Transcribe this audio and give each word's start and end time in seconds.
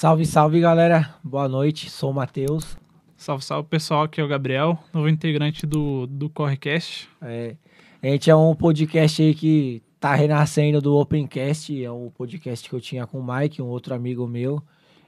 Salve, 0.00 0.24
salve 0.24 0.60
galera, 0.62 1.14
boa 1.22 1.46
noite, 1.46 1.90
sou 1.90 2.10
o 2.10 2.14
Matheus. 2.14 2.74
Salve, 3.18 3.44
salve 3.44 3.68
pessoal, 3.68 4.04
aqui 4.04 4.18
é 4.18 4.24
o 4.24 4.28
Gabriel, 4.28 4.78
novo 4.94 5.10
integrante 5.10 5.66
do, 5.66 6.06
do 6.06 6.30
Correcast. 6.30 7.06
É, 7.20 7.54
a 8.02 8.06
gente 8.06 8.30
é 8.30 8.34
um 8.34 8.54
podcast 8.54 9.20
aí 9.20 9.34
que 9.34 9.82
tá 10.00 10.14
renascendo 10.14 10.80
do 10.80 10.96
Opencast, 10.96 11.84
é 11.84 11.92
um 11.92 12.08
podcast 12.08 12.66
que 12.66 12.74
eu 12.74 12.80
tinha 12.80 13.06
com 13.06 13.20
o 13.20 13.22
Mike, 13.22 13.60
um 13.60 13.66
outro 13.66 13.94
amigo 13.94 14.26
meu. 14.26 14.62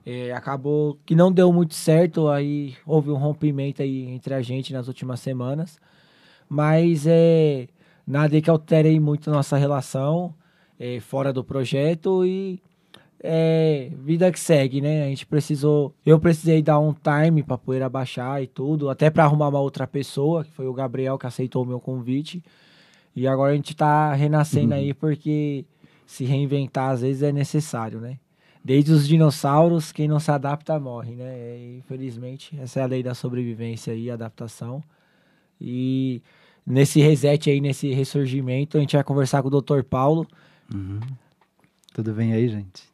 É, 0.04 0.30
acabou 0.32 0.98
que 1.06 1.14
não 1.14 1.32
deu 1.32 1.50
muito 1.54 1.72
certo, 1.72 2.28
aí 2.28 2.76
houve 2.84 3.10
um 3.10 3.16
rompimento 3.16 3.80
aí 3.80 4.10
entre 4.10 4.34
a 4.34 4.42
gente 4.42 4.74
nas 4.74 4.88
últimas 4.88 5.20
semanas. 5.20 5.78
Mas 6.46 7.06
é 7.06 7.66
nada 8.06 8.38
que 8.42 8.50
altere 8.50 9.00
muito 9.00 9.30
nossa 9.30 9.56
relação 9.56 10.34
é, 10.78 11.00
fora 11.00 11.32
do 11.32 11.42
projeto 11.42 12.26
e 12.26 12.60
é, 13.22 13.88
vida 13.98 14.32
que 14.32 14.40
segue, 14.40 14.80
né? 14.80 15.04
A 15.04 15.08
gente 15.08 15.24
precisou. 15.24 15.94
Eu 16.04 16.18
precisei 16.18 16.60
dar 16.60 16.80
um 16.80 16.92
time 16.92 17.42
para 17.42 17.56
poder 17.56 17.82
abaixar 17.82 18.42
e 18.42 18.48
tudo, 18.48 18.90
até 18.90 19.10
para 19.10 19.24
arrumar 19.24 19.48
uma 19.48 19.60
outra 19.60 19.86
pessoa, 19.86 20.44
que 20.44 20.50
foi 20.50 20.66
o 20.66 20.72
Gabriel 20.72 21.16
que 21.16 21.26
aceitou 21.26 21.62
o 21.62 21.66
meu 21.66 21.78
convite. 21.78 22.42
E 23.14 23.26
agora 23.28 23.52
a 23.52 23.56
gente 23.56 23.76
tá 23.76 24.12
renascendo 24.12 24.72
uhum. 24.72 24.80
aí 24.80 24.94
porque 24.94 25.64
se 26.06 26.24
reinventar 26.24 26.90
às 26.90 27.02
vezes 27.02 27.22
é 27.22 27.30
necessário, 27.30 28.00
né? 28.00 28.18
Desde 28.64 28.92
os 28.92 29.06
dinossauros, 29.06 29.92
quem 29.92 30.08
não 30.08 30.20
se 30.20 30.30
adapta 30.30 30.78
morre, 30.78 31.14
né? 31.14 31.58
E, 31.58 31.78
infelizmente, 31.78 32.58
essa 32.60 32.80
é 32.80 32.82
a 32.82 32.86
lei 32.86 33.02
da 33.02 33.14
sobrevivência 33.14 33.94
e 33.94 34.10
adaptação. 34.10 34.82
E 35.60 36.22
nesse 36.66 37.00
reset 37.00 37.50
aí, 37.50 37.60
nesse 37.60 37.92
ressurgimento, 37.92 38.76
a 38.76 38.80
gente 38.80 38.96
vai 38.96 39.04
conversar 39.04 39.42
com 39.42 39.48
o 39.48 39.60
Dr. 39.60 39.82
Paulo. 39.82 40.26
Uhum. 40.72 41.00
Tudo 41.92 42.12
bem 42.12 42.32
aí, 42.32 42.48
gente? 42.48 42.91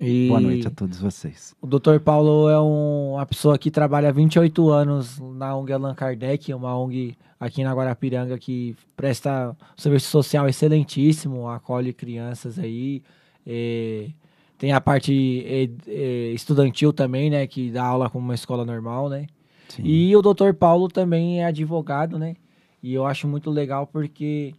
E 0.00 0.28
Boa 0.28 0.40
noite 0.40 0.68
a 0.68 0.70
todos 0.70 1.00
vocês. 1.00 1.56
O 1.60 1.66
Dr. 1.66 1.98
Paulo 1.98 2.48
é 2.48 2.60
um, 2.60 3.14
uma 3.14 3.26
pessoa 3.26 3.58
que 3.58 3.68
trabalha 3.68 4.10
há 4.10 4.12
28 4.12 4.70
anos 4.70 5.18
na 5.18 5.56
ONG 5.56 5.72
Allan 5.72 5.94
Kardec, 5.94 6.54
uma 6.54 6.76
ONG 6.78 7.16
aqui 7.40 7.64
na 7.64 7.74
Guarapiranga 7.74 8.38
que 8.38 8.76
presta 8.96 9.50
um 9.50 9.80
serviço 9.80 10.08
social 10.08 10.48
excelentíssimo, 10.48 11.48
acolhe 11.48 11.92
crianças 11.92 12.60
aí. 12.60 13.02
É, 13.44 14.08
tem 14.56 14.72
a 14.72 14.80
parte 14.80 15.44
é, 15.44 15.68
é, 15.88 16.30
estudantil 16.32 16.92
também, 16.92 17.28
né, 17.28 17.46
que 17.48 17.70
dá 17.70 17.84
aula 17.84 18.08
como 18.08 18.24
uma 18.24 18.34
escola 18.34 18.64
normal, 18.64 19.08
né? 19.08 19.26
Sim. 19.68 19.82
E 19.84 20.16
o 20.16 20.22
Dr. 20.22 20.52
Paulo 20.52 20.88
também 20.88 21.42
é 21.42 21.46
advogado, 21.46 22.18
né? 22.18 22.36
E 22.80 22.94
eu 22.94 23.04
acho 23.04 23.26
muito 23.26 23.50
legal 23.50 23.86
porque 23.86 24.54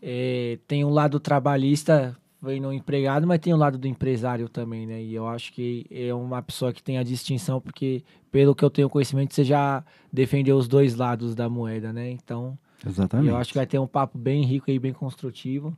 é, 0.00 0.58
tem 0.68 0.84
um 0.84 0.90
lado 0.90 1.18
trabalhista 1.18 2.16
vem 2.42 2.60
no 2.60 2.72
empregado, 2.72 3.26
mas 3.26 3.38
tem 3.38 3.54
o 3.54 3.56
lado 3.56 3.78
do 3.78 3.86
empresário 3.86 4.48
também, 4.48 4.86
né? 4.86 5.00
E 5.00 5.14
eu 5.14 5.28
acho 5.28 5.52
que 5.52 5.86
é 5.90 6.12
uma 6.12 6.42
pessoa 6.42 6.72
que 6.72 6.82
tem 6.82 6.98
a 6.98 7.02
distinção, 7.02 7.60
porque 7.60 8.02
pelo 8.30 8.54
que 8.54 8.64
eu 8.64 8.70
tenho 8.70 8.90
conhecimento, 8.90 9.32
você 9.34 9.44
já 9.44 9.84
defendeu 10.12 10.56
os 10.56 10.66
dois 10.66 10.96
lados 10.96 11.34
da 11.34 11.48
moeda, 11.48 11.92
né? 11.92 12.10
Então, 12.10 12.58
Exatamente. 12.84 13.28
eu 13.28 13.36
acho 13.36 13.50
que 13.50 13.58
vai 13.58 13.66
ter 13.66 13.78
um 13.78 13.86
papo 13.86 14.18
bem 14.18 14.44
rico 14.44 14.70
e 14.70 14.78
bem 14.78 14.92
construtivo. 14.92 15.76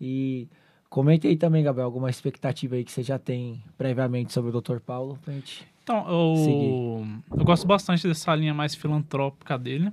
E 0.00 0.48
comente 0.90 1.26
aí 1.26 1.36
também, 1.36 1.64
Gabriel, 1.64 1.86
alguma 1.86 2.10
expectativa 2.10 2.74
aí 2.74 2.84
que 2.84 2.92
você 2.92 3.02
já 3.02 3.18
tem 3.18 3.62
previamente 3.78 4.32
sobre 4.32 4.54
o 4.54 4.60
Dr. 4.60 4.80
Paulo 4.80 5.18
pra 5.24 5.32
gente 5.32 5.66
então, 5.82 6.06
eu, 6.08 7.04
eu 7.36 7.44
gosto 7.44 7.66
bastante 7.66 8.06
dessa 8.06 8.32
linha 8.36 8.54
mais 8.54 8.72
filantrópica 8.72 9.58
dele 9.58 9.90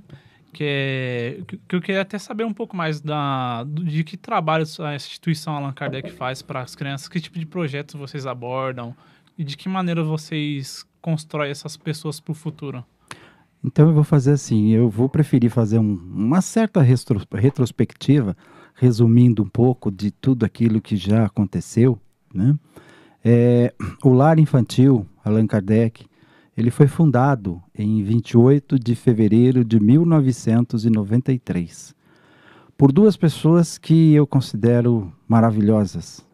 que, 0.54 0.64
é, 0.64 1.40
que 1.68 1.76
eu 1.76 1.82
queria 1.82 2.02
até 2.02 2.18
saber 2.18 2.44
um 2.44 2.54
pouco 2.54 2.76
mais 2.76 3.00
da, 3.00 3.64
de 3.66 4.04
que 4.04 4.18
trabalho 4.18 4.66
a 4.80 4.96
instituição 4.96 5.56
Allan 5.56 5.74
Kardec 5.74 6.12
faz 6.12 6.42
para 6.42 6.62
as 6.62 6.76
crianças, 6.76 7.08
que 7.08 7.20
tipo 7.20 7.38
de 7.38 7.46
projetos 7.46 7.96
vocês 7.96 8.26
abordam 8.26 8.96
e 9.38 9.44
de 9.44 9.56
que 9.56 9.70
maneira 9.70 10.04
vocês 10.04 10.86
constroem 11.02 11.52
essas 11.52 11.78
pessoas 11.78 12.20
para 12.20 12.32
o 12.32 12.36
futuro. 12.36 12.84
Então 13.64 13.90
eu 13.90 13.94
vou 13.94 14.04
fazer 14.04 14.32
assim, 14.32 14.70
eu 14.70 14.90
vou 14.90 15.10
preferir 15.10 15.50
fazer 15.50 15.80
um, 15.80 15.94
uma 15.94 16.42
certa 16.42 16.82
retrospectiva, 16.82 18.36
resumindo 18.74 19.44
um 19.44 19.50
pouco 19.50 19.92
de 19.92 20.12
tudo 20.12 20.46
aquilo 20.46 20.82
que 20.82 20.96
já 20.96 21.26
aconteceu, 21.26 22.00
né? 22.34 22.56
É, 23.24 23.74
o 24.02 24.14
lar 24.14 24.40
infantil 24.40 25.06
Allan 25.26 25.46
Kardec 25.46 26.06
ele 26.60 26.72
foi 26.72 26.88
fundado 26.88 27.62
em 27.74 28.04
28 28.04 28.78
de 28.78 28.94
fevereiro 28.94 29.64
de 29.64 29.80
1993 29.80 31.96
por 32.78 32.92
duas 32.92 33.16
pessoas 33.16 33.78
que 33.78 34.14
eu 34.14 34.28
considero 34.28 35.10
maravilhosas, 35.26 36.28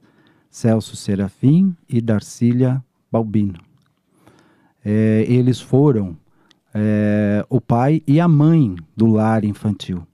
Celso 0.50 0.96
Serafim 0.96 1.78
e 1.88 2.02
Darcília 2.02 2.84
Balbino. 3.12 3.60
É, 4.84 5.24
eles 5.28 5.62
foram 5.62 6.18
é, 6.74 7.46
o 7.48 7.62
pai 7.62 8.02
e 8.08 8.20
a 8.20 8.28
mãe 8.28 8.76
do 8.98 9.06
lar 9.06 9.46
infantil. 9.46 10.08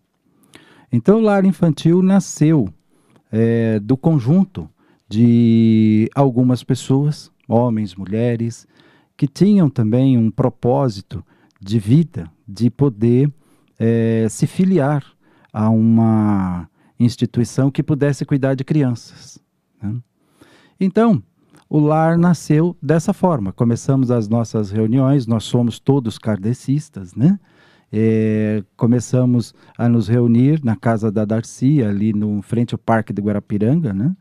Então, 0.91 1.20
o 1.20 1.22
lar 1.22 1.46
infantil 1.46 2.01
nasceu 2.01 2.68
é, 3.32 3.80
do 3.80 3.96
conjunto 3.96 4.70
de 5.08 6.12
algumas 6.13 6.65
pessoas, 6.65 7.32
homens, 7.48 7.96
mulheres, 7.96 8.68
que 9.22 9.28
tinham 9.28 9.70
também 9.70 10.18
um 10.18 10.32
propósito 10.32 11.24
de 11.62 11.78
vida, 11.78 12.28
de 12.48 12.72
poder 12.72 13.32
é, 13.78 14.25
se 14.28 14.48
filiar 14.48 15.06
a 15.54 15.70
uma 15.70 16.68
instituição 17.00 17.70
que 17.70 17.84
pudesse 17.84 18.25
cuidar 18.25 18.56
de 18.56 18.63
crianças. 18.63 19.38
Né? 19.80 19.96
Então, 20.80 21.22
o 21.70 21.78
lar 21.80 22.18
nasceu 22.18 22.75
dessa 22.82 23.13
forma. 23.13 23.54
Começamos 23.54 24.10
as 24.10 24.28
nossas 24.28 24.72
reuniões, 24.72 25.28
nós 25.28 25.44
somos 25.44 25.78
todos 25.78 26.18
kardecistas, 26.18 27.13
né? 27.13 27.40
É, 27.94 28.63
começamos 28.75 29.54
a 29.78 29.88
nos 29.88 30.08
reunir 30.08 30.66
na 30.66 30.75
casa 30.75 31.12
da 31.12 31.25
Darcy, 31.25 31.84
ali 31.84 32.12
no 32.12 32.42
frente 32.42 32.74
ao 32.74 32.80
Parque 32.80 33.13
de 33.13 33.22
Guarapiranga, 33.22 33.94
né? 33.94 34.16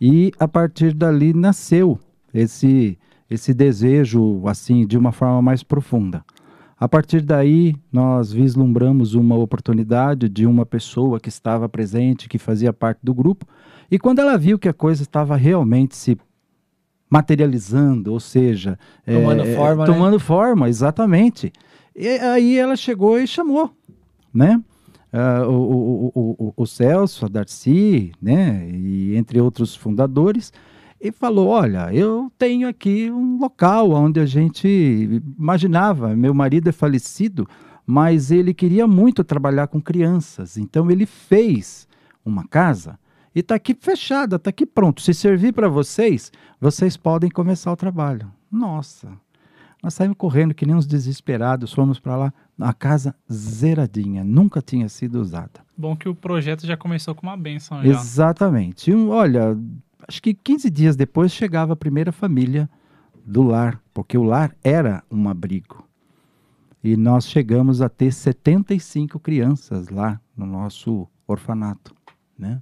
E 0.00 0.32
a 0.40 0.48
partir 0.48 0.92
dali 0.92 1.32
nasceu 1.32 2.00
esse 2.34 2.98
esse 3.30 3.54
desejo 3.54 4.42
assim 4.46 4.84
de 4.86 4.98
uma 4.98 5.12
forma 5.12 5.40
mais 5.40 5.62
profunda. 5.62 6.24
A 6.78 6.88
partir 6.88 7.20
daí, 7.20 7.76
nós 7.92 8.32
vislumbramos 8.32 9.14
uma 9.14 9.36
oportunidade 9.36 10.28
de 10.28 10.46
uma 10.46 10.64
pessoa 10.64 11.20
que 11.20 11.28
estava 11.28 11.68
presente, 11.68 12.28
que 12.28 12.38
fazia 12.38 12.72
parte 12.72 13.00
do 13.02 13.14
grupo, 13.14 13.46
e 13.90 13.98
quando 13.98 14.18
ela 14.18 14.38
viu 14.38 14.58
que 14.58 14.68
a 14.68 14.72
coisa 14.72 15.02
estava 15.02 15.36
realmente 15.36 15.94
se 15.94 16.18
materializando, 17.10 18.12
ou 18.12 18.20
seja, 18.20 18.78
tomando 19.04 19.42
é, 19.42 19.54
forma, 19.54 19.84
tomando 19.84 20.12
né? 20.14 20.18
forma, 20.18 20.68
exatamente. 20.68 21.52
E 21.94 22.08
aí 22.08 22.56
ela 22.56 22.76
chegou 22.76 23.18
e 23.18 23.26
chamou, 23.26 23.70
né? 24.32 24.62
Uh, 25.12 25.50
o, 25.50 26.12
o, 26.14 26.36
o, 26.38 26.52
o, 26.56 26.66
Celso, 26.66 27.26
a 27.26 27.28
Darcy, 27.28 28.12
né, 28.22 28.64
e 28.72 29.16
entre 29.16 29.40
outros 29.40 29.74
fundadores, 29.74 30.52
e 31.00 31.10
falou: 31.10 31.48
Olha, 31.48 31.92
eu 31.94 32.30
tenho 32.36 32.68
aqui 32.68 33.10
um 33.10 33.38
local 33.38 33.90
onde 33.92 34.20
a 34.20 34.26
gente 34.26 35.22
imaginava. 35.38 36.14
Meu 36.14 36.34
marido 36.34 36.68
é 36.68 36.72
falecido, 36.72 37.48
mas 37.86 38.30
ele 38.30 38.52
queria 38.52 38.86
muito 38.86 39.24
trabalhar 39.24 39.68
com 39.68 39.80
crianças. 39.80 40.58
Então 40.58 40.90
ele 40.90 41.06
fez 41.06 41.88
uma 42.24 42.46
casa 42.46 42.98
e 43.34 43.40
está 43.40 43.54
aqui 43.54 43.74
fechada, 43.74 44.36
está 44.36 44.50
aqui 44.50 44.66
pronto. 44.66 45.00
Se 45.00 45.14
servir 45.14 45.52
para 45.52 45.68
vocês, 45.68 46.30
vocês 46.60 46.96
podem 46.96 47.30
começar 47.30 47.72
o 47.72 47.76
trabalho. 47.76 48.30
Nossa, 48.50 49.08
nós 49.82 49.94
saímos 49.94 50.16
correndo 50.18 50.52
que 50.52 50.66
nem 50.66 50.74
uns 50.74 50.86
desesperados, 50.86 51.72
fomos 51.72 51.98
para 51.98 52.16
lá, 52.16 52.34
a 52.60 52.74
casa 52.74 53.14
zeradinha, 53.32 54.22
nunca 54.22 54.60
tinha 54.60 54.88
sido 54.88 55.20
usada. 55.20 55.60
Bom 55.76 55.96
que 55.96 56.08
o 56.08 56.14
projeto 56.14 56.66
já 56.66 56.76
começou 56.76 57.14
com 57.14 57.26
uma 57.26 57.36
benção. 57.36 57.82
Já. 57.82 57.88
Exatamente. 57.88 58.92
olha, 58.92 59.56
acho 60.06 60.22
que 60.22 60.34
15 60.34 60.70
dias 60.70 60.96
depois 60.96 61.32
chegava 61.32 61.72
a 61.72 61.76
primeira 61.76 62.12
família 62.12 62.68
do 63.24 63.42
lar, 63.42 63.80
porque 63.92 64.16
o 64.16 64.22
lar 64.22 64.54
era 64.62 65.02
um 65.10 65.28
abrigo. 65.28 65.86
E 66.82 66.96
nós 66.96 67.28
chegamos 67.28 67.82
a 67.82 67.88
ter 67.88 68.12
75 68.12 69.18
crianças 69.20 69.88
lá 69.88 70.20
no 70.36 70.46
nosso 70.46 71.06
orfanato. 71.26 71.94
Né? 72.38 72.58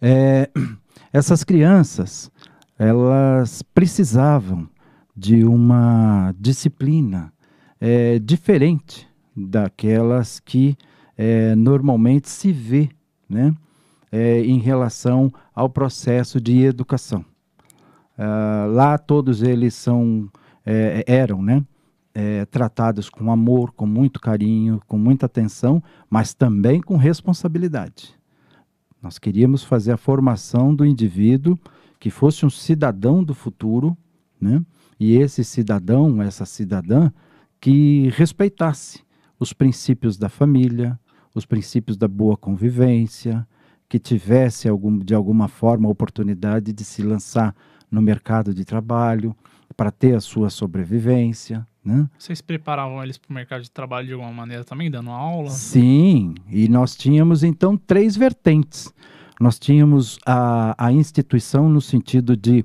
É, 0.00 0.50
essas 1.12 1.44
crianças, 1.44 2.30
elas 2.78 3.62
precisavam 3.62 4.68
de 5.14 5.44
uma 5.44 6.34
disciplina 6.38 7.32
é, 7.78 8.18
diferente 8.18 9.06
daquelas 9.36 10.40
que 10.40 10.76
é, 11.16 11.54
normalmente 11.54 12.30
se 12.30 12.50
vê, 12.50 12.88
né? 13.28 13.54
é, 14.12 14.40
em 14.40 14.58
relação 14.58 15.32
ao 15.54 15.68
processo 15.68 16.40
de 16.40 16.62
educação. 16.62 17.24
Uh, 18.18 18.70
lá 18.72 18.98
todos 18.98 19.42
eles 19.42 19.74
são, 19.74 20.30
é, 20.64 21.04
eram, 21.06 21.42
né? 21.42 21.64
É, 22.14 22.44
tratados 22.44 23.08
com 23.08 23.32
amor, 23.32 23.72
com 23.72 23.86
muito 23.86 24.20
carinho, 24.20 24.82
com 24.86 24.98
muita 24.98 25.24
atenção, 25.24 25.82
mas 26.10 26.34
também 26.34 26.78
com 26.78 26.98
responsabilidade. 26.98 28.14
Nós 29.00 29.18
queríamos 29.18 29.64
fazer 29.64 29.92
a 29.92 29.96
formação 29.96 30.74
do 30.74 30.84
indivíduo 30.84 31.58
que 31.98 32.10
fosse 32.10 32.44
um 32.44 32.50
cidadão 32.50 33.24
do 33.24 33.32
futuro, 33.32 33.96
né? 34.38 34.62
e 35.00 35.16
esse 35.16 35.42
cidadão, 35.42 36.20
essa 36.20 36.44
cidadã, 36.44 37.10
que 37.60 38.10
respeitasse 38.10 39.02
os 39.38 39.52
princípios 39.52 40.18
da 40.18 40.28
família, 40.28 40.98
os 41.34 41.46
princípios 41.46 41.96
da 41.96 42.06
boa 42.06 42.36
convivência, 42.36 43.46
que 43.92 43.98
tivesse 43.98 44.70
algum, 44.70 44.96
de 44.96 45.14
alguma 45.14 45.48
forma 45.48 45.86
a 45.86 45.90
oportunidade 45.90 46.72
de 46.72 46.82
se 46.82 47.02
lançar 47.02 47.54
no 47.90 48.00
mercado 48.00 48.54
de 48.54 48.64
trabalho 48.64 49.36
para 49.76 49.90
ter 49.90 50.14
a 50.14 50.20
sua 50.20 50.48
sobrevivência. 50.48 51.66
Né? 51.84 52.08
Vocês 52.16 52.40
preparavam 52.40 53.02
eles 53.02 53.18
para 53.18 53.30
o 53.30 53.34
mercado 53.34 53.60
de 53.60 53.70
trabalho 53.70 54.06
de 54.06 54.14
alguma 54.14 54.32
maneira 54.32 54.64
também, 54.64 54.90
dando 54.90 55.10
aula? 55.10 55.50
Sim, 55.50 56.32
e 56.48 56.68
nós 56.68 56.96
tínhamos 56.96 57.44
então 57.44 57.76
três 57.76 58.16
vertentes. 58.16 58.90
Nós 59.38 59.58
tínhamos 59.58 60.18
a, 60.24 60.74
a 60.86 60.90
instituição 60.90 61.68
no 61.68 61.82
sentido 61.82 62.34
de, 62.34 62.64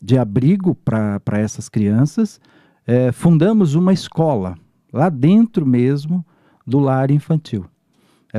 de 0.00 0.16
abrigo 0.16 0.76
para 0.76 1.40
essas 1.40 1.68
crianças, 1.68 2.40
é, 2.86 3.10
fundamos 3.10 3.74
uma 3.74 3.92
escola 3.92 4.56
lá 4.92 5.08
dentro 5.08 5.66
mesmo 5.66 6.24
do 6.64 6.78
lar 6.78 7.10
infantil. 7.10 7.66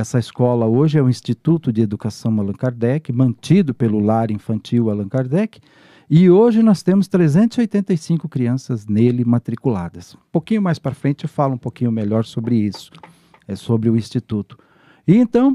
Essa 0.00 0.18
escola 0.18 0.64
hoje 0.66 0.98
é 0.98 1.02
o 1.02 1.10
Instituto 1.10 1.70
de 1.70 1.82
Educação 1.82 2.40
Allan 2.40 2.54
Kardec, 2.54 3.12
mantido 3.12 3.74
pelo 3.74 4.00
Lar 4.00 4.30
Infantil 4.30 4.88
Allan 4.88 5.10
Kardec, 5.10 5.60
e 6.08 6.30
hoje 6.30 6.62
nós 6.62 6.82
temos 6.82 7.06
385 7.06 8.26
crianças 8.26 8.86
nele 8.86 9.26
matriculadas. 9.26 10.14
Um 10.14 10.30
pouquinho 10.32 10.62
mais 10.62 10.78
para 10.78 10.94
frente 10.94 11.24
eu 11.24 11.28
falo 11.28 11.52
um 11.52 11.58
pouquinho 11.58 11.92
melhor 11.92 12.24
sobre 12.24 12.56
isso, 12.56 12.90
é 13.46 13.54
sobre 13.54 13.90
o 13.90 13.96
Instituto. 13.96 14.58
E 15.06 15.18
então, 15.18 15.54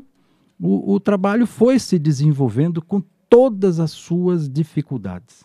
o, 0.62 0.94
o 0.94 1.00
trabalho 1.00 1.48
foi 1.48 1.80
se 1.80 1.98
desenvolvendo 1.98 2.84
com 2.84 3.02
todas 3.28 3.80
as 3.80 3.90
suas 3.90 4.48
dificuldades. 4.48 5.44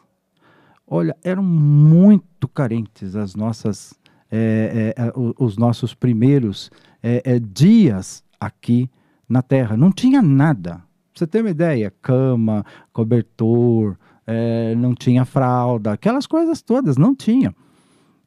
Olha, 0.86 1.16
eram 1.24 1.42
muito 1.42 2.46
carentes 2.46 3.16
as 3.16 3.34
nossas, 3.34 3.94
é, 4.30 4.92
é, 4.94 5.12
os 5.38 5.56
nossos 5.56 5.94
primeiros 5.94 6.70
é, 7.02 7.38
dias 7.38 8.22
aqui 8.40 8.90
na 9.28 9.42
Terra. 9.42 9.76
Não 9.76 9.92
tinha 9.92 10.22
nada. 10.22 10.76
Pra 10.76 10.82
você 11.14 11.26
ter 11.26 11.40
uma 11.42 11.50
ideia, 11.50 11.92
cama, 12.00 12.64
cobertor, 12.92 13.96
é, 14.26 14.74
não 14.76 14.94
tinha 14.94 15.24
fralda, 15.24 15.92
aquelas 15.92 16.26
coisas 16.26 16.62
todas, 16.62 16.96
não 16.96 17.14
tinha. 17.14 17.54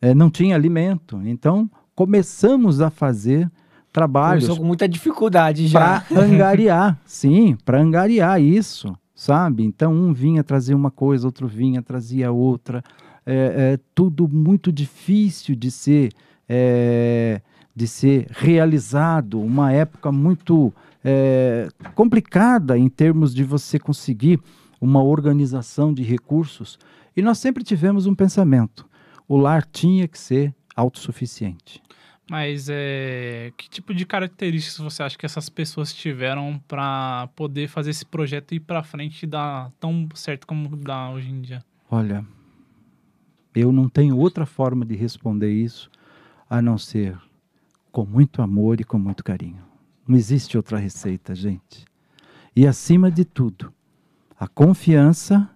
É, 0.01 0.13
não 0.13 0.29
tinha 0.29 0.55
alimento. 0.55 1.20
Então, 1.25 1.70
começamos 1.96 2.82
a 2.82 2.89
fazer 2.89 3.50
trabalhos. 3.91 4.43
Começou 4.43 4.62
com 4.62 4.67
muita 4.67 4.88
dificuldade 4.88 5.67
já. 5.67 6.01
Para 6.01 6.22
angariar, 6.22 7.00
sim, 7.05 7.55
para 7.63 7.82
angariar 7.82 8.41
isso, 8.41 8.93
sabe? 9.15 9.63
Então, 9.63 9.93
um 9.93 10.12
vinha 10.12 10.43
trazer 10.43 10.74
uma 10.74 10.91
coisa, 10.91 11.25
outro 11.25 11.48
vinha 11.48 11.82
trazia 11.82 12.32
outra. 12.32 12.84
É, 13.25 13.74
é 13.74 13.79
tudo 13.96 14.27
muito 14.27 14.72
difícil 14.72 15.55
de 15.55 15.72
ser 15.72 16.12
é, 16.50 17.41
de 17.75 17.88
ser 17.88 18.27
realizado, 18.30 19.42
uma 19.42 19.72
época 19.72 20.12
muito 20.12 20.74
é, 21.03 21.68
complicada 21.96 22.77
em 22.77 22.88
termos 22.88 23.34
de 23.34 23.44
você 23.44 23.80
conseguir 23.80 24.39
uma 24.80 25.03
organização 25.03 25.94
de 25.94 26.03
recursos. 26.03 26.77
E 27.15 27.22
nós 27.22 27.38
sempre 27.39 27.63
tivemos 27.63 28.06
um 28.06 28.15
pensamento: 28.15 28.88
o 29.27 29.38
lar 29.38 29.65
tinha 29.65 30.08
que 30.08 30.20
ser 30.20 30.53
autossuficiente. 30.75 31.82
Mas 32.30 32.68
é, 32.70 33.51
que 33.58 33.70
tipo 33.70 33.94
de 33.94 34.06
características 34.06 34.77
você 34.77 35.03
acha 35.03 35.18
que 35.18 35.25
essas 35.25 35.50
pessoas 35.50 35.94
tiveram 35.94 36.62
para 36.68 37.27
poder 37.36 37.68
fazer 37.68 37.89
esse 37.89 38.06
projeto 38.06 38.56
ir 38.56 38.62
para 38.62 38.82
frente 38.82 39.24
e 39.24 39.27
dar 39.27 39.72
tão 39.80 40.08
certo 40.15 40.48
como 40.48 40.75
dá 40.77 41.10
hoje 41.10 41.30
em 41.30 41.42
dia? 41.42 41.60
Olha, 41.92 42.25
eu 43.53 43.72
não 43.72 43.89
tenho 43.89 44.18
outra 44.18 44.46
forma 44.46 44.86
de 44.86 44.96
responder 44.96 45.51
isso 45.51 45.92
a 46.50 46.62
não 46.62 46.77
ser 46.77 47.18
com 47.94 48.04
muito 48.06 48.42
amor 48.42 48.82
e 48.82 48.84
com 48.84 48.98
muito 48.98 49.24
carinho. 49.24 49.64
Não 50.06 50.18
existe 50.18 50.58
outra 50.58 50.80
receita, 50.80 51.36
gente. 51.36 51.86
E 52.56 52.66
acima 52.66 53.12
de 53.12 53.24
tudo, 53.24 53.72
a 54.38 54.48
confiança 54.48 55.48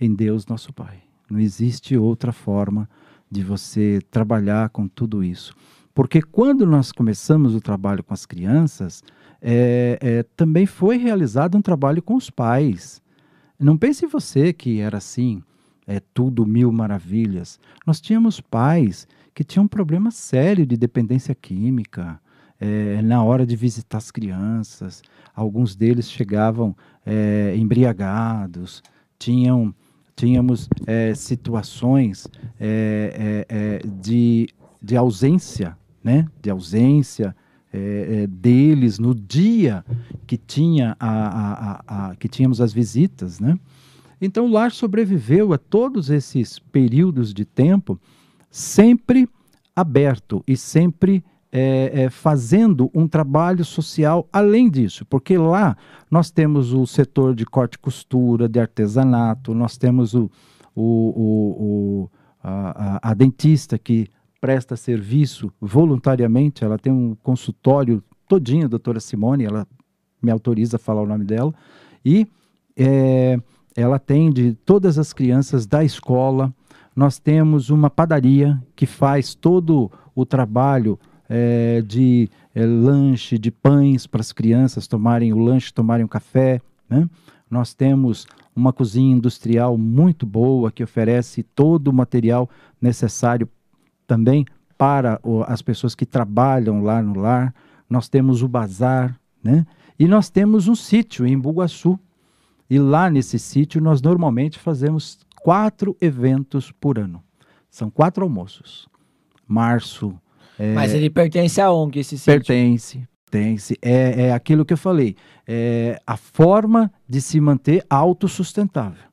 em 0.00 0.14
Deus, 0.14 0.46
nosso 0.46 0.72
Pai. 0.72 1.02
Não 1.28 1.40
existe 1.40 1.96
outra 1.96 2.32
forma 2.32 2.88
de 3.28 3.42
você 3.42 4.00
trabalhar 4.12 4.70
com 4.70 4.86
tudo 4.86 5.24
isso. 5.24 5.54
Porque 5.92 6.22
quando 6.22 6.64
nós 6.64 6.92
começamos 6.92 7.52
o 7.54 7.60
trabalho 7.60 8.04
com 8.04 8.14
as 8.14 8.24
crianças, 8.24 9.02
é, 9.40 9.98
é, 10.00 10.22
também 10.36 10.66
foi 10.66 10.96
realizado 10.98 11.58
um 11.58 11.62
trabalho 11.62 12.00
com 12.00 12.14
os 12.14 12.30
pais. 12.30 13.02
Não 13.58 13.76
pense 13.76 14.06
você 14.06 14.52
que 14.52 14.78
era 14.78 14.98
assim, 14.98 15.42
é 15.84 15.98
tudo 16.14 16.46
mil 16.46 16.70
maravilhas. 16.70 17.58
Nós 17.84 18.00
tínhamos 18.00 18.40
pais 18.40 19.06
que 19.34 19.44
tinha 19.44 19.62
um 19.62 19.68
problema 19.68 20.10
sério 20.10 20.66
de 20.66 20.76
dependência 20.76 21.34
química. 21.34 22.20
É, 22.60 23.02
na 23.02 23.24
hora 23.24 23.44
de 23.44 23.56
visitar 23.56 23.98
as 23.98 24.12
crianças, 24.12 25.02
alguns 25.34 25.74
deles 25.74 26.08
chegavam 26.08 26.76
é, 27.04 27.54
embriagados, 27.56 28.82
tinham, 29.18 29.74
tínhamos 30.14 30.68
é, 30.86 31.12
situações 31.12 32.28
é, 32.60 33.44
é, 33.48 33.56
é, 33.56 33.86
de, 34.00 34.48
de 34.80 34.96
ausência, 34.96 35.76
né? 36.02 36.26
de 36.40 36.50
ausência 36.50 37.34
deles 38.28 38.98
no 38.98 39.14
dia 39.14 39.82
que, 40.26 40.36
tinha 40.36 40.94
a, 41.00 41.08
a, 41.08 41.52
a, 41.54 42.10
a, 42.10 42.16
que 42.16 42.28
tínhamos 42.28 42.60
as 42.60 42.70
visitas. 42.70 43.40
Né? 43.40 43.58
Então 44.20 44.44
o 44.44 44.50
lar 44.50 44.70
sobreviveu 44.72 45.54
a 45.54 45.58
todos 45.58 46.10
esses 46.10 46.58
períodos 46.58 47.32
de 47.32 47.46
tempo 47.46 47.98
sempre 48.52 49.26
aberto 49.74 50.44
e 50.46 50.56
sempre 50.56 51.24
é, 51.50 52.04
é, 52.04 52.10
fazendo 52.10 52.90
um 52.94 53.08
trabalho 53.08 53.64
social 53.64 54.28
além 54.30 54.70
disso, 54.70 55.04
porque 55.06 55.36
lá 55.36 55.76
nós 56.10 56.30
temos 56.30 56.72
o 56.72 56.86
setor 56.86 57.34
de 57.34 57.46
corte 57.46 57.74
e 57.74 57.78
costura, 57.78 58.48
de 58.48 58.60
artesanato, 58.60 59.54
nós 59.54 59.76
temos 59.78 60.14
o, 60.14 60.30
o, 60.74 60.82
o, 60.82 62.04
o 62.04 62.10
a, 62.42 63.10
a, 63.10 63.14
dentista 63.14 63.78
que 63.78 64.08
presta 64.40 64.76
serviço 64.76 65.52
voluntariamente, 65.60 66.64
ela 66.64 66.78
tem 66.78 66.92
um 66.92 67.14
consultório 67.22 68.02
todinho, 68.28 68.66
a 68.66 68.68
doutora 68.68 69.00
Simone, 69.00 69.44
ela 69.44 69.66
me 70.22 70.30
autoriza 70.30 70.76
a 70.76 70.80
falar 70.80 71.02
o 71.02 71.06
nome 71.06 71.24
dela, 71.24 71.54
e 72.04 72.26
é, 72.76 73.38
ela 73.76 73.96
atende 73.96 74.56
todas 74.64 74.98
as 74.98 75.12
crianças 75.12 75.66
da 75.66 75.84
escola, 75.84 76.52
nós 76.94 77.18
temos 77.18 77.70
uma 77.70 77.88
padaria 77.88 78.62
que 78.76 78.86
faz 78.86 79.34
todo 79.34 79.90
o 80.14 80.26
trabalho 80.26 80.98
é, 81.28 81.82
de 81.82 82.28
é, 82.54 82.64
lanche, 82.66 83.38
de 83.38 83.50
pães 83.50 84.06
para 84.06 84.20
as 84.20 84.32
crianças 84.32 84.86
tomarem 84.86 85.32
o 85.32 85.38
lanche, 85.38 85.72
tomarem 85.72 86.04
o 86.04 86.08
café. 86.08 86.60
Né? 86.88 87.08
Nós 87.50 87.72
temos 87.72 88.26
uma 88.54 88.72
cozinha 88.72 89.16
industrial 89.16 89.78
muito 89.78 90.26
boa 90.26 90.70
que 90.70 90.84
oferece 90.84 91.42
todo 91.42 91.88
o 91.88 91.92
material 91.92 92.48
necessário 92.80 93.48
também 94.06 94.44
para 94.76 95.18
o, 95.22 95.42
as 95.44 95.62
pessoas 95.62 95.94
que 95.94 96.04
trabalham 96.04 96.82
lá 96.82 97.00
no 97.02 97.18
lar. 97.18 97.54
Nós 97.88 98.08
temos 98.08 98.42
o 98.42 98.48
bazar, 98.48 99.18
né? 99.42 99.66
E 99.98 100.08
nós 100.08 100.28
temos 100.28 100.66
um 100.66 100.74
sítio 100.74 101.26
em 101.26 101.38
Bugaçu. 101.38 101.98
E 102.68 102.78
lá 102.78 103.08
nesse 103.08 103.38
sítio 103.38 103.80
nós 103.80 104.02
normalmente 104.02 104.58
fazemos 104.58 105.18
quatro 105.42 105.96
eventos 106.00 106.72
por 106.72 106.98
ano. 106.98 107.22
São 107.68 107.90
quatro 107.90 108.22
almoços. 108.22 108.88
Março. 109.46 110.14
É, 110.58 110.72
Mas 110.74 110.94
ele 110.94 111.10
pertence 111.10 111.60
a 111.60 111.70
ONG, 111.72 112.00
esse 112.00 112.16
sítio? 112.16 112.32
Pertence. 112.32 113.08
Pertence. 113.30 113.76
É, 113.82 114.26
é 114.26 114.32
aquilo 114.32 114.64
que 114.64 114.72
eu 114.72 114.78
falei. 114.78 115.16
É 115.46 116.00
a 116.06 116.16
forma 116.16 116.92
de 117.08 117.20
se 117.20 117.40
manter 117.40 117.84
autossustentável. 117.90 119.04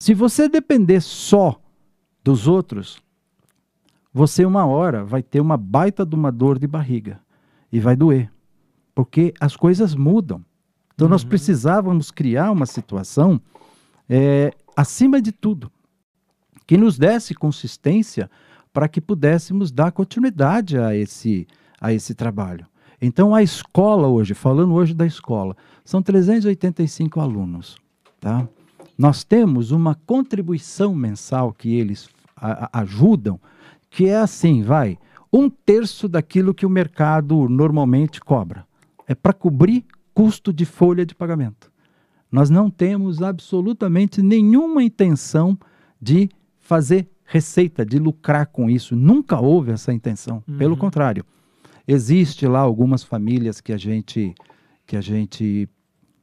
Se 0.00 0.12
você 0.12 0.48
depender 0.48 1.00
só 1.00 1.60
dos 2.24 2.48
outros, 2.48 2.98
você 4.12 4.44
uma 4.44 4.66
hora 4.66 5.04
vai 5.04 5.22
ter 5.22 5.40
uma 5.40 5.56
baita 5.56 6.04
de 6.04 6.14
uma 6.14 6.32
dor 6.32 6.58
de 6.58 6.66
barriga 6.66 7.20
e 7.70 7.78
vai 7.78 7.94
doer, 7.94 8.30
porque 8.94 9.32
as 9.38 9.54
coisas 9.56 9.94
mudam. 9.94 10.44
Então 10.94 11.06
uhum. 11.06 11.10
nós 11.12 11.22
precisávamos 11.22 12.10
criar 12.10 12.50
uma 12.50 12.66
situação 12.66 13.40
é, 14.08 14.52
acima 14.74 15.20
de 15.20 15.32
tudo 15.32 15.70
que 16.66 16.76
nos 16.76 16.98
desse 16.98 17.34
consistência 17.34 18.30
para 18.72 18.88
que 18.88 19.00
pudéssemos 19.00 19.70
dar 19.70 19.92
continuidade 19.92 20.76
a 20.78 20.94
esse, 20.94 21.46
a 21.80 21.92
esse 21.92 22.14
trabalho. 22.14 22.66
Então, 23.00 23.34
a 23.34 23.42
escola 23.42 24.08
hoje, 24.08 24.34
falando 24.34 24.74
hoje 24.74 24.94
da 24.94 25.06
escola, 25.06 25.56
são 25.84 26.02
385 26.02 27.20
alunos. 27.20 27.76
Tá? 28.20 28.48
Nós 28.98 29.22
temos 29.22 29.70
uma 29.70 29.94
contribuição 29.94 30.94
mensal 30.94 31.52
que 31.52 31.74
eles 31.74 32.08
a, 32.36 32.66
a, 32.66 32.80
ajudam, 32.80 33.38
que 33.90 34.06
é 34.06 34.16
assim, 34.16 34.62
vai, 34.62 34.98
um 35.32 35.48
terço 35.48 36.08
daquilo 36.08 36.54
que 36.54 36.66
o 36.66 36.70
mercado 36.70 37.48
normalmente 37.48 38.20
cobra. 38.20 38.66
É 39.06 39.14
para 39.14 39.32
cobrir 39.32 39.84
custo 40.12 40.52
de 40.52 40.64
folha 40.64 41.04
de 41.04 41.14
pagamento. 41.14 41.70
Nós 42.30 42.50
não 42.50 42.70
temos 42.70 43.22
absolutamente 43.22 44.22
nenhuma 44.22 44.82
intenção 44.82 45.58
de 46.00 46.28
fazer 46.66 47.08
receita 47.24 47.86
de 47.86 47.96
lucrar 47.96 48.46
com 48.46 48.68
isso. 48.68 48.96
Nunca 48.96 49.40
houve 49.40 49.70
essa 49.70 49.92
intenção. 49.92 50.42
Uhum. 50.48 50.58
Pelo 50.58 50.76
contrário, 50.76 51.24
existe 51.86 52.44
lá 52.46 52.58
algumas 52.58 53.04
famílias 53.04 53.60
que 53.60 53.72
a 53.72 53.76
gente 53.78 54.34
que 54.84 54.96
a 54.96 55.00
gente 55.00 55.68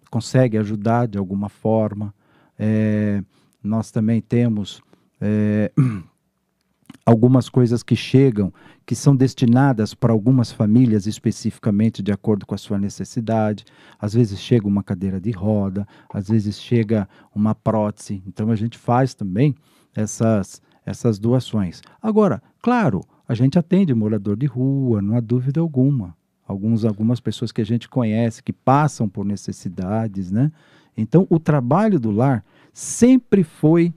consegue 0.09 0.57
ajudar 0.57 1.07
de 1.07 1.17
alguma 1.17 1.49
forma. 1.49 2.13
É, 2.59 3.23
nós 3.61 3.89
também 3.89 4.21
temos 4.21 4.81
é, 5.19 5.71
algumas 7.05 7.49
coisas 7.49 7.81
que 7.81 7.95
chegam 7.95 8.53
que 8.85 8.95
são 8.95 9.15
destinadas 9.15 9.93
para 9.93 10.11
algumas 10.11 10.51
famílias 10.51 11.07
especificamente 11.07 12.03
de 12.03 12.11
acordo 12.11 12.45
com 12.45 12.53
a 12.53 12.57
sua 12.57 12.77
necessidade. 12.77 13.63
Às 13.97 14.13
vezes 14.13 14.39
chega 14.39 14.67
uma 14.67 14.83
cadeira 14.83 15.21
de 15.21 15.31
roda, 15.31 15.87
às 16.13 16.27
vezes 16.27 16.59
chega 16.59 17.07
uma 17.33 17.55
prótese. 17.55 18.21
Então 18.27 18.49
a 18.49 18.55
gente 18.55 18.77
faz 18.77 19.13
também 19.13 19.55
essas 19.95 20.61
essas 20.85 21.17
doações. 21.17 21.81
Agora, 22.01 22.41
claro, 22.61 23.01
a 23.27 23.33
gente 23.33 23.57
atende 23.57 23.93
morador 23.93 24.35
de 24.35 24.45
rua, 24.45 25.01
não 25.01 25.15
há 25.15 25.19
dúvida 25.19 25.61
alguma. 25.61 26.15
Alguns, 26.45 26.83
algumas 26.83 27.19
pessoas 27.21 27.51
que 27.51 27.61
a 27.61 27.65
gente 27.65 27.87
conhece 27.87 28.43
que 28.43 28.51
passam 28.51 29.07
por 29.07 29.25
necessidades, 29.25 30.29
né? 30.29 30.51
Então, 30.95 31.25
o 31.29 31.39
trabalho 31.39 31.99
do 31.99 32.11
lar 32.11 32.43
sempre 32.73 33.43
foi 33.43 33.93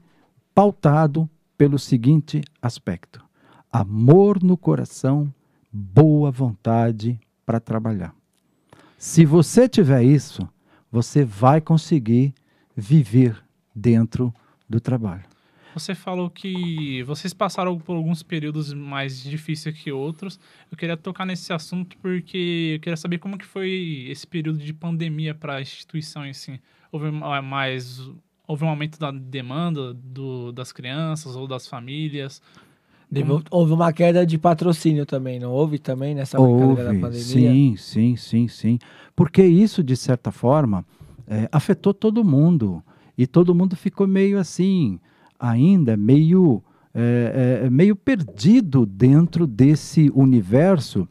pautado 0.55 1.29
pelo 1.59 1.79
seguinte 1.79 2.41
aspecto: 2.63 3.23
amor 3.71 4.43
no 4.43 4.57
coração, 4.57 5.33
boa 5.73 6.31
vontade 6.31 7.19
para 7.45 7.59
trabalhar. 7.59 8.15
Se 8.97 9.25
você 9.25 9.69
tiver 9.69 10.05
isso, 10.05 10.49
você 10.91 11.25
vai 11.25 11.61
conseguir 11.61 12.33
viver 12.77 13.37
dentro 13.75 14.33
do 14.69 14.81
trabalho. 14.81 15.36
Você 15.77 15.95
falou 15.95 16.31
que 16.31 17.03
vocês 17.03 17.35
passaram 17.35 17.79
por 17.79 17.97
alguns 17.97 18.23
períodos 18.23 18.73
mais 18.73 19.23
difíceis 19.23 19.79
que 19.79 19.93
outros. 19.93 20.41
Eu 20.71 20.77
queria 20.79 20.97
tocar 20.97 21.27
nesse 21.27 21.53
assunto 21.53 21.99
porque 21.99 22.77
eu 22.77 22.81
queria 22.81 22.97
saber 22.97 23.19
como 23.19 23.37
que 23.37 23.45
foi 23.45 24.07
esse 24.09 24.27
período 24.27 24.59
de 24.59 24.73
pandemia 24.73 25.35
para 25.35 25.57
a 25.57 25.61
instituição 25.61 26.23
assim. 26.23 26.59
Houve 26.91 27.11
mais 27.11 28.01
houve 28.49 28.65
um 28.65 28.71
aumento 28.71 28.99
da 28.99 29.11
demanda 29.11 29.93
do, 29.93 30.51
das 30.51 30.73
crianças 30.73 31.37
ou 31.37 31.47
das 31.47 31.67
famílias? 31.67 32.41
Deve, 33.11 33.31
houve 33.51 33.73
uma 33.75 33.93
queda 33.93 34.25
de 34.25 34.39
patrocínio 34.39 35.05
também, 35.05 35.39
não 35.39 35.53
houve 35.53 35.79
também 35.79 36.15
nessa 36.15 36.41
houve, 36.41 36.83
da 36.83 36.89
pandemia? 36.89 37.13
Sim, 37.13 37.77
sim, 37.77 38.17
sim, 38.17 38.49
sim. 38.49 38.79
Porque 39.15 39.45
isso, 39.45 39.85
de 39.85 39.95
certa 39.95 40.33
forma, 40.33 40.87
é, 41.27 41.47
afetou 41.53 41.93
todo 41.93 42.25
mundo. 42.25 42.83
E 43.19 43.27
todo 43.27 43.55
mundo 43.55 43.77
ficou 43.77 44.07
meio 44.07 44.39
assim, 44.39 44.99
ainda 45.39 45.97
meio, 45.97 46.63
é, 46.95 47.63
é, 47.65 47.71
meio 47.71 47.95
perdido 47.95 48.87
dentro 48.87 49.47
desse 49.47 50.11
universo 50.15 51.09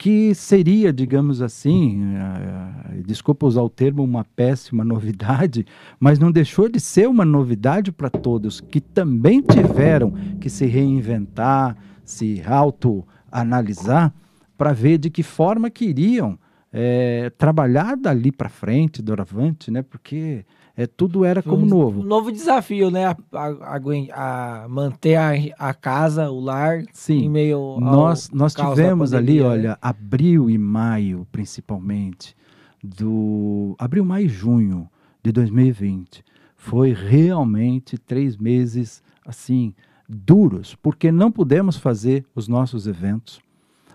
que 0.00 0.34
seria, 0.34 0.94
digamos 0.94 1.42
assim, 1.42 2.00
uh, 2.14 3.02
desculpa 3.04 3.44
usar 3.44 3.60
o 3.60 3.68
termo, 3.68 4.02
uma 4.02 4.24
péssima 4.24 4.82
novidade, 4.82 5.66
mas 6.00 6.18
não 6.18 6.32
deixou 6.32 6.70
de 6.70 6.80
ser 6.80 7.06
uma 7.06 7.22
novidade 7.22 7.92
para 7.92 8.08
todos 8.08 8.62
que 8.62 8.80
também 8.80 9.42
tiveram 9.42 10.12
que 10.40 10.48
se 10.48 10.64
reinventar, 10.64 11.76
se 12.02 12.42
autoanalisar, 12.46 14.14
para 14.56 14.72
ver 14.72 14.96
de 14.96 15.10
que 15.10 15.22
forma 15.22 15.68
queriam 15.68 16.38
é, 16.72 17.30
trabalhar 17.36 17.94
dali 17.94 18.32
para 18.32 18.48
frente, 18.48 19.02
doravante, 19.02 19.70
né? 19.70 19.82
Porque 19.82 20.46
é, 20.76 20.86
tudo 20.86 21.24
era 21.24 21.42
como 21.42 21.64
um, 21.64 21.68
novo. 21.68 22.00
Um 22.00 22.04
novo 22.04 22.32
desafio, 22.32 22.90
né? 22.90 23.06
A, 23.06 23.16
a, 23.32 24.64
a 24.64 24.68
manter 24.68 25.16
a, 25.16 25.32
a, 25.58 25.74
casa, 25.74 26.30
o 26.30 26.40
lar, 26.40 26.84
Sim. 26.92 27.24
em 27.24 27.28
meio 27.28 27.78
Nós, 27.80 28.30
nós 28.30 28.54
tivemos 28.54 29.12
ali, 29.12 29.40
né? 29.40 29.46
olha, 29.46 29.78
abril 29.80 30.48
e 30.48 30.56
maio, 30.56 31.26
principalmente, 31.30 32.36
do 32.82 33.74
abril, 33.78 34.04
maio 34.04 34.26
e 34.26 34.28
junho 34.28 34.88
de 35.22 35.32
2020. 35.32 36.24
Foi 36.56 36.92
realmente 36.92 37.98
três 37.98 38.36
meses, 38.36 39.02
assim, 39.24 39.74
duros, 40.08 40.74
porque 40.74 41.10
não 41.10 41.30
pudemos 41.30 41.76
fazer 41.76 42.24
os 42.34 42.48
nossos 42.48 42.86
eventos. 42.86 43.40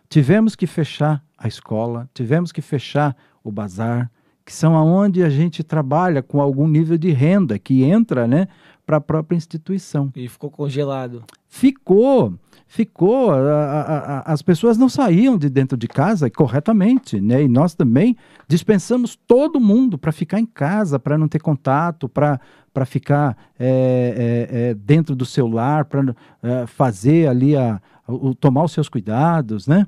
Tivemos 0.09 0.55
que 0.55 0.67
fechar 0.67 1.23
a 1.37 1.47
escola, 1.47 2.09
tivemos 2.13 2.51
que 2.51 2.61
fechar 2.61 3.15
o 3.43 3.51
bazar, 3.51 4.09
que 4.45 4.53
são 4.53 4.75
aonde 4.75 5.23
a 5.23 5.29
gente 5.29 5.63
trabalha 5.63 6.21
com 6.21 6.39
algum 6.39 6.67
nível 6.67 6.97
de 6.97 7.11
renda 7.11 7.57
que 7.57 7.83
entra, 7.83 8.27
né, 8.27 8.47
para 8.85 8.97
a 8.97 9.01
própria 9.01 9.35
instituição. 9.35 10.11
E 10.15 10.29
ficou 10.29 10.51
congelado. 10.51 11.23
Ficou, 11.47 12.33
ficou. 12.67 13.31
A, 13.31 13.37
a, 13.37 14.19
a, 14.19 14.33
as 14.33 14.43
pessoas 14.43 14.77
não 14.77 14.87
saíam 14.87 15.37
de 15.37 15.49
dentro 15.49 15.75
de 15.75 15.87
casa 15.87 16.29
corretamente, 16.29 17.19
né? 17.19 17.41
E 17.41 17.47
nós 17.47 17.73
também 17.73 18.15
dispensamos 18.47 19.17
todo 19.27 19.59
mundo 19.59 19.97
para 19.97 20.11
ficar 20.11 20.39
em 20.39 20.45
casa, 20.45 20.99
para 20.99 21.17
não 21.17 21.27
ter 21.27 21.39
contato, 21.39 22.07
para 22.07 22.39
para 22.75 22.85
ficar 22.85 23.37
é, 23.57 24.49
é, 24.49 24.59
é, 24.59 24.73
dentro 24.73 25.15
do 25.15 25.25
celular, 25.25 25.85
para 25.85 26.13
é, 26.43 26.67
fazer 26.67 27.29
ali 27.29 27.55
a, 27.55 27.81
o, 28.05 28.35
tomar 28.35 28.65
os 28.65 28.73
seus 28.73 28.89
cuidados, 28.89 29.65
né? 29.65 29.87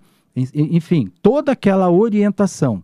Enfim, 0.55 1.11
toda 1.21 1.51
aquela 1.51 1.89
orientação 1.91 2.81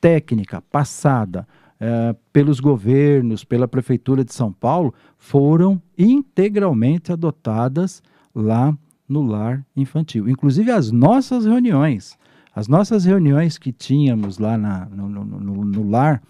técnica 0.00 0.60
passada 0.60 1.46
é, 1.78 2.14
pelos 2.32 2.60
governos, 2.60 3.44
pela 3.44 3.68
Prefeitura 3.68 4.24
de 4.24 4.32
São 4.32 4.52
Paulo, 4.52 4.94
foram 5.18 5.80
integralmente 5.98 7.12
adotadas 7.12 8.02
lá 8.34 8.76
no 9.08 9.22
lar 9.22 9.64
infantil. 9.76 10.28
Inclusive 10.28 10.70
as 10.70 10.90
nossas 10.90 11.44
reuniões, 11.44 12.18
as 12.54 12.68
nossas 12.68 13.04
reuniões 13.04 13.58
que 13.58 13.72
tínhamos 13.72 14.38
lá 14.38 14.56
na, 14.56 14.86
no, 14.86 15.08
no, 15.08 15.24
no, 15.24 15.64
no 15.64 15.90
lar, 15.90 16.22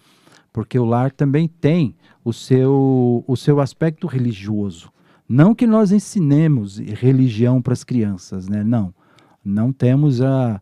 porque 0.53 0.79
o 0.79 0.85
lar 0.85 1.13
também 1.13 1.47
tem 1.47 1.95
o 2.25 2.33
seu, 2.33 3.25
o 3.27 3.37
seu 3.37 3.61
aspecto 3.61 4.07
religioso. 4.07 4.91
Não 5.29 5.55
que 5.55 5.67
nós 5.67 5.93
ensinemos 5.93 6.79
religião 6.79 7.61
para 7.61 7.73
as 7.73 7.85
crianças, 7.85 8.49
né? 8.49 8.63
Não, 8.65 8.95
não 9.45 9.73
temos 9.73 10.21
a, 10.21 10.57
a, 10.57 10.61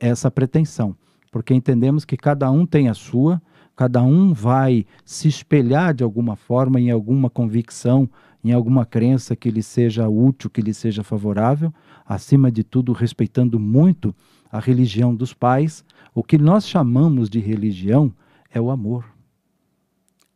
essa 0.00 0.30
pretensão 0.30 0.96
porque 1.36 1.52
entendemos 1.52 2.06
que 2.06 2.16
cada 2.16 2.50
um 2.50 2.64
tem 2.64 2.88
a 2.88 2.94
sua, 2.94 3.42
cada 3.76 4.02
um 4.02 4.32
vai 4.32 4.86
se 5.04 5.28
espelhar 5.28 5.92
de 5.92 6.02
alguma 6.02 6.34
forma 6.34 6.80
em 6.80 6.90
alguma 6.90 7.28
convicção, 7.28 8.08
em 8.42 8.52
alguma 8.52 8.86
crença 8.86 9.36
que 9.36 9.50
lhe 9.50 9.62
seja 9.62 10.08
útil, 10.08 10.48
que 10.48 10.62
lhe 10.62 10.72
seja 10.72 11.04
favorável, 11.04 11.70
acima 12.06 12.50
de 12.50 12.64
tudo 12.64 12.94
respeitando 12.94 13.60
muito 13.60 14.14
a 14.50 14.58
religião 14.58 15.14
dos 15.14 15.34
pais. 15.34 15.84
O 16.14 16.22
que 16.22 16.38
nós 16.38 16.66
chamamos 16.66 17.28
de 17.28 17.38
religião 17.38 18.10
é 18.50 18.58
o 18.58 18.70
amor. 18.70 19.04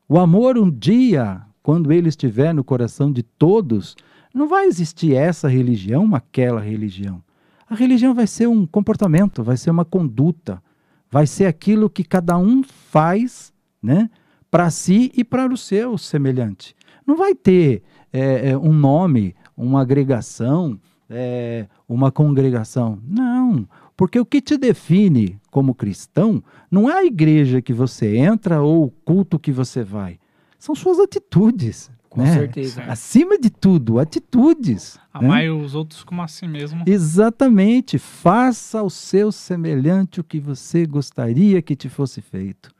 O 0.06 0.18
amor, 0.18 0.58
um 0.58 0.70
dia, 0.70 1.40
quando 1.62 1.90
ele 1.90 2.10
estiver 2.10 2.52
no 2.52 2.62
coração 2.62 3.10
de 3.10 3.22
todos, 3.22 3.96
não 4.34 4.46
vai 4.46 4.66
existir 4.66 5.14
essa 5.14 5.48
religião, 5.48 6.14
aquela 6.14 6.60
religião. 6.60 7.22
A 7.66 7.74
religião 7.74 8.12
vai 8.14 8.26
ser 8.26 8.48
um 8.48 8.66
comportamento, 8.66 9.42
vai 9.42 9.56
ser 9.56 9.70
uma 9.70 9.86
conduta, 9.86 10.62
vai 11.10 11.26
ser 11.26 11.46
aquilo 11.46 11.90
que 11.90 12.04
cada 12.04 12.38
um 12.38 12.62
faz, 12.62 13.52
né, 13.82 14.08
para 14.50 14.70
si 14.70 15.10
e 15.14 15.24
para 15.24 15.52
o 15.52 15.56
seu 15.56 15.98
semelhante. 15.98 16.74
Não 17.06 17.16
vai 17.16 17.34
ter 17.34 17.82
é, 18.12 18.56
um 18.56 18.72
nome, 18.72 19.34
uma 19.56 19.82
agregação, 19.82 20.78
é, 21.08 21.66
uma 21.88 22.12
congregação. 22.12 23.00
Não, 23.06 23.68
porque 23.96 24.18
o 24.18 24.24
que 24.24 24.40
te 24.40 24.56
define 24.56 25.38
como 25.50 25.74
cristão 25.74 26.42
não 26.70 26.88
é 26.88 26.98
a 26.98 27.04
igreja 27.04 27.60
que 27.60 27.72
você 27.72 28.16
entra 28.16 28.62
ou 28.62 28.84
o 28.84 28.90
culto 28.90 29.38
que 29.38 29.52
você 29.52 29.82
vai. 29.82 30.18
São 30.58 30.74
suas 30.74 30.98
atitudes. 30.98 31.90
Com 32.10 32.22
né? 32.22 32.34
certeza. 32.34 32.82
Acima 32.82 33.38
de 33.38 33.48
tudo, 33.48 34.00
atitudes. 34.00 34.98
Amar 35.14 35.44
né? 35.44 35.50
os 35.50 35.76
outros 35.76 36.02
como 36.02 36.20
assim 36.20 36.48
mesmo. 36.48 36.82
Exatamente. 36.84 37.98
Faça 37.98 38.80
ao 38.80 38.90
seu 38.90 39.30
semelhante 39.30 40.20
o 40.20 40.24
que 40.24 40.40
você 40.40 40.84
gostaria 40.86 41.62
que 41.62 41.76
te 41.76 41.88
fosse 41.88 42.20
feito. 42.20 42.74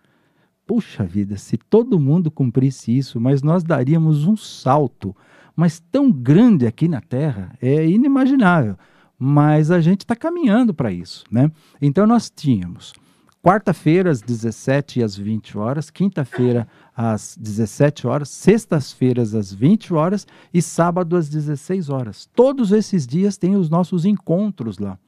Puxa 0.67 1.05
vida, 1.05 1.37
se 1.37 1.57
todo 1.57 1.99
mundo 1.99 2.29
cumprisse 2.29 2.97
isso, 2.97 3.21
mas 3.21 3.41
nós 3.41 3.63
daríamos 3.63 4.27
um 4.27 4.37
salto, 4.37 5.17
mas 5.55 5.79
tão 5.79 6.11
grande 6.11 6.67
aqui 6.67 6.89
na 6.89 7.01
Terra, 7.01 7.53
é 7.63 7.87
inimaginável. 7.87 8.77
Mas 9.17 9.71
a 9.71 9.81
gente 9.81 10.01
está 10.01 10.17
caminhando 10.17 10.75
para 10.75 10.91
isso, 10.91 11.25
né? 11.31 11.53
Então 11.81 12.07
nós 12.07 12.31
tínhamos 12.31 12.93
quarta-feira 13.43 14.11
às 14.11 14.21
17 14.21 15.01
e 15.01 15.03
às 15.03 15.17
20 15.17 15.57
horas, 15.57 15.91
quinta-feira 15.91 16.69
às 16.95 17.37
17 17.39 18.07
horas, 18.07 18.29
sextas-feiras 18.29 19.35
às 19.35 19.53
20 19.53 19.95
horas 19.95 20.27
e 20.53 20.61
sábado 20.61 21.17
às 21.17 21.29
16 21.29 21.89
horas. 21.89 22.29
Todos 22.35 22.73
esses 22.73 23.07
dias 23.07 23.39
tem 23.39 23.57
os 23.57 23.71
nossos 23.71 24.05
encontros 24.05 24.79
lá, 24.79 24.99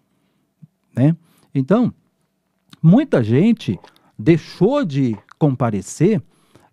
né? 0.96 1.16
Então, 1.54 1.92
muita 2.82 3.22
gente 3.22 3.78
deixou 4.18 4.84
de 4.84 5.16
comparecer 5.38 6.22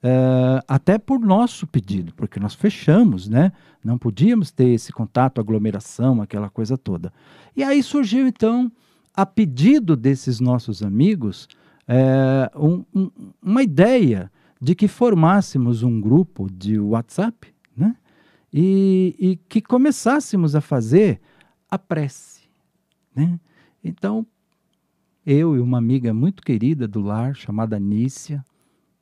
é, 0.01 0.63
até 0.65 0.97
por 0.97 1.19
nosso 1.19 1.67
pedido, 1.67 2.13
porque 2.13 2.39
nós 2.39 2.53
fechamos, 2.53 3.27
né? 3.27 3.51
Não 3.83 3.97
podíamos 3.97 4.51
ter 4.51 4.69
esse 4.69 4.93
contato, 4.93 5.41
aglomeração, 5.41 6.21
aquela 6.21 6.49
coisa 6.49 6.77
toda. 6.77 7.11
E 7.55 7.63
aí 7.63 7.83
surgiu 7.83 8.25
então, 8.25 8.71
a 9.13 9.25
pedido 9.25 9.95
desses 9.95 10.39
nossos 10.39 10.81
amigos, 10.81 11.47
é, 11.87 12.51
um, 12.55 12.83
um, 12.93 13.11
uma 13.41 13.63
ideia 13.63 14.31
de 14.61 14.75
que 14.75 14.87
formássemos 14.87 15.83
um 15.83 15.99
grupo 15.99 16.49
de 16.51 16.79
WhatsApp, 16.79 17.53
né? 17.75 17.95
E, 18.51 19.15
e 19.19 19.35
que 19.47 19.61
começássemos 19.61 20.55
a 20.55 20.61
fazer 20.61 21.21
a 21.69 21.77
prece, 21.77 22.49
né? 23.15 23.39
Então, 23.83 24.25
eu 25.25 25.55
e 25.55 25.59
uma 25.59 25.77
amiga 25.77 26.13
muito 26.13 26.41
querida 26.41 26.87
do 26.87 27.01
lar, 27.01 27.35
chamada 27.35 27.79
Nícia, 27.79 28.43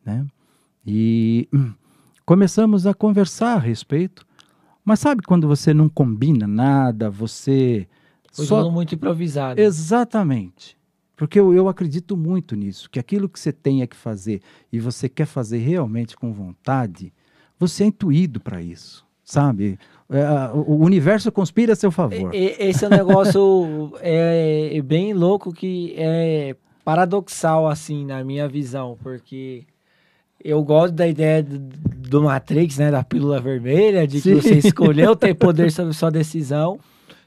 né? 0.06 0.26
E 0.86 1.48
hum, 1.54 1.74
começamos 2.26 2.88
a 2.88 2.93
conversar 2.93 3.56
a 3.56 3.60
respeito. 3.60 4.26
Mas 4.84 5.00
sabe 5.02 5.22
quando 5.24 5.48
você 5.48 5.74
não 5.74 5.89
combina 5.89 6.48
nada, 6.48 7.10
você. 7.10 7.88
Foi 8.38 8.45
só... 8.45 8.69
muito 8.69 8.93
improvisado. 8.95 9.60
Exatamente. 9.60 10.78
Porque 11.15 11.39
eu, 11.39 11.52
eu 11.54 11.67
acredito 11.67 12.15
muito 12.15 12.56
nisso, 12.56 12.89
que 12.89 13.00
aquilo 13.00 13.28
que 13.28 13.39
você 13.39 13.52
tem 13.52 13.82
é 13.82 13.88
que 13.88 13.95
fazer 13.95 14.39
e 14.71 14.80
você 14.80 15.10
quer 15.10 15.26
fazer 15.26 15.58
realmente 15.58 16.15
com 16.15 16.32
vontade, 16.32 17.12
você 17.58 17.84
é 17.84 17.88
intuído 17.88 18.39
para 18.39 18.62
isso, 18.62 19.04
sabe? 19.23 19.80
É, 20.10 20.52
o 20.54 20.76
universo 20.76 21.32
conspira 21.32 21.73
a 21.73 21.76
seu 21.76 21.91
favor. 21.91 22.30
Esse 22.34 22.86
é 22.86 22.88
um 22.88 22.91
negócio 22.91 23.93
é, 24.00 24.78
é 24.78 24.82
bem 24.84 25.12
louco 25.12 25.52
que 25.52 25.95
é 25.97 26.56
paradoxal, 26.86 27.67
assim, 27.67 28.06
na 28.06 28.23
minha 28.23 28.47
visão, 28.47 28.95
porque 29.02 29.65
eu 30.43 30.63
gosto 30.63 30.93
da 30.93 31.08
ideia 31.08 31.41
do, 31.41 31.58
do 31.58 32.23
Matrix, 32.23 32.78
né, 32.78 32.91
da 32.91 33.04
pílula 33.04 33.41
vermelha, 33.41 34.08
de 34.08 34.21
Sim. 34.21 34.36
que 34.36 34.41
você 34.41 34.54
escolheu 34.60 35.15
ter 35.15 35.34
poder 35.36 35.71
sobre 35.71 35.93
sua 35.93 36.12
decisão, 36.12 36.80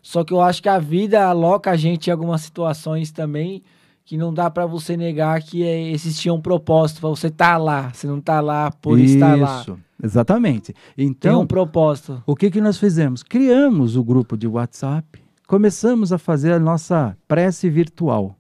só 0.03 0.25
que 0.25 0.33
eu 0.33 0.41
acho 0.41 0.63
que 0.63 0.69
a 0.69 0.79
vida 0.79 1.25
aloca 1.25 1.71
a 1.71 1.77
gente 1.77 2.09
em 2.09 2.11
algumas 2.11 2.41
situações 2.43 3.11
também 3.11 3.63
que 4.05 4.17
não 4.17 4.35
dá 4.35 4.51
para 4.51 4.67
você 4.67 4.97
negar 4.97 5.41
que 5.41 5.63
é, 5.63 5.91
existia 5.91 6.35
um 6.35 6.41
propósito 6.41 7.01
para 7.01 7.11
você 7.11 7.29
estar 7.29 7.53
tá 7.53 7.57
lá. 7.57 7.93
Você 7.93 8.07
não 8.07 8.19
está 8.19 8.41
lá 8.41 8.71
por 8.71 8.99
Isso, 8.99 9.15
estar 9.15 9.39
lá. 9.39 9.61
Isso, 9.61 9.79
exatamente. 10.03 10.75
Então, 10.99 11.33
Tem 11.33 11.41
um 11.41 11.47
propósito. 11.47 12.23
O 12.27 12.35
que, 12.35 12.51
que 12.51 12.61
nós 12.61 12.77
fizemos? 12.77 13.23
Criamos 13.23 13.97
o 13.97 14.03
grupo 14.03 14.37
de 14.37 14.49
WhatsApp, 14.49 15.23
começamos 15.47 16.13
a 16.13 16.19
fazer 16.19 16.53
a 16.53 16.59
nossa 16.59 17.17
prece 17.29 17.71
virtual 17.71 18.37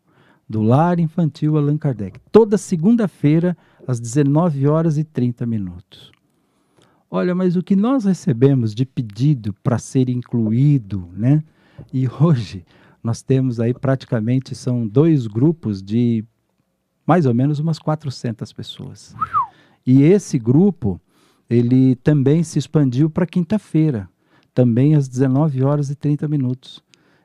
do 0.48 0.60
Lar 0.60 0.98
Infantil 0.98 1.56
Allan 1.56 1.78
Kardec. 1.78 2.18
Toda 2.32 2.58
segunda-feira, 2.58 3.56
às 3.86 4.00
19 4.00 4.66
horas 4.66 4.98
e 4.98 5.04
30 5.04 5.46
minutos. 5.46 6.10
Olha, 7.10 7.34
mas 7.34 7.56
o 7.56 7.62
que 7.62 7.74
nós 7.74 8.04
recebemos 8.04 8.72
de 8.72 8.86
pedido 8.86 9.52
para 9.64 9.78
ser 9.78 10.08
incluído, 10.08 11.08
né? 11.12 11.42
E 11.92 12.06
hoje 12.08 12.64
nós 13.02 13.20
temos 13.20 13.58
aí 13.58 13.74
praticamente 13.74 14.54
são 14.54 14.86
dois 14.86 15.26
grupos 15.26 15.82
de 15.82 16.24
mais 17.04 17.26
ou 17.26 17.34
menos 17.34 17.58
umas 17.58 17.80
400 17.80 18.52
pessoas. 18.52 19.16
E 19.84 20.02
esse 20.02 20.38
grupo, 20.38 21.00
ele 21.48 21.96
também 21.96 22.44
se 22.44 22.60
expandiu 22.60 23.10
para 23.10 23.26
quinta-feira, 23.26 24.08
também 24.54 24.94
às 24.94 25.08
19 25.08 25.64
horas 25.64 25.90
e 25.90 25.96
30 25.96 26.28
minutos. 26.28 26.80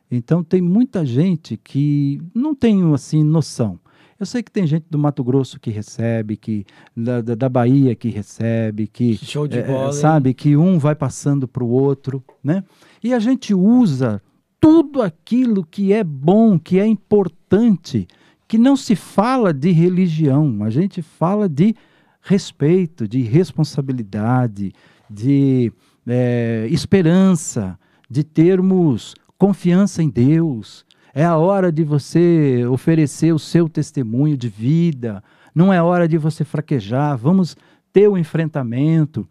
Então 0.10 0.43
tem 0.43 0.62
muita 0.62 1.06
gente 1.06 1.58
que 1.58 2.19
não 2.34 2.56
tem 2.56 2.91
assim 2.91 3.24
noção. 3.24 3.80
Eu 4.19 4.25
sei 4.25 4.41
que 4.41 4.51
tem 4.51 4.65
gente 4.65 4.86
do 4.89 4.97
Mato 4.97 5.23
Grosso 5.23 5.60
que 5.60 5.69
recebe, 5.69 6.38
que 6.38 6.65
da, 6.95 7.21
da 7.21 7.49
Bahia 7.49 7.93
que 7.95 8.10
recebe, 8.10 8.88
que 8.88 9.17
Show 9.17 9.47
de 9.47 9.60
é, 9.60 9.63
bola, 9.63 9.91
sabe 9.91 10.34
que 10.34 10.56
um 10.56 10.80
vai 10.80 10.95
passando 10.95 11.47
para 11.47 11.63
o 11.63 11.69
outro, 11.69 12.23
né? 12.41 12.63
E 13.04 13.13
a 13.13 13.19
gente 13.19 13.54
usa 13.54 14.21
tudo 14.60 15.01
aquilo 15.01 15.65
que 15.65 15.91
é 15.91 16.04
bom, 16.04 16.58
que 16.58 16.80
é 16.80 16.86
importante, 16.88 18.08
que 18.47 18.58
não 18.58 18.78
se 18.78 18.95
fala 18.95 19.54
de 19.54 19.71
religião, 19.71 20.63
a 20.63 20.69
gente 20.69 21.01
fala 21.01 21.49
de 21.49 21.75
respeito, 22.21 23.08
de 23.08 23.21
responsabilidade, 23.21 24.71
de 25.10 25.71
é, 26.08 26.67
esperança, 26.71 27.78
de 28.10 28.23
termos 28.23 29.13
confiança 29.38 30.01
em 30.01 30.10
Deus. 30.10 30.85
É 31.17 31.23
a 31.23 31.38
hora 31.38 31.71
de 31.71 31.82
você 31.86 32.65
oferecer 32.69 33.34
o 33.34 33.39
seu 33.39 33.69
testemunho 33.69 34.36
de 34.36 34.49
vida. 34.49 35.23
Não 35.56 35.71
é 35.71 35.82
hora 35.82 36.10
de 36.10 36.17
você 36.17 36.43
fraquejar. 36.43 37.17
Vamos 37.17 37.56
ter 37.93 38.10
o 38.10 38.17
enfrentamento. 38.17 39.25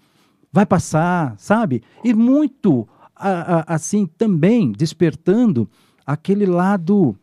Vai 0.50 0.64
passar, 0.64 1.34
sabe? 1.36 1.82
E 2.02 2.14
muito 2.14 2.88
assim 3.14 4.06
também 4.06 4.72
despertando 4.72 5.68
aquele 6.06 6.46
lado 6.46 7.14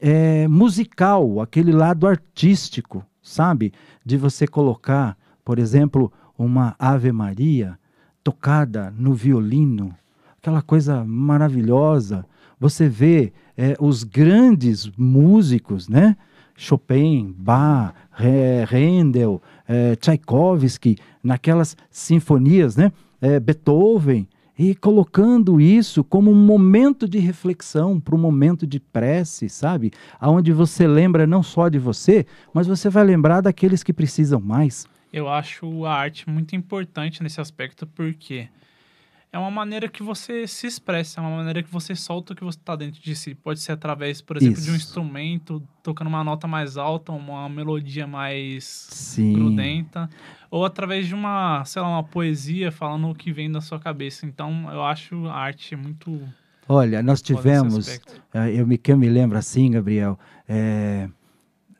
é, 0.00 0.48
musical, 0.48 1.40
aquele 1.40 1.70
lado 1.70 2.04
artístico, 2.04 3.04
sabe? 3.22 3.72
De 4.04 4.16
você 4.16 4.48
colocar, 4.48 5.16
por 5.44 5.60
exemplo, 5.60 6.12
uma 6.36 6.74
Ave 6.76 7.12
Maria 7.12 7.78
tocada 8.24 8.92
no 8.96 9.14
violino, 9.14 9.94
aquela 10.36 10.60
coisa 10.60 11.04
maravilhosa. 11.04 12.26
Você 12.60 12.88
vê 12.88 13.32
é, 13.56 13.74
os 13.80 14.04
grandes 14.04 14.90
músicos, 14.96 15.88
né? 15.88 16.16
Chopin, 16.56 17.34
Bach, 17.38 17.94
Handel, 18.70 19.40
é, 19.66 19.94
Tchaikovsky, 19.96 20.96
naquelas 21.22 21.76
sinfonias, 21.90 22.76
né? 22.76 22.92
É, 23.20 23.38
Beethoven, 23.38 24.26
e 24.58 24.74
colocando 24.74 25.60
isso 25.60 26.02
como 26.02 26.32
um 26.32 26.34
momento 26.34 27.08
de 27.08 27.18
reflexão, 27.18 28.00
para 28.00 28.16
um 28.16 28.18
momento 28.18 28.66
de 28.66 28.80
prece, 28.80 29.48
sabe? 29.48 29.92
Aonde 30.18 30.52
você 30.52 30.86
lembra 30.86 31.28
não 31.28 31.44
só 31.44 31.68
de 31.68 31.78
você, 31.78 32.26
mas 32.52 32.66
você 32.66 32.90
vai 32.90 33.04
lembrar 33.04 33.40
daqueles 33.40 33.84
que 33.84 33.92
precisam 33.92 34.40
mais. 34.40 34.84
Eu 35.12 35.28
acho 35.28 35.84
a 35.84 35.94
arte 35.94 36.28
muito 36.28 36.56
importante 36.56 37.22
nesse 37.22 37.40
aspecto 37.40 37.86
porque 37.86 38.48
é 39.30 39.38
uma 39.38 39.50
maneira 39.50 39.88
que 39.88 40.02
você 40.02 40.46
se 40.46 40.66
expressa, 40.66 41.20
é 41.20 41.22
uma 41.22 41.36
maneira 41.36 41.62
que 41.62 41.70
você 41.70 41.94
solta 41.94 42.32
o 42.32 42.36
que 42.36 42.42
você 42.42 42.58
está 42.58 42.74
dentro 42.74 43.00
de 43.00 43.14
si. 43.14 43.34
Pode 43.34 43.60
ser 43.60 43.72
através, 43.72 44.22
por 44.22 44.38
exemplo, 44.38 44.58
Isso. 44.58 44.64
de 44.64 44.70
um 44.70 44.74
instrumento, 44.74 45.62
tocando 45.82 46.08
uma 46.08 46.24
nota 46.24 46.46
mais 46.46 46.78
alta, 46.78 47.12
uma 47.12 47.48
melodia 47.48 48.06
mais 48.06 48.64
Sim. 48.64 49.34
grudenta, 49.34 50.08
ou 50.50 50.64
através 50.64 51.06
de 51.06 51.14
uma, 51.14 51.62
sei 51.66 51.82
lá, 51.82 51.88
uma 51.88 52.04
poesia 52.04 52.72
falando 52.72 53.10
o 53.10 53.14
que 53.14 53.30
vem 53.30 53.50
da 53.50 53.60
sua 53.60 53.78
cabeça. 53.78 54.24
Então, 54.24 54.72
eu 54.72 54.82
acho 54.82 55.26
a 55.26 55.34
arte 55.34 55.76
muito. 55.76 56.20
Olha, 56.66 57.02
nós 57.02 57.20
tivemos, 57.20 57.88
eh, 58.32 58.54
eu 58.54 58.66
me, 58.66 58.78
que 58.78 58.92
eu 58.92 58.96
me 58.96 59.08
lembro 59.08 59.36
assim, 59.36 59.70
Gabriel, 59.70 60.18
é, 60.48 61.08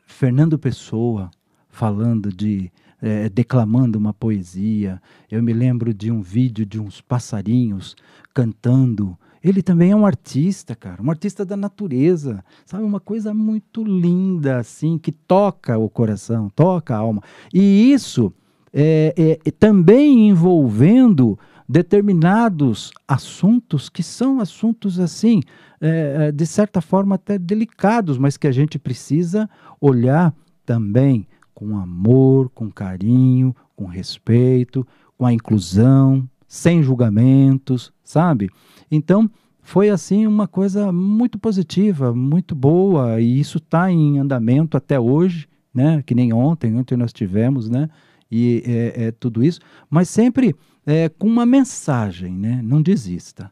Fernando 0.05 0.57
Pessoa 0.57 1.31
falando 1.69 2.31
de 2.31 2.71
é, 3.01 3.29
declamando 3.29 3.97
uma 3.97 4.13
poesia. 4.13 5.01
Eu 5.29 5.41
me 5.41 5.53
lembro 5.53 5.93
de 5.93 6.11
um 6.11 6.21
vídeo 6.21 6.65
de 6.65 6.79
uns 6.79 7.01
passarinhos 7.01 7.95
cantando. 8.33 9.17
Ele 9.43 9.61
também 9.61 9.91
é 9.91 9.95
um 9.95 10.05
artista, 10.05 10.75
cara, 10.75 11.01
um 11.01 11.09
artista 11.09 11.45
da 11.45 11.55
natureza, 11.55 12.43
sabe? 12.65 12.83
Uma 12.83 12.99
coisa 12.99 13.33
muito 13.33 13.83
linda, 13.83 14.57
assim, 14.57 14.97
que 14.97 15.11
toca 15.11 15.77
o 15.77 15.89
coração, 15.89 16.49
toca 16.49 16.93
a 16.93 16.97
alma. 16.97 17.21
E 17.53 17.91
isso 17.91 18.33
é, 18.73 19.39
é, 19.45 19.51
também 19.51 20.29
envolvendo 20.29 21.39
determinados 21.67 22.91
assuntos 23.07 23.89
que 23.89 24.01
são 24.01 24.39
assuntos 24.39 24.99
assim, 24.99 25.41
é, 25.79 26.27
é, 26.27 26.31
de 26.31 26.45
certa 26.45 26.81
forma 26.81 27.15
até 27.15 27.37
delicados, 27.37 28.17
mas 28.17 28.37
que 28.37 28.47
a 28.47 28.51
gente 28.51 28.79
precisa 28.79 29.47
olhar 29.79 30.33
também 30.65 31.27
com 31.59 31.77
amor, 31.77 32.49
com 32.51 32.71
carinho, 32.71 33.53
com 33.75 33.85
respeito, 33.85 34.87
com 35.17 35.25
a 35.25 35.33
inclusão, 35.33 36.25
sem 36.47 36.81
julgamentos, 36.81 37.91
sabe? 38.01 38.49
Então, 38.89 39.29
foi 39.61 39.89
assim 39.89 40.25
uma 40.25 40.47
coisa 40.47 40.89
muito 40.89 41.37
positiva, 41.37 42.15
muito 42.15 42.55
boa, 42.55 43.19
e 43.19 43.41
isso 43.41 43.57
está 43.57 43.91
em 43.91 44.19
andamento 44.19 44.77
até 44.77 44.97
hoje, 44.97 45.49
né? 45.73 46.01
Que 46.01 46.15
nem 46.15 46.31
ontem, 46.31 46.73
ontem 46.77 46.95
nós 46.95 47.11
tivemos, 47.11 47.69
né? 47.69 47.89
E 48.31 48.63
é, 48.65 49.07
é 49.07 49.11
tudo 49.11 49.43
isso, 49.43 49.59
mas 49.89 50.07
sempre 50.07 50.55
é, 50.85 51.09
com 51.09 51.27
uma 51.27 51.45
mensagem, 51.45 52.31
né? 52.37 52.61
Não 52.63 52.81
desista, 52.81 53.51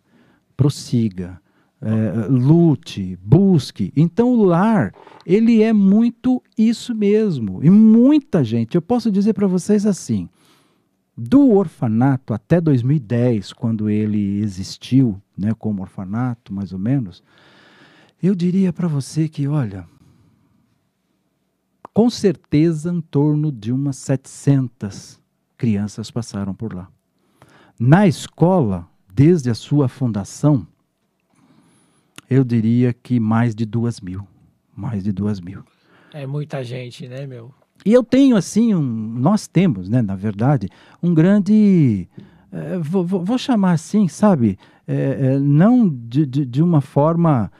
prossiga, 0.56 1.42
é, 1.82 2.28
lute, 2.28 3.18
busque. 3.24 3.92
Então 3.96 4.30
o 4.32 4.44
lar, 4.44 4.94
ele 5.26 5.62
é 5.62 5.72
muito 5.72 6.42
isso 6.58 6.94
mesmo. 6.96 7.64
E 7.64 7.70
muita 7.70 8.44
gente, 8.44 8.76
eu 8.76 8.82
posso 8.82 9.12
dizer 9.12 9.34
para 9.34 9.48
vocês 9.48 9.86
assim, 9.86 10.30
do 11.16 11.52
orfanato 11.52 12.34
até 12.34 12.62
2010, 12.62 13.54
quando 13.54 13.90
ele 13.90 14.40
existiu, 14.40 15.22
né, 15.38 15.54
como 15.58 15.82
orfanato, 15.82 16.54
mais 16.54 16.72
ou 16.72 16.80
menos, 16.80 17.24
eu 18.22 18.36
diria 18.36 18.72
para 18.74 18.88
você 18.88 19.28
que, 19.28 19.48
olha, 19.48 19.88
com 21.94 22.10
certeza 22.10 22.92
em 22.92 23.02
torno 23.02 23.52
de 23.52 23.72
umas 23.72 23.98
700 23.98 25.20
crianças 25.58 26.12
passaram 26.12 26.54
por 26.54 26.74
lá. 26.74 26.88
Na 27.80 28.08
escola, 28.08 28.88
desde 29.12 29.50
a 29.50 29.56
sua 29.56 29.88
fundação, 29.88 30.68
eu 32.30 32.44
diria 32.44 32.94
que 32.94 33.20
mais 33.20 33.56
de 33.56 33.66
duas 33.66 34.00
mil. 34.00 34.28
Mais 34.76 35.04
de 35.04 35.12
duas 35.12 35.40
mil. 35.40 35.64
É 36.14 36.26
muita 36.26 36.64
gente, 36.64 37.08
né, 37.08 37.26
meu? 37.26 37.54
E 37.86 37.94
eu 37.94 38.04
tenho, 38.04 38.36
assim, 38.36 38.74
um, 38.74 38.82
nós 38.82 39.48
temos, 39.48 39.88
né, 39.90 40.02
na 40.02 40.16
verdade, 40.16 40.68
um 41.02 41.14
grande. 41.14 42.08
É, 42.52 42.78
vou, 42.80 43.06
vou, 43.06 43.38
chamar 43.38 43.74
assim, 43.74 44.08
sabe? 44.08 44.58
É, 44.88 45.34
é, 45.34 45.40
não 45.40 45.88
de, 45.88 46.26
de, 46.26 46.46
de, 46.46 46.64
uma 46.64 46.82
forma 46.82 47.52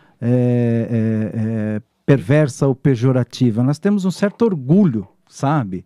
perversa 2.06 2.66
ou 2.68 2.74
pejorativa. 2.74 3.62
Nós 3.62 3.78
temos 3.78 4.06
um 4.06 4.12
certo 4.12 4.44
orgulho, 4.44 5.08
sabe? 5.30 5.86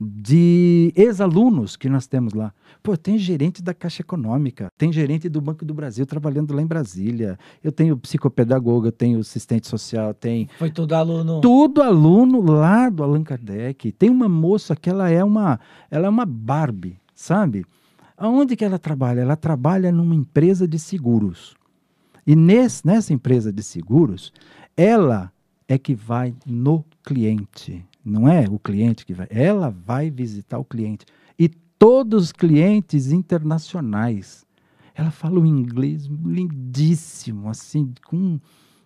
De 0.00 0.92
ex-alunos 0.96 1.76
que 1.76 1.88
nós 1.88 2.06
temos 2.06 2.32
lá. 2.32 2.54
Pô, 2.82 2.96
tem 2.96 3.18
gerente 3.18 3.62
da 3.62 3.74
Caixa 3.74 4.00
Econômica, 4.00 4.72
tem 4.78 4.90
gerente 4.90 5.28
do 5.28 5.42
Banco 5.42 5.62
do 5.62 5.74
Brasil 5.74 6.06
trabalhando 6.06 6.54
lá 6.54 6.62
em 6.62 6.66
Brasília. 6.66 7.38
Eu 7.62 7.70
tenho 7.70 7.98
psicopedagoga, 7.98 8.88
eu 8.88 8.92
tenho 8.92 9.20
assistente 9.20 9.68
social, 9.68 10.14
tem. 10.14 10.48
Foi 10.58 10.70
tudo 10.70 10.94
aluno. 10.94 11.42
Tudo 11.42 11.82
aluno 11.82 12.40
lá 12.40 12.88
do 12.88 13.02
Allan 13.02 13.22
Kardec. 13.22 13.92
Tem 13.92 14.08
uma 14.08 14.28
moça 14.28 14.74
que 14.74 14.88
ela 14.88 15.10
é 15.10 15.22
uma, 15.22 15.60
ela 15.90 16.06
é 16.06 16.10
uma 16.10 16.24
Barbie, 16.24 16.96
sabe? 17.14 17.66
Aonde 18.16 18.56
que 18.56 18.64
ela 18.64 18.78
trabalha? 18.78 19.20
Ela 19.20 19.36
trabalha 19.36 19.92
numa 19.92 20.14
empresa 20.14 20.66
de 20.66 20.78
seguros. 20.78 21.54
E 22.26 22.34
nesse, 22.34 22.86
nessa 22.86 23.12
empresa 23.12 23.52
de 23.52 23.62
seguros, 23.62 24.32
ela 24.74 25.30
é 25.68 25.76
que 25.76 25.94
vai 25.94 26.34
no 26.46 26.84
cliente. 27.02 27.84
Não 28.04 28.28
é 28.28 28.46
o 28.48 28.58
cliente 28.58 29.04
que 29.04 29.12
vai, 29.12 29.26
ela 29.30 29.70
vai 29.70 30.10
visitar 30.10 30.58
o 30.58 30.64
cliente. 30.64 31.04
E 31.38 31.48
todos 31.48 32.24
os 32.24 32.32
clientes 32.32 33.10
internacionais. 33.10 34.46
Ela 34.94 35.10
fala 35.10 35.40
um 35.40 35.46
inglês 35.46 36.06
lindíssimo, 36.06 37.48
assim, 37.48 37.94
com. 38.04 38.38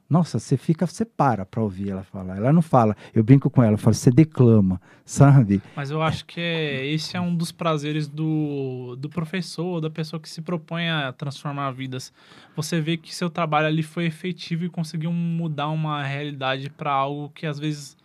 Nossa, 0.08 0.38
você 0.38 0.56
fica, 0.56 0.86
você 0.86 1.04
para 1.04 1.46
para 1.46 1.62
ouvir 1.62 1.90
ela 1.90 2.04
falar. 2.04 2.36
Ela 2.36 2.52
não 2.52 2.60
fala, 2.62 2.94
eu 3.12 3.24
brinco 3.24 3.48
com 3.48 3.62
ela, 3.62 3.72
eu 3.72 3.78
falo, 3.78 3.94
você 3.94 4.10
declama, 4.10 4.80
sabe? 5.04 5.62
Mas 5.74 5.90
eu 5.90 6.02
acho 6.02 6.26
que 6.26 6.38
é, 6.38 6.86
esse 6.86 7.16
é 7.16 7.20
um 7.20 7.34
dos 7.34 7.50
prazeres 7.50 8.06
do, 8.06 8.96
do 8.96 9.08
professor, 9.08 9.80
da 9.80 9.90
pessoa 9.90 10.20
que 10.20 10.28
se 10.28 10.42
propõe 10.42 10.88
a 10.88 11.10
transformar 11.12 11.70
vidas. 11.72 12.12
Você 12.54 12.80
vê 12.80 12.96
que 12.98 13.14
seu 13.14 13.30
trabalho 13.30 13.66
ali 13.66 13.82
foi 13.82 14.04
efetivo 14.04 14.64
e 14.64 14.68
conseguiu 14.68 15.10
mudar 15.10 15.68
uma 15.68 16.04
realidade 16.04 16.68
para 16.68 16.92
algo 16.92 17.30
que 17.30 17.46
às 17.46 17.58
vezes 17.58 17.96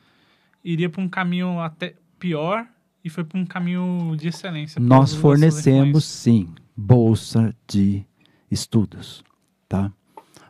iria 0.63 0.89
para 0.89 1.02
um 1.02 1.10
caminho 1.10 1.60
até 1.60 1.95
pior 2.17 2.67
e 3.04 3.10
foi 3.10 3.24
para 3.24 3.39
um 3.39 3.45
caminho 3.45 4.15
de 4.17 4.28
excelência. 4.28 4.80
Nós 4.80 5.13
fornecemos, 5.13 6.06
sim, 6.06 6.50
bolsa 6.76 7.56
de 7.67 8.06
estudos, 8.52 9.24
tá? 9.67 9.91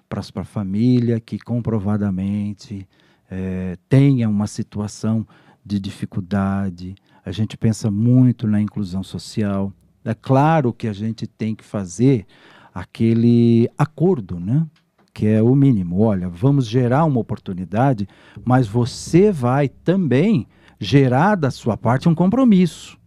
Para 0.07 0.21
a 0.21 0.43
família 0.43 1.19
que 1.19 1.37
comprovadamente 1.37 2.87
é, 3.29 3.77
tenha 3.87 4.27
uma 4.27 4.47
situação 4.47 5.27
de 5.63 5.79
dificuldade. 5.79 6.95
A 7.23 7.31
gente 7.31 7.55
pensa 7.55 7.91
muito 7.91 8.47
na 8.47 8.59
inclusão 8.59 9.03
social. 9.03 9.71
É 10.03 10.15
claro 10.15 10.73
que 10.73 10.87
a 10.87 10.93
gente 10.93 11.27
tem 11.27 11.53
que 11.53 11.63
fazer 11.63 12.25
aquele 12.73 13.69
acordo, 13.77 14.39
né? 14.39 14.65
Que 15.13 15.27
é 15.27 15.41
o 15.41 15.55
mínimo. 15.55 16.01
Olha, 16.01 16.29
vamos 16.29 16.67
gerar 16.67 17.05
uma 17.05 17.19
oportunidade, 17.19 18.07
mas 18.43 18.67
você 18.67 19.31
vai 19.31 19.67
também 19.67 20.47
gerar 20.79 21.35
da 21.35 21.51
sua 21.51 21.75
parte 21.77 22.07
um 22.07 22.15
compromisso. 22.15 22.97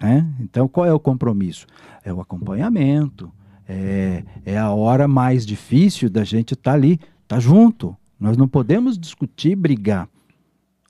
Né? 0.00 0.26
Então, 0.40 0.68
qual 0.68 0.86
é 0.86 0.92
o 0.92 1.00
compromisso? 1.00 1.66
É 2.04 2.12
o 2.12 2.20
acompanhamento, 2.20 3.32
é, 3.68 4.24
é 4.44 4.58
a 4.58 4.70
hora 4.70 5.06
mais 5.06 5.44
difícil 5.44 6.08
da 6.08 6.24
gente 6.24 6.54
estar 6.54 6.72
tá 6.72 6.76
ali, 6.76 6.92
estar 6.92 7.08
tá 7.26 7.40
junto. 7.40 7.96
Nós 8.18 8.36
não 8.36 8.48
podemos 8.48 8.98
discutir, 8.98 9.54
brigar. 9.54 10.08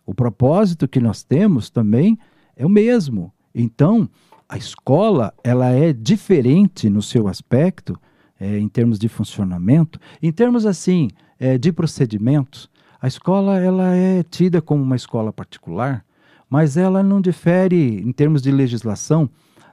O 0.07 0.15
propósito 0.15 0.89
que 0.89 1.01
nós 1.01 1.23
temos 1.23 1.69
também 1.69 2.19
é 2.57 2.65
o 2.65 2.69
mesmo. 2.69 3.33
Então, 3.55 4.09
a 4.49 4.57
escola 4.57 5.35
ela 5.45 5.71
é 5.71 5.93
diferente 5.93 6.89
no 6.89 7.03
seu 7.03 7.29
aspecto 7.29 7.99
é, 8.41 8.59
em 8.59 8.69
termos 8.69 8.99
de 8.99 9.09
funcionamento, 9.09 9.99
em 10.23 10.33
termos 10.33 10.67
assim 10.67 11.09
é, 11.39 11.59
de 11.59 11.73
procedimentos, 11.73 12.71
a 13.01 13.07
escola 13.07 13.59
ela 13.59 13.95
é 13.95 14.23
tida 14.23 14.61
como 14.61 14.83
uma 14.83 14.97
escola 14.97 15.33
particular, 15.33 16.05
mas 16.51 16.77
ela 16.77 17.03
não 17.03 17.21
difere 17.21 18.01
em 18.01 18.13
termos 18.13 18.43
de 18.43 18.51
legislação 18.51 19.29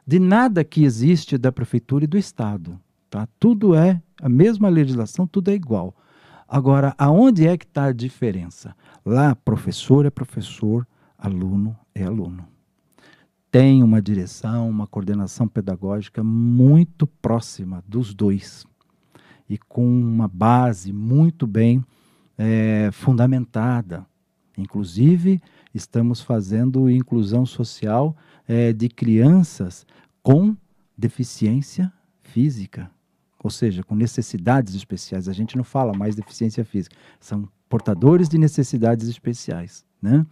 de 0.06 0.20
nada 0.20 0.64
que 0.64 0.84
existe 0.84 1.38
da 1.38 1.52
prefeitura 1.52 2.04
e 2.04 2.08
do 2.08 2.18
estado, 2.18 2.80
tá? 3.10 3.28
Tudo 3.40 3.74
é 3.74 4.02
a 4.22 4.30
mesma 4.30 4.70
legislação, 4.70 5.26
tudo 5.26 5.50
é 5.50 5.54
igual. 5.54 5.96
Agora, 6.48 6.94
aonde 6.98 7.48
é 7.48 7.58
que 7.58 7.66
está 7.66 7.86
a 7.86 7.92
diferença? 7.92 8.76
Lá, 9.04 9.36
professor 9.36 10.06
é 10.06 10.12
professor, 10.12 10.86
aluno 11.18 11.76
é 11.96 12.04
aluno 12.04 12.55
tem 13.52 13.82
uma 13.84 14.02
direção, 14.02 14.70
uma 14.70 14.88
coordenação 14.88 15.48
pedagógica 15.48 16.24
muito 16.24 17.08
próxima 17.08 17.84
dos 17.88 18.14
dois 18.14 18.66
e 19.50 19.58
com 19.58 19.86
uma 19.86 20.28
base 20.28 20.92
muito 20.92 21.46
bem 21.46 21.84
é, 22.38 22.90
fundamentada. 22.92 24.06
Inclusive, 24.58 25.42
estamos 25.74 26.22
fazendo 26.22 26.90
inclusão 26.90 27.46
social 27.46 28.16
é, 28.48 28.74
de 28.74 28.90
crianças 28.90 29.86
com 30.24 30.56
deficiência 30.98 31.92
física, 32.22 32.90
ou 33.44 33.50
seja, 33.50 33.84
com 33.84 33.96
necessidades 33.96 34.74
especiais. 34.74 35.28
A 35.28 35.34
gente 35.34 35.56
não 35.56 35.64
fala 35.64 35.94
mais 35.94 36.16
deficiência 36.16 36.64
física, 36.66 36.96
são 37.20 37.48
portadores 37.70 38.28
de 38.30 38.38
necessidades 38.38 39.08
especiais. 39.08 39.86
Né? 40.02 40.26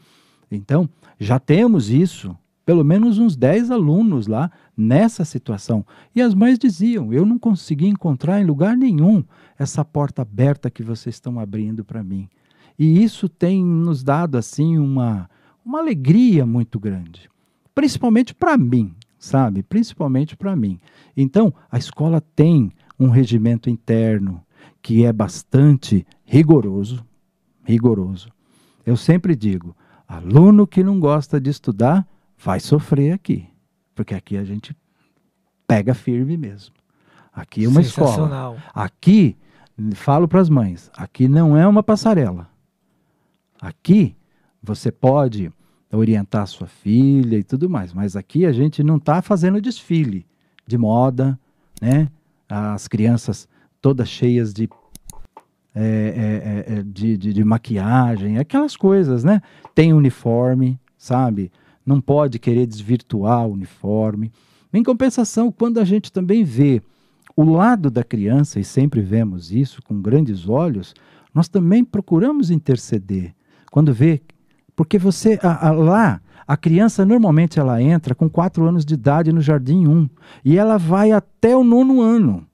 Então, 0.49 0.89
já 1.19 1.39
temos 1.39 1.89
isso 1.89 2.35
pelo 2.65 2.83
menos 2.83 3.17
uns 3.17 3.35
10 3.35 3.71
alunos 3.71 4.27
lá 4.27 4.49
nessa 4.75 5.25
situação. 5.25 5.85
E 6.15 6.21
as 6.21 6.33
mães 6.33 6.57
diziam: 6.57 7.13
Eu 7.13 7.25
não 7.25 7.37
consegui 7.37 7.87
encontrar 7.87 8.41
em 8.41 8.45
lugar 8.45 8.77
nenhum 8.77 9.23
essa 9.57 9.83
porta 9.83 10.21
aberta 10.21 10.69
que 10.69 10.83
vocês 10.83 11.15
estão 11.15 11.39
abrindo 11.39 11.83
para 11.83 12.03
mim. 12.03 12.29
E 12.77 13.03
isso 13.03 13.29
tem 13.29 13.63
nos 13.63 14.03
dado 14.03 14.37
assim 14.37 14.77
uma, 14.77 15.29
uma 15.63 15.79
alegria 15.79 16.45
muito 16.45 16.79
grande, 16.79 17.29
principalmente 17.75 18.33
para 18.33 18.57
mim, 18.57 18.95
sabe? 19.19 19.61
Principalmente 19.61 20.35
para 20.35 20.55
mim. 20.55 20.79
Então, 21.15 21.53
a 21.71 21.77
escola 21.77 22.21
tem 22.35 22.71
um 22.99 23.09
regimento 23.09 23.69
interno 23.69 24.41
que 24.81 25.05
é 25.05 25.13
bastante 25.13 26.05
rigoroso, 26.25 27.05
rigoroso. 27.63 28.29
Eu 28.85 28.97
sempre 28.97 29.35
digo, 29.35 29.75
aluno 30.07 30.67
que 30.67 30.83
não 30.83 30.99
gosta 30.99 31.39
de 31.39 31.49
estudar, 31.49 32.05
vai 32.43 32.59
sofrer 32.59 33.13
aqui. 33.13 33.47
Porque 33.95 34.13
aqui 34.13 34.37
a 34.37 34.43
gente 34.43 34.75
pega 35.67 35.93
firme 35.93 36.37
mesmo. 36.37 36.75
Aqui 37.33 37.65
é 37.65 37.67
uma 37.67 37.81
escola. 37.81 38.55
Aqui, 38.73 39.35
falo 39.95 40.27
para 40.27 40.41
as 40.41 40.49
mães, 40.49 40.91
aqui 40.95 41.27
não 41.27 41.57
é 41.57 41.67
uma 41.67 41.81
passarela. 41.81 42.47
Aqui 43.59 44.15
você 44.61 44.91
pode 44.91 45.51
orientar 45.91 46.45
sua 46.47 46.67
filha 46.67 47.37
e 47.37 47.43
tudo 47.43 47.69
mais, 47.69 47.93
mas 47.93 48.15
aqui 48.15 48.45
a 48.45 48.51
gente 48.51 48.83
não 48.83 48.97
está 48.97 49.21
fazendo 49.21 49.61
desfile 49.61 50.25
de 50.65 50.77
moda, 50.77 51.39
né? 51.81 52.09
As 52.49 52.87
crianças 52.87 53.47
todas 53.81 54.09
cheias 54.09 54.53
de 54.53 54.69
é, 55.75 56.65
é, 56.67 56.73
é, 56.73 56.83
de, 56.83 57.17
de, 57.17 57.33
de, 57.33 57.43
maquiagem, 57.43 58.37
aquelas 58.37 58.77
coisas, 58.77 59.23
né? 59.23 59.41
Tem 59.73 59.91
uniforme, 59.91 60.79
sabe? 60.97 61.51
Não 61.85 61.99
pode 61.99 62.39
querer 62.39 62.65
desvirtuar 62.65 63.45
o 63.47 63.53
uniforme. 63.53 64.31
Em 64.73 64.83
compensação, 64.83 65.51
quando 65.51 65.79
a 65.79 65.83
gente 65.83 66.11
também 66.11 66.43
vê 66.43 66.81
o 67.35 67.43
lado 67.43 67.89
da 67.89 68.03
criança, 68.03 68.59
e 68.59 68.63
sempre 68.63 69.01
vemos 69.01 69.51
isso 69.51 69.81
com 69.81 70.01
grandes 70.01 70.47
olhos, 70.47 70.93
nós 71.33 71.47
também 71.47 71.83
procuramos 71.83 72.51
interceder. 72.51 73.33
Quando 73.71 73.93
vê, 73.93 74.21
porque 74.75 74.97
você 74.97 75.39
a, 75.41 75.69
a, 75.69 75.71
lá, 75.71 76.21
a 76.47 76.55
criança 76.55 77.05
normalmente 77.05 77.59
ela 77.59 77.81
entra 77.81 78.13
com 78.13 78.29
quatro 78.29 78.65
anos 78.65 78.85
de 78.85 78.93
idade 78.93 79.31
no 79.31 79.41
jardim 79.41 79.87
1 79.87 80.09
e 80.45 80.57
ela 80.57 80.77
vai 80.77 81.11
até 81.11 81.55
o 81.55 81.63
nono 81.63 82.01
ano. 82.01 82.45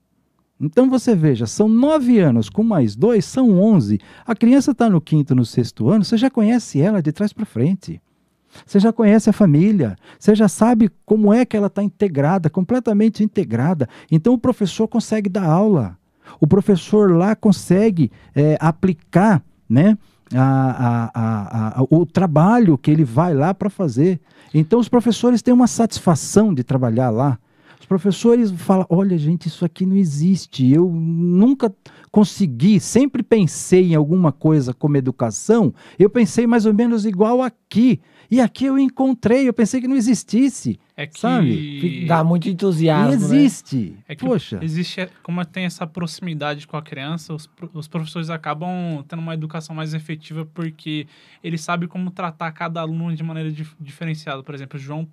Então 0.60 0.90
você 0.90 1.14
veja, 1.14 1.46
são 1.46 1.68
nove 1.68 2.18
anos 2.18 2.50
com 2.50 2.62
mais 2.62 2.94
dois, 2.94 3.24
são 3.24 3.58
onze. 3.58 3.98
A 4.26 4.34
criança 4.34 4.72
está 4.72 4.90
no 4.90 5.00
quinto, 5.00 5.34
no 5.34 5.44
sexto 5.44 5.88
ano, 5.88 6.04
você 6.04 6.18
já 6.18 6.30
conhece 6.30 6.80
ela 6.80 7.02
de 7.02 7.12
trás 7.12 7.32
para 7.32 7.46
frente. 7.46 8.00
Você 8.66 8.80
já 8.80 8.92
conhece 8.92 9.30
a 9.30 9.32
família, 9.32 9.96
você 10.18 10.34
já 10.34 10.48
sabe 10.48 10.90
como 11.04 11.32
é 11.32 11.44
que 11.44 11.56
ela 11.56 11.68
está 11.68 11.82
integrada, 11.82 12.50
completamente 12.50 13.22
integrada. 13.22 13.88
Então 14.10 14.34
o 14.34 14.38
professor 14.38 14.88
consegue 14.88 15.28
dar 15.28 15.44
aula, 15.44 15.96
o 16.40 16.46
professor 16.46 17.16
lá 17.16 17.34
consegue 17.34 18.10
é, 18.34 18.56
aplicar 18.60 19.42
né, 19.68 19.96
a, 20.34 21.10
a, 21.14 21.80
a, 21.80 21.86
o 21.90 22.06
trabalho 22.06 22.78
que 22.78 22.90
ele 22.90 23.04
vai 23.04 23.34
lá 23.34 23.52
para 23.52 23.70
fazer. 23.70 24.20
Então, 24.52 24.78
os 24.78 24.88
professores 24.88 25.42
têm 25.42 25.54
uma 25.54 25.66
satisfação 25.66 26.52
de 26.52 26.62
trabalhar 26.62 27.10
lá. 27.10 27.38
Os 27.78 27.86
professores 27.86 28.50
falam: 28.50 28.86
olha, 28.88 29.16
gente, 29.16 29.46
isso 29.46 29.64
aqui 29.64 29.86
não 29.86 29.96
existe. 29.96 30.70
Eu 30.70 30.90
nunca 30.90 31.72
consegui, 32.10 32.80
sempre 32.80 33.22
pensei 33.22 33.92
em 33.92 33.94
alguma 33.94 34.32
coisa 34.32 34.74
como 34.74 34.96
educação. 34.96 35.72
Eu 35.98 36.10
pensei 36.10 36.46
mais 36.46 36.66
ou 36.66 36.74
menos 36.74 37.04
igual 37.06 37.42
aqui. 37.42 38.00
E 38.30 38.40
aqui 38.40 38.64
eu 38.66 38.78
encontrei, 38.78 39.48
eu 39.48 39.52
pensei 39.52 39.80
que 39.80 39.88
não 39.88 39.96
existisse. 39.96 40.78
É 40.96 41.04
que 41.06 41.18
Sabe? 41.18 42.06
Dá 42.06 42.22
muito 42.22 42.48
entusiasmo, 42.48 43.12
E 43.12 43.16
né? 43.16 43.42
existe. 43.42 43.96
É 44.08 44.14
que 44.14 44.24
Poxa. 44.24 44.60
existe, 44.62 45.08
como 45.22 45.44
tem 45.44 45.64
essa 45.64 45.84
proximidade 45.86 46.64
com 46.66 46.76
a 46.76 46.82
criança, 46.82 47.34
os, 47.34 47.48
os 47.74 47.88
professores 47.88 48.30
acabam 48.30 49.02
tendo 49.08 49.18
uma 49.20 49.34
educação 49.34 49.74
mais 49.74 49.94
efetiva 49.94 50.46
porque 50.54 51.08
eles 51.42 51.60
sabem 51.60 51.88
como 51.88 52.10
tratar 52.10 52.52
cada 52.52 52.80
aluno 52.80 53.14
de 53.16 53.22
maneira 53.24 53.50
dif- 53.50 53.74
diferenciada. 53.80 54.42
Por 54.44 54.54
exemplo, 54.54 54.78
o 54.78 54.82
João, 54.82 55.08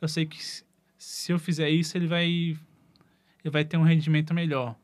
eu 0.00 0.06
sei 0.08 0.24
que 0.26 0.40
se- 0.44 0.62
se 0.96 1.32
eu 1.32 1.38
fizer 1.40 1.70
isso, 1.70 1.96
ele 1.98 2.06
vai, 2.06 2.26
ele 2.28 2.56
vai 3.50 3.64
ter 3.64 3.76
um 3.78 3.82
rendimento 3.82 4.32
melhor. 4.32 4.76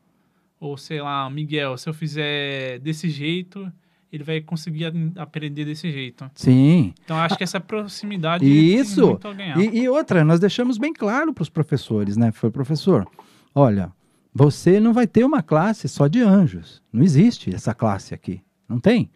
Ou, 0.59 0.75
sei 0.77 1.01
lá, 1.01 1.29
Miguel, 1.29 1.77
se 1.77 1.87
eu 1.87 1.93
fizer 1.93 2.79
desse 2.79 3.09
jeito, 3.09 3.71
ele 4.11 4.23
vai 4.23 4.41
conseguir 4.41 4.85
a- 4.85 5.21
aprender 5.21 5.65
desse 5.65 5.91
jeito. 5.91 6.29
Sim. 6.33 6.93
Então, 7.03 7.17
acho 7.17 7.37
que 7.37 7.43
essa 7.43 7.59
proximidade 7.59 8.43
Isso. 8.45 8.95
tem 9.01 9.09
muito 9.09 9.27
a 9.27 9.33
ganhar. 9.33 9.57
E, 9.59 9.79
e 9.81 9.89
outra, 9.89 10.23
nós 10.23 10.39
deixamos 10.39 10.77
bem 10.77 10.93
claro 10.93 11.33
para 11.33 11.43
os 11.43 11.49
professores, 11.49 12.17
né? 12.17 12.31
Foi 12.31 12.49
professor, 12.49 13.05
olha, 13.53 13.91
você 14.33 14.79
não 14.79 14.93
vai 14.93 15.05
ter 15.07 15.23
uma 15.23 15.43
classe 15.43 15.87
só 15.87 16.07
de 16.07 16.21
anjos. 16.21 16.81
Não 16.91 17.03
existe 17.03 17.53
essa 17.53 17.73
classe 17.73 18.13
aqui. 18.13 18.41
Não 18.67 18.79
tem. 18.79 19.09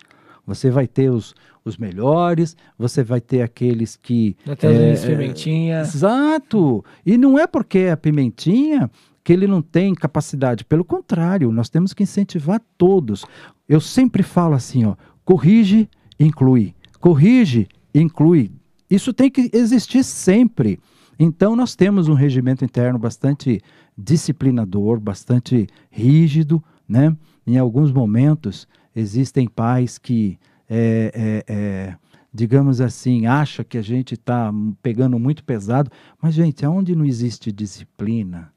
Você 0.45 0.69
vai 0.69 0.87
ter 0.87 1.09
os, 1.09 1.35
os 1.63 1.77
melhores, 1.77 2.57
você 2.77 3.03
vai 3.03 3.21
ter 3.21 3.41
aqueles 3.41 3.95
que. 3.95 4.35
Até 4.47 4.67
os 4.67 4.75
é, 4.75 4.77
meninos 4.79 5.03
é, 5.03 5.07
Pimentinha. 5.07 5.79
Exato. 5.81 6.83
E 7.05 7.17
não 7.17 7.37
é 7.37 7.45
porque 7.47 7.77
é 7.79 7.95
pimentinha 7.95 8.89
que 9.23 9.31
ele 9.31 9.47
não 9.47 9.61
tem 9.61 9.93
capacidade. 9.93 10.65
Pelo 10.65 10.83
contrário, 10.83 11.51
nós 11.51 11.69
temos 11.69 11.93
que 11.93 12.03
incentivar 12.03 12.61
todos. 12.77 13.25
Eu 13.67 13.79
sempre 13.79 14.23
falo 14.23 14.55
assim, 14.55 14.85
ó, 14.85 14.95
corrige, 15.23 15.89
inclui. 16.19 16.73
Corrige, 16.99 17.67
inclui. 17.93 18.51
Isso 18.89 19.13
tem 19.13 19.29
que 19.29 19.49
existir 19.53 20.03
sempre. 20.03 20.79
Então 21.19 21.55
nós 21.55 21.75
temos 21.75 22.07
um 22.07 22.13
regimento 22.13 22.65
interno 22.65 22.97
bastante 22.97 23.61
disciplinador, 23.97 24.99
bastante 24.99 25.67
rígido, 25.89 26.63
né? 26.87 27.15
Em 27.45 27.57
alguns 27.57 27.91
momentos 27.91 28.67
existem 28.95 29.47
pais 29.47 29.97
que 29.97 30.37
é, 30.69 31.43
é, 31.47 31.53
é, 31.53 31.95
digamos 32.33 32.79
assim, 32.79 33.25
acha 33.25 33.63
que 33.63 33.77
a 33.77 33.81
gente 33.81 34.13
está 34.13 34.53
pegando 34.81 35.19
muito 35.19 35.43
pesado, 35.43 35.91
mas, 36.21 36.33
gente, 36.33 36.65
aonde 36.65 36.95
não 36.95 37.05
existe 37.05 37.51
disciplina, 37.51 38.51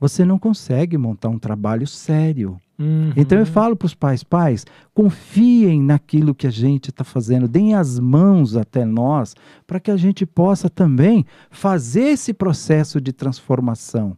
você 0.00 0.24
não 0.24 0.38
consegue 0.38 0.96
montar 0.96 1.28
um 1.28 1.38
trabalho 1.38 1.86
sério. 1.86 2.58
Uhum. 2.78 3.12
Então 3.14 3.38
eu 3.38 3.44
falo 3.44 3.76
para 3.76 3.84
os 3.84 3.94
pais, 3.94 4.24
pais, 4.24 4.64
confiem 4.94 5.82
naquilo 5.82 6.34
que 6.34 6.46
a 6.46 6.50
gente 6.50 6.88
está 6.88 7.04
fazendo, 7.04 7.46
deem 7.46 7.74
as 7.74 8.00
mãos 8.00 8.56
até 8.56 8.86
nós, 8.86 9.36
para 9.66 9.78
que 9.78 9.90
a 9.90 9.98
gente 9.98 10.24
possa 10.24 10.70
também 10.70 11.26
fazer 11.50 12.04
esse 12.04 12.32
processo 12.32 12.98
de 12.98 13.12
transformação. 13.12 14.16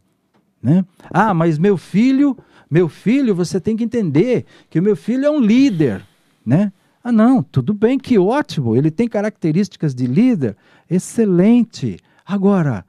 Né? 0.61 0.85
Ah, 1.11 1.33
mas 1.33 1.57
meu 1.57 1.75
filho, 1.75 2.37
meu 2.71 2.87
filho, 2.87 3.35
você 3.35 3.59
tem 3.59 3.75
que 3.75 3.83
entender 3.83 4.45
que 4.69 4.79
o 4.79 4.83
meu 4.83 4.95
filho 4.95 5.25
é 5.25 5.29
um 5.29 5.41
líder, 5.41 6.01
né? 6.45 6.71
Ah, 7.03 7.11
não, 7.11 7.43
tudo 7.43 7.73
bem, 7.73 7.99
que 7.99 8.17
ótimo, 8.17 8.77
ele 8.77 8.89
tem 8.89 9.09
características 9.09 9.93
de 9.93 10.07
líder, 10.07 10.55
excelente. 10.89 11.97
Agora, 12.25 12.85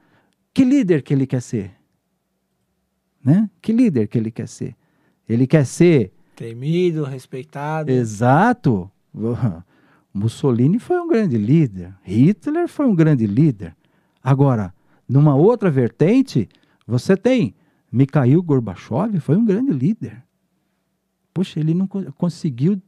que 0.53 0.63
líder 0.63 1.03
que 1.03 1.13
ele 1.13 1.27
quer 1.27 1.41
ser? 1.41 1.74
Né? 3.25 3.49
Que 3.61 3.73
líder 3.73 4.07
que 4.07 4.17
ele 4.19 4.29
quer 4.29 4.47
ser? 4.47 4.75
Ele 5.27 5.47
quer 5.47 5.65
ser 5.65 6.13
Temido, 6.35 7.03
respeitado. 7.03 7.89
exato. 7.91 8.89
Mussolini 10.13 10.79
foi 10.79 10.99
um 10.99 11.07
grande 11.09 11.37
líder, 11.37 11.93
Hitler 12.03 12.67
foi 12.69 12.85
um 12.85 12.95
grande 12.95 13.25
líder. 13.27 13.75
Agora, 14.23 14.73
numa 15.09 15.35
outra 15.35 15.69
vertente, 15.69 16.47
você 16.87 17.17
tem 17.17 17.53
Mikhail 17.91 18.41
Gorbachev, 18.41 19.19
foi 19.19 19.35
um 19.35 19.43
grande 19.45 19.71
líder. 19.73 20.23
Poxa, 21.33 21.59
ele 21.59 21.73
não 21.73 21.85
co- 21.85 22.11
conseguiu 22.13 22.81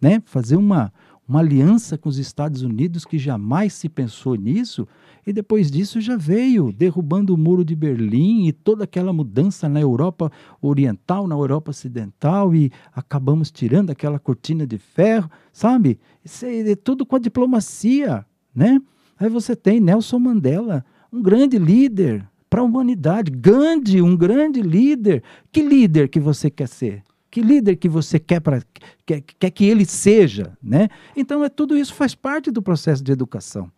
né, 0.00 0.20
fazer 0.26 0.56
uma, 0.56 0.92
uma 1.28 1.40
aliança 1.40 1.98
com 1.98 2.08
os 2.08 2.18
Estados 2.18 2.62
Unidos 2.62 3.04
que 3.04 3.18
jamais 3.18 3.72
se 3.72 3.88
pensou 3.88 4.36
nisso, 4.36 4.86
e 5.26 5.32
depois 5.32 5.70
disso 5.70 6.00
já 6.00 6.16
veio 6.16 6.72
derrubando 6.72 7.34
o 7.34 7.36
muro 7.36 7.64
de 7.64 7.74
Berlim 7.74 8.46
e 8.46 8.52
toda 8.52 8.84
aquela 8.84 9.12
mudança 9.12 9.68
na 9.68 9.80
Europa 9.80 10.30
Oriental, 10.62 11.26
na 11.26 11.34
Europa 11.34 11.72
Ocidental, 11.72 12.54
e 12.54 12.70
acabamos 12.94 13.50
tirando 13.50 13.90
aquela 13.90 14.20
cortina 14.20 14.64
de 14.66 14.78
ferro, 14.78 15.28
sabe? 15.52 15.98
Isso 16.24 16.46
é, 16.46 16.76
tudo 16.76 17.04
com 17.04 17.16
a 17.16 17.20
diplomacia, 17.20 18.24
né? 18.54 18.80
Aí 19.18 19.28
você 19.28 19.56
tem 19.56 19.80
Nelson 19.80 20.20
Mandela, 20.20 20.84
um 21.12 21.20
grande 21.20 21.58
líder 21.58 22.28
para 22.48 22.60
a 22.60 22.64
humanidade, 22.64 23.30
Gandhi, 23.30 24.00
um 24.00 24.16
grande 24.16 24.62
líder. 24.62 25.24
Que 25.50 25.62
líder 25.62 26.08
que 26.08 26.20
você 26.20 26.50
quer 26.50 26.68
ser? 26.68 27.02
Que 27.36 27.42
líder 27.42 27.76
que 27.76 27.86
você 27.86 28.18
quer, 28.18 28.40
pra, 28.40 28.62
quer, 29.04 29.20
quer 29.20 29.50
que 29.50 29.66
ele 29.66 29.84
seja, 29.84 30.56
né? 30.62 30.88
Então, 31.14 31.44
é, 31.44 31.50
tudo 31.50 31.76
isso 31.76 31.92
faz 31.92 32.14
parte 32.14 32.50
do 32.50 32.62
processo 32.62 33.04
de 33.04 33.12
educação. 33.12 33.70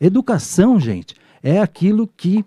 Educação, 0.00 0.80
gente, 0.80 1.14
é 1.42 1.60
aquilo 1.60 2.08
que 2.08 2.42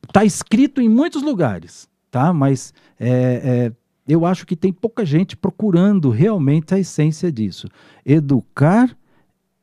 está 0.00 0.24
escrito 0.24 0.80
em 0.80 0.88
muitos 0.88 1.24
lugares, 1.24 1.88
tá? 2.08 2.32
Mas 2.32 2.72
é, 3.00 3.10
é, 3.10 3.72
eu 4.06 4.24
acho 4.24 4.46
que 4.46 4.54
tem 4.54 4.72
pouca 4.72 5.04
gente 5.04 5.36
procurando 5.36 6.08
realmente 6.08 6.72
a 6.72 6.78
essência 6.78 7.32
disso. 7.32 7.66
Educar 8.06 8.96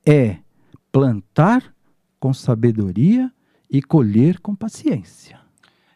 é 0.06 0.40
plantar 0.92 1.74
com 2.20 2.34
sabedoria 2.34 3.32
e 3.72 3.82
colher 3.82 4.42
com 4.42 4.54
paciência. 4.54 5.39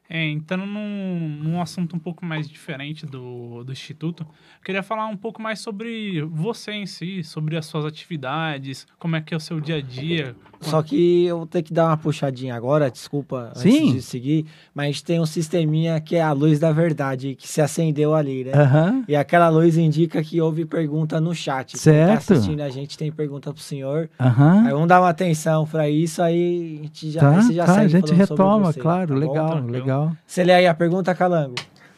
É, 0.10 0.28
entrando 0.30 0.66
num, 0.66 1.40
num 1.42 1.62
assunto 1.62 1.96
um 1.96 2.00
pouco 2.00 2.26
mais 2.26 2.48
diferente 2.48 3.06
do, 3.06 3.64
do 3.64 3.72
Instituto, 3.72 4.24
eu 4.24 4.64
queria 4.64 4.84
falar 4.84 5.08
um 5.08 5.16
pouco 5.18 5.42
mais 5.42 5.60
sobre 5.60 6.22
você 6.24 6.72
em 6.74 6.86
si, 6.86 7.24
sobre 7.24 7.58
as 7.58 7.66
suas 7.66 7.86
atividades, 7.86 8.86
como 9.00 9.16
é 9.16 9.22
que 9.22 9.34
é 9.34 9.38
o 9.38 9.40
seu 9.40 9.60
dia 9.60 9.78
a 9.78 9.82
dia. 9.82 10.36
Só 10.60 10.82
que 10.82 11.26
eu 11.26 11.40
vou 11.40 11.48
ter 11.48 11.62
que 11.62 11.74
dar 11.74 11.88
uma 11.88 11.98
puxadinha 11.98 12.56
agora, 12.56 12.90
desculpa, 12.90 13.52
Sim. 13.56 13.90
antes 13.90 13.94
de 13.94 14.02
seguir, 14.02 14.46
mas 14.74 15.02
tem 15.02 15.20
um 15.20 15.26
sisteminha 15.26 16.00
que 16.00 16.16
é 16.16 16.22
a 16.22 16.32
luz 16.32 16.60
da 16.60 16.72
verdade, 16.72 17.36
que 17.36 17.48
se 17.48 17.62
acendeu 17.62 18.14
ali, 18.14 18.46
né? 18.46 18.52
Aham. 18.54 19.04
E 19.08 19.16
aquela 19.16 19.50
luz 19.50 19.78
indica 19.78 20.24
que 20.24 20.40
houve 20.40 20.66
pergunta 20.66 21.20
no 21.20 21.34
chat. 21.36 21.72
Quem 21.72 21.80
Certo. 21.80 22.08
tá 22.08 22.34
assistindo 22.34 22.62
a 22.62 22.70
gente 22.70 22.98
tem 22.98 23.12
pergunta 23.12 23.52
pro 23.54 23.62
senhor. 23.62 24.10
Aham. 24.20 24.66
Aí 24.66 24.72
vamos 24.72 24.88
dar 24.88 25.02
uma 25.02 25.10
atenção 25.10 25.66
pra 25.66 25.90
isso, 25.90 26.22
aí 26.22 26.78
a 26.80 26.84
gente 26.84 27.12
já, 27.12 27.20
Tá, 27.20 27.30
aí 27.32 27.42
você 27.42 27.54
já 27.54 27.66
tá, 27.66 27.74
segue 27.74 27.86
a 27.86 28.00
gente 28.00 28.14
retoma, 28.14 28.72
você, 28.72 28.80
claro, 28.80 29.08
tá 29.08 29.14
bom? 29.14 29.20
legal, 29.20 29.50
Tranquilo. 29.50 29.78
Legal. 29.94 30.12
Você 30.26 30.44
lê 30.44 30.54
aí 30.54 30.68
a 30.68 30.74
pergunta, 30.74 31.14
Calango? 31.14 31.56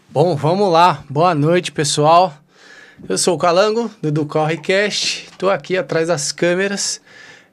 Bom, 0.10 0.36
vamos 0.36 0.72
lá. 0.72 1.04
Boa 1.10 1.34
noite, 1.34 1.72
pessoal. 1.72 2.34
Eu 3.08 3.18
sou 3.18 3.36
o 3.36 3.38
Calango, 3.38 3.90
do 4.02 4.12
Do 4.12 4.26
Correcast. 4.26 5.28
Estou 5.32 5.50
aqui 5.50 5.78
atrás 5.78 6.10
das 6.10 6.32
câmeras. 6.32 7.02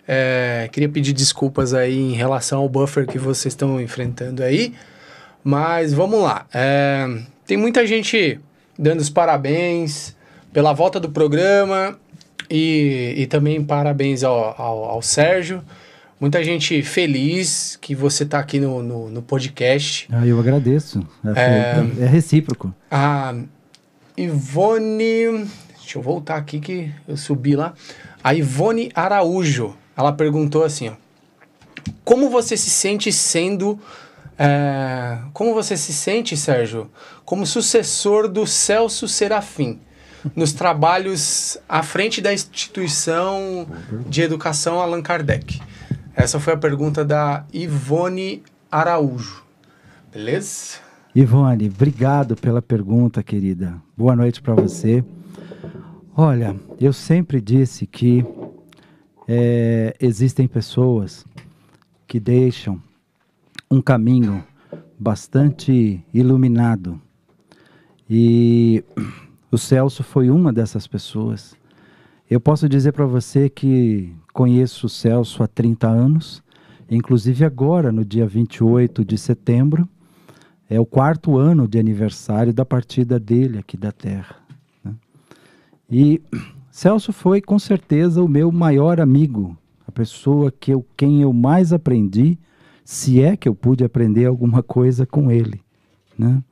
É, 0.07 0.68
queria 0.72 0.88
pedir 0.88 1.12
desculpas 1.12 1.72
aí 1.74 1.97
em 1.97 2.12
relação 2.12 2.61
ao 2.61 2.68
buffer 2.68 3.07
que 3.07 3.18
vocês 3.18 3.53
estão 3.53 3.80
enfrentando 3.80 4.43
aí. 4.43 4.74
Mas 5.45 5.93
vamos 5.93 6.20
lá. 6.22 6.47
É, 6.53 7.07
tem 7.47 7.57
muita 7.57 7.86
gente 7.86 8.40
dando 8.78 9.01
os 9.01 9.11
parabéns 9.11 10.16
pela 10.53 10.72
volta 10.72 10.99
do 10.99 11.11
programa 11.11 11.99
e, 12.51 13.14
e 13.16 13.26
também 13.26 13.62
parabéns 13.62 14.22
ao, 14.22 14.61
ao, 14.61 14.84
ao 14.84 15.03
Sérgio. 15.03 15.62
Muita 16.22 16.44
gente 16.44 16.84
feliz 16.84 17.76
que 17.80 17.96
você 17.96 18.22
está 18.22 18.38
aqui 18.38 18.60
no, 18.60 18.80
no, 18.80 19.10
no 19.10 19.22
podcast. 19.22 20.06
Ah, 20.08 20.24
eu 20.24 20.38
agradeço. 20.38 21.04
É, 21.34 22.04
é 22.04 22.06
recíproco. 22.06 22.72
A 22.88 23.34
Ivone. 24.16 25.48
Deixa 25.80 25.98
eu 25.98 26.02
voltar 26.02 26.36
aqui 26.36 26.60
que 26.60 26.92
eu 27.08 27.16
subi 27.16 27.56
lá. 27.56 27.74
A 28.22 28.36
Ivone 28.36 28.92
Araújo. 28.94 29.76
Ela 29.96 30.12
perguntou 30.12 30.62
assim: 30.62 30.90
ó, 30.90 30.92
Como 32.04 32.30
você 32.30 32.56
se 32.56 32.70
sente 32.70 33.10
sendo. 33.10 33.76
é, 34.38 35.18
como 35.32 35.52
você 35.52 35.76
se 35.76 35.92
sente, 35.92 36.36
Sérgio, 36.36 36.88
como 37.24 37.44
sucessor 37.44 38.28
do 38.28 38.46
Celso 38.46 39.08
Serafim 39.08 39.80
nos 40.36 40.52
trabalhos 40.52 41.58
à 41.68 41.82
frente 41.82 42.20
da 42.20 42.32
instituição 42.32 43.66
de 44.08 44.22
educação 44.22 44.80
Allan 44.80 45.02
Kardec? 45.02 45.60
Essa 46.14 46.38
foi 46.38 46.52
a 46.52 46.56
pergunta 46.56 47.04
da 47.04 47.46
Ivone 47.52 48.42
Araújo. 48.70 49.42
Beleza? 50.12 50.78
Ivone, 51.14 51.68
obrigado 51.68 52.36
pela 52.36 52.60
pergunta, 52.60 53.22
querida. 53.22 53.80
Boa 53.96 54.14
noite 54.14 54.42
para 54.42 54.54
você. 54.54 55.02
Olha, 56.14 56.54
eu 56.78 56.92
sempre 56.92 57.40
disse 57.40 57.86
que 57.86 58.24
é, 59.26 59.96
existem 59.98 60.46
pessoas 60.46 61.24
que 62.06 62.20
deixam 62.20 62.80
um 63.70 63.80
caminho 63.80 64.44
bastante 64.98 66.04
iluminado. 66.12 67.00
E 68.08 68.84
o 69.50 69.56
Celso 69.56 70.02
foi 70.02 70.28
uma 70.28 70.52
dessas 70.52 70.86
pessoas. 70.86 71.54
Eu 72.30 72.38
posso 72.38 72.68
dizer 72.68 72.92
para 72.92 73.06
você 73.06 73.48
que 73.48 74.14
conheço 74.32 74.86
o 74.86 74.90
Celso 74.90 75.42
há 75.42 75.46
30 75.46 75.88
anos, 75.88 76.42
inclusive 76.90 77.44
agora, 77.44 77.92
no 77.92 78.04
dia 78.04 78.26
28 78.26 79.04
de 79.04 79.18
setembro, 79.18 79.88
é 80.68 80.80
o 80.80 80.86
quarto 80.86 81.36
ano 81.36 81.68
de 81.68 81.78
aniversário 81.78 82.52
da 82.52 82.64
partida 82.64 83.18
dele 83.20 83.58
aqui 83.58 83.76
da 83.76 83.92
Terra. 83.92 84.36
Né? 84.82 84.94
E 85.90 86.22
Celso 86.70 87.12
foi 87.12 87.42
com 87.42 87.58
certeza 87.58 88.22
o 88.22 88.28
meu 88.28 88.50
maior 88.50 89.00
amigo, 89.00 89.56
a 89.86 89.92
pessoa 89.92 90.50
que 90.50 90.72
eu, 90.72 90.86
quem 90.96 91.20
eu 91.20 91.32
mais 91.32 91.72
aprendi, 91.72 92.38
se 92.84 93.20
é 93.20 93.36
que 93.36 93.48
eu 93.48 93.54
pude 93.54 93.84
aprender 93.84 94.26
alguma 94.26 94.62
coisa 94.62 95.04
com 95.04 95.30
ele. 95.30 95.60
Né? 96.18 96.42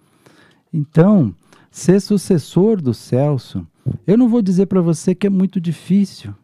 Então, 0.73 1.35
ser 1.71 2.01
sucessor 2.01 2.81
do 2.81 2.93
Celso, 2.93 3.67
eu 4.07 4.19
não 4.19 4.29
vou 4.29 4.43
dizer 4.43 4.67
para 4.67 4.81
você 4.81 5.15
que 5.15 5.27
é 5.27 5.31
muito 5.31 5.61
difícil, 5.61 6.35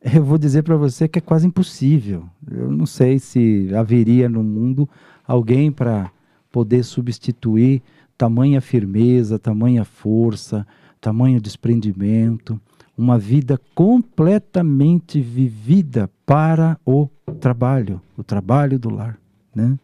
eu 0.14 0.24
vou 0.24 0.38
dizer 0.38 0.62
para 0.62 0.76
você 0.76 1.06
que 1.06 1.18
é 1.18 1.22
quase 1.22 1.46
impossível. 1.46 2.24
Eu 2.50 2.70
não 2.70 2.86
sei 2.86 3.18
se 3.18 3.70
haveria 3.74 4.28
no 4.28 4.42
mundo 4.42 4.88
alguém 5.26 5.70
para 5.70 6.10
poder 6.50 6.82
substituir 6.82 7.82
tamanha 8.16 8.60
firmeza, 8.60 9.38
tamanha 9.38 9.84
força, 9.84 10.66
tamanho 11.00 11.40
desprendimento, 11.40 12.60
uma 12.96 13.18
vida 13.18 13.58
completamente 13.74 15.20
vivida 15.20 16.10
para 16.26 16.78
o 16.84 17.08
trabalho, 17.40 18.00
o 18.16 18.22
trabalho 18.22 18.78
do 18.78 18.90
lar. 18.90 19.18
Né? 19.54 19.78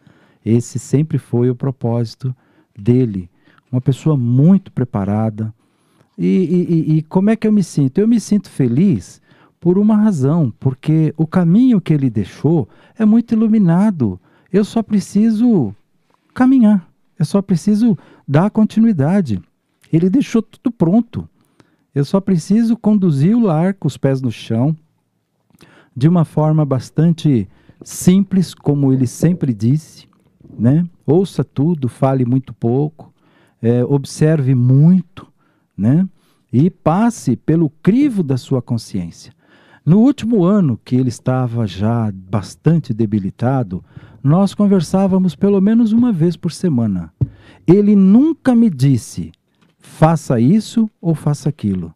Esse 0.44 0.78
sempre 0.78 1.18
foi 1.18 1.48
o 1.48 1.56
propósito 1.56 2.34
dele. 2.78 3.30
Uma 3.70 3.80
pessoa 3.80 4.16
muito 4.16 4.70
preparada. 4.70 5.52
E, 6.18 6.26
e, 6.88 6.96
e 6.96 7.02
como 7.02 7.30
é 7.30 7.36
que 7.36 7.46
eu 7.46 7.52
me 7.52 7.62
sinto? 7.62 7.98
Eu 7.98 8.08
me 8.08 8.20
sinto 8.20 8.50
feliz 8.50 9.20
por 9.66 9.78
uma 9.78 9.96
razão, 9.96 10.54
porque 10.60 11.12
o 11.16 11.26
caminho 11.26 11.80
que 11.80 11.92
ele 11.92 12.08
deixou 12.08 12.68
é 12.96 13.04
muito 13.04 13.34
iluminado. 13.34 14.16
Eu 14.52 14.64
só 14.64 14.80
preciso 14.80 15.74
caminhar. 16.32 16.88
Eu 17.18 17.24
só 17.24 17.42
preciso 17.42 17.98
dar 18.28 18.48
continuidade. 18.48 19.42
Ele 19.92 20.08
deixou 20.08 20.40
tudo 20.40 20.70
pronto. 20.70 21.28
Eu 21.92 22.04
só 22.04 22.20
preciso 22.20 22.76
conduzir 22.76 23.36
o 23.36 23.40
lar 23.40 23.74
com 23.74 23.88
os 23.88 23.96
pés 23.96 24.22
no 24.22 24.30
chão, 24.30 24.76
de 25.96 26.06
uma 26.06 26.24
forma 26.24 26.64
bastante 26.64 27.48
simples, 27.82 28.54
como 28.54 28.92
ele 28.92 29.08
sempre 29.08 29.52
disse, 29.52 30.06
né? 30.56 30.86
Ouça 31.04 31.42
tudo, 31.42 31.88
fale 31.88 32.24
muito 32.24 32.54
pouco, 32.54 33.12
é, 33.60 33.84
observe 33.84 34.54
muito, 34.54 35.26
né? 35.76 36.08
E 36.52 36.70
passe 36.70 37.34
pelo 37.34 37.68
crivo 37.68 38.22
da 38.22 38.36
sua 38.36 38.62
consciência. 38.62 39.34
No 39.86 40.00
último 40.00 40.42
ano 40.42 40.80
que 40.84 40.96
ele 40.96 41.10
estava 41.10 41.64
já 41.64 42.12
bastante 42.12 42.92
debilitado, 42.92 43.84
nós 44.20 44.52
conversávamos 44.52 45.36
pelo 45.36 45.60
menos 45.60 45.92
uma 45.92 46.12
vez 46.12 46.36
por 46.36 46.50
semana. 46.50 47.14
Ele 47.64 47.94
nunca 47.94 48.52
me 48.52 48.68
disse, 48.68 49.30
faça 49.78 50.40
isso 50.40 50.90
ou 51.00 51.14
faça 51.14 51.48
aquilo. 51.48 51.94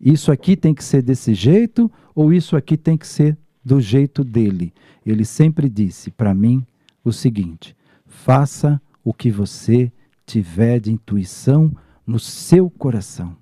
Isso 0.00 0.32
aqui 0.32 0.56
tem 0.56 0.74
que 0.74 0.82
ser 0.82 1.02
desse 1.02 1.34
jeito 1.34 1.88
ou 2.16 2.32
isso 2.32 2.56
aqui 2.56 2.76
tem 2.76 2.98
que 2.98 3.06
ser 3.06 3.38
do 3.64 3.80
jeito 3.80 4.24
dele. 4.24 4.74
Ele 5.06 5.24
sempre 5.24 5.68
disse 5.70 6.10
para 6.10 6.34
mim 6.34 6.66
o 7.04 7.12
seguinte: 7.12 7.76
faça 8.06 8.82
o 9.04 9.14
que 9.14 9.30
você 9.30 9.92
tiver 10.26 10.80
de 10.80 10.90
intuição 10.92 11.70
no 12.04 12.18
seu 12.18 12.68
coração. 12.68 13.36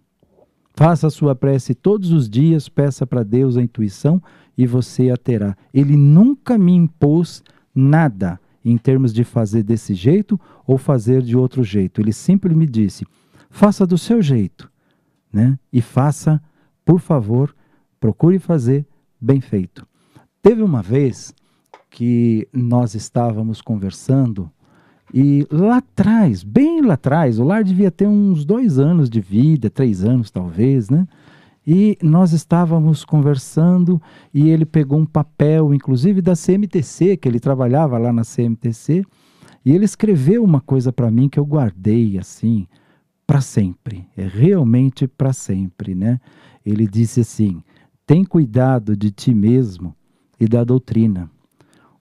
Faça 0.74 1.06
a 1.06 1.10
sua 1.10 1.34
prece 1.34 1.74
todos 1.74 2.12
os 2.12 2.28
dias, 2.28 2.68
peça 2.68 3.06
para 3.06 3.22
Deus 3.22 3.56
a 3.56 3.62
intuição 3.62 4.22
e 4.56 4.66
você 4.66 5.10
a 5.10 5.16
terá. 5.16 5.56
Ele 5.72 5.96
nunca 5.96 6.56
me 6.56 6.72
impôs 6.72 7.42
nada 7.74 8.40
em 8.64 8.76
termos 8.76 9.12
de 9.12 9.24
fazer 9.24 9.62
desse 9.62 9.94
jeito 9.94 10.38
ou 10.66 10.78
fazer 10.78 11.22
de 11.22 11.36
outro 11.36 11.62
jeito. 11.64 12.00
Ele 12.00 12.12
sempre 12.12 12.54
me 12.54 12.66
disse: 12.66 13.06
faça 13.50 13.86
do 13.86 13.98
seu 13.98 14.22
jeito, 14.22 14.70
né? 15.32 15.58
E 15.72 15.80
faça, 15.80 16.42
por 16.84 17.00
favor, 17.00 17.54
procure 18.00 18.38
fazer 18.38 18.86
bem 19.20 19.40
feito. 19.40 19.86
Teve 20.42 20.62
uma 20.62 20.82
vez 20.82 21.34
que 21.90 22.48
nós 22.52 22.94
estávamos 22.94 23.60
conversando 23.60 24.50
e 25.14 25.46
lá 25.50 25.76
atrás, 25.76 26.42
bem 26.42 26.80
lá 26.80 26.94
atrás, 26.94 27.38
o 27.38 27.44
lar 27.44 27.62
devia 27.62 27.90
ter 27.90 28.06
uns 28.06 28.44
dois 28.44 28.78
anos 28.78 29.10
de 29.10 29.20
vida, 29.20 29.68
três 29.68 30.02
anos 30.02 30.30
talvez, 30.30 30.88
né? 30.88 31.06
E 31.66 31.98
nós 32.02 32.32
estávamos 32.32 33.04
conversando 33.04 34.00
e 34.32 34.48
ele 34.48 34.64
pegou 34.64 34.98
um 34.98 35.06
papel, 35.06 35.72
inclusive 35.74 36.20
da 36.22 36.34
CMTC, 36.34 37.16
que 37.16 37.28
ele 37.28 37.38
trabalhava 37.38 37.98
lá 37.98 38.12
na 38.12 38.22
CMTC, 38.22 39.04
e 39.64 39.70
ele 39.70 39.84
escreveu 39.84 40.42
uma 40.42 40.60
coisa 40.60 40.92
para 40.92 41.10
mim 41.10 41.28
que 41.28 41.38
eu 41.38 41.44
guardei 41.44 42.18
assim 42.18 42.66
para 43.26 43.40
sempre, 43.40 44.06
é 44.16 44.26
realmente 44.26 45.06
para 45.06 45.32
sempre, 45.32 45.94
né? 45.94 46.18
Ele 46.64 46.86
disse 46.86 47.20
assim: 47.20 47.62
"Tem 48.06 48.24
cuidado 48.24 48.96
de 48.96 49.10
ti 49.10 49.32
mesmo 49.32 49.94
e 50.40 50.48
da 50.48 50.64
doutrina, 50.64 51.30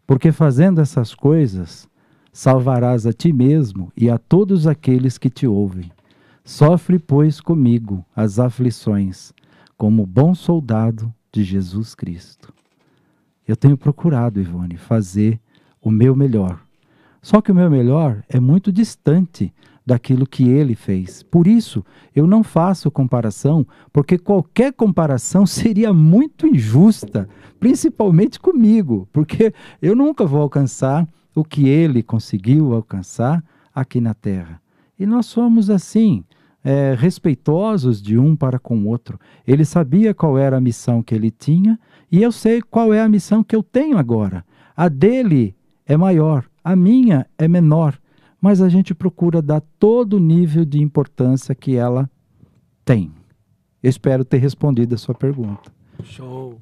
porque 0.08 0.32
fazendo 0.32 0.82
essas 0.82 1.14
coisas 1.14 1.88
salvarás 2.32 3.06
a 3.06 3.14
ti 3.14 3.34
mesmo 3.34 3.92
e 3.96 4.10
a 4.10 4.18
todos 4.18 4.68
aqueles 4.68 5.18
que 5.18 5.30
te 5.30 5.46
ouvem. 5.46 5.92
Sofre, 6.44 6.98
pois, 6.98 7.40
comigo 7.40 8.06
as 8.16 8.40
aflições 8.40 9.34
como 9.78 10.06
bom 10.06 10.34
soldado 10.36 11.14
de 11.32 11.44
Jesus 11.44 11.96
Cristo. 11.96 12.54
Eu 13.48 13.56
tenho 13.56 13.78
procurado, 13.78 14.40
Ivone, 14.40 14.78
fazer 14.78 15.40
o 15.82 15.90
meu 15.90 16.16
melhor. 16.16 16.60
Só 17.22 17.42
que 17.42 17.52
o 17.52 17.56
meu 17.56 17.70
melhor 17.70 18.24
é 18.30 18.40
muito 18.40 18.72
distante 18.72 19.54
daquilo 19.86 20.28
que 20.28 20.48
ele 20.48 20.76
fez. 20.76 21.24
Por 21.24 21.48
isso, 21.48 21.84
eu 22.16 22.26
não 22.28 22.44
faço 22.44 22.92
comparação, 22.92 23.66
porque 23.92 24.18
qualquer 24.18 24.74
comparação 24.74 25.46
seria 25.48 25.94
muito 25.94 26.48
injusta, 26.48 27.28
principalmente 27.60 28.40
comigo, 28.40 29.08
porque 29.12 29.54
eu 29.82 29.96
nunca 29.96 30.26
vou 30.26 30.42
alcançar 30.42 31.08
o 31.36 31.44
que 31.44 31.68
ele 31.68 32.04
conseguiu 32.04 32.74
alcançar 32.74 33.44
aqui 33.74 34.02
na 34.02 34.14
terra. 34.14 34.62
E 35.00 35.06
nós 35.06 35.26
somos 35.26 35.70
assim 35.70 36.24
é, 36.64 36.96
respeitosos 36.98 38.02
de 38.02 38.18
um 38.18 38.36
para 38.36 38.60
com 38.60 38.78
o 38.78 38.88
outro. 38.88 39.20
Ele 39.48 39.66
sabia 39.66 40.14
qual 40.14 40.38
era 40.38 40.58
a 40.58 40.62
missão 40.62 41.02
que 41.02 41.16
ele 41.16 41.32
tinha 41.32 41.80
e 42.12 42.22
eu 42.22 42.32
sei 42.32 42.62
qual 42.62 42.94
é 42.94 43.02
a 43.02 43.10
missão 43.10 43.44
que 43.44 43.56
eu 43.56 43.64
tenho 43.64 43.98
agora. 43.98 44.46
A 44.76 44.88
dele 44.88 45.56
é 45.86 45.98
maior, 45.98 46.46
a 46.64 46.76
minha 46.76 47.26
é 47.38 47.48
menor, 47.48 47.98
mas 48.40 48.62
a 48.62 48.70
gente 48.70 48.94
procura 48.94 49.42
dar 49.42 49.62
todo 49.80 50.14
o 50.14 50.20
nível 50.20 50.66
de 50.66 50.82
importância 50.82 51.56
que 51.56 51.76
ela 51.76 52.10
tem. 52.84 53.12
Eu 53.82 53.90
espero 53.90 54.24
ter 54.24 54.38
respondido 54.38 54.96
a 54.96 54.98
sua 54.98 55.16
pergunta. 55.16 55.72
Show. 56.04 56.58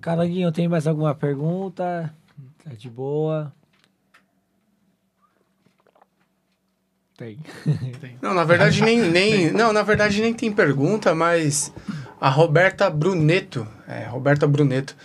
Caranguinho, 0.00 0.52
tem 0.52 0.68
mais 0.68 0.86
alguma 0.86 1.14
pergunta? 1.14 2.14
Tá 2.62 2.70
de 2.74 2.88
boa? 2.88 3.52
Tem. 7.16 7.38
tem. 8.00 8.18
Não, 8.20 8.34
na 8.34 8.42
verdade 8.42 8.82
nem, 8.82 9.00
nem 9.08 9.50
não, 9.52 9.72
na 9.72 9.82
verdade 9.82 10.20
nem 10.20 10.34
tem 10.34 10.50
pergunta, 10.50 11.14
mas 11.14 11.72
a 12.20 12.28
Roberta 12.28 12.90
Bruneto, 12.90 13.66
é, 13.86 14.04
Roberta 14.04 14.46
Bruneto, 14.46 14.96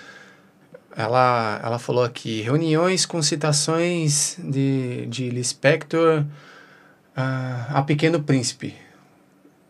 ela, 0.96 1.62
ela 1.64 1.80
falou 1.80 2.04
aqui, 2.04 2.42
reuniões 2.42 3.06
com 3.06 3.22
citações 3.22 4.38
de, 4.40 5.06
de 5.06 5.30
Lispector 5.30 6.26
uh, 7.16 7.76
a 7.76 7.84
Pequeno 7.84 8.22
Príncipe. 8.22 8.76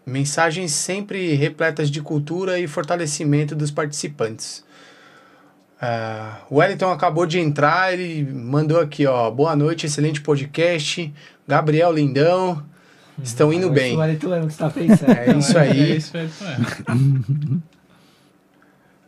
Mensagens 0.06 0.72
sempre 0.72 1.36
repletas 1.36 1.92
de 1.92 2.02
cultura 2.02 2.58
e 2.58 2.68
fortalecimento 2.68 3.54
dos 3.54 3.70
participantes. 3.70 4.64
Uh, 5.82 6.36
o 6.50 6.58
Wellington 6.58 6.92
acabou 6.92 7.26
de 7.26 7.40
entrar, 7.40 7.94
ele 7.94 8.24
mandou 8.34 8.80
aqui, 8.80 9.06
ó, 9.06 9.30
boa 9.30 9.56
noite, 9.56 9.86
excelente 9.86 10.22
podcast. 10.22 11.14
Gabriel 11.50 11.92
Lindão, 11.92 12.64
estão 13.24 13.52
indo 13.52 13.72
bem. 13.72 14.00
É 14.00 14.14
o 14.14 14.46
que 14.46 14.52
está 14.52 14.70
pensando. 14.70 15.12
É 15.12 15.36
isso 15.36 15.58
aí. 15.58 15.94
É 15.94 15.96
isso. 15.96 16.14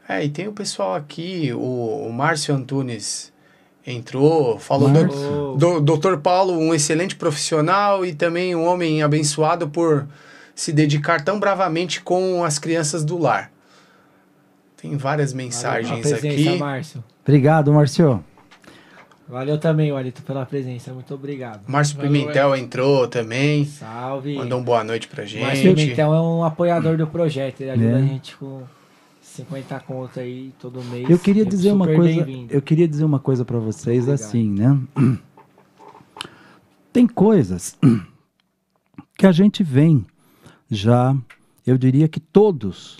É, 0.09 0.25
e 0.25 0.29
tem 0.29 0.47
o 0.47 0.51
pessoal 0.51 0.95
aqui, 0.95 1.53
o, 1.53 2.07
o 2.07 2.11
Márcio 2.11 2.55
Antunes 2.55 3.31
entrou, 3.85 4.57
falou 4.57 4.89
do, 5.55 5.79
do 5.79 5.97
Dr. 5.97 6.17
Paulo, 6.17 6.57
um 6.57 6.73
excelente 6.73 7.15
profissional 7.15 8.03
e 8.03 8.13
também 8.13 8.55
um 8.55 8.65
homem 8.65 9.03
abençoado 9.03 9.69
por 9.69 10.07
se 10.55 10.73
dedicar 10.73 11.23
tão 11.23 11.39
bravamente 11.39 12.01
com 12.01 12.43
as 12.43 12.57
crianças 12.57 13.05
do 13.05 13.19
lar? 13.19 13.51
Tem 14.81 14.97
várias 14.97 15.31
mensagens 15.31 16.09
Valeu 16.09 16.17
aqui. 16.17 16.57
Márcio. 16.57 17.03
Obrigado, 17.23 17.71
Márcio. 17.71 18.23
Valeu 19.31 19.57
também, 19.57 19.91
Walito, 19.93 20.21
pela 20.23 20.45
presença. 20.45 20.93
Muito 20.93 21.13
obrigado. 21.13 21.61
Márcio 21.67 21.95
Valeu, 21.95 22.11
Pimentel 22.11 22.55
entrou 22.55 23.07
também. 23.07 23.65
Salve. 23.65 24.35
Mandou 24.35 24.59
um 24.59 24.63
boa 24.63 24.83
noite 24.83 25.07
pra 25.07 25.23
gente. 25.23 25.41
Márcio 25.45 25.73
Pimentel 25.73 26.13
é 26.13 26.21
um 26.21 26.43
apoiador 26.43 26.97
do 26.97 27.07
projeto. 27.07 27.61
Ele 27.61 27.69
ajuda 27.71 27.87
É. 27.91 27.95
a 27.95 28.01
gente 28.01 28.35
com 28.35 28.63
50 29.21 29.79
conto 29.79 30.19
aí 30.19 30.51
todo 30.59 30.83
mês. 30.83 31.09
Eu 31.09 31.17
queria 31.17 31.43
É 31.43 31.45
dizer 31.45 31.71
uma 31.71 31.85
coisa, 31.85 32.23
bem-vindo. 32.25 32.53
eu 32.53 32.61
queria 32.61 32.87
dizer 32.87 33.05
uma 33.05 33.19
coisa 33.19 33.45
para 33.45 33.57
vocês 33.57 34.03
Obrigado. 34.03 34.19
assim, 34.27 34.49
né? 34.51 34.77
Tem 36.91 37.07
coisas 37.07 37.77
que 39.17 39.25
a 39.25 39.31
gente 39.31 39.63
vem 39.63 40.05
já, 40.69 41.15
eu 41.65 41.77
diria 41.77 42.07
que 42.09 42.19
todos 42.19 42.97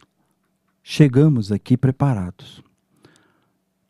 chegamos 0.82 1.52
aqui 1.52 1.76
preparados. 1.76 2.64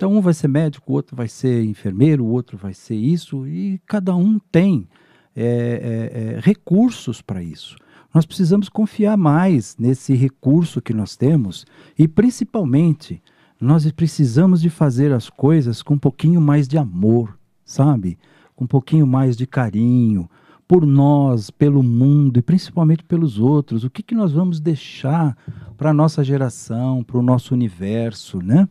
Então 0.02 0.14
um 0.14 0.20
vai 0.20 0.34
ser 0.34 0.48
médico, 0.48 0.92
o 0.92 0.96
outro 0.96 1.16
vai 1.16 1.28
ser 1.28 1.64
enfermeiro, 1.64 2.26
o 2.26 2.32
outro 2.32 2.58
vai 2.58 2.74
ser 2.74 2.96
isso 2.96 3.46
e 3.48 3.80
cada 3.86 4.16
um 4.16 4.40
tem 4.52 4.88
é, 5.36 5.44
é, 5.44 6.38
é, 6.38 6.40
recursos 6.40 7.22
para 7.22 7.44
isso. 7.44 7.76
Nós 8.12 8.26
precisamos 8.26 8.68
confiar 8.68 9.16
mais 9.16 9.78
nesse 9.78 10.16
recurso 10.16 10.82
que 10.82 10.92
nós 10.92 11.16
temos 11.16 11.68
e 12.00 12.08
principalmente 12.08 13.22
nós 13.60 13.92
precisamos 13.92 14.60
de 14.60 14.72
fazer 14.72 15.14
as 15.14 15.30
coisas 15.30 15.84
com 15.84 15.94
um 15.94 16.00
pouquinho 16.00 16.42
mais 16.42 16.68
de 16.68 16.80
amor, 16.80 17.38
sabe? 17.64 18.18
Com 18.56 18.64
um 18.64 18.68
pouquinho 18.68 19.06
mais 19.06 19.38
de 19.38 19.46
carinho 19.46 20.28
por 20.68 20.84
nós, 20.84 21.52
pelo 21.52 21.84
mundo 21.84 22.40
e 22.40 22.42
principalmente 22.42 23.04
pelos 23.04 23.38
outros. 23.38 23.84
O 23.84 23.90
que, 23.92 24.02
que 24.02 24.16
nós 24.16 24.32
vamos 24.32 24.60
deixar 24.60 25.38
para 25.78 25.92
a 25.92 25.94
nossa 25.94 26.24
geração, 26.24 27.04
para 27.04 27.20
o 27.20 27.22
nosso 27.22 27.54
universo, 27.54 28.40
né? 28.40 28.68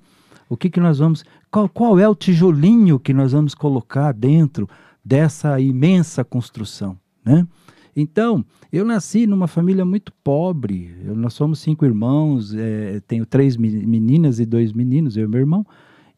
O 0.50 0.56
que, 0.56 0.68
que 0.68 0.80
nós 0.80 0.98
vamos. 0.98 1.24
Qual, 1.50 1.68
qual 1.68 1.98
é 1.98 2.08
o 2.08 2.14
tijolinho 2.14 2.98
que 2.98 3.14
nós 3.14 3.30
vamos 3.30 3.54
colocar 3.54 4.12
dentro 4.12 4.68
dessa 5.02 5.58
imensa 5.60 6.24
construção, 6.24 6.98
né? 7.24 7.46
Então, 7.94 8.44
eu 8.72 8.84
nasci 8.84 9.26
numa 9.26 9.46
família 9.46 9.84
muito 9.84 10.12
pobre. 10.24 10.94
Eu, 11.04 11.14
nós 11.14 11.34
somos 11.34 11.60
cinco 11.60 11.84
irmãos, 11.84 12.54
é, 12.54 13.00
tenho 13.06 13.24
três 13.24 13.56
me- 13.56 13.86
meninas 13.86 14.38
e 14.40 14.46
dois 14.46 14.72
meninos, 14.72 15.16
eu 15.16 15.24
e 15.24 15.28
meu 15.28 15.40
irmão. 15.40 15.66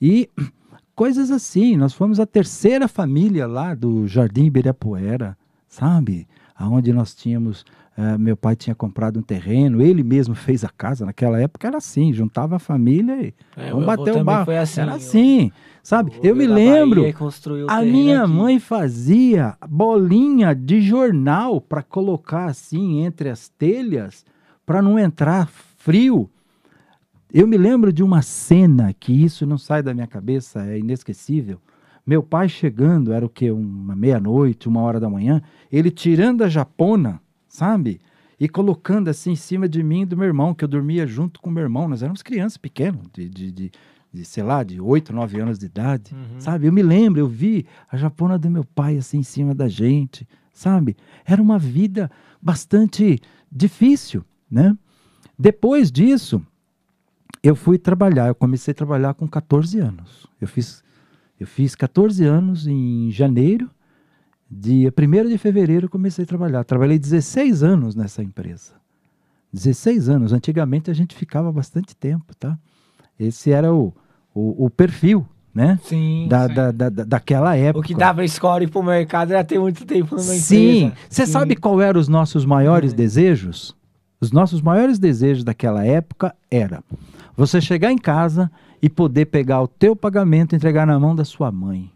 E 0.00 0.28
coisas 0.94 1.30
assim, 1.30 1.76
nós 1.76 1.92
fomos 1.92 2.18
a 2.18 2.26
terceira 2.26 2.88
família 2.88 3.46
lá 3.46 3.74
do 3.74 4.06
Jardim 4.06 4.44
Ibirapuera, 4.46 5.36
sabe? 5.68 6.26
Aonde 6.54 6.92
nós 6.92 7.14
tínhamos, 7.14 7.64
eh, 7.96 8.16
meu 8.18 8.36
pai 8.36 8.56
tinha 8.56 8.74
comprado 8.74 9.18
um 9.18 9.22
terreno, 9.22 9.82
ele 9.82 10.02
mesmo 10.02 10.34
fez 10.34 10.64
a 10.64 10.68
casa, 10.68 11.04
naquela 11.06 11.40
época 11.40 11.66
era 11.68 11.76
assim, 11.78 12.12
juntava 12.12 12.56
a 12.56 12.58
família 12.58 13.14
e 13.22 13.34
É, 13.56 13.70
vamos 13.70 13.84
o 13.84 13.86
bater 13.86 14.16
o 14.16 14.24
barro. 14.24 14.44
foi 14.46 14.58
assim, 14.58 14.80
era 14.80 14.94
assim, 14.94 15.50
sabe? 15.82 16.10
O 16.12 16.26
Eu 16.26 16.34
me 16.34 16.46
lembro, 16.46 17.02
a 17.68 17.82
minha 17.82 18.22
aqui. 18.22 18.32
mãe 18.32 18.58
fazia 18.58 19.56
bolinha 19.68 20.54
de 20.54 20.80
jornal 20.80 21.60
para 21.60 21.82
colocar 21.82 22.46
assim 22.46 23.00
entre 23.04 23.28
as 23.28 23.48
telhas 23.48 24.24
para 24.64 24.80
não 24.82 24.98
entrar 24.98 25.48
frio. 25.76 26.30
Eu 27.32 27.46
me 27.46 27.56
lembro 27.56 27.92
de 27.92 28.02
uma 28.02 28.20
cena 28.20 28.92
que 28.92 29.12
isso 29.24 29.46
não 29.46 29.56
sai 29.56 29.82
da 29.82 29.94
minha 29.94 30.06
cabeça, 30.06 30.66
é 30.66 30.78
inesquecível. 30.78 31.58
Meu 32.06 32.22
pai 32.22 32.46
chegando, 32.48 33.12
era 33.12 33.24
o 33.24 33.28
que? 33.28 33.50
Uma 33.50 33.96
meia-noite, 33.96 34.68
uma 34.68 34.80
hora 34.82 35.00
da 35.00 35.08
manhã, 35.08 35.40
ele 35.70 35.90
tirando 35.90 36.42
a 36.42 36.48
japona, 36.48 37.20
sabe? 37.52 38.00
E 38.40 38.48
colocando 38.48 39.08
assim 39.08 39.32
em 39.32 39.36
cima 39.36 39.68
de 39.68 39.82
mim 39.82 40.00
e 40.00 40.06
do 40.06 40.16
meu 40.16 40.26
irmão, 40.26 40.54
que 40.54 40.64
eu 40.64 40.68
dormia 40.68 41.06
junto 41.06 41.38
com 41.40 41.50
o 41.50 41.52
meu 41.52 41.62
irmão. 41.62 41.86
Nós 41.86 42.02
éramos 42.02 42.22
crianças 42.22 42.56
pequenas, 42.56 43.02
de, 43.12 43.28
de, 43.28 43.52
de, 43.52 43.70
de, 44.12 44.24
sei 44.24 44.42
lá, 44.42 44.62
de 44.64 44.80
8, 44.80 45.12
9 45.12 45.38
anos 45.40 45.58
de 45.58 45.66
idade, 45.66 46.14
Uhum. 46.14 46.40
sabe? 46.40 46.66
Eu 46.66 46.72
me 46.72 46.82
lembro, 46.82 47.20
eu 47.20 47.28
vi 47.28 47.66
a 47.90 47.96
japona 47.96 48.38
do 48.38 48.50
meu 48.50 48.64
pai 48.64 48.96
assim 48.96 49.18
em 49.18 49.22
cima 49.22 49.54
da 49.54 49.68
gente, 49.68 50.26
sabe? 50.52 50.96
Era 51.24 51.40
uma 51.42 51.58
vida 51.58 52.10
bastante 52.40 53.20
difícil, 53.50 54.24
né? 54.50 54.76
Depois 55.38 55.92
disso, 55.92 56.42
eu 57.42 57.54
fui 57.54 57.78
trabalhar, 57.78 58.28
eu 58.28 58.34
comecei 58.34 58.72
a 58.72 58.74
trabalhar 58.74 59.14
com 59.14 59.28
14 59.28 59.78
anos. 59.78 60.26
Eu 60.40 60.48
fiz, 60.48 60.82
eu 61.38 61.46
fiz 61.46 61.74
14 61.74 62.24
anos 62.24 62.66
em 62.66 63.10
janeiro, 63.10 63.70
dia 64.54 64.92
1 64.96 65.28
de 65.28 65.38
fevereiro 65.38 65.86
eu 65.86 65.90
comecei 65.90 66.24
a 66.24 66.26
trabalhar. 66.26 66.64
Trabalhei 66.64 66.98
16 66.98 67.62
anos 67.62 67.94
nessa 67.94 68.22
empresa. 68.22 68.72
16 69.52 70.08
anos. 70.08 70.32
Antigamente 70.32 70.90
a 70.90 70.94
gente 70.94 71.14
ficava 71.14 71.50
bastante 71.50 71.96
tempo, 71.96 72.34
tá? 72.36 72.58
Esse 73.18 73.50
era 73.50 73.72
o, 73.72 73.92
o, 74.34 74.66
o 74.66 74.70
perfil, 74.70 75.26
né? 75.54 75.78
Sim. 75.84 76.26
Da, 76.28 76.48
sim. 76.48 76.54
da, 76.54 76.70
da, 76.70 76.88
da- 76.88 77.04
daquela 77.04 77.56
época. 77.56 77.80
O 77.80 77.86
que 77.86 77.94
dava 77.94 78.26
score 78.26 78.66
pro 78.66 78.82
mercado 78.82 79.32
era 79.32 79.44
ter 79.44 79.58
muito 79.58 79.84
tempo 79.86 80.14
numa 80.16 80.22
Sim. 80.22 80.84
empresa. 80.86 80.96
Você 81.08 81.26
Sim. 81.26 81.32
sabe 81.32 81.56
qual 81.56 81.80
eram 81.80 82.00
os 82.00 82.08
nossos 82.08 82.44
maiores 82.44 82.92
É. 82.92 82.96
desejos? 82.96 83.74
Os 84.20 84.30
nossos 84.32 84.60
maiores 84.62 84.98
desejos 84.98 85.42
daquela 85.44 85.84
época 85.84 86.34
era 86.50 86.82
você 87.36 87.60
chegar 87.60 87.90
em 87.90 87.98
casa 87.98 88.50
e 88.80 88.88
poder 88.88 89.26
pegar 89.26 89.60
o 89.62 89.66
teu 89.68 89.96
pagamento 89.96 90.52
e 90.52 90.56
entregar 90.56 90.86
na 90.86 90.98
mão 90.98 91.14
da 91.14 91.24
sua 91.24 91.50
mãe. 91.50 91.90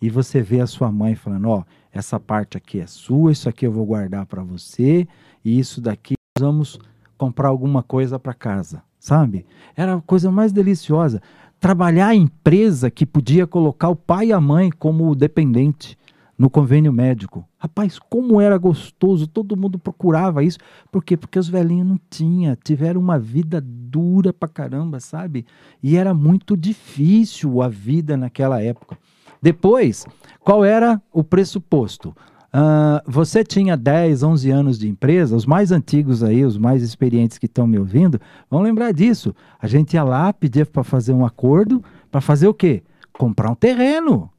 E 0.00 0.08
você 0.08 0.40
ver 0.40 0.60
a 0.60 0.66
sua 0.66 0.92
mãe 0.92 1.16
falando, 1.16 1.48
ó, 1.48 1.64
essa 1.92 2.18
parte 2.20 2.56
aqui 2.56 2.80
é 2.80 2.86
sua, 2.86 3.32
isso 3.32 3.48
aqui 3.48 3.66
eu 3.66 3.72
vou 3.72 3.86
guardar 3.86 4.26
para 4.26 4.42
você, 4.42 5.06
e 5.44 5.58
isso 5.58 5.80
daqui 5.80 6.14
nós 6.38 6.46
vamos 6.46 6.78
comprar 7.16 7.48
alguma 7.48 7.82
coisa 7.82 8.18
para 8.18 8.34
casa, 8.34 8.82
sabe? 8.98 9.44
Era 9.76 9.94
a 9.94 10.00
coisa 10.00 10.30
mais 10.30 10.52
deliciosa. 10.52 11.20
Trabalhar 11.60 12.14
em 12.14 12.22
empresa 12.22 12.90
que 12.90 13.04
podia 13.04 13.46
colocar 13.46 13.88
o 13.88 13.96
pai 13.96 14.26
e 14.26 14.32
a 14.32 14.40
mãe 14.40 14.70
como 14.70 15.14
dependente 15.14 15.98
no 16.38 16.48
convênio 16.48 16.92
médico. 16.92 17.44
Rapaz, 17.58 17.98
como 17.98 18.40
era 18.40 18.56
gostoso, 18.56 19.26
todo 19.26 19.56
mundo 19.56 19.76
procurava 19.76 20.44
isso. 20.44 20.58
Por 20.92 21.02
quê? 21.02 21.16
Porque 21.16 21.38
os 21.38 21.48
velhinhos 21.48 21.88
não 21.88 22.00
tinham, 22.08 22.56
tiveram 22.62 23.00
uma 23.00 23.18
vida 23.18 23.60
dura 23.60 24.32
pra 24.32 24.48
caramba, 24.48 25.00
sabe? 25.00 25.44
E 25.82 25.96
era 25.96 26.14
muito 26.14 26.56
difícil 26.56 27.60
a 27.60 27.68
vida 27.68 28.16
naquela 28.16 28.62
época. 28.62 28.96
Depois, 29.40 30.06
qual 30.40 30.64
era 30.64 31.00
o 31.12 31.22
pressuposto? 31.22 32.14
Ah, 32.52 33.02
você 33.06 33.44
tinha 33.44 33.76
10, 33.76 34.22
11 34.22 34.50
anos 34.50 34.78
de 34.78 34.88
empresa, 34.88 35.36
os 35.36 35.44
mais 35.44 35.70
antigos 35.70 36.22
aí, 36.22 36.44
os 36.44 36.56
mais 36.56 36.82
experientes 36.82 37.38
que 37.38 37.46
estão 37.46 37.66
me 37.66 37.78
ouvindo, 37.78 38.20
vão 38.50 38.62
lembrar 38.62 38.92
disso. 38.92 39.34
A 39.60 39.66
gente 39.66 39.94
ia 39.94 40.02
lá, 40.02 40.32
pedia 40.32 40.64
para 40.64 40.82
fazer 40.82 41.12
um 41.12 41.26
acordo, 41.26 41.82
para 42.10 42.20
fazer 42.20 42.48
o 42.48 42.54
quê? 42.54 42.82
Comprar 43.12 43.50
um 43.50 43.54
terreno. 43.54 44.30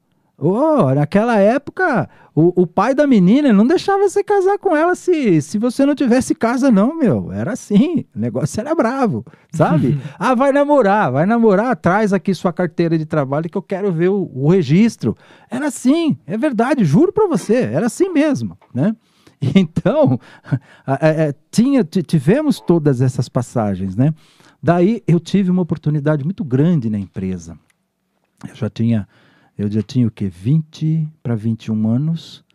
Oh, 0.41 0.93
naquela 0.95 1.37
época, 1.37 2.09
o, 2.33 2.61
o 2.61 2.65
pai 2.65 2.95
da 2.95 3.05
menina 3.05 3.51
não 3.51 3.67
deixava 3.67 4.07
você 4.07 4.23
casar 4.23 4.57
com 4.57 4.75
ela 4.75 4.95
se, 4.95 5.41
se 5.41 5.57
você 5.57 5.85
não 5.85 5.93
tivesse 5.93 6.33
casa, 6.33 6.71
não, 6.71 6.95
meu. 6.97 7.31
Era 7.31 7.51
assim, 7.53 8.05
o 8.15 8.19
negócio 8.19 8.59
era 8.61 8.73
bravo, 8.73 9.25
sabe? 9.51 9.99
ah, 10.17 10.33
vai 10.35 10.51
namorar, 10.53 11.11
vai 11.11 11.25
namorar, 11.25 11.75
traz 11.75 12.13
aqui 12.13 12.33
sua 12.33 12.53
carteira 12.53 12.97
de 12.97 13.05
trabalho 13.05 13.49
que 13.49 13.57
eu 13.57 13.61
quero 13.61 13.91
ver 13.91 14.09
o, 14.09 14.31
o 14.33 14.49
registro. 14.49 15.17
Era 15.51 15.67
assim, 15.67 16.17
é 16.25 16.37
verdade, 16.37 16.85
juro 16.85 17.11
pra 17.11 17.27
você, 17.27 17.55
era 17.55 17.87
assim 17.87 18.09
mesmo, 18.09 18.57
né? 18.73 18.95
Então, 19.55 20.19
a- 20.85 21.33
tinha, 21.49 21.81
ti- 21.83 22.03
tivemos 22.03 22.59
todas 22.59 22.99
essas 23.01 23.29
passagens, 23.29 23.95
né? 23.95 24.13
Daí 24.61 25.01
eu 25.07 25.17
tive 25.19 25.49
uma 25.49 25.61
oportunidade 25.61 26.25
muito 26.25 26.43
grande 26.43 26.89
na 26.89 26.99
empresa. 26.99 27.57
Eu 28.47 28.53
já 28.55 28.69
tinha, 28.69 29.07
eu 29.59 29.69
já 29.69 29.81
tinha 29.81 30.07
o 30.07 30.11
quê? 30.11 30.29
20 30.29 31.05
para 31.21 31.35
21 31.35 31.89
anos 31.89 32.45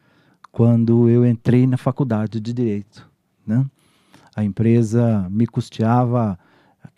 quando 0.51 1.07
eu 1.11 1.27
entrei 1.27 1.67
na 1.67 1.77
faculdade 1.77 2.41
de 2.41 2.51
direito, 2.51 3.07
né? 3.47 3.67
A 4.35 4.43
empresa 4.43 5.29
me 5.29 5.47
custeava, 5.47 6.39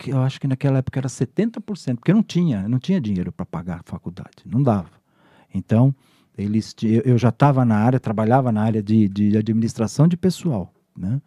eu 0.06 0.22
acho 0.22 0.40
que 0.40 0.46
naquela 0.46 0.78
época 0.78 1.00
era 1.00 1.08
70%, 1.08 1.96
porque 1.96 2.12
eu 2.12 2.14
não 2.14 2.22
tinha, 2.22 2.68
não 2.68 2.78
tinha 2.78 3.00
dinheiro 3.00 3.32
para 3.32 3.44
pagar 3.44 3.80
a 3.80 3.82
faculdade, 3.82 4.44
não 4.46 4.62
dava. 4.62 4.92
Então, 5.52 5.92
eles, 6.38 6.72
eu 7.04 7.18
já 7.18 7.30
estava 7.30 7.64
na 7.64 7.76
área, 7.76 7.98
trabalhava 7.98 8.52
na 8.52 8.62
área 8.62 8.82
de, 8.82 9.08
de 9.08 9.36
administração 9.36 10.06
de 10.06 10.16
pessoal, 10.16 10.72
né? 10.96 11.20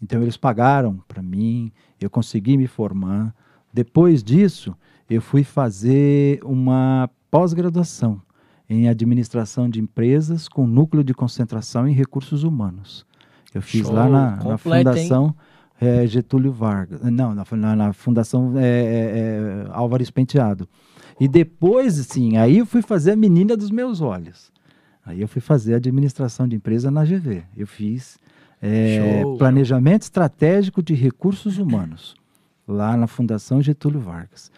Então 0.00 0.22
eles 0.22 0.36
pagaram 0.38 1.02
para 1.06 1.20
mim, 1.20 1.70
eu 2.00 2.08
consegui 2.08 2.56
me 2.56 2.66
formar. 2.66 3.34
Depois 3.70 4.22
disso, 4.22 4.74
eu 5.10 5.20
fui 5.20 5.44
fazer 5.44 6.40
uma 6.42 7.10
pós-graduação 7.30 8.20
em 8.68 8.88
administração 8.88 9.68
de 9.68 9.80
empresas 9.80 10.48
com 10.48 10.66
núcleo 10.66 11.02
de 11.02 11.14
concentração 11.14 11.88
em 11.88 11.92
recursos 11.92 12.42
humanos. 12.44 13.06
Eu 13.54 13.62
fiz 13.62 13.82
Show, 13.86 13.94
lá 13.94 14.08
na, 14.08 14.30
na 14.30 14.36
completo, 14.36 14.68
hein? 14.70 14.84
Fundação 15.08 15.34
eh, 15.80 16.06
Getúlio 16.06 16.52
Vargas. 16.52 17.00
Não, 17.02 17.34
na, 17.34 17.44
na- 17.52 17.76
na 17.76 17.92
Fundação 17.92 18.52
eh, 18.56 18.60
eh, 18.62 19.64
eh, 19.66 19.70
Álvares 19.72 20.10
Penteado. 20.10 20.68
E 21.18 21.26
depois, 21.26 21.98
assim, 21.98 22.36
aí 22.36 22.58
eu 22.58 22.66
fui 22.66 22.82
fazer 22.82 23.12
a 23.12 23.16
menina 23.16 23.56
dos 23.56 23.70
meus 23.70 24.00
olhos. 24.00 24.52
Aí 25.04 25.20
eu 25.22 25.26
fui 25.28 25.40
fazer 25.40 25.74
administração 25.74 26.46
de 26.46 26.54
empresa 26.56 26.90
na 26.90 27.04
GV. 27.04 27.42
Eu 27.56 27.66
fiz 27.66 28.18
É, 28.60 29.20
Show. 29.22 29.38
planejamento 29.38 30.02
estratégico 30.02 30.82
de 30.82 30.92
recursos 30.92 31.58
humanos, 31.58 32.14
lá 32.66 32.96
na 32.96 33.06
Fundação 33.06 33.62
Getúlio 33.62 34.00
Vargas. 34.00 34.50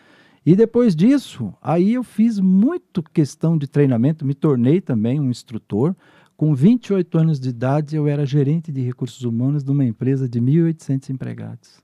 E 0.44 0.56
depois 0.56 0.96
disso, 0.96 1.52
aí 1.60 1.94
eu 1.94 2.02
fiz 2.02 2.38
muito 2.38 3.02
questão 3.02 3.58
de 3.58 3.66
treinamento, 3.66 4.24
me 4.24 4.34
tornei 4.34 4.80
também 4.80 5.20
um 5.20 5.30
instrutor. 5.30 5.94
Com 6.36 6.54
28 6.54 7.18
anos 7.18 7.38
de 7.38 7.50
idade, 7.50 7.94
eu 7.94 8.08
era 8.08 8.24
gerente 8.24 8.72
de 8.72 8.80
recursos 8.80 9.22
humanos 9.22 9.62
de 9.62 9.70
uma 9.70 9.84
empresa 9.84 10.26
de 10.26 10.40
1.800 10.40 11.10
empregados. 11.10 11.82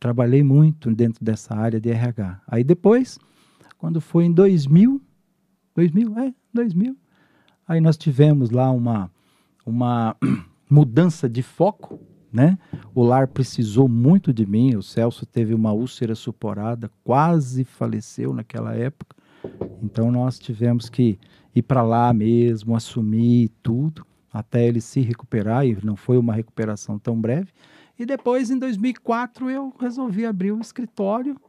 Trabalhei 0.00 0.42
muito 0.42 0.90
dentro 0.94 1.22
dessa 1.22 1.54
área 1.54 1.78
de 1.78 1.90
RH. 1.90 2.40
Aí 2.46 2.64
depois, 2.64 3.18
quando 3.76 4.00
foi 4.00 4.24
em 4.24 4.32
2000, 4.32 5.00
2000, 5.74 6.18
é, 6.18 6.34
2000, 6.54 6.96
aí 7.68 7.80
nós 7.80 7.98
tivemos 7.98 8.50
lá 8.50 8.70
uma, 8.70 9.10
uma 9.64 10.16
mudança 10.70 11.28
de 11.28 11.42
foco, 11.42 12.00
né? 12.36 12.58
O 12.94 13.02
lar 13.02 13.26
precisou 13.26 13.88
muito 13.88 14.30
de 14.30 14.44
mim. 14.44 14.76
O 14.76 14.82
Celso 14.82 15.24
teve 15.24 15.54
uma 15.54 15.72
úlcera 15.72 16.14
suporada, 16.14 16.90
quase 17.02 17.64
faleceu 17.64 18.34
naquela 18.34 18.74
época. 18.74 19.16
Então 19.82 20.12
nós 20.12 20.38
tivemos 20.38 20.90
que 20.90 21.18
ir 21.54 21.62
para 21.62 21.82
lá 21.82 22.12
mesmo, 22.12 22.76
assumir 22.76 23.50
tudo, 23.62 24.06
até 24.30 24.68
ele 24.68 24.82
se 24.82 25.00
recuperar. 25.00 25.66
E 25.66 25.78
não 25.82 25.96
foi 25.96 26.18
uma 26.18 26.34
recuperação 26.34 26.98
tão 26.98 27.18
breve. 27.18 27.48
E 27.98 28.04
depois, 28.04 28.50
em 28.50 28.58
2004, 28.58 29.48
eu 29.48 29.72
resolvi 29.80 30.26
abrir 30.26 30.52
um 30.52 30.60
escritório 30.60 31.40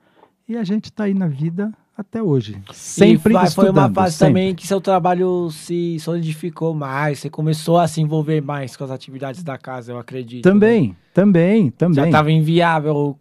e 0.47 0.55
a 0.55 0.63
gente 0.63 0.85
está 0.85 1.03
aí 1.03 1.13
na 1.13 1.27
vida 1.27 1.73
até 1.97 2.21
hoje. 2.21 2.57
Sempre 2.71 3.33
e 3.33 3.49
foi 3.49 3.69
uma 3.71 3.91
fase 3.91 4.15
sempre. 4.17 4.33
também 4.33 4.55
que 4.55 4.67
seu 4.67 4.79
trabalho 4.79 5.49
se 5.51 5.99
solidificou 5.99 6.73
mais, 6.73 7.19
você 7.19 7.29
começou 7.29 7.79
a 7.79 7.87
se 7.87 7.99
envolver 7.99 8.41
mais 8.41 8.77
com 8.77 8.83
as 8.83 8.91
atividades 8.91 9.43
da 9.43 9.57
casa, 9.57 9.91
eu 9.91 9.97
acredito. 9.97 10.45
né? 10.45 10.51
Também, 10.51 10.95
também, 11.13 11.65
Já 11.65 11.71
também. 11.77 12.05
estava 12.05 12.31
inviável 12.31 13.17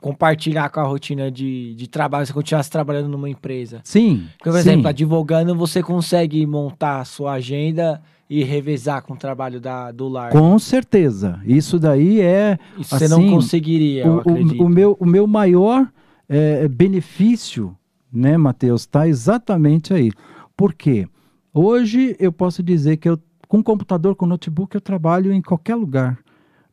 compartilhar 0.00 0.68
com 0.70 0.80
a 0.80 0.84
rotina 0.84 1.30
de, 1.30 1.74
de 1.74 1.88
trabalho, 1.88 2.26
se 2.26 2.32
continuasse 2.32 2.70
trabalhando 2.70 3.08
numa 3.08 3.28
empresa. 3.28 3.80
Sim. 3.84 4.26
Porque, 4.36 4.50
por 4.50 4.52
sim. 4.54 4.58
exemplo, 4.70 4.88
advogando, 4.88 5.54
você 5.54 5.82
consegue 5.82 6.44
montar 6.46 7.00
a 7.00 7.04
sua 7.04 7.32
agenda 7.32 8.00
e 8.28 8.42
revezar 8.42 9.02
com 9.02 9.14
o 9.14 9.16
trabalho 9.16 9.60
da, 9.60 9.92
do 9.92 10.08
lar. 10.08 10.30
Com 10.30 10.58
certeza. 10.58 11.40
Isso 11.44 11.78
daí 11.78 12.20
é 12.20 12.58
Isso 12.78 12.96
você 12.96 13.06
não 13.06 13.18
assim, 13.18 13.30
conseguiria, 13.30 14.04
eu 14.04 14.14
o, 14.14 14.20
acredito. 14.20 14.62
o, 14.62 14.66
o 14.66 14.68
meu, 14.68 14.96
o 14.98 15.06
meu 15.06 15.26
maior 15.26 15.86
eh, 16.28 16.66
benefício, 16.68 17.76
né, 18.12 18.36
Matheus, 18.36 18.82
está 18.82 19.08
exatamente 19.08 19.94
aí. 19.94 20.12
Por 20.56 20.74
quê? 20.74 21.08
Hoje 21.52 22.16
eu 22.18 22.32
posso 22.32 22.62
dizer 22.62 22.96
que 22.98 23.08
eu, 23.08 23.18
com 23.48 23.62
computador, 23.62 24.14
com 24.14 24.26
notebook, 24.26 24.74
eu 24.74 24.80
trabalho 24.80 25.32
em 25.32 25.40
qualquer 25.42 25.74
lugar. 25.74 26.18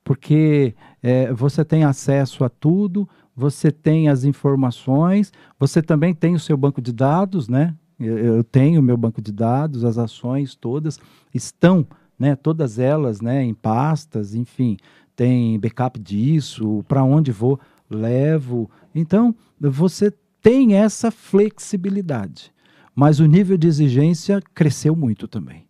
Porque 0.04 0.74
eh, 1.04 1.32
você 1.34 1.64
tem 1.64 1.84
acesso 1.84 2.44
a 2.44 2.50
tudo, 2.50 3.08
você 3.36 3.72
tem 3.72 4.10
as 4.10 4.24
informações, 4.24 5.32
você 5.58 5.82
também 5.82 6.14
tem 6.14 6.36
o 6.36 6.40
seu 6.40 6.58
banco 6.58 6.82
de 6.82 6.92
dados, 6.92 7.48
né? 7.48 7.76
Eu, 8.00 8.18
eu 8.18 8.44
tenho 8.44 8.80
o 8.80 8.84
meu 8.84 8.98
banco 8.98 9.22
de 9.22 9.32
dados, 9.32 9.84
as 9.84 9.98
ações 9.98 10.56
todas 10.56 11.00
estão, 11.34 11.86
né? 12.18 12.36
Todas 12.36 12.80
elas, 12.80 13.22
né? 13.22 13.44
Em 13.44 13.54
pastas, 13.54 14.34
enfim, 14.34 14.78
tem 15.16 15.60
backup 15.60 16.00
disso, 16.00 16.84
para 16.88 17.04
onde 17.04 17.32
vou, 17.32 17.60
levo. 17.90 18.70
Então, 18.96 19.36
você 19.60 20.14
tem 20.42 20.76
essa 20.76 21.12
flexibilidade. 21.12 22.52
Mas 22.96 23.20
o 23.20 23.26
nível 23.26 23.58
de 23.58 23.68
exigência 23.68 24.42
cresceu 24.54 24.96
muito 24.96 25.28
também. 25.28 25.66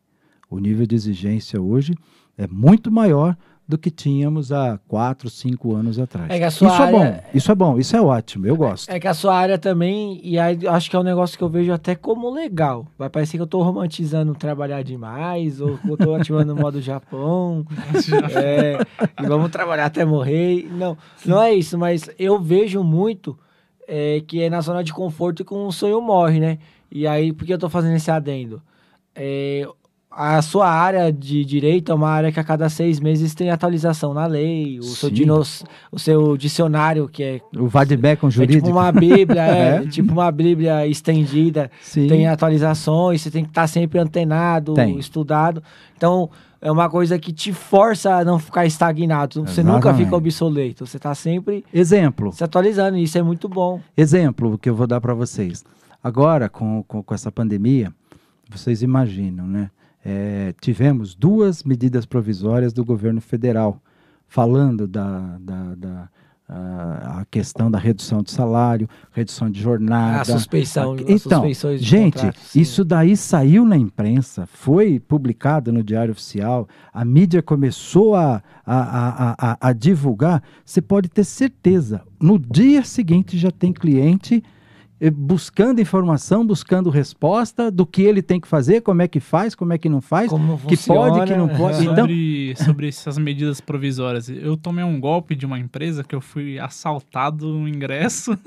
O 0.49 0.59
nível 0.59 0.85
de 0.85 0.95
exigência 0.95 1.61
hoje 1.61 1.93
é 2.37 2.47
muito 2.47 2.91
maior 2.91 3.35
do 3.67 3.77
que 3.77 3.91
tínhamos 3.91 4.51
há 4.51 4.79
quatro, 4.87 5.29
cinco 5.29 5.75
anos 5.75 5.99
atrás. 5.99 6.27
É 6.31 6.39
que 6.39 6.43
a 6.43 6.49
sua 6.49 6.69
isso 6.69 6.81
é 6.81 6.85
área- 6.85 6.97
bom, 6.97 7.29
isso 7.35 7.51
é 7.51 7.55
bom, 7.55 7.77
isso 7.77 7.95
é 7.95 8.01
ótimo, 8.01 8.47
eu 8.47 8.55
gosto. 8.55 8.89
É 8.89 8.99
que 8.99 9.07
a 9.07 9.13
sua 9.13 9.35
área 9.35 9.59
também, 9.59 10.19
e 10.23 10.39
aí 10.39 10.57
acho 10.67 10.89
que 10.89 10.95
é 10.95 10.99
um 10.99 11.03
negócio 11.03 11.37
que 11.37 11.43
eu 11.43 11.49
vejo 11.49 11.71
até 11.71 11.93
como 11.93 12.31
legal. 12.31 12.87
Vai 12.97 13.11
parecer 13.11 13.37
que 13.37 13.43
eu 13.43 13.47
tô 13.47 13.61
romantizando 13.61 14.33
trabalhar 14.33 14.81
demais, 14.81 15.61
ou 15.61 15.77
que 15.77 15.87
eu 15.87 15.95
tô 15.97 16.15
ativando 16.15 16.53
o 16.53 16.55
modo 16.59 16.81
Japão. 16.81 17.63
é, 18.43 18.79
e 19.23 19.27
vamos 19.27 19.51
trabalhar 19.51 19.85
até 19.85 20.03
morrer. 20.03 20.67
Não, 20.71 20.97
não 21.23 21.39
é 21.39 21.53
isso, 21.53 21.77
mas 21.77 22.09
eu 22.17 22.39
vejo 22.41 22.83
muito 22.83 23.37
é, 23.89 24.21
que 24.25 24.41
é 24.43 24.49
na 24.49 24.61
zona 24.61 24.83
de 24.83 24.93
conforto 24.93 25.43
que 25.43 25.53
um 25.53 25.71
sonho 25.71 25.99
morre, 25.99 26.39
né? 26.39 26.59
E 26.91 27.07
aí, 27.07 27.33
por 27.33 27.45
que 27.45 27.53
eu 27.53 27.57
tô 27.57 27.69
fazendo 27.69 27.95
esse 27.95 28.09
adendo? 28.11 28.61
É, 29.15 29.67
a 30.11 30.41
sua 30.41 30.67
área 30.67 31.11
de 31.13 31.45
direito 31.45 31.91
é 31.91 31.95
uma 31.95 32.09
área 32.09 32.31
que 32.31 32.39
a 32.39 32.43
cada 32.43 32.67
seis 32.67 32.99
meses 32.99 33.35
tem 33.35 33.51
atualização 33.51 34.13
na 34.13 34.25
lei, 34.25 34.79
o, 34.79 34.83
seu, 34.83 35.09
dinos, 35.09 35.63
o 35.91 35.99
seu 35.99 36.35
dicionário, 36.35 37.07
que 37.07 37.23
é 37.23 37.41
O 37.55 37.67
vademecum 37.67 38.27
é 38.27 38.31
jurídico. 38.31 38.65
tipo 38.65 38.77
uma 38.77 38.91
bíblia, 38.91 39.41
é, 39.45 39.75
É. 39.77 39.87
tipo 39.87 40.11
uma 40.11 40.31
bíblia 40.31 40.87
estendida, 40.87 41.69
Sim. 41.81 42.07
tem 42.07 42.27
atualizações, 42.27 43.21
você 43.21 43.29
tem 43.31 43.43
que 43.43 43.51
estar 43.51 43.67
sempre 43.67 43.99
antenado, 43.99 44.73
Tem. 44.73 44.97
estudado. 44.97 45.61
Então, 45.95 46.29
é 46.61 46.71
uma 46.71 46.89
coisa 46.89 47.17
que 47.17 47.31
te 47.31 47.53
força 47.53 48.15
a 48.15 48.25
não 48.25 48.37
ficar 48.39 48.65
estagnado. 48.65 49.41
Você 49.45 49.63
nunca 49.63 49.93
fica 49.93 50.15
obsoleto, 50.15 50.85
você 50.85 50.97
está 50.97 51.15
sempre 51.15 51.63
Exemplo, 51.73 52.31
se 52.33 52.43
atualizando, 52.43 52.97
e 52.97 53.03
isso 53.03 53.17
é 53.17 53.23
muito 53.23 53.47
bom. 53.47 53.81
exemplo 53.95 54.57
que 54.57 54.69
eu 54.69 54.75
vou 54.75 54.87
dar 54.87 54.99
para 54.99 55.13
vocês. 55.13 55.63
Agora, 56.03 56.49
com, 56.49 56.83
com, 56.87 57.03
com 57.03 57.13
essa 57.13 57.31
pandemia, 57.31 57.93
vocês 58.49 58.81
imaginam, 58.81 59.47
né? 59.47 59.69
É, 60.03 60.53
tivemos 60.61 61.13
duas 61.13 61.63
medidas 61.63 62.05
provisórias 62.05 62.71
do 62.71 62.85
governo 62.85 63.19
federal 63.19 63.81
falando 64.27 64.87
da, 64.87 65.37
da, 65.39 65.75
da 65.75 66.09
a, 66.49 67.19
a 67.21 67.25
questão 67.29 67.69
da 67.69 67.77
redução 67.77 68.23
de 68.23 68.31
salário, 68.31 68.89
redução 69.11 69.49
de 69.51 69.61
jornada. 69.61 70.21
a 70.21 70.25
suspeição, 70.39 70.93
a- 70.93 70.95
Então, 71.27 71.41
de 71.77 71.85
gente, 71.85 72.13
contrato, 72.15 72.39
isso 72.55 72.83
daí 72.83 73.15
saiu 73.15 73.63
na 73.63 73.77
imprensa, 73.77 74.47
foi 74.47 74.99
publicado 74.99 75.71
no 75.71 75.83
Diário 75.83 76.11
Oficial, 76.11 76.67
a 76.91 77.05
mídia 77.05 77.43
começou 77.43 78.15
a, 78.15 78.41
a, 78.65 79.35
a, 79.51 79.57
a, 79.69 79.73
divulgar. 79.73 80.41
Você 80.65 80.81
pode 80.81 81.07
ter 81.09 81.23
certeza, 81.23 82.01
no 82.19 82.39
dia 82.39 82.83
seguinte 82.83 83.37
já 83.37 83.51
tem 83.51 83.71
cliente 83.71 84.43
buscando 85.09 85.79
informação, 85.79 86.45
buscando 86.45 86.89
resposta 86.89 87.71
do 87.71 87.85
que 87.85 88.01
ele 88.01 88.21
tem 88.21 88.39
que 88.39 88.47
fazer, 88.47 88.81
como 88.81 89.01
é 89.01 89.07
que 89.07 89.19
faz, 89.19 89.55
como 89.55 89.71
é 89.71 89.77
que 89.77 89.87
não 89.87 90.01
faz, 90.01 90.29
Como 90.29 90.57
que 90.57 90.75
pode, 90.75 91.25
que 91.25 91.37
não 91.37 91.47
funciona. 91.47 91.57
pode. 91.57 91.87
Então, 91.87 92.07
Sobre, 92.09 92.55
sobre 92.57 92.87
essas 92.89 93.17
medidas 93.17 93.61
provisórias, 93.61 94.29
eu 94.29 94.57
tomei 94.57 94.83
um 94.83 94.99
golpe 94.99 95.35
de 95.35 95.45
uma 95.45 95.59
empresa 95.59 96.03
que 96.03 96.15
eu 96.15 96.21
fui 96.21 96.59
assaltado 96.59 97.47
no 97.47 97.67
ingresso, 97.67 98.37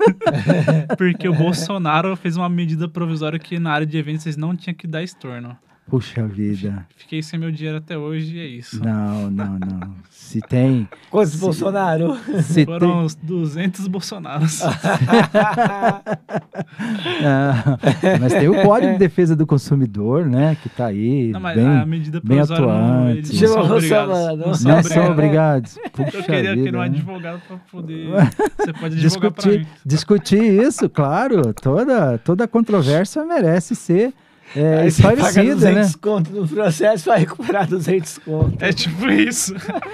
porque 0.97 1.27
o 1.27 1.33
Bolsonaro 1.33 2.15
fez 2.15 2.37
uma 2.37 2.49
medida 2.49 2.87
provisória 2.87 3.39
que 3.39 3.57
na 3.57 3.71
área 3.71 3.87
de 3.87 3.97
eventos 3.97 4.23
vocês 4.23 4.37
não 4.37 4.55
tinham 4.55 4.75
que 4.75 4.85
dar 4.85 5.01
estorno. 5.01 5.57
Puxa 5.87 6.25
vida. 6.25 6.85
Fiquei 6.95 7.21
sem 7.21 7.39
meu 7.39 7.51
dinheiro 7.51 7.77
até 7.77 7.97
hoje 7.97 8.37
e 8.37 8.39
é 8.39 8.45
isso. 8.45 8.83
Não, 8.83 9.29
não, 9.29 9.59
não. 9.59 9.95
Se 10.09 10.41
tem. 10.41 10.87
Quantos 11.09 11.35
Bolsonaro? 11.35 12.17
Se 12.41 12.65
Foram 12.65 12.79
tem 12.79 12.97
uns 12.97 13.15
200 13.15 13.87
Bolsonaros. 13.87 14.61
Ah, 17.25 17.77
mas 18.19 18.33
tem 18.33 18.47
o 18.49 18.61
Código 18.63 18.93
de 18.93 18.99
Defesa 18.99 19.35
do 19.35 19.45
Consumidor, 19.45 20.25
né? 20.25 20.57
Que 20.61 20.67
está 20.67 20.87
aí. 20.87 21.31
Não, 21.31 21.39
mas 21.39 21.55
bem, 21.55 21.65
a 21.65 21.85
medida 21.85 22.21
bem 22.23 22.37
não, 22.37 22.43
atuante. 22.43 23.17
eles 23.29 23.41
não 23.41 23.47
são 23.47 23.75
obrigados. 23.75 24.17
Não 24.17 24.35
não 24.37 24.53
são 24.53 24.71
não 24.71 24.83
são 24.83 25.11
obrigados. 25.11 25.79
Puxa 25.91 26.17
Eu 26.17 26.23
queria 26.23 26.55
vida, 26.55 26.63
ter 26.71 26.75
um 26.75 26.79
né? 26.79 26.85
advogado 26.85 27.41
pra 27.47 27.57
poder. 27.71 28.07
Você 28.57 28.73
pode 28.73 28.97
advogar 28.97 29.31
pra 29.31 29.43
discutir, 29.43 29.59
mim. 29.59 29.67
discutir 29.85 30.43
isso, 30.43 30.89
claro. 30.89 31.53
Toda, 31.53 32.17
toda 32.17 32.47
controvérsia 32.47 33.23
merece 33.25 33.75
ser 33.75 34.13
é, 34.55 34.81
Aí 34.81 34.91
você 34.91 35.01
paga 35.01 35.13
esclarecida, 35.21 35.55
né? 35.71 35.71
200 35.81 35.95
conto 35.95 36.31
no 36.31 36.47
processo 36.47 37.03
para 37.05 37.15
recuperar 37.17 37.67
200 37.67 38.17
conto. 38.19 38.63
É 38.63 38.71
tipo 38.73 39.05
isso. 39.09 39.53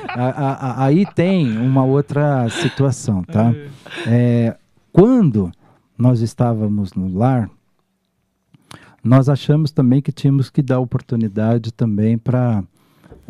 A- 0.10 0.30
a- 0.30 0.54
a- 0.54 0.86
aí 0.86 1.06
tem 1.14 1.58
uma 1.58 1.84
outra 1.84 2.48
situação, 2.50 3.24
tá? 3.24 3.54
É, 4.08 4.56
quando 4.92 5.52
nós 5.98 6.22
estávamos 6.22 6.94
no 6.94 7.08
lar, 7.18 7.50
nós 9.04 9.30
achamos 9.30 9.72
também 9.72 10.02
que 10.02 10.12
tínhamos 10.12 10.50
que 10.50 10.62
dar 10.62 10.80
oportunidade 10.80 11.72
também 11.72 12.18
para 12.18 12.64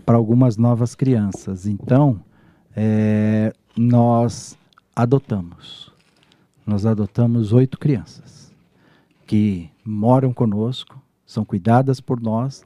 algumas 0.07 0.57
novas 0.57 0.95
crianças. 0.95 1.67
Então, 1.67 2.19
é, 2.75 3.53
nós 3.77 4.57
adotamos. 4.95 5.91
Nós 6.65 6.85
adotamos 6.85 7.53
oito 7.53 7.77
crianças 7.79 8.51
que 9.25 9.69
moram 9.85 10.33
conosco, 10.33 10.99
são 11.29 11.45
cuidadas 11.45 12.01
por 12.01 12.19
nós, 12.19 12.65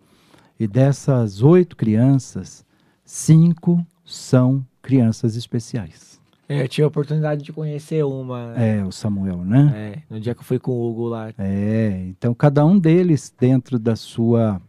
e 0.58 0.66
dessas 0.66 1.42
oito 1.44 1.76
crianças, 1.76 2.66
cinco 3.04 3.86
são 4.06 4.66
crianças 4.82 5.36
especiais. 5.36 6.18
É, 6.48 6.62
eu 6.62 6.68
tive 6.70 6.86
a 6.86 6.88
oportunidade 6.88 7.44
de 7.44 7.52
conhecer 7.52 8.06
uma. 8.06 8.54
É, 8.56 8.82
o 8.86 8.92
Samuel, 8.92 9.44
né? 9.44 9.74
É, 9.76 10.14
no 10.14 10.18
dia 10.18 10.34
que 10.34 10.40
eu 10.40 10.46
fui 10.46 10.60
com 10.60 10.72
o 10.72 10.90
Hugo 10.90 11.08
lá. 11.10 11.34
É, 11.38 12.06
então 12.08 12.34
cada 12.34 12.66
um 12.66 12.80
deles 12.80 13.34
dentro 13.38 13.78
da 13.78 13.98
sua 13.98 14.62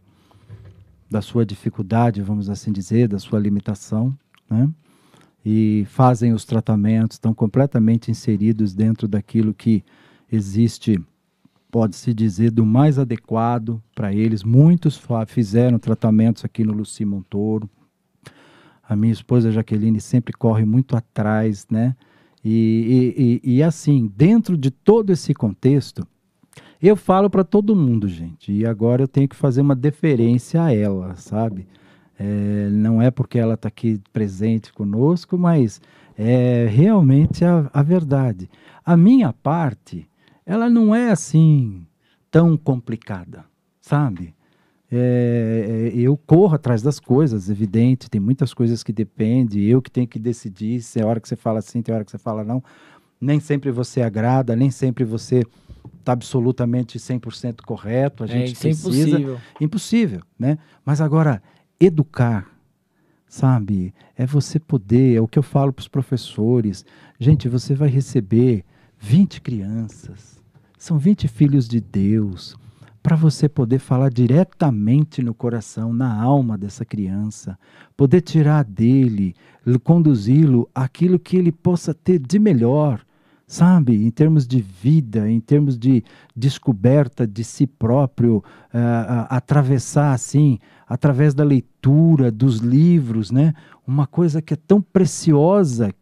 da 1.09 1.21
sua 1.21 1.45
dificuldade, 1.45 2.21
vamos 2.21 2.49
assim 2.49 2.73
dizer, 2.73 3.07
da 3.07 3.19
sua 3.19 3.39
limitação, 3.39 4.13
né? 4.49 4.69
E 5.45 5.85
fazem 5.87 6.33
os 6.33 6.43
tratamentos, 6.43 7.15
estão 7.15 7.33
completamente 7.33 8.11
inseridos 8.11 8.73
dentro 8.73 9.07
daquilo 9.07 9.53
que 9.53 9.85
existe, 10.29 10.99
pode-se 11.71 12.13
dizer, 12.13 12.51
do 12.51 12.65
mais 12.65 12.97
adequado 12.97 13.81
para 13.93 14.13
eles. 14.13 14.43
Muitos 14.43 15.01
fizeram 15.27 15.77
tratamentos 15.77 16.45
aqui 16.45 16.63
no 16.63 16.73
Luci 16.73 17.03
Montoro. 17.05 17.69
A 18.87 18.95
minha 18.95 19.13
esposa 19.13 19.51
Jaqueline 19.51 19.99
sempre 19.99 20.33
corre 20.33 20.63
muito 20.63 20.95
atrás, 20.95 21.65
né? 21.69 21.95
E, 22.43 23.41
e, 23.43 23.49
e, 23.49 23.55
e 23.55 23.63
assim, 23.63 24.11
dentro 24.15 24.55
de 24.55 24.69
todo 24.69 25.11
esse 25.11 25.33
contexto, 25.33 26.07
eu 26.81 26.95
falo 26.95 27.29
para 27.29 27.43
todo 27.43 27.75
mundo, 27.75 28.07
gente, 28.07 28.51
e 28.51 28.65
agora 28.65 29.01
eu 29.01 29.07
tenho 29.07 29.27
que 29.27 29.35
fazer 29.35 29.61
uma 29.61 29.75
deferência 29.75 30.61
a 30.61 30.71
ela, 30.71 31.15
sabe? 31.15 31.67
É, 32.17 32.69
não 32.69 33.01
é 33.01 33.09
porque 33.09 33.39
ela 33.39 33.55
está 33.55 33.67
aqui 33.67 33.99
presente 34.13 34.71
conosco, 34.71 35.37
mas 35.37 35.81
é 36.17 36.67
realmente 36.69 37.43
a, 37.43 37.69
a 37.73 37.81
verdade. 37.81 38.49
A 38.85 38.95
minha 38.95 39.33
parte, 39.33 40.07
ela 40.45 40.69
não 40.69 40.93
é 40.93 41.09
assim 41.09 41.85
tão 42.29 42.55
complicada, 42.55 43.45
sabe? 43.81 44.35
É, 44.91 45.91
é, 45.93 45.97
eu 45.97 46.15
corro 46.15 46.55
atrás 46.55 46.81
das 46.81 46.99
coisas, 46.99 47.49
evidente, 47.49 48.09
tem 48.09 48.21
muitas 48.21 48.53
coisas 48.53 48.83
que 48.83 48.93
dependem, 48.93 49.63
eu 49.63 49.81
que 49.81 49.89
tenho 49.89 50.07
que 50.07 50.19
decidir 50.19 50.81
se 50.81 50.99
é 50.99 51.05
hora 51.05 51.19
que 51.19 51.27
você 51.27 51.35
fala 51.35 51.61
sim, 51.61 51.81
tem 51.81 51.93
hora 51.93 52.05
que 52.05 52.11
você 52.11 52.17
fala 52.17 52.43
não. 52.43 52.63
Nem 53.19 53.39
sempre 53.39 53.71
você 53.71 54.01
agrada, 54.01 54.55
nem 54.55 54.69
sempre 54.69 55.03
você 55.03 55.43
está 55.99 56.11
absolutamente 56.11 56.99
100% 56.99 57.61
correto, 57.65 58.23
a 58.23 58.27
gente 58.27 58.51
é, 58.51 58.59
precisa. 58.59 58.89
Impossível. 58.89 59.37
impossível, 59.59 60.21
né? 60.37 60.59
Mas 60.85 61.01
agora, 61.01 61.41
educar, 61.79 62.47
sabe? 63.27 63.93
É 64.15 64.25
você 64.25 64.59
poder, 64.59 65.15
é 65.15 65.21
o 65.21 65.27
que 65.27 65.39
eu 65.39 65.43
falo 65.43 65.73
para 65.73 65.81
os 65.81 65.87
professores. 65.87 66.85
Gente, 67.19 67.49
você 67.49 67.73
vai 67.73 67.89
receber 67.89 68.63
20 69.07 69.39
crianças, 69.39 70.41
são 70.79 70.97
20 70.97 71.27
filhos 71.27 71.67
de 71.67 71.79
Deus, 71.79 72.57
para 73.03 73.15
você 73.15 73.47
poder 73.47 73.77
falar 73.77 74.09
diretamente 74.09 75.21
no 75.21 75.31
coração, 75.31 75.93
na 75.93 76.19
alma 76.19 76.57
dessa 76.57 76.83
criança, 76.83 77.55
poder 77.95 78.21
tirar 78.21 78.63
dele, 78.63 79.35
conduzi-lo 79.83 80.67
aquilo 80.73 81.19
que 81.19 81.37
ele 81.37 81.51
possa 81.51 81.93
ter 81.93 82.17
de 82.17 82.39
melhor. 82.39 82.99
Sabe, 83.45 84.03
em 84.03 84.09
termos 84.09 84.47
de 84.47 84.59
vida, 84.59 85.29
em 85.29 85.39
termos 85.39 85.77
de 85.77 86.03
descoberta 86.35 87.27
de 87.27 87.43
si 87.43 87.67
próprio, 87.67 88.37
uh, 88.37 88.41
uh, 88.41 89.27
atravessar 89.29 90.13
assim, 90.13 90.57
através 90.87 91.35
da 91.35 91.43
leitura 91.43 92.31
dos 92.31 92.57
livros, 92.57 93.29
né? 93.29 93.53
Uma 93.85 94.07
coisa 94.07 94.41
que 94.41 94.55
é 94.55 94.57
tão 94.57 94.81
preciosa 94.81 95.93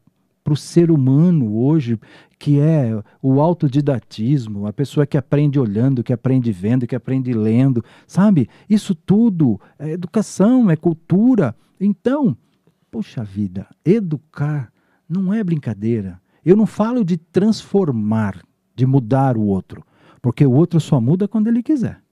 para 0.43 0.53
o 0.53 0.57
ser 0.57 0.91
humano 0.91 1.57
hoje, 1.57 1.97
que 2.43 2.59
é 2.59 3.01
o 3.21 3.39
autodidatismo, 3.39 4.67
a 4.67 4.73
pessoa 4.73 5.07
que 5.07 5.17
aprende 5.17 5.57
olhando, 5.57 6.03
que 6.03 6.11
aprende 6.11 6.51
vendo, 6.51 6.85
que 6.85 6.93
aprende 6.93 7.31
lendo, 7.31 7.81
sabe? 8.05 8.49
Isso 8.69 8.93
tudo 8.93 9.57
é 9.79 9.91
educação, 9.91 10.69
é 10.69 10.75
cultura. 10.75 11.55
Então, 11.79 12.35
poxa 12.91 13.23
vida, 13.23 13.65
educar 13.85 14.69
não 15.07 15.33
é 15.33 15.41
brincadeira. 15.41 16.19
Eu 16.43 16.57
não 16.57 16.65
falo 16.65 17.05
de 17.05 17.15
transformar, 17.15 18.41
de 18.75 18.85
mudar 18.85 19.37
o 19.37 19.45
outro, 19.45 19.81
porque 20.21 20.45
o 20.45 20.51
outro 20.51 20.81
só 20.81 20.99
muda 20.99 21.29
quando 21.29 21.47
ele 21.47 21.63
quiser. 21.63 22.03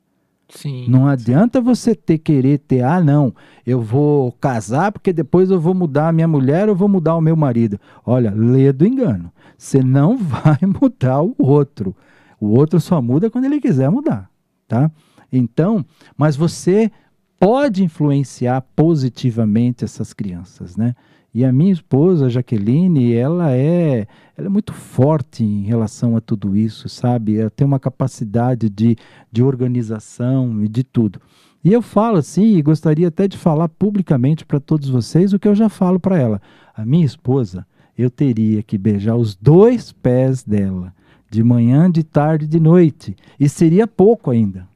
Sim. 0.47 0.87
Não 0.87 1.07
adianta 1.07 1.59
você 1.59 1.93
ter 1.93 2.19
querer 2.19 2.59
ter, 2.59 2.83
ah, 2.83 3.01
não, 3.01 3.33
eu 3.65 3.81
vou 3.81 4.31
casar 4.33 4.93
porque 4.93 5.11
depois 5.11 5.51
eu 5.51 5.59
vou 5.59 5.73
mudar 5.73 6.07
a 6.07 6.13
minha 6.13 6.27
mulher 6.27 6.69
ou 6.69 6.75
vou 6.75 6.87
mudar 6.87 7.17
o 7.17 7.21
meu 7.21 7.35
marido. 7.35 7.77
Olha, 8.05 8.33
lê 8.33 8.71
do 8.71 8.85
engano. 8.85 9.29
Você 9.61 9.83
não 9.83 10.17
vai 10.17 10.57
mudar 10.81 11.21
o 11.21 11.35
outro. 11.37 11.95
O 12.39 12.47
outro 12.47 12.81
só 12.81 12.99
muda 12.99 13.29
quando 13.29 13.45
ele 13.45 13.61
quiser 13.61 13.91
mudar, 13.91 14.27
tá? 14.67 14.89
Então, 15.31 15.85
mas 16.17 16.35
você 16.35 16.91
pode 17.39 17.83
influenciar 17.83 18.61
positivamente 18.75 19.85
essas 19.85 20.13
crianças, 20.13 20.75
né? 20.75 20.95
E 21.31 21.45
a 21.45 21.53
minha 21.53 21.71
esposa, 21.71 22.27
Jaqueline, 22.27 23.13
ela 23.13 23.51
é, 23.51 24.07
ela 24.35 24.47
é 24.47 24.49
muito 24.49 24.73
forte 24.73 25.43
em 25.43 25.61
relação 25.61 26.17
a 26.17 26.21
tudo 26.21 26.57
isso, 26.57 26.89
sabe? 26.89 27.37
Ela 27.37 27.51
tem 27.51 27.65
uma 27.65 27.79
capacidade 27.79 28.67
de, 28.67 28.97
de 29.31 29.43
organização 29.43 30.63
e 30.63 30.67
de 30.67 30.83
tudo. 30.83 31.21
E 31.63 31.71
eu 31.71 31.83
falo 31.83 32.17
assim, 32.17 32.57
e 32.57 32.61
gostaria 32.63 33.09
até 33.09 33.27
de 33.27 33.37
falar 33.37 33.69
publicamente 33.69 34.43
para 34.43 34.59
todos 34.59 34.89
vocês 34.89 35.31
o 35.31 35.39
que 35.39 35.47
eu 35.47 35.53
já 35.53 35.69
falo 35.69 35.99
para 35.99 36.17
ela. 36.17 36.41
A 36.75 36.83
minha 36.83 37.05
esposa, 37.05 37.65
eu 37.97 38.09
teria 38.09 38.63
que 38.63 38.77
beijar 38.77 39.15
os 39.15 39.35
dois 39.35 39.91
pés 39.91 40.43
dela, 40.43 40.93
de 41.29 41.43
manhã, 41.43 41.89
de 41.89 42.03
tarde, 42.03 42.47
de 42.47 42.59
noite. 42.59 43.15
E 43.39 43.47
seria 43.47 43.87
pouco 43.87 44.31
ainda. 44.31 44.67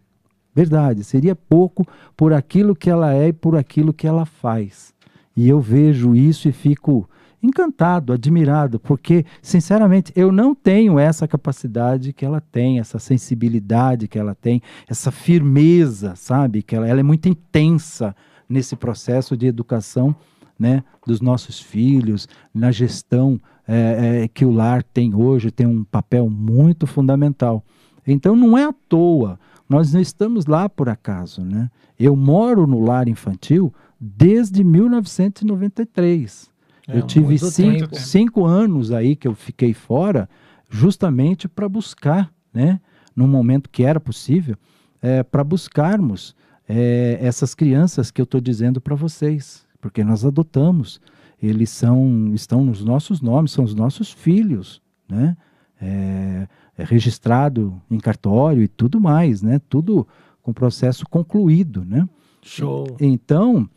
Verdade, 0.54 1.04
seria 1.04 1.36
pouco 1.36 1.86
por 2.16 2.32
aquilo 2.32 2.76
que 2.76 2.90
ela 2.90 3.14
é 3.14 3.28
e 3.28 3.34
por 3.34 3.58
aquilo 3.58 3.94
que 3.94 4.08
ela 4.08 4.26
faz. 4.26 4.94
E 5.36 5.50
eu 5.50 5.60
vejo 5.60 6.16
isso 6.16 6.48
e 6.48 6.54
fico 6.54 7.10
encantado, 7.44 8.14
admirado, 8.14 8.80
porque, 8.80 9.26
sinceramente, 9.42 10.12
eu 10.16 10.32
não 10.32 10.56
tenho 10.56 10.98
essa 10.98 11.28
capacidade 11.28 12.14
que 12.14 12.26
ela 12.26 12.42
tem, 12.42 12.80
essa 12.80 12.98
sensibilidade 13.00 14.08
que 14.08 14.18
ela 14.18 14.34
tem, 14.34 14.62
essa 14.88 15.12
firmeza, 15.12 16.16
sabe? 16.16 16.64
Que 16.64 16.76
ela, 16.76 16.88
ela 16.88 17.02
é 17.02 17.04
muito 17.04 17.28
intensa 17.30 18.16
nesse 18.48 18.76
processo 18.76 19.36
de 19.36 19.46
educação 19.46 20.16
né, 20.58 20.84
dos 21.06 21.22
nossos 21.22 21.60
filhos, 21.60 22.28
na 22.54 22.72
gestão 22.72 23.40
é, 23.68 24.24
é, 24.24 24.28
que 24.28 24.46
o 24.46 24.52
lar 24.52 24.84
tem 24.84 25.14
hoje, 25.14 25.52
tem 25.52 25.68
um 25.68 25.84
papel 25.84 26.30
muito 26.30 26.88
fundamental. 26.88 27.64
Então, 28.08 28.36
não 28.36 28.58
é 28.58 28.66
à 28.66 28.74
toa, 28.74 29.40
nós 29.68 29.94
não 29.94 30.00
estamos 30.00 30.46
lá 30.46 30.70
por 30.70 30.88
acaso. 30.90 31.42
Né? 31.42 31.70
Eu 32.00 32.16
moro 32.16 32.68
no 32.68 32.80
lar 32.82 33.08
infantil 33.08 33.74
desde 34.00 34.64
1993. 34.64 36.50
É, 36.88 36.98
eu 36.98 37.02
tive 37.02 37.38
cinco, 37.40 37.96
cinco, 37.96 38.46
anos 38.46 38.92
aí 38.92 39.16
que 39.16 39.28
eu 39.28 39.34
fiquei 39.34 39.74
fora, 39.74 40.30
justamente 40.70 41.48
para 41.48 41.68
buscar, 41.68 42.32
né, 42.54 42.80
no 43.16 43.28
momento 43.28 43.70
que 43.70 43.84
era 43.84 44.00
possível, 44.00 44.56
é, 45.02 45.24
para 45.24 45.44
buscarmos 45.44 46.36
é, 46.68 47.18
essas 47.22 47.56
crianças 47.56 48.12
que 48.12 48.22
eu 48.22 48.26
estou 48.26 48.40
dizendo 48.40 48.80
para 48.80 48.96
vocês, 48.96 49.65
porque 49.86 50.04
nós 50.04 50.26
adotamos. 50.26 51.00
Eles 51.40 51.70
são, 51.70 52.32
estão 52.34 52.66
nos 52.66 52.84
nossos 52.84 53.22
nomes, 53.22 53.52
são 53.52 53.64
os 53.64 53.76
nossos 53.76 54.12
filhos, 54.12 54.82
né? 55.08 55.38
É, 55.80 56.48
é 56.76 56.84
registrado 56.84 57.80
em 57.92 58.00
cartório 58.00 58.64
e 58.64 58.68
tudo 58.68 59.00
mais, 59.00 59.44
né? 59.44 59.62
Tudo 59.70 60.08
com 60.42 60.52
processo 60.52 61.06
concluído, 61.08 61.86
né? 61.86 62.10
Show. 62.42 62.98
Então, 63.00 63.70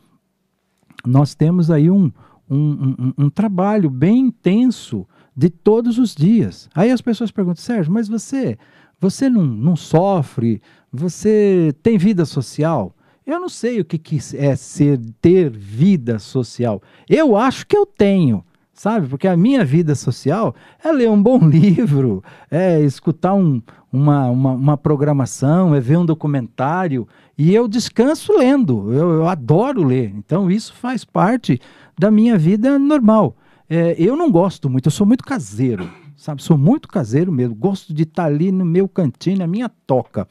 nós 1.05 1.35
temos 1.35 1.69
aí 1.69 1.91
um, 1.91 2.11
um, 2.49 2.57
um, 2.57 3.13
um, 3.25 3.29
trabalho 3.29 3.87
bem 3.87 4.17
intenso 4.17 5.05
de 5.37 5.51
todos 5.51 5.99
os 5.99 6.15
dias. 6.15 6.67
Aí 6.73 6.89
as 6.89 7.01
pessoas 7.01 7.29
perguntam, 7.29 7.61
Sérgio, 7.61 7.93
mas 7.93 8.07
você, 8.07 8.57
você 8.99 9.29
não, 9.29 9.45
não 9.45 9.75
sofre? 9.75 10.59
Você 10.91 11.71
tem 11.83 11.99
vida 11.99 12.25
social? 12.25 12.95
Eu 13.29 13.39
não 13.39 13.49
sei 13.49 13.79
o 13.79 13.85
que, 13.85 13.99
que 13.99 14.17
é 14.35 14.55
ser 14.55 14.99
ter 15.21 15.51
vida 15.51 16.17
social. 16.17 16.81
Eu 17.07 17.37
acho 17.37 17.67
que 17.67 17.77
eu 17.77 17.85
tenho 17.85 18.43
sabe? 18.73 19.09
Porque 19.09 19.27
a 19.27 19.35
minha 19.35 19.65
vida 19.65 19.93
social 19.93 20.55
é 20.81 20.89
ler 20.89 21.09
um 21.09 21.21
bom 21.21 21.37
livro, 21.45 22.23
é 22.49 22.79
escutar 22.79 23.33
um, 23.33 23.61
uma, 23.91 24.29
uma, 24.29 24.51
uma, 24.53 24.77
programação, 24.77 25.75
é 25.75 25.81
ver 25.81 25.97
um 25.97 26.05
documentário. 26.05 27.05
E 27.37 27.53
eu 27.53 27.67
descanso 27.67 28.31
lendo, 28.37 28.93
eu, 28.93 29.11
eu 29.11 29.27
adoro 29.27 29.83
ler. 29.83 30.13
Então 30.15 30.49
isso 30.49 30.73
faz 30.73 31.03
parte 31.03 31.59
da 31.99 32.09
minha 32.09 32.37
vida 32.37 32.79
normal. 32.79 33.35
É, 33.69 33.95
eu 33.99 34.15
não 34.15 34.31
gosto 34.31 34.69
muito, 34.69 34.87
eu 34.87 34.91
sou 34.91 35.05
muito 35.05 35.25
caseiro, 35.25 35.91
sabe? 36.15 36.41
Sou 36.41 36.57
muito 36.57 36.87
caseiro 36.87 37.33
mesmo. 37.33 37.55
Gosto 37.55 37.93
de 37.93 38.03
estar 38.03 38.25
ali 38.25 38.49
no 38.49 38.63
meu 38.63 38.87
cantinho, 38.87 39.39
na 39.39 39.47
minha 39.47 39.67
toca. 39.85 40.25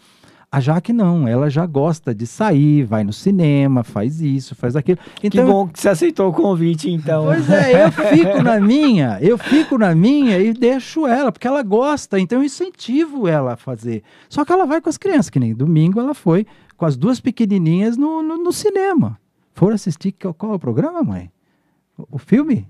A 0.51 0.61
Jaque 0.61 0.95
não, 0.95 1.29
ela 1.29 1.51
já 1.51 1.67
gosta 1.67 2.15
de 2.15 2.27
sair, 2.27 2.83
vai 2.83 3.05
no 3.05 3.13
cinema, 3.13 3.85
faz 3.85 4.23
isso, 4.23 4.55
faz 4.55 4.75
aquilo. 4.75 4.99
Então, 5.23 5.45
que 5.45 5.53
bom 5.53 5.69
que 5.69 5.79
você 5.79 5.91
aceitou 5.91 6.31
o 6.31 6.33
convite, 6.33 6.91
então. 6.91 7.27
Pois 7.27 7.51
é, 7.51 7.85
eu 7.85 7.93
fico 7.93 8.43
na 8.43 8.59
minha, 8.59 9.19
eu 9.21 9.37
fico 9.37 9.77
na 9.77 9.95
minha 9.95 10.39
e 10.39 10.55
deixo 10.55 11.07
ela, 11.07 11.31
porque 11.31 11.47
ela 11.47 11.63
gosta, 11.63 12.19
então 12.19 12.39
eu 12.39 12.45
incentivo 12.45 13.29
ela 13.29 13.53
a 13.53 13.57
fazer. 13.59 14.03
Só 14.27 14.43
que 14.43 14.51
ela 14.51 14.65
vai 14.65 14.81
com 14.81 14.89
as 14.89 14.97
crianças, 14.97 15.29
que 15.29 15.39
nem 15.39 15.55
domingo 15.55 16.01
ela 16.01 16.15
foi 16.15 16.47
com 16.79 16.87
as 16.87 16.97
duas 16.97 17.21
pequenininhas 17.21 17.99
no, 17.99 18.23
no, 18.23 18.39
no 18.39 18.53
cinema. 18.53 19.21
Foram 19.53 19.75
assistir, 19.75 20.13
qual 20.13 20.53
é 20.53 20.55
o 20.55 20.59
programa, 20.59 21.03
mãe? 21.03 21.31
O, 21.99 22.07
o 22.13 22.19
filme? 22.19 22.67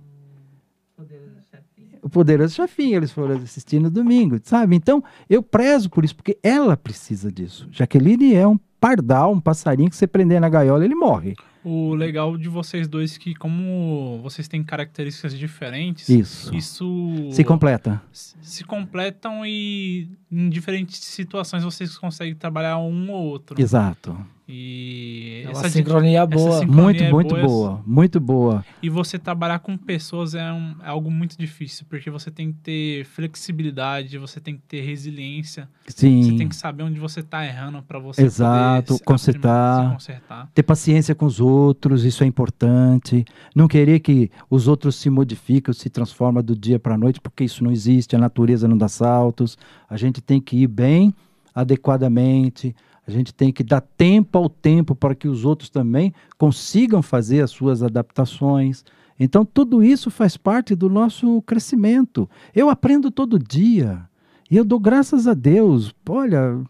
O 2.03 2.09
Poderoso 2.09 2.55
Chefinho, 2.55 2.97
eles 2.97 3.11
foram 3.13 3.37
assistir 3.37 3.79
no 3.81 3.91
domingo, 3.91 4.39
sabe? 4.43 4.77
Então, 4.77 5.03
eu 5.29 5.43
prezo 5.43 5.91
por 5.91 6.05
isso, 6.05 6.15
porque 6.17 6.39
ela 6.43 6.77
precisa 6.77 7.31
disso. 7.31 7.69
Jaqueline 7.71 8.35
é 8.35 8.47
um 8.47 8.59
pardal, 8.81 9.33
um 9.33 9.41
passarinho 9.41 9.91
que 9.91 9.97
você 9.97 10.07
prender 10.07 10.41
na 10.41 10.49
gaiola, 10.49 10.85
ele 10.85 10.95
morre. 10.95 11.35
O 11.65 11.93
legal 11.95 12.39
de 12.39 12.49
vocês 12.49 12.87
dois 12.89 13.17
é 13.17 13.19
que, 13.19 13.35
como 13.35 14.21
vocês 14.23 14.47
têm 14.47 14.63
características 14.63 15.37
diferentes, 15.37 16.09
Isso. 16.09 16.55
isso 16.55 17.29
Se 17.33 17.43
completa. 17.45 18.01
se 18.13 18.65
completam 18.65 19.45
e 19.45 20.09
em 20.31 20.49
diferentes 20.49 20.99
situações 21.05 21.65
vocês 21.65 21.97
conseguem 21.99 22.35
trabalhar 22.35 22.79
um 22.79 23.11
ou 23.11 23.25
outro. 23.25 23.61
Exato. 23.61 24.17
E 24.51 25.43
É 25.45 25.49
uma 25.51 25.61
essa 25.61 25.69
sincronia 25.69 26.19
essa 26.21 26.27
boa. 26.27 26.59
sincronia 26.61 26.83
Muito, 26.83 27.03
é 27.05 27.11
muito 27.13 27.35
boa, 27.35 27.47
boa. 27.47 27.83
Muito 27.87 28.19
boa. 28.21 28.65
E 28.83 28.89
você 28.89 29.19
trabalhar 29.19 29.59
com 29.59 29.77
pessoas 29.77 30.35
é, 30.35 30.51
um- 30.51 30.75
é 30.83 30.89
algo 30.89 31.11
muito 31.11 31.37
difícil, 31.37 31.85
porque 31.87 32.11
você 32.11 32.31
tem 32.31 32.51
que 32.51 32.59
ter 32.61 33.05
flexibilidade, 33.05 34.17
você 34.19 34.41
tem 34.41 34.57
que 34.57 34.63
ter 34.63 34.81
resiliência, 34.81 35.69
Sim. 35.87 36.23
você 36.23 36.37
tem 36.37 36.49
que 36.49 36.57
saber 36.57 36.83
onde 36.83 36.99
você 36.99 37.23
tá 37.23 37.45
errando 37.45 37.83
para 37.83 37.99
você 37.99 38.23
Exato, 38.23 38.87
poder 38.89 38.99
se- 38.99 39.05
consertar. 39.05 39.85
se 39.87 39.93
consertar. 39.93 40.49
Ter 40.55 40.63
paciência 40.63 41.15
com 41.15 41.27
os 41.27 41.41
outros, 41.41 42.05
isso 42.05 42.25
é 42.25 42.27
importante. 42.27 43.25
Não 43.55 43.69
querer 43.69 44.01
que 44.01 44.31
os 44.49 44.67
outros 44.67 44.97
se 44.97 45.11
modifiquem, 45.11 45.75
se 45.75 45.91
transformem 45.91 46.43
do 46.43 46.57
dia 46.57 46.79
para 46.79 46.95
a 46.95 46.99
noite, 46.99 47.21
porque 47.21 47.45
isso 47.45 47.63
não 47.63 47.71
existe, 47.71 48.17
a 48.17 48.19
natureza 48.19 48.67
não 48.67 48.79
dá 48.79 48.89
saltos. 48.89 49.59
A 49.91 49.97
gente 49.97 50.18
tem 50.21 50.41
que 50.41 50.57
ir 50.57 50.67
bem 50.67 51.15
adequadamente. 51.55 52.75
A 53.07 53.11
gente 53.11 53.33
tem 53.33 53.53
que 53.53 53.65
dar 53.65 53.81
tempo 53.81 54.37
ao 54.39 54.49
tempo 54.49 54.95
para 54.95 55.15
que 55.15 55.27
os 55.27 55.45
outros 55.45 55.71
também 55.71 56.13
consigam 56.37 57.03
fazer 57.03 57.43
as 57.43 57.51
suas 57.51 57.83
adaptações. 57.83 58.85
Então, 59.19 59.45
tudo 59.45 59.83
isso 59.83 60.11
faz 60.11 60.37
parte 60.37 60.75
do 60.75 60.89
nosso 60.89 61.43
crescimento. 61.43 62.29
Eu 62.55 62.69
aprendo 62.69 63.11
todo 63.11 63.39
dia. 63.39 64.07
E 64.51 64.57
eu 64.57 64.65
dou 64.65 64.79
graças 64.79 65.27
a 65.27 65.35
Deus. 65.35 65.95
Olha, 66.09 66.61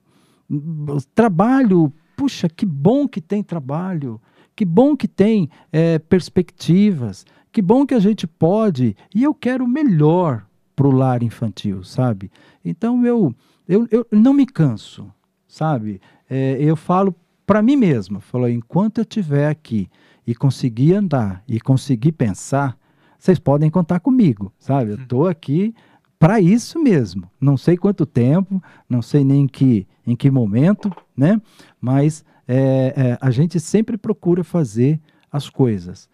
trabalho, 1.14 1.92
puxa, 2.16 2.48
que 2.48 2.64
bom 2.64 3.06
que 3.06 3.20
tem 3.20 3.42
trabalho. 3.42 4.20
Que 4.56 4.64
bom 4.64 4.96
que 4.96 5.06
tem 5.06 5.50
eh, 5.72 5.98
perspectivas. 5.98 7.26
Que 7.52 7.60
bom 7.60 7.84
que 7.84 7.94
a 7.94 8.00
gente 8.00 8.26
pode. 8.26 8.96
E 9.14 9.22
eu 9.22 9.34
quero 9.34 9.66
melhor 9.68 10.46
para 10.74 10.86
o 10.86 10.92
lar 10.92 11.22
infantil, 11.22 11.82
sabe? 11.82 12.30
Então, 12.68 13.04
eu, 13.04 13.34
eu, 13.68 13.86
eu 13.90 14.06
não 14.12 14.32
me 14.32 14.46
canso, 14.46 15.10
sabe? 15.46 16.00
É, 16.28 16.56
eu 16.60 16.76
falo 16.76 17.14
para 17.46 17.62
mim 17.62 17.76
mesmo, 17.76 18.20
falo, 18.20 18.48
enquanto 18.48 18.98
eu 18.98 19.02
estiver 19.02 19.48
aqui 19.48 19.88
e 20.26 20.34
conseguir 20.34 20.94
andar 20.94 21.42
e 21.48 21.58
conseguir 21.58 22.12
pensar, 22.12 22.76
vocês 23.18 23.38
podem 23.38 23.70
contar 23.70 24.00
comigo, 24.00 24.52
sabe? 24.58 24.90
Eu 24.90 24.96
estou 24.96 25.26
aqui 25.26 25.74
para 26.18 26.40
isso 26.40 26.78
mesmo. 26.78 27.30
Não 27.40 27.56
sei 27.56 27.76
quanto 27.76 28.04
tempo, 28.04 28.62
não 28.88 29.00
sei 29.00 29.24
nem 29.24 29.44
em 29.44 29.48
que, 29.48 29.86
em 30.06 30.14
que 30.14 30.30
momento, 30.30 30.92
né? 31.16 31.40
Mas 31.80 32.24
é, 32.46 32.92
é, 32.96 33.18
a 33.20 33.30
gente 33.30 33.58
sempre 33.58 33.96
procura 33.96 34.44
fazer 34.44 35.00
as 35.32 35.48
coisas 35.48 36.08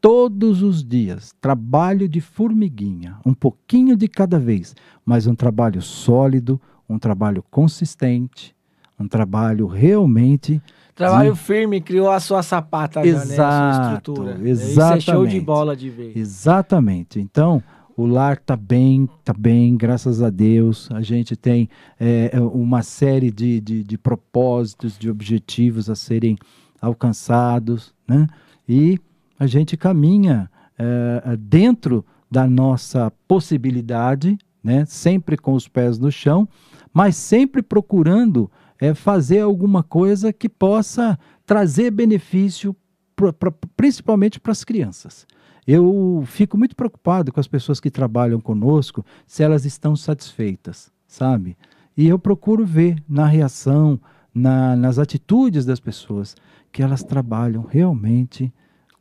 todos 0.00 0.62
os 0.62 0.84
dias, 0.84 1.34
trabalho 1.40 2.08
de 2.08 2.20
formiguinha, 2.20 3.16
um 3.24 3.34
pouquinho 3.34 3.96
de 3.96 4.08
cada 4.08 4.38
vez, 4.38 4.74
mas 5.04 5.26
um 5.26 5.34
trabalho 5.34 5.82
sólido, 5.82 6.60
um 6.88 6.98
trabalho 6.98 7.44
consistente, 7.50 8.54
um 8.98 9.06
trabalho 9.06 9.66
realmente 9.66 10.62
Trabalho 10.98 11.36
firme, 11.36 11.80
criou 11.80 12.10
a 12.10 12.18
sua 12.18 12.42
sapata 12.42 13.04
já, 13.06 13.12
né? 13.12 13.18
A 13.18 13.24
sua 13.24 13.34
Exato, 13.34 13.86
estrutura. 13.94 14.50
Isso 14.50 14.80
é 14.80 14.98
show 14.98 15.24
de 15.24 15.36
exatamente. 15.36 15.40
bola 15.40 15.76
de 15.76 15.88
ver. 15.88 16.18
Exatamente. 16.18 17.20
Então, 17.20 17.62
o 17.96 18.04
lar 18.04 18.32
está 18.32 18.56
bem, 18.56 19.08
está 19.20 19.32
bem, 19.32 19.76
graças 19.76 20.20
a 20.20 20.28
Deus. 20.28 20.88
A 20.90 21.00
gente 21.00 21.36
tem 21.36 21.68
é, 22.00 22.32
uma 22.40 22.82
série 22.82 23.30
de, 23.30 23.60
de, 23.60 23.84
de 23.84 23.96
propósitos, 23.96 24.98
de 24.98 25.08
objetivos 25.08 25.88
a 25.88 25.94
serem 25.94 26.36
alcançados, 26.80 27.94
né? 28.06 28.26
E 28.68 28.98
a 29.38 29.46
gente 29.46 29.76
caminha 29.76 30.50
é, 30.78 31.36
dentro 31.36 32.04
da 32.30 32.46
nossa 32.46 33.10
possibilidade, 33.26 34.36
né? 34.62 34.84
Sempre 34.84 35.36
com 35.36 35.54
os 35.54 35.66
pés 35.68 35.98
no 35.98 36.10
chão, 36.10 36.48
mas 36.92 37.16
sempre 37.16 37.62
procurando 37.62 38.50
é, 38.80 38.94
fazer 38.94 39.40
alguma 39.40 39.82
coisa 39.82 40.32
que 40.32 40.48
possa 40.48 41.18
trazer 41.46 41.90
benefício, 41.90 42.74
pro- 43.16 43.32
pra- 43.32 43.52
principalmente 43.76 44.38
para 44.38 44.52
as 44.52 44.62
crianças. 44.64 45.26
Eu 45.66 46.22
fico 46.26 46.56
muito 46.56 46.74
preocupado 46.76 47.32
com 47.32 47.40
as 47.40 47.46
pessoas 47.48 47.80
que 47.80 47.90
trabalham 47.90 48.40
conosco, 48.40 49.04
se 49.26 49.42
elas 49.42 49.64
estão 49.64 49.94
satisfeitas, 49.96 50.90
sabe? 51.06 51.56
E 51.96 52.06
eu 52.08 52.18
procuro 52.18 52.64
ver 52.64 53.02
na 53.08 53.26
reação, 53.26 54.00
na- 54.34 54.76
nas 54.76 54.98
atitudes 54.98 55.64
das 55.66 55.80
pessoas, 55.80 56.34
que 56.70 56.82
elas 56.82 57.02
trabalham 57.02 57.62
realmente 57.68 58.52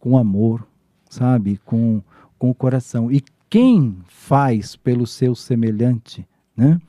com 0.08 0.18
amor, 0.18 0.66
sabe? 1.10 1.60
Com, 1.66 2.02
com 2.40 2.50
o 2.50 2.56
coração. 2.56 3.12
E 3.12 3.22
quem 3.50 3.98
faz 4.08 4.74
pelo 4.74 5.06
seu 5.06 5.36
semelhante, 5.36 6.26
né? 6.56 6.80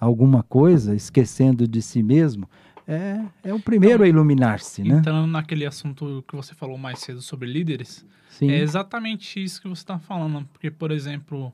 Alguma 0.00 0.42
coisa, 0.42 0.92
esquecendo 0.92 1.68
de 1.68 1.80
si 1.80 2.02
mesmo, 2.02 2.50
é, 2.88 3.20
é 3.44 3.54
o 3.54 3.60
primeiro 3.60 4.02
a 4.02 4.08
iluminar-se, 4.08 4.82
né? 4.82 4.98
Entrando 4.98 5.28
naquele 5.28 5.64
assunto 5.64 6.24
que 6.26 6.34
você 6.34 6.54
falou 6.54 6.76
mais 6.76 6.98
cedo 6.98 7.22
sobre 7.22 7.48
líderes, 7.48 8.04
Sim. 8.30 8.50
é 8.50 8.58
exatamente 8.58 9.42
isso 9.42 9.62
que 9.62 9.68
você 9.68 9.82
está 9.82 10.00
falando. 10.00 10.44
Porque, 10.52 10.68
por 10.68 10.90
exemplo, 10.90 11.52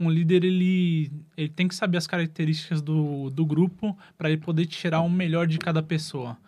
um 0.00 0.08
líder 0.08 0.42
ele, 0.42 1.12
ele 1.36 1.50
tem 1.50 1.68
que 1.68 1.74
saber 1.74 1.98
as 1.98 2.06
características 2.06 2.80
do, 2.80 3.28
do 3.28 3.44
grupo 3.44 3.96
para 4.16 4.30
ele 4.30 4.40
poder 4.40 4.64
tirar 4.64 5.00
o 5.00 5.10
melhor 5.10 5.46
de 5.46 5.58
cada 5.58 5.82
pessoa. 5.82 6.38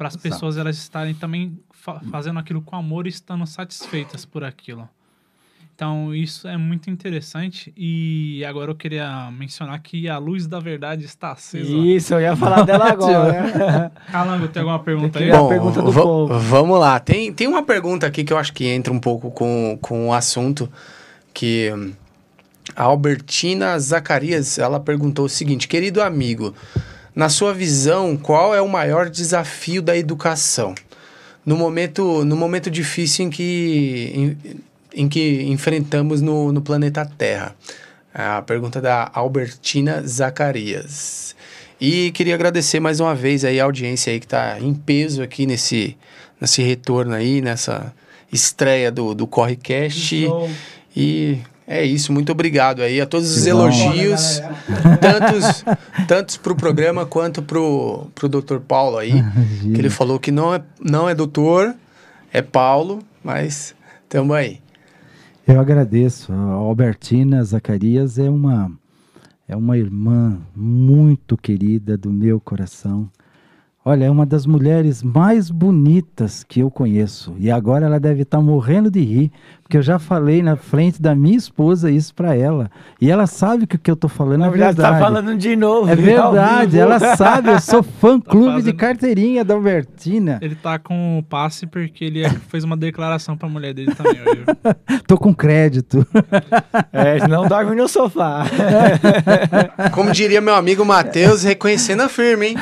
Para 0.00 0.08
as 0.08 0.16
pessoas 0.16 0.56
elas 0.56 0.78
estarem 0.78 1.12
também 1.12 1.58
fa- 1.70 2.00
fazendo 2.10 2.38
aquilo 2.38 2.62
com 2.62 2.74
amor 2.74 3.06
e 3.06 3.10
estando 3.10 3.46
satisfeitas 3.46 4.24
por 4.24 4.42
aquilo. 4.42 4.88
Então, 5.76 6.14
isso 6.14 6.48
é 6.48 6.56
muito 6.56 6.88
interessante. 6.88 7.70
E 7.76 8.42
agora 8.46 8.70
eu 8.70 8.74
queria 8.74 9.30
mencionar 9.30 9.78
que 9.82 10.08
a 10.08 10.16
luz 10.16 10.46
da 10.46 10.58
verdade 10.58 11.04
está 11.04 11.32
acesa. 11.32 11.70
Isso, 11.70 12.14
eu 12.14 12.20
ia 12.22 12.34
falar 12.34 12.62
dela 12.66 12.90
agora. 12.92 13.92
Calango, 14.10 14.48
tem 14.48 14.60
alguma 14.62 14.78
pergunta 14.78 15.18
aí? 15.18 15.26
queria- 15.26 15.38
a 15.38 15.48
pergunta 15.48 15.82
do 15.82 15.92
povo. 15.92 16.38
Vamos 16.38 16.80
lá. 16.80 16.98
Tem, 16.98 17.30
tem 17.30 17.46
uma 17.46 17.62
pergunta 17.62 18.06
aqui 18.06 18.24
que 18.24 18.32
eu 18.32 18.38
acho 18.38 18.54
que 18.54 18.64
entra 18.66 18.90
um 18.90 18.98
pouco 18.98 19.30
com, 19.30 19.78
com 19.82 20.08
o 20.08 20.14
assunto, 20.14 20.66
que 21.34 21.70
hum, 21.74 21.92
a 22.74 22.84
Albertina 22.84 23.78
Zacarias, 23.78 24.58
ela 24.58 24.80
perguntou 24.80 25.26
o 25.26 25.28
seguinte, 25.28 25.68
querido 25.68 26.00
amigo, 26.02 26.54
na 27.14 27.28
sua 27.28 27.52
visão, 27.52 28.16
qual 28.16 28.54
é 28.54 28.60
o 28.60 28.68
maior 28.68 29.10
desafio 29.10 29.82
da 29.82 29.96
educação? 29.96 30.74
No 31.44 31.56
momento, 31.56 32.24
no 32.24 32.36
momento 32.36 32.70
difícil 32.70 33.26
em 33.26 33.30
que, 33.30 34.12
em, 34.14 34.36
em 35.02 35.08
que 35.08 35.42
enfrentamos 35.44 36.20
no, 36.20 36.52
no 36.52 36.60
planeta 36.60 37.04
Terra. 37.04 37.54
A 38.12 38.42
pergunta 38.42 38.80
da 38.80 39.10
Albertina 39.14 40.02
Zacarias. 40.06 41.34
E 41.80 42.10
queria 42.10 42.34
agradecer 42.34 42.78
mais 42.78 43.00
uma 43.00 43.14
vez 43.14 43.44
aí 43.44 43.58
a 43.58 43.64
audiência 43.64 44.12
aí 44.12 44.20
que 44.20 44.26
está 44.26 44.58
em 44.60 44.74
peso 44.74 45.22
aqui 45.22 45.46
nesse, 45.46 45.96
nesse 46.40 46.62
retorno 46.62 47.14
aí, 47.14 47.40
nessa 47.40 47.94
estreia 48.32 48.90
do, 48.90 49.14
do 49.14 49.26
CorreCast. 49.26 50.24
Show. 50.26 50.50
E 50.94 51.38
é 51.72 51.84
isso, 51.84 52.12
muito 52.12 52.32
obrigado 52.32 52.82
aí 52.82 53.00
a 53.00 53.06
todos 53.06 53.30
os 53.30 53.46
elogios, 53.46 54.42
tantos, 55.00 55.64
tantos 56.08 56.36
pro 56.36 56.56
programa 56.56 57.06
quanto 57.06 57.40
pro, 57.40 58.08
pro 58.12 58.28
Dr. 58.28 58.58
Paulo 58.58 58.98
aí, 58.98 59.12
que 59.62 59.78
ele 59.78 59.88
falou 59.88 60.18
que 60.18 60.32
não 60.32 60.52
é, 60.52 60.60
não 60.84 61.08
é 61.08 61.14
doutor, 61.14 61.72
é 62.32 62.42
Paulo, 62.42 62.98
mas 63.22 63.72
tamo 64.08 64.34
aí. 64.34 64.60
Eu 65.46 65.60
agradeço. 65.60 66.32
A 66.32 66.54
Albertina 66.54 67.44
Zacarias 67.44 68.18
é 68.18 68.28
uma 68.28 68.72
é 69.46 69.54
uma 69.54 69.78
irmã 69.78 70.40
muito 70.56 71.36
querida 71.36 71.96
do 71.96 72.10
meu 72.10 72.40
coração. 72.40 73.08
Olha, 73.84 74.04
é 74.04 74.10
uma 74.10 74.26
das 74.26 74.44
mulheres 74.44 75.02
mais 75.02 75.50
bonitas 75.50 76.44
que 76.44 76.60
eu 76.60 76.70
conheço. 76.70 77.34
E 77.38 77.50
agora 77.50 77.86
ela 77.86 77.98
deve 77.98 78.22
estar 78.22 78.40
morrendo 78.40 78.90
de 78.90 79.00
rir, 79.00 79.32
porque 79.70 79.76
eu 79.78 79.82
já 79.82 80.00
falei 80.00 80.42
na 80.42 80.56
frente 80.56 81.00
da 81.00 81.14
minha 81.14 81.36
esposa 81.36 81.92
isso 81.92 82.12
para 82.12 82.34
ela. 82.34 82.68
E 83.00 83.08
ela 83.08 83.28
sabe 83.28 83.68
que 83.68 83.76
o 83.76 83.78
que 83.78 83.88
eu 83.88 83.94
tô 83.94 84.08
falando 84.08 84.40
Na 84.40 84.48
é 84.48 84.50
verdade, 84.50 84.76
verdade. 84.78 84.98
tá 84.98 85.04
falando 85.04 85.36
de 85.38 85.54
novo. 85.54 85.88
É 85.88 85.94
verdade, 85.94 86.76
ela 86.76 86.98
sabe, 87.14 87.50
eu 87.52 87.60
sou 87.60 87.80
fã-clube 87.80 88.46
de 88.56 88.62
fazendo- 88.62 88.76
carteirinha 88.76 89.44
da 89.44 89.54
Albertina. 89.54 90.40
Ele 90.42 90.56
tá 90.56 90.76
com 90.76 91.20
o 91.20 91.22
passe 91.22 91.68
porque 91.68 92.04
ele 92.04 92.28
fez 92.48 92.64
uma 92.64 92.76
declaração 92.76 93.36
pra 93.36 93.48
mulher 93.48 93.72
dele 93.72 93.94
também 93.94 94.20
hoje. 94.20 94.44
Tô 95.06 95.16
com 95.16 95.32
crédito. 95.32 96.04
É, 96.92 97.28
não 97.28 97.46
dorme 97.46 97.76
no 97.76 97.86
sofá. 97.86 98.46
Como 99.94 100.10
diria 100.10 100.40
meu 100.40 100.56
amigo 100.56 100.84
Matheus, 100.84 101.44
reconhecendo 101.44 102.00
a 102.00 102.08
firma, 102.08 102.44
hein? 102.44 102.56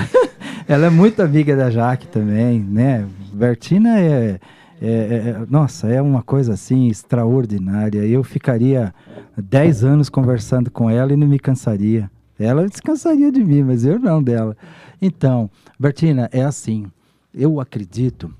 Ela 0.68 0.88
é 0.88 0.90
muito 0.90 1.22
amiga 1.22 1.56
da 1.56 1.70
Jaque 1.70 2.06
também, 2.06 2.60
né? 2.60 3.06
Bertina 3.32 3.98
é, 3.98 4.38
é- 4.80 5.28
é- 5.30 5.46
nossa, 5.48 5.88
é 5.88 6.00
uma 6.00 6.22
coisa 6.22 6.54
assim 6.54 6.88
extraordinária. 6.88 8.04
Eu 8.04 8.22
ficaria 8.22 8.94
10 9.36 9.84
anos 9.84 10.08
conversando 10.08 10.70
com 10.70 10.88
ela 10.88 11.12
e 11.12 11.16
não 11.16 11.26
me 11.26 11.38
cansaria. 11.38 12.10
Ela 12.38 12.68
descansaria 12.68 13.32
de 13.32 13.42
mim, 13.42 13.62
mas 13.64 13.84
eu 13.84 13.98
não 13.98 14.22
dela. 14.22 14.56
Então, 15.02 15.50
Bertina, 15.78 16.28
é 16.32 16.42
assim. 16.42 16.86
eu 17.34 17.60
acredito 17.60 18.32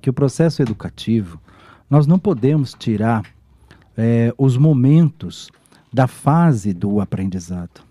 que 0.00 0.10
o 0.10 0.12
processo 0.12 0.60
educativo, 0.60 1.40
nós 1.88 2.06
não 2.06 2.18
podemos 2.18 2.74
tirar 2.78 3.22
é, 3.96 4.32
os 4.38 4.56
momentos 4.56 5.48
da 5.92 6.06
fase 6.06 6.72
do 6.72 7.00
aprendizado. 7.00 7.82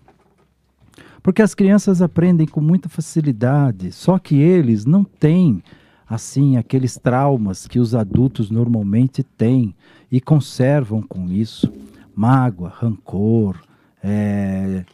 Porque 1.22 1.42
as 1.42 1.54
crianças 1.54 2.00
aprendem 2.00 2.46
com 2.46 2.60
muita 2.60 2.88
facilidade, 2.88 3.92
só 3.92 4.18
que 4.18 4.36
eles 4.36 4.84
não 4.84 5.04
têm 5.04 5.62
assim 6.10 6.56
aqueles 6.56 6.98
traumas 6.98 7.68
que 7.68 7.78
os 7.78 7.94
adultos 7.94 8.50
normalmente 8.50 9.22
têm 9.22 9.72
e 10.10 10.20
conservam 10.20 11.00
com 11.00 11.30
isso 11.30 11.72
mágoa, 12.16 12.68
rancor, 12.68 13.56
é, 14.02 14.84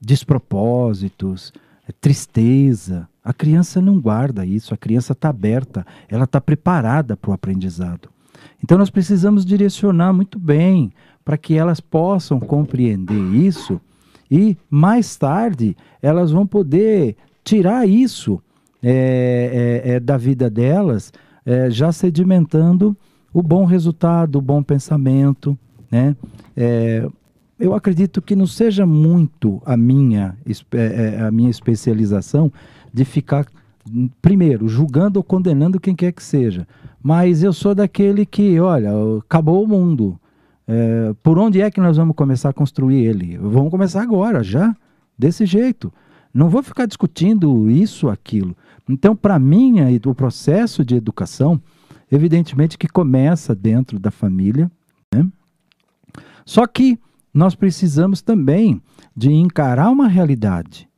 despropósitos, 0.00 1.52
é, 1.86 1.92
tristeza. 2.00 3.08
A 3.24 3.32
criança 3.34 3.80
não 3.80 4.00
guarda 4.00 4.46
isso, 4.46 4.72
a 4.72 4.76
criança 4.76 5.12
está 5.12 5.28
aberta, 5.28 5.84
ela 6.08 6.24
está 6.24 6.40
preparada 6.40 7.16
para 7.16 7.30
o 7.30 7.34
aprendizado. 7.34 8.08
Então 8.62 8.78
nós 8.78 8.88
precisamos 8.88 9.44
direcionar 9.44 10.12
muito 10.12 10.38
bem 10.38 10.92
para 11.24 11.36
que 11.36 11.54
elas 11.54 11.80
possam 11.80 12.38
compreender 12.38 13.34
isso 13.34 13.80
e 14.30 14.56
mais 14.70 15.16
tarde 15.16 15.76
elas 16.00 16.30
vão 16.30 16.46
poder 16.46 17.16
tirar 17.44 17.86
isso 17.86 18.40
é, 18.82 19.82
é, 19.84 19.90
é, 19.92 20.00
da 20.00 20.16
vida 20.16 20.50
delas, 20.50 21.12
é, 21.46 21.70
já 21.70 21.92
sedimentando 21.92 22.96
o 23.32 23.42
bom 23.42 23.64
resultado, 23.64 24.36
o 24.36 24.42
bom 24.42 24.62
pensamento, 24.62 25.56
né? 25.90 26.16
É, 26.56 27.08
eu 27.58 27.74
acredito 27.74 28.20
que 28.20 28.34
não 28.34 28.46
seja 28.46 28.84
muito 28.84 29.62
a 29.64 29.76
minha, 29.76 30.36
a 31.24 31.30
minha 31.30 31.48
especialização 31.48 32.52
de 32.92 33.04
ficar, 33.04 33.46
primeiro, 34.20 34.66
julgando 34.66 35.20
ou 35.20 35.22
condenando 35.22 35.78
quem 35.78 35.94
quer 35.94 36.10
que 36.10 36.24
seja. 36.24 36.66
Mas 37.00 37.44
eu 37.44 37.52
sou 37.52 37.72
daquele 37.72 38.26
que, 38.26 38.58
olha, 38.58 38.90
acabou 39.18 39.62
o 39.62 39.68
mundo. 39.68 40.18
É, 40.66 41.14
por 41.22 41.38
onde 41.38 41.60
é 41.60 41.70
que 41.70 41.80
nós 41.80 41.96
vamos 41.96 42.16
começar 42.16 42.48
a 42.48 42.52
construir 42.52 43.04
ele? 43.04 43.38
Vamos 43.38 43.70
começar 43.70 44.02
agora, 44.02 44.42
já, 44.42 44.74
desse 45.16 45.46
jeito. 45.46 45.92
Não 46.34 46.48
vou 46.48 46.62
ficar 46.62 46.86
discutindo 46.86 47.70
isso, 47.70 48.08
aquilo. 48.08 48.56
Então, 48.88 49.14
para 49.14 49.38
mim, 49.38 49.76
o 50.06 50.14
processo 50.14 50.84
de 50.84 50.94
educação, 50.94 51.60
evidentemente 52.10 52.76
que 52.76 52.88
começa 52.88 53.54
dentro 53.54 53.98
da 53.98 54.10
família, 54.10 54.70
né? 55.12 55.26
Só 56.44 56.66
que 56.66 56.98
nós 57.32 57.54
precisamos 57.54 58.20
também 58.20 58.82
de 59.16 59.32
encarar 59.32 59.90
uma 59.90 60.08
realidade, 60.08 60.88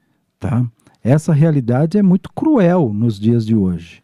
tá? 0.40 0.66
Essa 1.02 1.32
realidade 1.32 1.98
é 1.98 2.02
muito 2.02 2.32
cruel 2.32 2.90
nos 2.92 3.20
dias 3.20 3.44
de 3.44 3.54
hoje. 3.54 4.02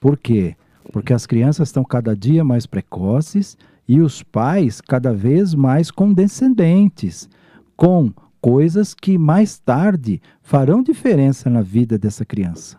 Por 0.00 0.16
quê? 0.16 0.56
Porque 0.90 1.12
as 1.12 1.26
crianças 1.26 1.68
estão 1.68 1.84
cada 1.84 2.16
dia 2.16 2.42
mais 2.42 2.64
precoces 2.64 3.56
e 3.86 4.00
os 4.00 4.22
pais 4.22 4.80
cada 4.80 5.12
vez 5.12 5.54
mais 5.54 5.90
condescendentes 5.90 7.28
com 7.76 8.10
coisas 8.40 8.94
que 8.94 9.18
mais 9.18 9.58
tarde 9.58 10.22
farão 10.42 10.82
diferença 10.82 11.50
na 11.50 11.60
vida 11.60 11.98
dessa 11.98 12.24
criança. 12.24 12.78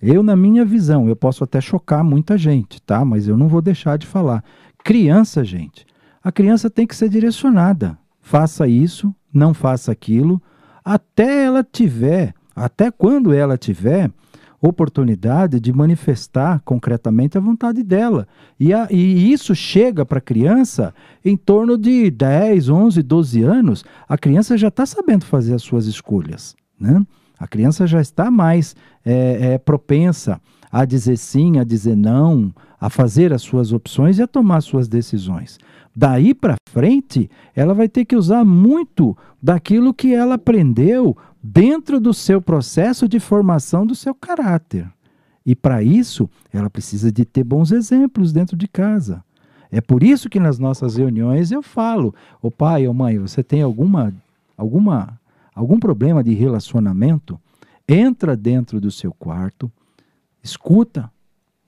Eu, 0.00 0.22
na 0.22 0.36
minha 0.36 0.64
visão, 0.64 1.08
eu 1.08 1.16
posso 1.16 1.42
até 1.42 1.60
chocar 1.60 2.04
muita 2.04 2.38
gente, 2.38 2.80
tá? 2.82 3.04
Mas 3.04 3.26
eu 3.26 3.36
não 3.36 3.48
vou 3.48 3.60
deixar 3.60 3.98
de 3.98 4.06
falar. 4.06 4.44
Criança, 4.84 5.44
gente, 5.44 5.84
a 6.22 6.30
criança 6.30 6.70
tem 6.70 6.86
que 6.86 6.94
ser 6.94 7.08
direcionada. 7.08 7.98
Faça 8.20 8.68
isso, 8.68 9.14
não 9.32 9.52
faça 9.52 9.90
aquilo, 9.90 10.40
até 10.84 11.44
ela 11.44 11.64
tiver, 11.64 12.34
até 12.54 12.90
quando 12.90 13.32
ela 13.32 13.58
tiver 13.58 14.10
oportunidade 14.60 15.60
de 15.60 15.72
manifestar 15.72 16.60
concretamente 16.64 17.38
a 17.38 17.40
vontade 17.40 17.82
dela. 17.82 18.26
E, 18.58 18.72
a, 18.72 18.88
e 18.90 19.32
isso 19.32 19.54
chega 19.54 20.04
para 20.04 20.18
a 20.18 20.22
criança 20.22 20.92
em 21.24 21.36
torno 21.36 21.78
de 21.78 22.10
10, 22.10 22.68
11, 22.68 23.02
12 23.02 23.42
anos. 23.42 23.84
A 24.08 24.18
criança 24.18 24.56
já 24.56 24.68
está 24.68 24.84
sabendo 24.84 25.24
fazer 25.24 25.54
as 25.54 25.62
suas 25.62 25.86
escolhas. 25.86 26.56
Né? 26.78 27.04
A 27.38 27.46
criança 27.46 27.86
já 27.86 28.00
está 28.00 28.30
mais 28.30 28.74
é, 29.04 29.52
é, 29.52 29.58
propensa 29.58 30.40
a 30.70 30.84
dizer 30.84 31.16
sim, 31.16 31.58
a 31.58 31.64
dizer 31.64 31.96
não, 31.96 32.52
a 32.80 32.90
fazer 32.90 33.32
as 33.32 33.42
suas 33.42 33.72
opções 33.72 34.18
e 34.18 34.22
a 34.22 34.26
tomar 34.26 34.60
suas 34.60 34.88
decisões. 34.88 35.58
Daí 35.94 36.34
para 36.34 36.56
frente, 36.70 37.30
ela 37.54 37.74
vai 37.74 37.88
ter 37.88 38.04
que 38.04 38.14
usar 38.14 38.44
muito 38.44 39.16
daquilo 39.42 39.94
que 39.94 40.14
ela 40.14 40.34
aprendeu 40.34 41.16
dentro 41.42 41.98
do 41.98 42.12
seu 42.12 42.40
processo 42.40 43.08
de 43.08 43.18
formação 43.18 43.86
do 43.86 43.94
seu 43.94 44.14
caráter. 44.14 44.88
E 45.44 45.56
para 45.56 45.82
isso, 45.82 46.28
ela 46.52 46.68
precisa 46.68 47.10
de 47.10 47.24
ter 47.24 47.42
bons 47.42 47.72
exemplos 47.72 48.32
dentro 48.32 48.56
de 48.56 48.68
casa. 48.68 49.24
É 49.70 49.80
por 49.80 50.02
isso 50.02 50.28
que 50.28 50.40
nas 50.40 50.58
nossas 50.58 50.96
reuniões 50.96 51.50
eu 51.50 51.62
falo: 51.62 52.14
"O 52.42 52.50
pai 52.50 52.86
ou 52.86 52.94
mãe, 52.94 53.18
você 53.18 53.42
tem 53.42 53.62
alguma 53.62 54.12
alguma 54.56 55.17
algum 55.58 55.78
problema 55.78 56.22
de 56.22 56.32
relacionamento? 56.34 57.38
Entra 57.88 58.36
dentro 58.36 58.80
do 58.80 58.90
seu 58.90 59.12
quarto, 59.12 59.70
escuta. 60.42 61.10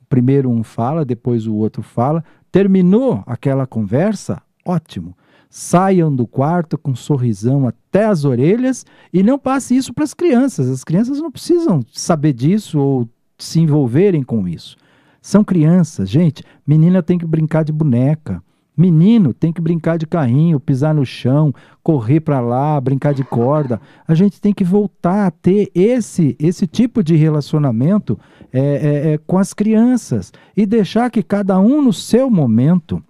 Primeiro 0.08 0.50
um 0.50 0.62
fala, 0.62 1.04
depois 1.04 1.46
o 1.46 1.54
outro 1.54 1.82
fala. 1.82 2.24
Terminou 2.50 3.22
aquela 3.26 3.66
conversa? 3.66 4.42
Ótimo 4.64 5.14
saiam 5.50 6.14
do 6.14 6.28
quarto 6.28 6.78
com 6.78 6.92
um 6.92 6.96
sorrisão 6.96 7.66
até 7.66 8.04
as 8.04 8.24
orelhas 8.24 8.86
e 9.12 9.20
não 9.20 9.36
passe 9.36 9.76
isso 9.76 9.92
para 9.92 10.04
as 10.04 10.14
crianças. 10.14 10.68
As 10.68 10.84
crianças 10.84 11.18
não 11.18 11.30
precisam 11.30 11.84
saber 11.92 12.32
disso 12.32 12.78
ou 12.78 13.08
se 13.36 13.58
envolverem 13.58 14.22
com 14.22 14.46
isso. 14.46 14.76
São 15.20 15.42
crianças, 15.42 16.08
gente. 16.08 16.44
Menina 16.64 17.02
tem 17.02 17.18
que 17.18 17.26
brincar 17.26 17.64
de 17.64 17.72
boneca. 17.72 18.40
Menino 18.80 19.34
tem 19.34 19.52
que 19.52 19.60
brincar 19.60 19.98
de 19.98 20.06
carrinho, 20.06 20.58
pisar 20.58 20.94
no 20.94 21.04
chão, 21.04 21.54
correr 21.82 22.20
para 22.20 22.40
lá, 22.40 22.80
brincar 22.80 23.12
de 23.12 23.22
corda. 23.22 23.78
A 24.08 24.14
gente 24.14 24.40
tem 24.40 24.54
que 24.54 24.64
voltar 24.64 25.26
a 25.26 25.30
ter 25.30 25.70
esse, 25.74 26.34
esse 26.38 26.66
tipo 26.66 27.02
de 27.02 27.14
relacionamento 27.14 28.18
é, 28.50 28.58
é, 28.58 29.12
é, 29.12 29.18
com 29.18 29.36
as 29.36 29.52
crianças 29.52 30.32
e 30.56 30.64
deixar 30.64 31.10
que 31.10 31.22
cada 31.22 31.60
um 31.60 31.82
no 31.82 31.92
seu 31.92 32.30
momento, 32.30 33.04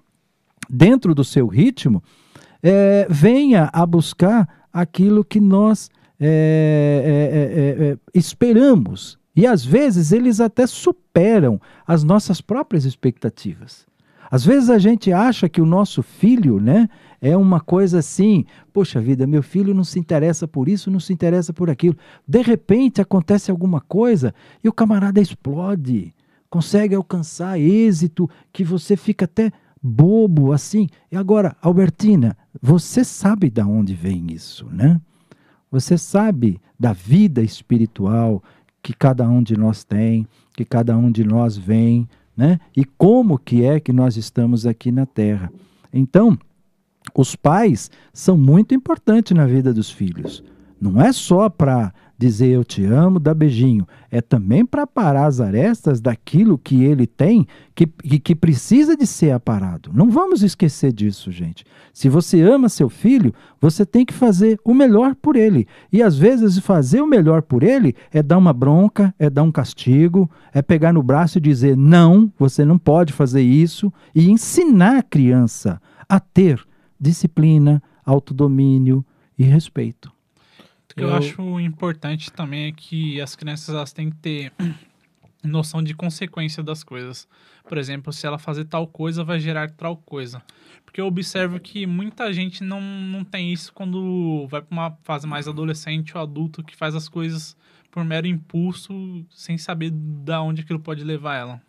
dentro 0.69 1.15
do 1.15 1.23
seu 1.23 1.47
ritmo, 1.47 2.03
é, 2.61 3.07
venha 3.09 3.71
a 3.73 3.87
buscar 3.87 4.67
aquilo 4.73 5.25
que 5.25 5.41
nós 5.41 5.89
é 6.23 7.97
é, 7.97 7.99
esperamos. 8.13 9.19
E 9.35 9.47
às 9.47 9.65
vezes 9.65 10.13
eles 10.13 10.41
até 10.41 10.67
superam 10.67 11.61
as 11.87 12.03
nossas 12.03 12.41
próprias 12.41 12.85
expectativas. 12.85 13.90
Às 14.31 14.45
vezes 14.45 14.71
a 14.71 14.79
gente 14.79 15.13
acha 15.13 15.49
que 15.49 15.61
o 15.61 15.67
nosso 15.67 16.03
filho, 16.03 16.61
né, 16.61 16.89
é 17.21 17.37
uma 17.37 17.61
coisa 17.61 17.99
assim, 17.99 18.45
poxa 18.73 19.01
vida, 19.01 19.27
meu 19.27 19.43
filho 19.43 19.75
não 19.75 19.85
se 19.85 19.99
interessa 19.99 20.47
por 20.47 20.69
isso, 20.69 20.91
não 20.91 21.01
se 21.01 21.13
interessa 21.13 21.53
por 21.53 21.69
aquilo. 21.69 21.97
De 22.27 22.41
repente 22.41 23.01
acontece 23.01 23.51
alguma 23.51 23.81
coisa 23.81 24.33
e 24.63 24.69
o 24.69 24.73
camarada 24.73 25.21
explode, 25.21 26.15
consegue 26.49 26.95
alcançar 26.95 27.59
êxito 27.59 28.31
que 28.53 28.63
você 28.63 28.97
fica 28.97 29.25
até 29.25 29.53
bobo 29.83 30.53
assim. 30.53 30.89
E 31.11 31.17
agora, 31.17 31.57
Albertina, 31.61 32.37
você 32.63 33.05
sabe 33.05 33.51
de 33.51 33.63
onde 33.63 33.95
vem 33.95 34.33
isso, 34.33 34.67
né? 34.71 35.01
Você 35.71 35.99
sabe 35.99 36.61
da 36.79 36.93
vida 36.93 37.43
espiritual 37.43 38.43
que 38.83 38.93
cada 38.93 39.29
um 39.29 39.43
de 39.43 39.57
nós 39.57 39.85
tem, 39.85 40.27
que 40.55 40.65
cada 40.65 40.97
um 40.97 41.11
de 41.11 41.25
nós 41.25 41.57
vem, 41.57 42.09
né? 42.41 42.59
E 42.75 42.87
como 42.87 43.37
que 43.37 43.65
é 43.67 43.79
que 43.79 43.93
nós 43.93 44.17
estamos 44.17 44.65
aqui 44.65 44.91
na 44.91 45.05
Terra. 45.05 45.53
Então, 45.93 46.39
os 47.15 47.37
pais 47.37 47.91
são 48.15 48.35
muito 48.35 48.75
importantes 48.75 49.37
na 49.37 49.45
vida 49.45 49.75
dos 49.75 49.91
filhos. 49.91 50.43
Não 50.81 50.99
é 51.03 51.13
só 51.13 51.51
para 51.51 51.93
dizer 52.21 52.49
eu 52.49 52.63
te 52.63 52.85
amo, 52.85 53.19
dar 53.19 53.33
beijinho. 53.33 53.89
É 54.11 54.21
também 54.21 54.67
para 54.67 54.87
parar 54.87 55.25
as 55.25 55.41
arestas 55.41 56.03
daquilo 56.03 56.59
que 56.59 56.85
ele 56.85 57.07
tem 57.07 57.47
que, 57.75 57.87
que, 57.87 58.35
precisa 58.35 58.95
de 58.95 59.07
ser 59.07 59.31
aparado. 59.31 59.91
Não 59.95 60.11
vamos 60.11 60.43
esquecer 60.43 60.93
disso, 60.93 61.33
gente. 61.33 61.65
Se 61.95 62.11
você 62.11 62.43
ama 62.43 62.69
seu 62.69 62.91
filho, 62.91 63.33
você 63.59 63.87
tem 63.87 64.05
que 64.05 64.13
fazer 64.13 64.61
o 64.63 64.75
melhor 64.75 65.15
por 65.15 65.35
ele. 65.35 65.67
E 65.91 66.03
às 66.03 66.19
vezes 66.19 66.59
fazer 66.59 67.01
o 67.01 67.07
melhor 67.07 67.41
por 67.41 67.63
ele 67.63 67.97
é 68.13 68.23
dar 68.23 68.37
uma 68.37 68.53
bronca, 68.53 69.15
é 69.19 69.31
dar 69.31 69.43
um 69.43 69.51
castigo, 69.51 70.31
é 70.53 70.61
pegar 70.61 70.93
no 70.93 71.03
braço 71.03 71.39
e 71.39 71.41
dizer 71.41 71.75
não, 71.75 72.31
você 72.39 72.67
não 72.67 72.77
pode 72.77 73.15
fazer 73.15 73.41
isso 73.41 73.91
e 74.15 74.31
ensinar 74.31 74.99
a 74.99 75.03
criança 75.03 75.81
a 76.07 76.21
ter 76.21 76.63
disciplina, 77.01 77.83
autodomínio 78.05 79.03
e 79.39 79.45
respeito. 79.45 80.20
Que 81.01 81.05
eu... 81.05 81.09
eu 81.09 81.15
acho 81.15 81.61
importante 81.61 82.31
também 82.31 82.67
é 82.67 82.73
que 82.73 83.21
as 83.21 83.35
crianças 83.35 83.75
elas 83.75 83.93
têm 83.93 84.11
que 84.11 84.17
ter 84.17 84.53
noção 85.43 85.83
de 85.83 85.95
consequência 85.95 86.63
das 86.63 86.85
coisas. 86.85 87.27
Por 87.69 87.79
exemplo, 87.79 88.13
se 88.13 88.27
ela 88.27 88.39
fazer 88.39 88.65
tal 88.65 88.87
coisa, 88.87 89.25
vai 89.25 89.41
gerar 89.41 89.71
tal 89.71 89.97
coisa. 89.97 90.43
Porque 90.85 91.01
eu 91.01 91.07
observo 91.07 91.61
que 91.61 91.87
muita 91.87 92.33
gente 92.33 92.65
não, 92.65 92.81
não 92.81 93.25
tem 93.25 93.53
isso 93.53 93.73
quando 93.73 94.47
vai 94.49 94.61
para 94.61 94.75
uma 94.75 94.99
fase 95.03 95.27
mais 95.27 95.47
adolescente 95.47 96.17
ou 96.17 96.23
adulto, 96.23 96.65
que 96.65 96.77
faz 96.77 96.95
as 96.95 97.09
coisas 97.09 97.57
por 97.91 98.05
mero 98.05 98.27
impulso, 98.27 99.25
sem 99.31 99.59
saber 99.59 99.91
da 99.91 100.43
onde 100.43 100.63
aquilo 100.63 100.81
pode 100.81 101.03
levar 101.05 101.37
ela. 101.37 101.63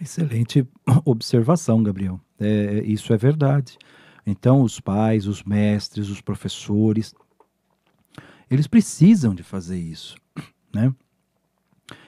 Excelente 0.00 0.66
observação, 1.04 1.82
Gabriel. 1.82 2.20
É, 2.38 2.82
isso 2.84 3.12
é 3.12 3.16
verdade. 3.16 3.78
Então, 4.26 4.62
os 4.62 4.80
pais, 4.80 5.26
os 5.26 5.42
mestres, 5.42 6.08
os 6.08 6.20
professores, 6.20 7.14
eles 8.50 8.66
precisam 8.66 9.34
de 9.34 9.42
fazer 9.42 9.78
isso, 9.78 10.16
né? 10.74 10.92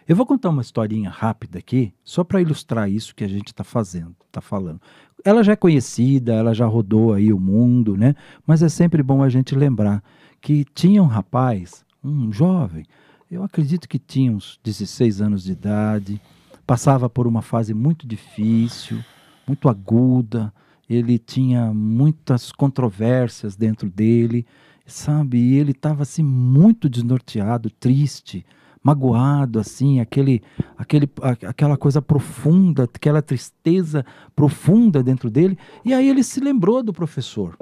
Eu 0.09 0.17
vou 0.17 0.25
contar 0.25 0.49
uma 0.49 0.63
historinha 0.63 1.11
rápida 1.11 1.59
aqui, 1.59 1.93
só 2.03 2.25
para 2.25 2.41
ilustrar 2.41 2.91
isso 2.91 3.15
que 3.15 3.25
a 3.25 3.29
gente 3.29 3.49
está 3.49 3.63
fazendo, 3.63 4.17
está 4.27 4.41
falando. 4.41 4.81
Ela 5.23 5.45
já 5.45 5.53
é 5.53 5.57
conhecida, 5.57 6.33
ela 6.33 6.55
já 6.55 6.65
rodou 6.67 7.13
aí 7.13 7.33
o 7.33 7.39
mundo, 7.39 7.97
né? 7.97 8.15
Mas 8.47 8.63
é 8.63 8.69
sempre 8.69 9.03
bom 9.03 9.23
a 9.23 9.29
gente 9.29 9.55
lembrar 9.55 10.03
que 10.41 10.65
tinha 10.75 11.03
um 11.03 11.07
rapaz, 11.07 11.85
um 12.03 12.33
jovem, 12.33 12.87
eu 13.31 13.43
acredito 13.43 13.87
que 13.87 13.99
tinha 13.99 14.33
uns 14.33 14.59
16 14.65 15.21
anos 15.21 15.45
de 15.45 15.53
idade, 15.53 16.21
passava 16.67 17.11
por 17.11 17.27
uma 17.27 17.43
fase 17.43 17.75
muito 17.75 18.07
difícil, 18.07 19.05
muito 19.47 19.69
aguda, 19.69 20.53
ele 20.89 21.19
tinha 21.19 21.73
muitas 21.75 22.51
controvérsias 22.51 23.55
dentro 23.55 23.91
dele, 23.91 24.47
sabe? 24.89 25.39
E 25.39 25.57
ele 25.57 25.73
estava 25.73 26.03
assim 26.03 26.23
muito 26.23 26.89
desnorteado, 26.89 27.71
triste, 27.71 28.45
magoado, 28.83 29.59
assim, 29.59 30.01
aquele, 30.01 30.43
aquele, 30.77 31.09
aquela 31.47 31.77
coisa 31.77 32.01
profunda, 32.01 32.85
aquela 32.85 33.21
tristeza 33.21 34.05
profunda 34.35 35.03
dentro 35.03 35.31
dele. 35.31 35.59
E 35.85 35.93
aí 35.93 36.09
ele 36.09 36.23
se 36.23 36.41
lembrou 36.41 36.83
do 36.83 36.93
professor. 36.93 37.57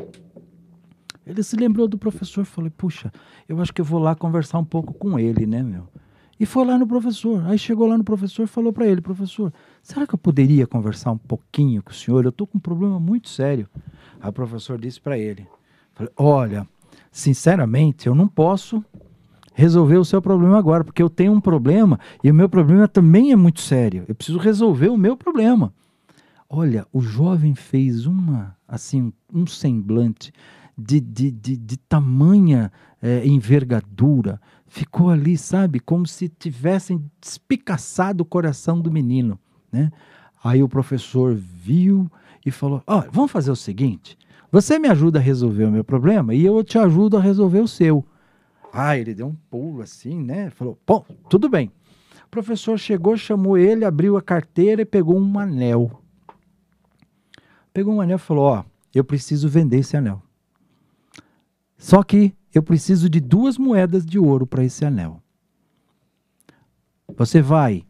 Ele 1.27 1.43
se 1.43 1.57
lembrou 1.57 1.89
do 1.89 1.99
professor, 1.99 2.45
falei, 2.45 2.71
puxa, 2.71 3.13
eu 3.49 3.61
acho 3.61 3.75
que 3.75 3.81
eu 3.81 3.85
vou 3.85 3.99
lá 3.99 4.15
conversar 4.15 4.59
um 4.59 4.65
pouco 4.65 4.95
com 4.95 5.19
ele, 5.19 5.45
né, 5.45 5.63
meu? 5.63 5.89
E 6.39 6.47
foi 6.47 6.65
lá 6.65 6.79
no 6.79 6.87
professor. 6.87 7.45
Aí 7.47 7.59
chegou 7.59 7.89
lá 7.89 7.99
no 7.99 8.05
professor 8.05 8.45
e 8.45 8.47
falou 8.47 8.73
para 8.73 8.87
ele, 8.87 9.01
professor, 9.01 9.53
será 9.83 10.07
que 10.07 10.15
eu 10.15 10.19
poderia 10.19 10.67
conversar 10.67 11.11
um 11.11 11.19
pouquinho 11.19 11.83
com 11.83 11.91
o 11.91 11.95
senhor? 11.95 12.25
Eu 12.25 12.29
estou 12.29 12.47
com 12.47 12.59
um 12.59 12.61
problema 12.61 13.01
muito 13.01 13.29
sério. 13.29 13.69
Aí 14.21 14.29
o 14.29 14.33
professor 14.33 14.79
disse 14.79 15.01
para 15.01 15.19
ele, 15.19 15.47
olha, 16.17 16.69
sinceramente, 17.17 18.07
eu 18.07 18.15
não 18.15 18.29
posso 18.29 18.85
resolver 19.55 19.97
o 19.97 20.05
seu 20.05 20.21
problema 20.21 20.59
agora, 20.59 20.85
porque 20.85 21.03
eu 21.03 21.09
tenho 21.09 21.33
um 21.33 21.41
problema 21.41 21.99
e 22.23 22.31
o 22.31 22.35
meu 22.35 22.47
problema 22.47 22.87
também 22.87 23.33
é 23.33 23.37
muito 23.37 23.63
sério. 23.63 24.05
Eu 24.07 24.15
preciso 24.15 24.37
resolver 24.37 24.89
o 24.89 24.99
meu 24.99 25.17
problema. 25.17 25.73
Olha, 26.47 26.87
o 26.93 27.01
jovem 27.01 27.55
fez 27.55 28.05
uma, 28.05 28.55
assim, 28.69 29.15
um 29.33 29.47
semblante 29.47 30.31
de, 30.77 31.01
de, 31.01 31.31
de, 31.31 31.57
de 31.57 31.77
tamanha 31.79 32.71
é, 33.01 33.27
envergadura. 33.27 34.39
Ficou 34.67 35.09
ali, 35.09 35.39
sabe, 35.39 35.81
como 35.81 36.07
se 36.07 36.29
tivessem 36.29 37.03
despicaçado 37.19 38.23
o 38.23 38.27
coração 38.27 38.79
do 38.79 38.93
menino. 38.93 39.39
Né? 39.73 39.91
Aí 40.45 40.63
o 40.63 40.69
professor 40.69 41.35
viu 41.35 42.11
e 42.45 42.51
falou: 42.51 42.83
oh, 42.87 43.01
vamos 43.11 43.33
fazer 43.33 43.51
o 43.51 43.57
seguinte: 43.57 44.19
você 44.51 44.79
me 44.79 44.89
ajuda 44.89 45.19
a 45.19 45.23
resolver 45.23 45.65
o 45.65 45.71
meu 45.71 45.85
problema 45.85 46.35
e 46.35 46.45
eu 46.45 46.63
te 46.63 46.79
ajudo 46.79 47.17
a 47.17 47.21
resolver 47.21 47.61
o 47.61 47.69
seu. 47.69 48.05
Ah, 48.73 48.97
ele 48.97 49.15
deu 49.15 49.27
um 49.27 49.37
pulo 49.51 49.83
assim, 49.83 50.23
né? 50.23 50.51
Falou: 50.51 50.79
bom, 50.87 51.05
tudo 51.29 51.49
bem. 51.49 51.71
O 52.27 52.29
professor 52.29 52.79
chegou, 52.79 53.17
chamou 53.17 53.57
ele, 53.57 53.85
abriu 53.85 54.17
a 54.17 54.23
carteira 54.23 54.83
e 54.83 54.85
pegou 54.85 55.19
um 55.19 55.39
anel. 55.39 56.03
Pegou 57.73 57.95
um 57.95 58.01
anel 58.01 58.17
e 58.17 58.21
falou: 58.21 58.45
Ó, 58.45 58.65
eu 58.95 59.05
preciso 59.05 59.49
vender 59.49 59.79
esse 59.79 59.97
anel. 59.97 60.23
Só 61.79 62.03
que 62.03 62.35
eu 62.55 62.63
preciso 62.63 63.09
de 63.09 63.21
duas 63.21 63.59
moedas 63.59 64.05
de 64.05 64.19
ouro 64.19 64.47
para 64.47 64.65
esse 64.65 64.85
anel. 64.85 65.23
Você 67.17 67.41
vai 67.41 67.85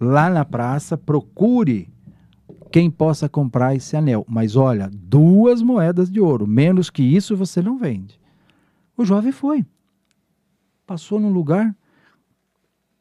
lá 0.00 0.30
na 0.30 0.44
praça, 0.44 0.96
procure 0.96 1.88
quem 2.70 2.90
possa 2.90 3.28
comprar 3.28 3.74
esse 3.74 3.96
anel. 3.96 4.24
Mas 4.28 4.56
olha, 4.56 4.90
duas 4.92 5.62
moedas 5.62 6.10
de 6.10 6.20
ouro. 6.20 6.46
Menos 6.46 6.90
que 6.90 7.02
isso 7.02 7.36
você 7.36 7.62
não 7.62 7.78
vende. 7.78 8.20
O 8.96 9.04
jovem 9.04 9.32
foi. 9.32 9.64
Passou 10.86 11.20
num 11.20 11.30
lugar. 11.30 11.74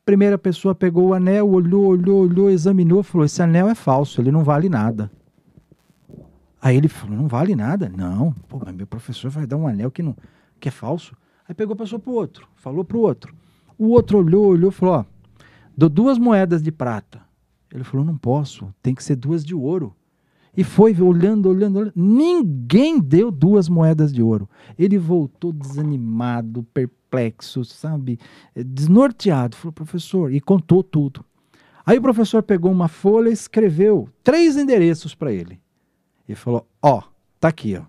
Primeira 0.06 0.38
pessoa 0.38 0.74
pegou 0.74 1.08
o 1.08 1.14
anel, 1.14 1.50
olhou, 1.50 1.88
olhou, 1.88 2.22
olhou, 2.22 2.50
examinou, 2.50 3.04
falou: 3.04 3.26
Esse 3.26 3.42
anel 3.42 3.68
é 3.68 3.76
falso, 3.76 4.22
ele 4.22 4.32
não 4.32 4.44
vale 4.44 4.70
nada. 4.70 5.12
Aí 6.62 6.76
ele 6.76 6.88
falou, 6.88 7.16
não 7.16 7.28
vale 7.28 7.56
nada. 7.56 7.90
Não, 7.90 8.34
pô, 8.48 8.60
mas 8.66 8.76
meu 8.76 8.88
professor 8.88 9.30
vai 9.30 9.46
dar 9.46 9.58
um 9.58 9.68
anel 9.68 9.92
que, 9.92 10.02
não, 10.02 10.16
que 10.60 10.68
é 10.68 10.72
falso. 10.72 11.16
Aí 11.48 11.56
pegou, 11.56 11.76
passou 11.76 12.00
para 12.00 12.12
o 12.12 12.16
outro, 12.16 12.48
falou 12.56 12.84
para 12.84 12.98
o 12.98 13.02
outro. 13.02 13.34
O 13.78 13.90
outro 13.90 14.18
olhou, 14.18 14.48
olhou 14.48 14.72
falou, 14.72 14.96
ó, 14.96 15.06
dou 15.76 15.88
duas 15.88 16.18
moedas 16.18 16.62
de 16.62 16.72
prata. 16.72 17.22
Ele 17.72 17.84
falou, 17.84 18.06
não 18.06 18.18
posso, 18.18 18.74
tem 18.82 18.96
que 18.96 19.04
ser 19.04 19.16
duas 19.16 19.44
de 19.44 19.54
ouro. 19.54 19.96
E 20.56 20.64
foi 20.64 21.00
olhando, 21.00 21.50
olhando, 21.50 21.78
olhando. 21.78 21.94
Ninguém 21.96 23.00
deu 23.00 23.30
duas 23.30 23.70
moedas 23.70 24.12
de 24.12 24.24
ouro. 24.24 24.50
Ele 24.78 24.98
voltou 24.98 25.54
desanimado, 25.54 26.64
perplexo, 26.74 27.64
sabe? 27.64 28.20
Desnorteado. 28.56 29.56
Falou, 29.56 29.72
professor, 29.72 30.34
e 30.34 30.42
contou 30.42 30.82
tudo. 30.82 31.24
Aí 31.86 32.00
o 32.00 32.02
professor 32.02 32.42
pegou 32.42 32.72
uma 32.72 32.88
folha 32.88 33.30
e 33.30 33.34
escreveu 33.34 34.10
três 34.24 34.58
endereços 34.58 35.14
para 35.14 35.32
ele 35.32 35.60
e 36.28 36.36
falou: 36.36 36.68
Ó, 36.82 37.02
tá 37.40 37.48
aqui, 37.48 37.78
ó. 37.78 37.84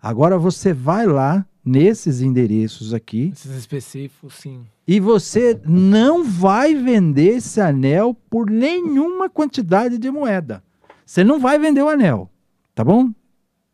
Agora 0.00 0.38
você 0.38 0.72
vai 0.72 1.06
lá 1.06 1.46
nesses 1.64 2.20
endereços 2.20 2.94
aqui. 2.94 3.30
Esses 3.32 3.56
específicos, 3.56 4.34
sim. 4.34 4.66
E 4.86 5.00
você 5.00 5.60
não 5.64 6.24
vai 6.24 6.74
vender 6.74 7.36
esse 7.36 7.60
anel 7.60 8.14
por 8.30 8.50
nenhuma 8.50 9.28
quantidade 9.28 9.98
de 9.98 10.10
moeda. 10.10 10.62
Você 11.04 11.22
não 11.22 11.38
vai 11.38 11.58
vender 11.58 11.82
o 11.82 11.88
anel, 11.88 12.30
tá 12.74 12.84
bom? 12.84 13.10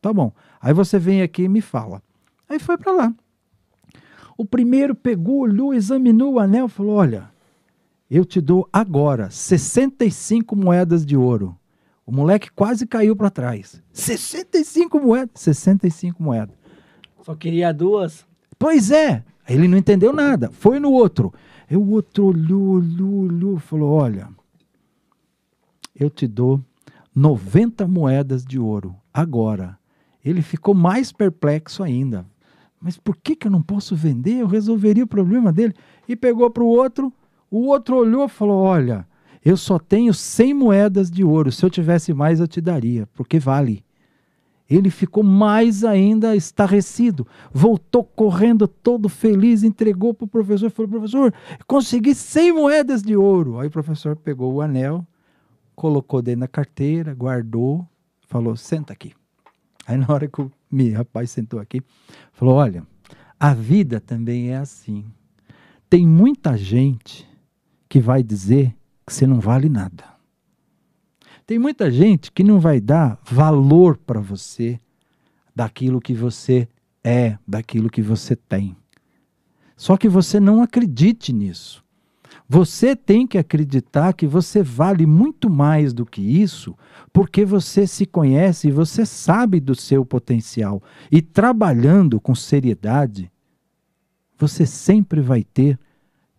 Tá 0.00 0.12
bom. 0.12 0.32
Aí 0.60 0.72
você 0.72 0.98
vem 0.98 1.22
aqui 1.22 1.44
e 1.44 1.48
me 1.48 1.60
fala. 1.60 2.02
Aí 2.48 2.58
foi 2.58 2.76
para 2.76 2.92
lá. 2.92 3.14
O 4.36 4.44
primeiro 4.44 4.94
pegou, 4.94 5.40
olhou, 5.40 5.72
examinou 5.72 6.34
o 6.34 6.38
anel, 6.38 6.68
falou: 6.68 6.96
Olha, 6.96 7.30
eu 8.10 8.24
te 8.24 8.40
dou 8.40 8.68
agora 8.72 9.30
65 9.30 10.54
moedas 10.56 11.06
de 11.06 11.16
ouro. 11.16 11.56
O 12.06 12.12
moleque 12.12 12.50
quase 12.50 12.86
caiu 12.86 13.16
para 13.16 13.30
trás. 13.30 13.80
65 13.92 15.00
moedas. 15.00 15.30
65 15.40 16.22
moedas. 16.22 16.54
Só 17.24 17.34
queria 17.34 17.72
duas? 17.72 18.26
Pois 18.58 18.90
é. 18.90 19.24
Ele 19.48 19.66
não 19.66 19.78
entendeu 19.78 20.12
nada. 20.12 20.50
Foi 20.50 20.78
no 20.78 20.92
outro. 20.92 21.32
E 21.70 21.76
o 21.76 21.90
outro 21.90 22.26
olhou, 22.26 22.76
olhou, 22.76 23.14
olhou. 23.24 23.58
Falou: 23.58 23.90
Olha, 23.92 24.28
eu 25.94 26.08
te 26.08 26.26
dou 26.26 26.60
90 27.14 27.86
moedas 27.88 28.44
de 28.44 28.58
ouro. 28.58 28.94
Agora. 29.12 29.78
Ele 30.24 30.40
ficou 30.40 30.74
mais 30.74 31.12
perplexo 31.12 31.82
ainda. 31.82 32.24
Mas 32.80 32.96
por 32.96 33.14
que, 33.14 33.36
que 33.36 33.46
eu 33.46 33.50
não 33.50 33.60
posso 33.62 33.94
vender? 33.94 34.38
Eu 34.38 34.46
resolveria 34.46 35.04
o 35.04 35.08
problema 35.08 35.52
dele. 35.52 35.74
E 36.08 36.16
pegou 36.16 36.48
para 36.50 36.62
o 36.62 36.68
outro. 36.68 37.12
O 37.50 37.66
outro 37.66 37.96
olhou 37.96 38.24
e 38.24 38.28
falou: 38.28 38.62
Olha 38.62 39.06
eu 39.44 39.58
só 39.58 39.78
tenho 39.78 40.14
100 40.14 40.54
moedas 40.54 41.10
de 41.10 41.22
ouro. 41.22 41.52
Se 41.52 41.64
eu 41.64 41.68
tivesse 41.68 42.14
mais, 42.14 42.40
eu 42.40 42.48
te 42.48 42.60
daria, 42.60 43.06
porque 43.12 43.38
vale. 43.38 43.83
Ele 44.68 44.88
ficou 44.88 45.22
mais 45.22 45.84
ainda 45.84 46.34
estarrecido. 46.34 47.26
Voltou 47.52 48.02
correndo 48.02 48.66
todo 48.66 49.08
feliz, 49.08 49.62
entregou 49.62 50.14
para 50.14 50.24
o 50.24 50.28
professor 50.28 50.70
falou: 50.70 50.90
Professor, 50.90 51.34
consegui 51.66 52.14
100 52.14 52.52
moedas 52.52 53.02
de 53.02 53.14
ouro. 53.14 53.58
Aí 53.58 53.68
o 53.68 53.70
professor 53.70 54.16
pegou 54.16 54.54
o 54.54 54.62
anel, 54.62 55.06
colocou 55.74 56.22
dentro 56.22 56.40
da 56.40 56.48
carteira, 56.48 57.14
guardou, 57.14 57.86
falou: 58.26 58.56
Senta 58.56 58.92
aqui. 58.92 59.12
Aí 59.86 59.98
na 59.98 60.06
hora 60.08 60.26
que 60.26 60.40
o 60.40 60.50
rapaz 60.96 61.30
sentou 61.30 61.60
aqui, 61.60 61.82
falou: 62.32 62.54
Olha, 62.54 62.86
a 63.38 63.52
vida 63.52 64.00
também 64.00 64.50
é 64.50 64.56
assim. 64.56 65.04
Tem 65.90 66.06
muita 66.06 66.56
gente 66.56 67.28
que 67.86 68.00
vai 68.00 68.22
dizer 68.22 68.74
que 69.06 69.12
você 69.12 69.26
não 69.26 69.40
vale 69.40 69.68
nada. 69.68 70.13
Tem 71.46 71.58
muita 71.58 71.90
gente 71.90 72.32
que 72.32 72.42
não 72.42 72.58
vai 72.58 72.80
dar 72.80 73.18
valor 73.22 73.98
para 73.98 74.20
você 74.20 74.80
daquilo 75.54 76.00
que 76.00 76.14
você 76.14 76.66
é, 77.02 77.38
daquilo 77.46 77.90
que 77.90 78.00
você 78.00 78.34
tem. 78.34 78.74
Só 79.76 79.96
que 79.96 80.08
você 80.08 80.40
não 80.40 80.62
acredite 80.62 81.32
nisso. 81.32 81.84
Você 82.48 82.96
tem 82.96 83.26
que 83.26 83.36
acreditar 83.36 84.14
que 84.14 84.26
você 84.26 84.62
vale 84.62 85.04
muito 85.04 85.50
mais 85.50 85.92
do 85.92 86.06
que 86.06 86.22
isso, 86.22 86.76
porque 87.12 87.44
você 87.44 87.86
se 87.86 88.06
conhece 88.06 88.68
e 88.68 88.72
você 88.72 89.04
sabe 89.04 89.60
do 89.60 89.74
seu 89.74 90.04
potencial. 90.04 90.82
E 91.12 91.20
trabalhando 91.20 92.18
com 92.20 92.34
seriedade, 92.34 93.30
você 94.38 94.64
sempre 94.64 95.20
vai 95.20 95.44
ter 95.44 95.78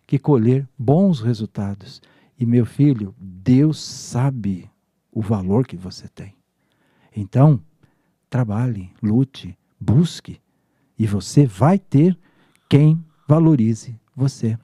que 0.07 0.17
colher 0.17 0.67
bons 0.77 1.21
resultados. 1.21 2.01
E 2.39 2.45
meu 2.45 2.65
filho, 2.65 3.13
Deus 3.19 3.79
sabe 3.79 4.69
o 5.15 5.21
valor 5.21 5.65
que 5.65 5.75
você 5.77 6.07
tem. 6.09 6.35
Então, 7.15 7.59
trabalhe, 8.29 8.91
lute, 9.01 9.57
busque, 9.79 10.39
e 10.99 11.07
você 11.07 11.45
vai 11.47 11.79
ter 11.79 12.15
quem 12.69 13.03
valorize 13.27 13.99
você. 14.15 14.57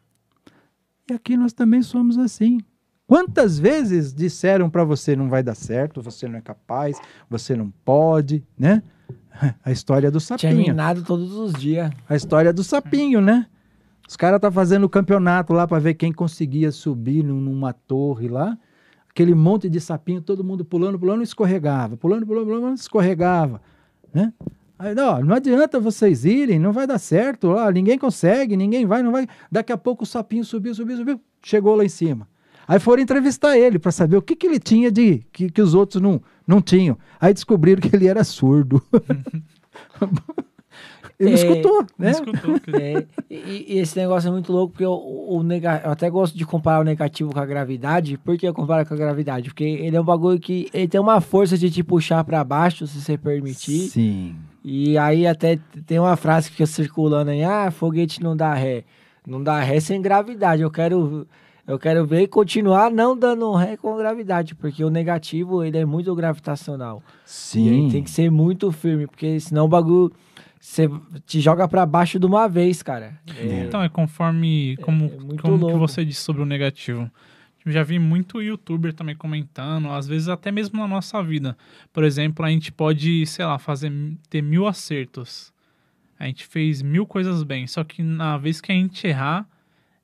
E 1.10 1.14
aqui 1.14 1.36
nós 1.38 1.53
também 1.53 1.82
somos 1.82 2.18
assim. 2.18 2.60
Quantas 3.07 3.57
vezes 3.60 4.14
disseram 4.14 4.69
para 4.69 4.84
você 4.84 5.15
não 5.15 5.30
vai 5.30 5.41
dar 5.44 5.56
certo, 5.56 6.02
você 6.02 6.28
não 6.28 6.38
é 6.38 6.41
capaz, 6.41 6.98
você 7.30 7.56
não 7.56 7.69
pode, 7.84 8.45
né? 8.57 8.84
A 9.64 9.72
história 9.72 10.11
do 10.11 10.19
Tinha 10.19 10.38
sapinho. 10.38 10.57
minado 10.68 11.03
todos 11.03 11.34
os 11.34 11.53
dias. 11.53 11.90
A 12.07 12.15
história 12.15 12.53
do 12.53 12.64
sapinho, 12.64 13.19
né? 13.22 13.48
Os 14.07 14.15
caras 14.18 14.40
tá 14.41 14.52
fazendo 14.52 14.84
o 14.84 14.90
campeonato 14.90 15.53
lá 15.53 15.65
para 15.68 15.80
ver 15.80 15.94
quem 15.94 16.11
conseguia 16.11 16.72
subir 16.72 17.23
num- 17.23 17.40
numa 17.41 17.72
torre 17.73 18.28
lá. 18.28 18.57
Aquele 19.12 19.36
monte 19.36 19.70
de 19.70 19.80
sapinho, 19.80 20.22
todo 20.22 20.44
mundo 20.44 20.64
pulando, 20.64 20.98
pulando, 20.98 21.22
escorregava. 21.22 21.98
Pulando, 21.98 22.26
pulando, 22.26 22.46
pulando, 22.46 22.78
escorregava, 22.78 23.62
né? 24.14 24.34
Aí, 24.80 24.96
não, 24.96 25.22
não 25.22 25.36
adianta 25.36 25.80
vocês 25.80 26.26
irem, 26.26 26.58
não 26.58 26.72
vai 26.72 26.88
dar 26.88 26.98
certo, 26.98 27.50
ó, 27.50 27.70
ninguém 27.70 28.00
consegue, 28.00 28.58
ninguém 28.58 28.86
vai, 28.86 29.04
não 29.04 29.12
vai. 29.12 29.28
Daqui 29.52 29.72
a 29.72 29.78
pouco 29.78 30.04
o 30.04 30.08
sapinho 30.08 30.44
subiu, 30.44 30.74
subiu, 30.74 30.98
subiu, 30.98 31.22
chegou 31.44 31.76
lá 31.76 31.86
em 31.86 31.90
cima. 31.90 32.28
Aí 32.68 32.80
foram 32.80 33.04
entrevistar 33.04 33.58
ele 33.58 33.78
para 33.78 33.92
saber 33.92 34.18
o 34.18 34.22
que, 34.22 34.36
que 34.36 34.48
ele 34.48 34.60
tinha 34.60 34.90
de 34.90 35.24
que, 35.32 35.52
que 35.52 35.62
os 35.62 35.76
outros 35.76 36.02
não, 36.02 36.22
não 36.48 36.62
tinham. 36.62 36.98
Aí 37.20 37.34
descobriram 37.34 37.82
que 37.82 37.96
ele 37.96 38.08
era 38.08 38.24
surdo. 38.24 38.82
ele 41.23 41.31
É, 41.31 41.34
escutou, 41.35 41.85
né? 41.98 42.11
Escutou, 42.11 42.56
É, 42.80 43.06
e, 43.30 43.65
e 43.76 43.77
esse 43.80 43.98
negócio 43.98 44.27
é 44.27 44.31
muito 44.31 44.52
louco, 44.52 44.73
porque 44.73 44.85
o, 44.85 45.27
o 45.38 45.43
nega- 45.43 45.81
eu 45.85 45.91
até 45.91 46.10
gosto 46.10 46.38
de 46.38 46.45
comparar 46.45 46.81
o 46.81 46.84
negativo 46.84 47.31
com 47.34 47.39
a 47.39 47.45
gravidade. 47.45 48.18
Por 48.18 48.38
que 48.38 48.48
eu 48.48 48.53
comparo 48.53 48.85
com 48.85 48.93
a 48.93 48.98
gravidade? 48.98 49.49
Porque 49.49 49.64
ele 49.64 49.95
é 49.95 50.02
um 50.02 50.06
bagulho 50.06 50.39
que 50.39 50.69
ele 50.73 50.88
tem 50.88 50.99
uma 50.99 51.22
força 51.22 51.57
de 51.57 51.69
te 51.69 51.84
puxar 51.84 52.23
pra 52.23 52.43
baixo, 52.43 52.85
se 52.88 52.99
você 53.02 53.18
permitir. 53.18 53.89
Sim. 53.89 54.35
E 54.64 54.98
aí 54.98 55.26
até 55.26 55.60
tem 55.85 55.98
uma 55.99 56.15
frase 56.15 56.48
que 56.49 56.56
fica 56.57 56.68
circulando 56.68 57.31
aí, 57.31 57.43
ah, 57.43 57.72
foguete 57.72 58.22
não 58.22 58.35
dá 58.35 58.53
ré. 58.53 58.84
Não 59.27 59.41
dá 59.43 59.60
ré 59.60 59.80
sem 59.80 60.02
gravidade. 60.02 60.61
Eu 60.61 60.69
quero, 60.72 61.27
eu 61.68 61.77
quero 61.80 62.06
ver 62.06 62.22
e 62.22 62.27
continuar 62.27 62.91
não 62.91 63.18
dando 63.18 63.52
ré 63.53 63.77
com 63.77 63.95
gravidade, 63.98 64.53
porque 64.56 64.84
o 64.84 64.89
negativo 64.89 65.64
ele 65.64 65.77
é 65.77 65.85
muito 65.85 66.14
gravitacional. 66.15 67.02
E 67.07 67.10
Sim. 67.26 67.85
aí 67.85 67.91
tem 67.91 68.03
que 68.03 68.10
ser 68.10 68.30
muito 68.31 68.72
firme, 68.72 69.07
porque 69.07 69.39
senão 69.39 69.65
o 69.65 69.68
bagulho 69.68 70.11
você 70.62 70.88
te 71.26 71.42
joga 71.42 71.68
pra 71.68 71.88
baixo 71.88 72.20
de 72.20 72.26
uma 72.28 72.48
vez, 72.48 72.84
cara. 72.84 73.20
É, 73.36 73.64
Então, 73.66 73.82
é 73.82 73.90
conforme 73.90 74.78
como, 74.78 75.06
é 75.06 75.42
como 75.42 75.68
que 75.68 75.78
você 75.78 76.06
disse 76.06 76.22
sobre 76.22 76.44
o 76.44 76.46
negativo. 76.46 77.10
Eu 77.66 77.72
já 77.72 77.82
vi 77.84 77.98
muito 77.98 78.42
youtuber 78.42 78.94
também 78.94 79.16
comentando, 79.16 79.90
às 79.90 80.08
vezes 80.08 80.28
até 80.28 80.52
mesmo 80.52 80.80
na 80.80 80.88
nossa 80.88 81.22
vida. 81.24 81.58
Por 81.92 82.04
exemplo, 82.04 82.46
a 82.46 82.50
gente 82.50 82.72
pode, 82.72 83.26
sei 83.26 83.44
lá, 83.44 83.58
fazer 83.58 83.92
ter 84.30 84.44
mil 84.44 84.68
acertos. 84.68 85.52
A 86.20 86.28
gente 86.28 86.46
fez 86.46 86.84
mil 86.84 87.08
coisas 87.08 87.42
bem, 87.42 87.66
só 87.66 87.84
que 87.84 88.04
na 88.04 88.38
vez 88.38 88.62
que 88.62 88.72
a 88.72 88.76
gente 88.76 89.08
errar, 89.08 89.48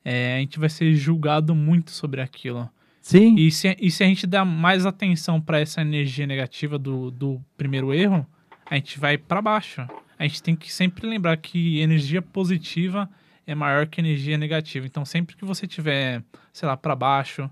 é, 0.04 0.38
a 0.38 0.40
gente 0.40 0.58
vai 0.58 0.70
ser 0.70 0.94
julgado 0.96 1.54
muito 1.54 1.92
sobre 1.92 2.20
aquilo. 2.20 2.68
Sim. 3.00 3.36
E 3.36 3.52
se, 3.52 3.78
e 3.80 3.92
se 3.92 4.04
a 4.04 4.08
gente 4.08 4.26
der 4.26 4.44
mais 4.44 4.88
atenção 4.88 5.40
para 5.40 5.60
essa 5.60 5.82
energia 5.82 6.26
negativa 6.26 6.80
do, 6.80 7.12
do 7.12 7.40
primeiro 7.56 7.94
erro, 7.94 8.26
a 8.66 8.76
gente 8.76 9.00
vai 9.00 9.18
para 9.18 9.42
baixo. 9.42 9.88
A 10.18 10.24
gente 10.24 10.42
tem 10.42 10.56
que 10.56 10.74
sempre 10.74 11.08
lembrar 11.08 11.38
que 11.38 11.80
energia 11.80 12.22
positiva 12.22 13.10
é 13.46 13.56
maior 13.56 13.88
que 13.88 14.02
energia 14.02 14.38
negativa. 14.38 14.86
Então, 14.86 15.06
sempre 15.06 15.36
que 15.36 15.46
você 15.46 15.66
tiver, 15.66 16.24
sei 16.52 16.68
lá, 16.68 16.76
para 16.76 16.96
baixo, 16.96 17.50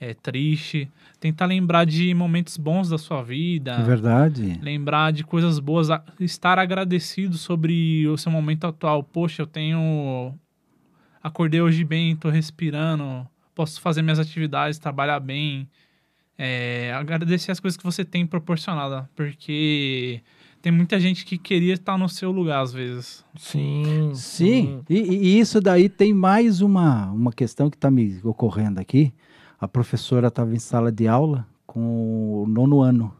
é 0.00 0.14
triste, 0.14 0.90
tentar 1.20 1.46
lembrar 1.46 1.84
de 1.84 2.12
momentos 2.12 2.56
bons 2.56 2.88
da 2.88 2.98
sua 2.98 3.22
vida, 3.22 3.80
verdade. 3.84 4.58
lembrar 4.60 5.12
de 5.12 5.22
coisas 5.22 5.60
boas, 5.60 5.88
estar 6.18 6.58
agradecido 6.58 7.38
sobre 7.38 8.08
o 8.08 8.18
seu 8.18 8.32
momento 8.32 8.66
atual. 8.66 9.04
Poxa, 9.04 9.42
eu 9.42 9.46
tenho. 9.46 10.34
Acordei 11.22 11.60
hoje 11.60 11.84
bem, 11.84 12.16
tô 12.16 12.30
respirando, 12.30 13.24
posso 13.54 13.80
fazer 13.80 14.02
minhas 14.02 14.18
atividades, 14.18 14.76
trabalhar 14.76 15.20
bem. 15.20 15.68
É, 16.36 16.92
agradecer 16.94 17.52
as 17.52 17.60
coisas 17.60 17.76
que 17.76 17.84
você 17.84 18.04
tem 18.04 18.26
proporcionado, 18.26 19.08
porque 19.14 20.20
tem 20.62 20.70
muita 20.70 21.00
gente 21.00 21.24
que 21.24 21.36
queria 21.36 21.74
estar 21.74 21.98
no 21.98 22.08
seu 22.08 22.30
lugar 22.30 22.62
às 22.62 22.72
vezes. 22.72 23.24
Sim. 23.36 24.12
Sim, 24.14 24.80
e, 24.88 25.00
e 25.00 25.40
isso 25.40 25.60
daí 25.60 25.88
tem 25.88 26.14
mais 26.14 26.60
uma, 26.60 27.10
uma 27.10 27.32
questão 27.32 27.68
que 27.68 27.76
está 27.76 27.90
me 27.90 28.20
ocorrendo 28.22 28.80
aqui. 28.80 29.12
A 29.60 29.66
professora 29.66 30.28
estava 30.28 30.54
em 30.54 30.60
sala 30.60 30.92
de 30.92 31.08
aula 31.08 31.44
com 31.66 32.42
o 32.42 32.46
nono 32.46 32.80
ano. 32.80 33.12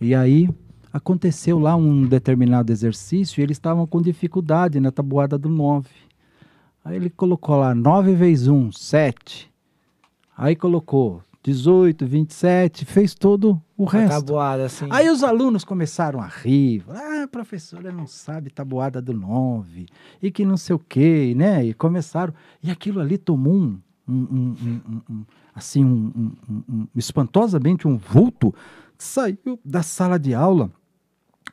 E 0.00 0.12
aí 0.12 0.48
aconteceu 0.92 1.58
lá 1.60 1.76
um 1.76 2.04
determinado 2.04 2.72
exercício 2.72 3.40
e 3.40 3.44
eles 3.44 3.56
estavam 3.56 3.86
com 3.86 4.02
dificuldade 4.02 4.80
na 4.80 4.90
tabuada 4.90 5.38
do 5.38 5.48
9. 5.48 5.88
Aí 6.84 6.96
ele 6.96 7.10
colocou 7.10 7.56
lá 7.56 7.74
9 7.74 8.14
vezes 8.14 8.48
1, 8.48 8.72
7. 8.72 9.48
Aí 10.36 10.56
colocou 10.56 11.22
18, 11.42 12.04
27, 12.06 12.84
fez 12.84 13.14
todo 13.14 13.60
o 13.76 13.86
A 13.88 13.92
resto. 13.92 14.10
tabuada, 14.26 14.66
assim. 14.66 14.86
Aí 14.90 15.08
os 15.08 15.22
alunos 15.24 15.64
começaram 15.64 16.20
a 16.20 16.26
rir. 16.26 16.84
Ah, 16.88 17.22
a 17.24 17.28
professora 17.28 17.90
não 17.90 18.06
sabe 18.06 18.50
tabuada 18.50 19.00
do 19.00 19.12
9 19.14 19.86
e 20.22 20.30
que 20.30 20.44
não 20.44 20.56
sei 20.58 20.76
o 20.76 20.78
quê, 20.78 21.32
né? 21.34 21.64
E 21.64 21.72
começaram. 21.72 22.34
E 22.62 22.70
aquilo 22.70 23.00
ali 23.00 23.16
tomou 23.16 23.54
um. 23.54 23.78
um- 24.08 24.54
um- 24.62 25.00
um- 25.08 25.24
assim, 25.54 25.84
um, 25.84 26.32
espantosamente 26.96 27.86
um 27.86 27.96
vulto 27.96 28.52
saiu 28.98 29.58
da 29.64 29.82
sala 29.82 30.18
de 30.18 30.34
aula. 30.34 30.70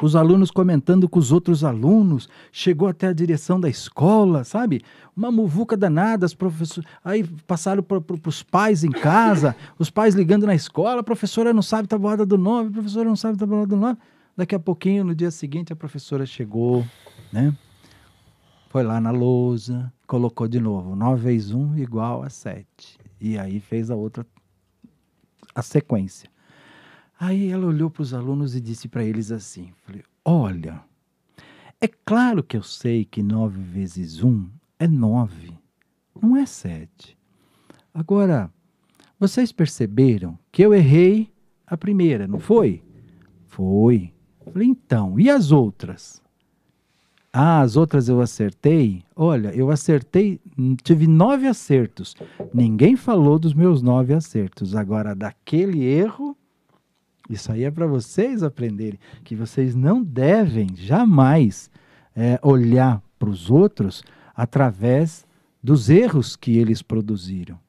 Os 0.02 0.16
alunos 0.16 0.52
comentando 0.52 1.10
com 1.10 1.18
os 1.18 1.32
outros 1.32 1.64
alunos, 1.64 2.30
chegou 2.52 2.88
até 2.88 3.08
a 3.08 3.14
direção 3.14 3.60
da 3.60 3.68
escola, 3.68 4.44
sabe? 4.44 4.82
Uma 5.16 5.32
muvuca 5.32 5.76
danada, 5.76 6.26
as 6.26 6.34
professores. 6.34 6.90
Aí 7.04 7.24
passaram 7.48 7.82
para 7.82 8.02
os 8.26 8.44
pais 8.44 8.84
em 8.84 8.92
casa, 8.92 9.56
os 9.80 9.90
pais 9.90 10.14
ligando 10.14 10.46
na 10.46 10.54
escola, 10.54 11.02
a 11.02 11.04
professora 11.04 11.52
não 11.52 11.62
sabe 11.62 11.88
tabuada 11.88 12.26
do 12.26 12.38
nove, 12.38 12.70
a 12.70 12.74
professora 12.74 13.10
não 13.10 13.16
sabe 13.16 13.38
tabuada 13.38 13.68
do 13.68 13.76
nove. 13.76 13.98
Daqui 14.36 14.54
a 14.54 14.60
pouquinho, 14.60 15.04
no 15.04 15.16
dia 15.16 15.32
seguinte, 15.32 15.74
a 15.74 15.76
professora 15.76 16.26
chegou, 16.26 16.86
né? 17.34 17.56
Foi 18.70 18.84
lá 18.84 19.02
na 19.02 19.10
lousa, 19.10 19.92
colocou 20.06 20.48
de 20.48 20.60
novo, 20.60 20.96
9 20.96 21.24
vezes 21.24 21.52
1 21.52 21.78
igual 21.80 22.22
a 22.22 22.30
7. 22.30 22.66
E 23.20 23.40
aí 23.40 23.60
fez 23.60 23.90
a 23.90 23.96
outra, 23.96 24.24
a 25.56 25.64
sequência. 25.64 26.30
Aí 27.20 27.50
ela 27.50 27.66
olhou 27.66 27.90
para 27.90 28.04
os 28.04 28.14
alunos 28.14 28.56
e 28.56 28.62
disse 28.62 28.88
para 28.88 29.04
eles 29.04 29.32
assim: 29.32 29.72
falei, 29.84 30.04
Olha, 30.24 30.82
é 31.80 31.88
claro 31.88 32.44
que 32.44 32.58
eu 32.58 32.64
sei 32.64 33.06
que 33.06 33.24
9 33.24 33.62
vezes 33.62 34.24
1 34.24 34.50
é 34.80 34.88
9, 34.88 35.54
não 36.22 36.36
é 36.36 36.46
7. 36.46 37.18
Agora, 37.94 38.52
vocês 39.20 39.52
perceberam 39.52 40.38
que 40.52 40.62
eu 40.62 40.74
errei 40.74 41.32
a 41.66 41.76
primeira, 41.76 42.28
não 42.28 42.40
foi? 42.40 42.84
Foi. 43.48 44.14
Falei, 44.54 44.68
então, 44.68 45.20
e 45.20 45.30
as 45.30 45.52
outras? 45.52 46.22
Ah, 47.34 47.62
as 47.62 47.76
outras 47.76 48.08
eu 48.08 48.22
acertei? 48.22 49.04
Olha, 49.16 49.50
eu 49.50 49.70
acertei, 49.70 50.40
hum, 50.58 50.76
tive 50.76 51.08
nove 51.08 51.48
acertos. 51.48 52.16
Ninguém 52.54 52.96
falou 52.96 53.38
dos 53.38 53.54
meus 53.54 53.82
nove 53.82 54.14
acertos. 54.14 54.76
Agora, 54.76 55.14
daquele 55.16 55.84
erro, 55.84 56.38
isso 57.30 57.52
aí 57.52 57.64
é 57.64 57.72
para 57.72 57.86
vocês 57.86 58.44
aprenderem 58.44 59.00
que 59.24 59.36
vocês 59.36 59.76
não 59.76 60.04
devem 60.04 60.68
jamais 60.76 61.70
é, 62.16 62.40
olhar 62.42 63.02
para 63.20 63.30
os 63.30 63.52
outros 63.52 64.04
através 64.36 65.26
dos 65.62 65.90
erros 65.90 66.36
que 66.36 66.58
eles 66.58 66.82
produziram. 66.82 67.60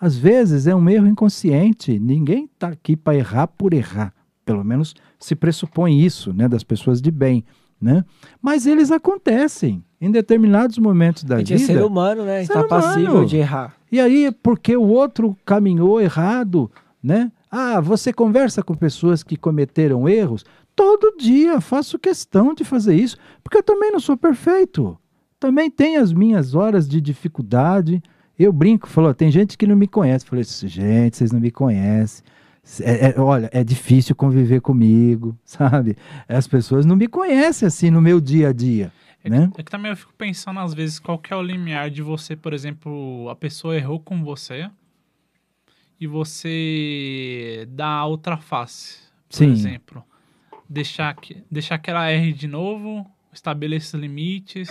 Às 0.00 0.16
vezes 0.16 0.66
é 0.66 0.74
um 0.74 0.88
erro 0.88 1.06
inconsciente. 1.06 1.98
Ninguém 1.98 2.44
está 2.52 2.68
aqui 2.68 2.96
para 2.96 3.16
errar 3.16 3.46
por 3.46 3.72
errar. 3.72 4.12
Pelo 4.44 4.64
menos 4.64 4.94
se 5.18 5.34
pressupõe 5.34 6.00
isso, 6.00 6.32
né, 6.32 6.48
das 6.48 6.62
pessoas 6.62 7.00
de 7.00 7.10
bem, 7.10 7.44
né? 7.80 8.04
Mas 8.42 8.66
eles 8.66 8.90
acontecem 8.90 9.82
em 10.00 10.10
determinados 10.10 10.76
momentos 10.76 11.24
da 11.24 11.40
é 11.40 11.44
vida. 11.44 11.58
ser 11.58 11.82
humano, 11.82 12.24
né? 12.24 12.36
A 12.36 12.40
gente 12.40 12.52
Ser 12.52 12.62
tá 12.62 12.64
passível 12.64 13.24
de 13.24 13.36
errar. 13.38 13.74
E 13.90 13.98
aí, 13.98 14.30
porque 14.42 14.76
o 14.76 14.82
outro 14.82 15.36
caminhou 15.46 16.00
errado, 16.00 16.70
né? 17.02 17.32
Ah, 17.56 17.80
você 17.80 18.12
conversa 18.12 18.64
com 18.64 18.74
pessoas 18.74 19.22
que 19.22 19.36
cometeram 19.36 20.08
erros? 20.08 20.44
Todo 20.74 21.16
dia 21.16 21.60
faço 21.60 22.00
questão 22.00 22.52
de 22.52 22.64
fazer 22.64 22.96
isso, 22.96 23.16
porque 23.44 23.58
eu 23.58 23.62
também 23.62 23.92
não 23.92 24.00
sou 24.00 24.16
perfeito. 24.16 24.98
Também 25.38 25.70
tenho 25.70 26.00
as 26.02 26.12
minhas 26.12 26.56
horas 26.56 26.88
de 26.88 27.00
dificuldade. 27.00 28.02
Eu 28.36 28.52
brinco, 28.52 28.88
falo, 28.88 29.14
tem 29.14 29.30
gente 29.30 29.56
que 29.56 29.68
não 29.68 29.76
me 29.76 29.86
conhece. 29.86 30.26
Falei, 30.26 30.44
gente, 30.44 31.16
vocês 31.16 31.30
não 31.30 31.38
me 31.38 31.52
conhecem. 31.52 32.24
É- 32.80 33.10
é- 33.10 33.20
olha, 33.20 33.48
é 33.52 33.62
difícil 33.62 34.16
conviver 34.16 34.60
comigo, 34.60 35.38
sabe? 35.44 35.96
As 36.28 36.48
pessoas 36.48 36.84
não 36.84 36.96
me 36.96 37.06
conhecem 37.06 37.68
assim 37.68 37.88
no 37.88 38.00
meu 38.00 38.20
dia 38.20 38.48
a 38.48 38.52
dia, 38.52 38.90
É, 39.22 39.30
né? 39.30 39.48
que, 39.54 39.60
é 39.60 39.64
que 39.64 39.70
também 39.70 39.92
eu 39.92 39.96
fico 39.96 40.12
pensando, 40.18 40.58
às 40.58 40.74
vezes, 40.74 40.98
qual 40.98 41.18
que 41.20 41.32
é 41.32 41.36
o 41.36 41.42
limiar 41.42 41.88
de 41.88 42.02
você, 42.02 42.34
por 42.34 42.52
exemplo, 42.52 43.28
a 43.28 43.36
pessoa 43.36 43.76
errou 43.76 44.00
com 44.00 44.24
você 44.24 44.68
e 46.00 46.06
você 46.06 47.66
dá 47.70 47.88
a 47.88 48.06
outra 48.06 48.36
face, 48.36 48.98
por 49.28 49.38
Sim. 49.38 49.50
exemplo. 49.50 50.04
Deixar 50.68 51.14
que, 51.14 51.42
deixar 51.50 51.78
que 51.78 51.90
ela 51.90 52.10
erre 52.10 52.32
de 52.32 52.48
novo, 52.48 53.06
estabeleça 53.32 53.96
limites. 53.96 54.68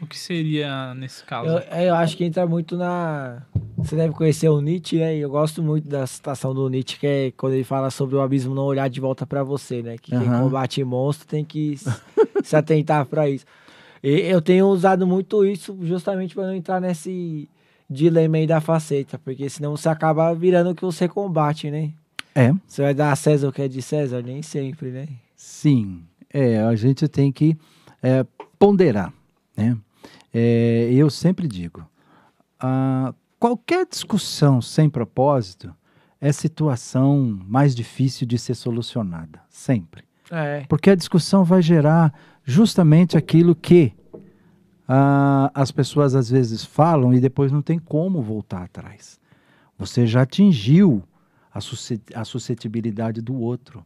O 0.00 0.06
que 0.06 0.18
seria 0.18 0.94
nesse 0.94 1.24
caso? 1.24 1.48
Eu, 1.48 1.58
eu 1.80 1.94
acho 1.94 2.16
que 2.16 2.24
entra 2.24 2.46
muito 2.46 2.76
na, 2.76 3.42
Você 3.76 3.96
deve 3.96 4.14
conhecer 4.14 4.48
o 4.48 4.60
Nietzsche, 4.60 4.98
né? 4.98 5.16
Eu 5.16 5.28
gosto 5.28 5.62
muito 5.62 5.88
da 5.88 6.06
citação 6.06 6.54
do 6.54 6.68
Nietzsche, 6.68 6.98
que 6.98 7.06
é 7.06 7.30
quando 7.32 7.54
ele 7.54 7.64
fala 7.64 7.90
sobre 7.90 8.16
o 8.16 8.20
abismo 8.20 8.54
não 8.54 8.64
olhar 8.64 8.88
de 8.88 9.00
volta 9.00 9.26
para 9.26 9.42
você, 9.42 9.82
né? 9.82 9.96
Que 9.98 10.12
quem 10.12 10.28
Aham. 10.28 10.44
combate 10.44 10.82
monstro 10.84 11.26
tem 11.26 11.44
que 11.44 11.76
se 12.42 12.56
atentar 12.56 13.06
para 13.06 13.28
isso. 13.28 13.44
E 14.02 14.20
eu 14.20 14.40
tenho 14.40 14.66
usado 14.68 15.06
muito 15.06 15.44
isso 15.44 15.76
justamente 15.82 16.34
para 16.34 16.46
não 16.46 16.54
entrar 16.54 16.80
nesse 16.80 17.48
dilema 17.88 18.36
aí 18.36 18.46
da 18.46 18.60
faceta, 18.60 19.18
porque 19.18 19.48
senão 19.48 19.76
você 19.76 19.88
acaba 19.88 20.34
virando 20.34 20.70
o 20.70 20.74
que 20.74 20.84
você 20.84 21.08
combate, 21.08 21.70
né? 21.70 21.92
É, 22.34 22.52
Você 22.66 22.82
vai 22.82 22.94
dar 22.94 23.10
a 23.10 23.16
César 23.16 23.48
o 23.48 23.52
que 23.52 23.62
é 23.62 23.68
de 23.68 23.82
César? 23.82 24.22
Nem 24.22 24.42
sempre, 24.42 24.90
né? 24.90 25.08
sim. 25.34 26.02
É, 26.30 26.58
a 26.60 26.76
gente 26.76 27.08
tem 27.08 27.32
que 27.32 27.56
é, 28.02 28.24
ponderar, 28.58 29.12
né? 29.56 29.76
É, 30.32 30.90
eu 30.92 31.08
sempre 31.08 31.48
digo, 31.48 31.88
ah, 32.60 33.14
qualquer 33.40 33.86
discussão 33.86 34.60
sem 34.60 34.90
propósito 34.90 35.74
é 36.20 36.30
situação 36.32 37.40
mais 37.46 37.74
difícil 37.74 38.26
de 38.26 38.38
ser 38.38 38.54
solucionada, 38.54 39.40
sempre. 39.48 40.04
É. 40.30 40.64
Porque 40.68 40.90
a 40.90 40.94
discussão 40.94 41.44
vai 41.44 41.62
gerar 41.62 42.12
justamente 42.44 43.16
aquilo 43.16 43.54
que 43.54 43.94
ah, 44.88 45.50
as 45.54 45.70
pessoas 45.70 46.14
às 46.14 46.30
vezes 46.30 46.64
falam 46.64 47.12
e 47.12 47.20
depois 47.20 47.52
não 47.52 47.60
tem 47.62 47.78
como 47.78 48.22
voltar 48.22 48.62
atrás. 48.62 49.20
Você 49.78 50.06
já 50.06 50.22
atingiu 50.22 51.02
a 51.52 51.60
susce- 51.60 52.00
a 52.14 52.24
suscetibilidade 52.24 53.20
do 53.20 53.34
outro. 53.38 53.84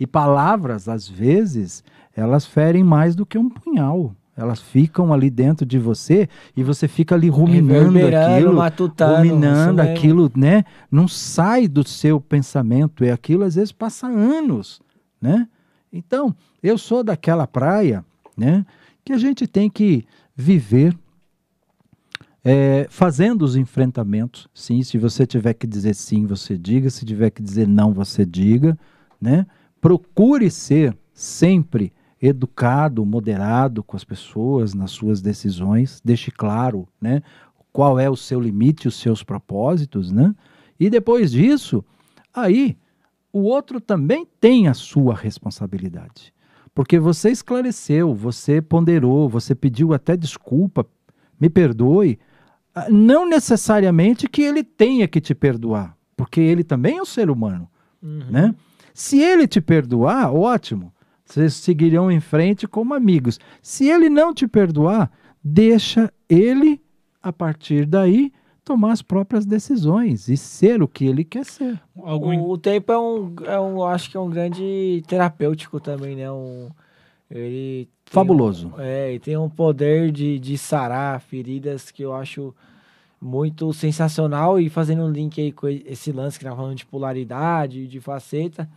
E 0.00 0.06
palavras, 0.06 0.88
às 0.88 1.08
vezes, 1.08 1.82
elas 2.14 2.46
ferem 2.46 2.84
mais 2.84 3.16
do 3.16 3.26
que 3.26 3.36
um 3.36 3.48
punhal. 3.50 4.14
Elas 4.36 4.60
ficam 4.60 5.12
ali 5.12 5.28
dentro 5.28 5.66
de 5.66 5.76
você 5.80 6.28
e 6.56 6.62
você 6.62 6.86
fica 6.86 7.16
ali 7.16 7.28
ruminando 7.28 7.90
aquilo 8.36 8.54
matutando, 8.54 9.16
ruminando 9.16 9.82
aquilo, 9.82 10.30
né? 10.36 10.64
Não 10.88 11.08
sai 11.08 11.66
do 11.66 11.86
seu 11.86 12.20
pensamento, 12.20 13.02
é 13.02 13.10
aquilo 13.10 13.42
às 13.42 13.56
vezes 13.56 13.72
passa 13.72 14.06
anos, 14.06 14.80
né? 15.20 15.48
Então, 15.92 16.32
eu 16.62 16.78
sou 16.78 17.02
daquela 17.02 17.48
praia, 17.48 18.04
né? 18.36 18.64
Que 19.04 19.12
a 19.12 19.18
gente 19.18 19.44
tem 19.48 19.68
que 19.68 20.06
viver 20.40 20.96
é, 22.44 22.86
fazendo 22.88 23.42
os 23.42 23.56
enfrentamentos, 23.56 24.48
sim. 24.54 24.84
Se 24.84 24.96
você 24.96 25.26
tiver 25.26 25.52
que 25.52 25.66
dizer 25.66 25.96
sim, 25.96 26.26
você 26.26 26.56
diga. 26.56 26.88
Se 26.88 27.04
tiver 27.04 27.30
que 27.30 27.42
dizer 27.42 27.66
não, 27.66 27.92
você 27.92 28.24
diga, 28.24 28.78
né? 29.20 29.44
Procure 29.80 30.48
ser 30.48 30.96
sempre 31.12 31.92
educado, 32.22 33.04
moderado 33.04 33.82
com 33.82 33.96
as 33.96 34.04
pessoas 34.04 34.74
nas 34.74 34.92
suas 34.92 35.20
decisões. 35.20 36.00
Deixe 36.04 36.30
claro, 36.30 36.86
né? 37.00 37.20
Qual 37.72 37.98
é 37.98 38.08
o 38.08 38.16
seu 38.16 38.40
limite, 38.40 38.86
os 38.86 38.94
seus 38.94 39.24
propósitos, 39.24 40.12
né? 40.12 40.32
E 40.78 40.88
depois 40.88 41.32
disso, 41.32 41.84
aí 42.32 42.78
o 43.32 43.40
outro 43.40 43.80
também 43.80 44.24
tem 44.40 44.68
a 44.68 44.74
sua 44.74 45.16
responsabilidade. 45.16 46.32
Porque 46.78 46.96
você 46.96 47.30
esclareceu, 47.30 48.14
você 48.14 48.62
ponderou, 48.62 49.28
você 49.28 49.52
pediu 49.52 49.92
até 49.92 50.16
desculpa, 50.16 50.86
me 51.40 51.50
perdoe. 51.50 52.20
Ah, 52.72 52.86
Não 52.88 53.28
necessariamente 53.28 54.28
que 54.28 54.42
ele 54.42 54.62
tenha 54.62 55.08
que 55.08 55.20
te 55.20 55.34
perdoar, 55.34 55.96
porque 56.16 56.40
ele 56.40 56.62
também 56.62 56.98
é 56.98 57.02
um 57.02 57.04
ser 57.04 57.30
humano, 57.30 57.68
Uhum. 58.00 58.30
né? 58.30 58.54
Se 58.94 59.18
ele 59.20 59.48
te 59.48 59.60
perdoar, 59.60 60.32
ótimo. 60.32 60.92
Vocês 61.24 61.54
seguirão 61.54 62.12
em 62.12 62.20
frente 62.20 62.68
como 62.68 62.94
amigos. 62.94 63.40
Se 63.60 63.88
ele 63.90 64.08
não 64.08 64.32
te 64.32 64.46
perdoar, 64.46 65.10
deixa 65.42 66.12
ele, 66.28 66.80
a 67.20 67.32
partir 67.32 67.86
daí, 67.86 68.32
tomar 68.68 68.92
as 68.92 69.00
próprias 69.02 69.46
decisões 69.46 70.28
e 70.28 70.36
ser 70.36 70.82
o 70.82 70.88
que 70.88 71.06
ele 71.06 71.24
quer 71.24 71.44
ser. 71.44 71.80
Algum, 71.96 72.36
O, 72.38 72.50
o 72.50 72.58
tempo 72.58 72.92
é 72.92 72.98
um, 72.98 73.34
é 73.44 73.58
um, 73.58 73.76
eu 73.78 73.84
acho 73.84 74.10
que 74.10 74.16
é 74.16 74.20
um 74.20 74.28
grande 74.28 75.02
terapêutico 75.08 75.80
também, 75.80 76.14
né? 76.14 76.30
Um, 76.30 76.68
ele 77.30 77.88
tem 78.04 78.12
Fabuloso. 78.12 78.68
um- 78.76 78.80
é, 78.80 79.14
e 79.14 79.18
tem 79.18 79.36
um 79.36 79.48
poder 79.48 80.12
de, 80.12 80.38
de 80.38 80.58
sarar 80.58 81.20
feridas 81.20 81.90
que 81.90 82.02
eu 82.02 82.14
acho 82.14 82.54
muito 83.20 83.72
sensacional 83.72 84.60
e 84.60 84.68
fazendo 84.68 85.02
um 85.02 85.10
link 85.10 85.40
aí 85.40 85.50
com 85.50 85.66
esse 85.68 86.12
lance 86.12 86.38
que 86.38 86.44
nós 86.44 86.54
falando 86.56 86.76
de 86.76 86.86
polaridade, 86.86 87.86
de 87.88 88.00
faceta. 88.00 88.68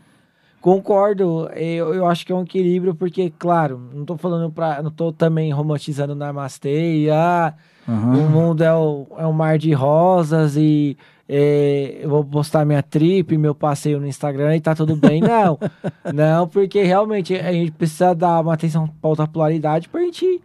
Concordo, 0.61 1.49
eu, 1.55 1.91
eu 1.95 2.05
acho 2.05 2.23
que 2.23 2.31
é 2.31 2.35
um 2.35 2.43
equilíbrio, 2.43 2.93
porque, 2.93 3.33
claro, 3.39 3.81
não 3.91 4.05
tô 4.05 4.15
falando 4.15 4.51
pra. 4.51 4.81
Não 4.83 4.91
tô 4.91 5.11
também 5.11 5.51
romantizando 5.51 6.13
Namastê 6.13 6.97
e 6.97 7.09
ah, 7.09 7.55
Aham. 7.89 8.15
o 8.15 8.29
mundo 8.29 8.63
é, 8.63 8.71
o, 8.71 9.07
é 9.17 9.25
um 9.25 9.33
mar 9.33 9.57
de 9.57 9.73
rosas 9.73 10.55
e 10.55 10.95
é, 11.27 11.97
eu 12.01 12.09
vou 12.11 12.23
postar 12.23 12.63
minha 12.63 12.83
trip, 12.83 13.35
meu 13.39 13.55
passeio 13.55 13.99
no 13.99 14.05
Instagram 14.05 14.55
e 14.55 14.61
tá 14.61 14.75
tudo 14.75 14.95
bem. 14.95 15.19
Não, 15.19 15.57
não, 16.13 16.47
porque 16.47 16.83
realmente 16.83 17.33
a 17.35 17.51
gente 17.51 17.71
precisa 17.71 18.13
dar 18.13 18.41
uma 18.41 18.53
atenção 18.53 18.87
pra 18.87 19.09
outra 19.09 19.25
polaridade 19.27 19.89
pra 19.89 20.01
gente 20.01 20.41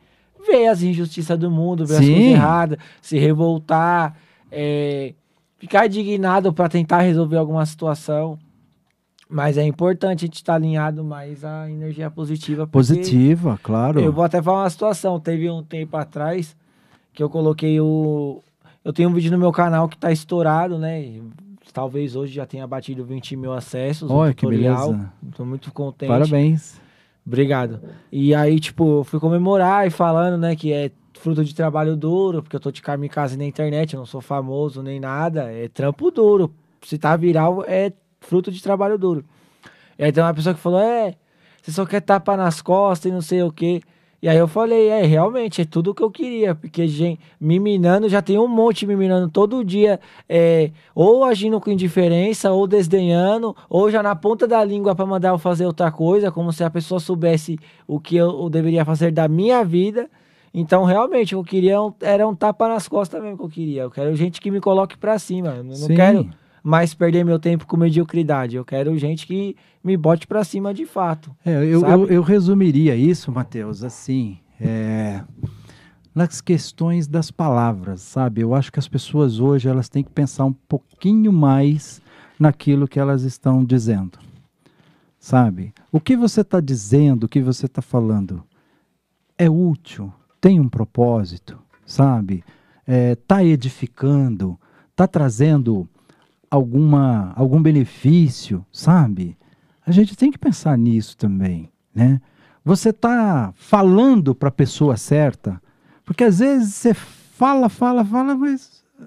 ver 0.48 0.68
as 0.68 0.80
injustiças 0.82 1.38
do 1.38 1.51
mundo, 1.51 1.84
ver 1.84 1.97
as 1.97 2.06
Sim. 2.06 2.12
coisas 2.14 2.32
erradas, 2.32 2.78
se 3.02 3.18
revoltar, 3.18 4.16
é, 4.51 5.12
ficar 5.59 5.84
indignado 5.86 6.55
pra 6.55 6.70
tentar 6.70 7.01
resolver 7.01 7.36
alguma 7.36 7.66
situação. 7.66 8.38
Mas 9.28 9.58
é 9.58 9.64
importante 9.64 10.24
a 10.24 10.26
gente 10.26 10.36
estar 10.36 10.54
alinhado 10.54 11.02
mais 11.02 11.44
à 11.44 11.68
energia 11.68 12.08
positiva. 12.10 12.66
Positiva, 12.66 13.58
claro. 13.62 14.00
eu 14.00 14.12
vou 14.12 14.22
até 14.22 14.40
falar 14.40 14.62
uma 14.62 14.70
situação. 14.70 15.18
Teve 15.18 15.50
um 15.50 15.62
tempo 15.62 15.96
atrás 15.96 16.56
que 17.12 17.22
eu 17.22 17.28
coloquei 17.28 17.80
o. 17.80 18.40
Eu 18.84 18.92
tenho 18.92 19.08
um 19.08 19.12
vídeo 19.12 19.32
no 19.32 19.38
meu 19.38 19.50
canal 19.50 19.88
que 19.88 19.98
tá 19.98 20.12
estourado, 20.12 20.78
né? 20.78 21.20
Talvez 21.72 22.14
hoje 22.14 22.32
já 22.32 22.46
tenha 22.46 22.66
batido 22.66 23.04
20 23.04 23.36
mil 23.36 23.52
acessos. 23.52 24.08
Olha 24.10 24.30
um 24.30 24.34
que 24.34 24.46
beleza. 24.46 25.12
Tô 25.36 25.44
muito 25.44 25.72
contente. 25.72 26.08
Parabéns. 26.08 26.80
Obrigado. 27.26 27.80
E 28.12 28.32
aí, 28.32 28.60
tipo, 28.60 29.00
eu 29.00 29.04
fui 29.04 29.18
comemorar 29.18 29.84
e 29.86 29.90
falando, 29.90 30.38
né, 30.38 30.54
que 30.54 30.72
é 30.72 30.92
fruto 31.14 31.44
de 31.44 31.52
trabalho 31.52 31.96
duro, 31.96 32.40
porque 32.40 32.54
eu 32.54 32.60
tô 32.60 32.70
de 32.70 32.80
kamikaze 32.80 33.36
na 33.36 33.44
internet, 33.44 33.94
eu 33.94 33.98
não 33.98 34.06
sou 34.06 34.20
famoso 34.20 34.80
nem 34.80 35.00
nada, 35.00 35.50
é 35.50 35.66
trampo 35.68 36.10
duro. 36.12 36.54
Se 36.82 36.96
tá 36.96 37.16
viral, 37.16 37.64
é 37.66 37.92
fruto 38.20 38.51
de 38.51 38.62
trabalho 38.62 38.98
duro. 38.98 39.24
E 39.98 40.05
aí 40.05 40.12
tem 40.12 40.22
uma 40.22 40.34
pessoa 40.34 40.55
que 40.55 40.60
falou, 40.60 40.80
é, 40.80 41.14
você 41.62 41.72
só 41.72 41.84
quer 41.86 42.01
tapa 42.01 42.36
nas 42.36 42.60
costas 42.62 43.10
e 43.10 43.14
não 43.14 43.20
sei 43.22 43.43
o 43.43 43.51
quê. 43.52 43.80
E 44.22 44.28
aí 44.28 44.36
eu 44.38 44.48
falei, 44.48 44.88
é, 44.88 45.02
realmente, 45.05 45.60
é 45.60 45.64
tudo 45.64 45.90
o 45.90 45.94
que 45.94 46.02
eu 46.02 46.10
queria, 46.10 46.55
porque, 46.55 46.88
gente, 46.88 47.20
me 47.38 47.60
minando, 47.60 48.09
já 48.09 48.22
tem 48.22 48.38
um 48.38 48.48
monte 48.48 48.86
me 48.86 48.97
minando 48.97 49.28
todo 49.28 49.62
dia, 49.64 50.01
é, 50.28 50.70
ou 50.94 51.22
agindo 51.22 51.60
com 51.60 51.70
indiferença, 51.70 52.51
ou 52.51 52.66
desdenhando, 52.66 53.55
ou 53.68 53.90
já 53.90 54.02
na 54.02 54.16
ponta 54.16 54.47
da 54.48 54.64
língua 54.64 54.94
para 54.97 55.05
mandar 55.06 55.28
eu 55.28 55.38
fazer 55.38 55.66
outra 55.66 55.93
coisa, 55.93 56.32
como 56.32 56.51
se 56.52 56.64
a 56.64 56.70
pessoa 56.70 56.98
soubesse 56.98 57.59
o 57.86 58.01
que 58.01 58.16
eu, 58.16 58.30
eu 58.44 58.48
deveria 58.51 58.84
fazer 58.86 59.12
da 59.12 59.28
minha 59.28 59.62
vida. 59.62 60.09
Então, 60.52 60.84
realmente, 60.84 61.36
o 61.36 61.44
que 61.44 61.48
eu 61.48 61.51
queria 61.60 61.82
um- 61.82 61.93
era 62.01 62.26
um 62.26 62.34
tapa 62.34 62.66
nas 62.68 62.88
costas 62.88 63.22
mesmo 63.22 63.36
que 63.36 63.44
eu 63.44 63.48
queria. 63.51 63.82
Eu 63.82 63.90
quero 63.90 64.16
gente 64.16 64.40
que 64.40 64.51
me 64.51 64.60
coloque 64.60 64.97
pra 64.97 65.18
cima. 65.18 65.51
Eu 65.51 65.62
não 65.64 65.74
Sim. 65.74 65.94
quero 65.94 66.30
mais 66.66 66.93
perder 66.93 67.24
meu 67.24 67.38
tempo 67.38 67.64
com 67.64 67.76
mediocridade. 67.76 68.56
Eu 68.56 68.64
quero 68.64 68.98
gente 68.98 69.24
que 69.24 69.55
me 69.84 69.97
bote 69.97 70.26
pra 70.26 70.43
cima 70.43 70.74
de 70.74 70.84
fato. 70.84 71.30
É, 71.44 71.55
eu, 71.64 71.86
eu, 71.86 72.06
eu 72.09 72.22
resumiria 72.22 72.97
isso, 72.97 73.30
Matheus, 73.30 73.84
assim, 73.84 74.40
é, 74.60 75.22
nas 76.12 76.40
questões 76.40 77.06
das 77.06 77.30
palavras, 77.30 78.01
sabe? 78.01 78.40
Eu 78.40 78.52
acho 78.52 78.72
que 78.72 78.80
as 78.80 78.88
pessoas 78.88 79.38
hoje 79.38 79.68
elas 79.68 79.88
têm 79.88 80.02
que 80.02 80.10
pensar 80.10 80.44
um 80.44 80.52
pouquinho 80.52 81.32
mais 81.32 82.02
naquilo 82.36 82.88
que 82.88 82.98
elas 82.98 83.22
estão 83.22 83.64
dizendo, 83.64 84.18
sabe? 85.20 85.72
O 85.93 86.01
que 86.01 86.16
você 86.16 86.40
está 86.40 86.59
dizendo, 86.59 87.24
o 87.24 87.28
que 87.28 87.40
você 87.40 87.66
está 87.66 87.80
falando, 87.80 88.43
é 89.38 89.48
útil, 89.48 90.12
tem 90.40 90.59
um 90.59 90.68
propósito, 90.68 91.56
sabe? 91.86 92.43
Está 92.84 93.44
edificando, 93.44 94.59
está 94.90 95.06
trazendo 95.06 95.88
alguma, 96.51 97.32
algum 97.35 97.60
benefício, 97.60 98.64
sabe? 98.73 99.36
A 99.86 99.90
gente 99.90 100.16
tem 100.16 100.31
que 100.31 100.39
pensar 100.39 100.77
nisso 100.77 101.16
também, 101.16 101.70
né? 101.94 102.20
Você 102.64 102.90
está 102.90 103.52
falando 103.55 104.35
para 104.35 104.48
a 104.48 104.52
pessoa 104.52 104.97
certa, 104.97 105.62
porque 106.05 106.24
às 106.24 106.40
vezes 106.40 106.74
você 106.74 106.94
fala, 106.94 107.68
fala, 107.68 108.05
fala, 108.05 108.35
mas 108.35 108.85
ah, 109.01 109.05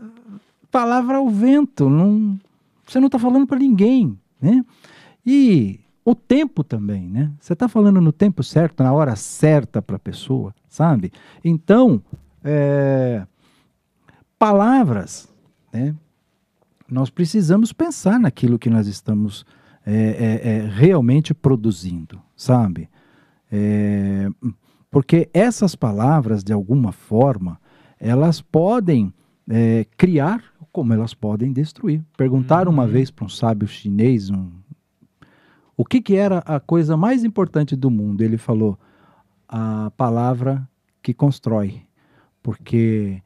palavra 0.72 1.18
ao 1.18 1.30
vento, 1.30 1.90
não, 1.90 2.40
você 2.86 3.00
não 3.00 3.08
está 3.08 3.20
falando 3.20 3.46
para 3.46 3.60
ninguém, 3.60 4.18
né? 4.42 4.64
E 5.26 5.80
o 6.06 6.16
tempo 6.16 6.64
também, 6.64 7.10
né? 7.10 7.32
Você 7.40 7.54
está 7.54 7.68
falando 7.68 8.00
no 8.00 8.12
tempo 8.12 8.44
certo, 8.44 8.82
na 8.84 8.94
hora 8.94 9.16
certa 9.16 9.82
para 9.82 9.98
a 9.98 10.00
pessoa, 10.00 10.56
sabe? 10.68 11.12
Então, 11.44 12.02
é, 12.44 13.26
palavras, 14.38 15.28
né? 15.74 15.94
Nós 16.90 17.10
precisamos 17.10 17.72
pensar 17.72 18.20
naquilo 18.20 18.60
que 18.60 18.70
nós 18.70 18.88
estamos 18.88 19.46
é, 19.86 19.94
é, 19.94 20.50
é, 20.50 20.68
realmente 20.68 21.34
produzindo, 21.34 22.22
sabe? 22.36 22.90
É, 23.52 24.30
porque 24.92 25.30
essas 25.34 25.76
palavras, 25.76 26.44
de 26.44 26.52
alguma 26.54 26.92
forma, 26.92 27.60
elas 28.00 28.42
podem 28.42 29.14
é, 29.50 29.86
criar 29.98 30.44
como 30.72 30.94
elas 30.94 31.14
podem 31.14 31.52
destruir. 31.52 32.04
Perguntaram 32.18 32.72
uma 32.72 32.84
Uhum. 32.84 32.90
vez 32.90 33.12
para 33.12 33.26
um 33.26 33.30
sábio 33.30 33.68
chinês 33.68 34.30
um, 34.30 34.50
o 35.76 35.86
que, 35.86 36.02
que 36.02 36.16
era 36.16 36.40
a 36.40 36.60
coisa 36.60 36.96
mais 36.98 37.24
importante 37.24 37.76
do 37.76 37.90
mundo. 37.90 38.22
Ele 38.22 38.38
falou 38.38 38.78
a 39.48 39.92
palavra 39.96 40.68
que 41.02 41.14
constrói, 41.14 41.82
porque 42.44 43.22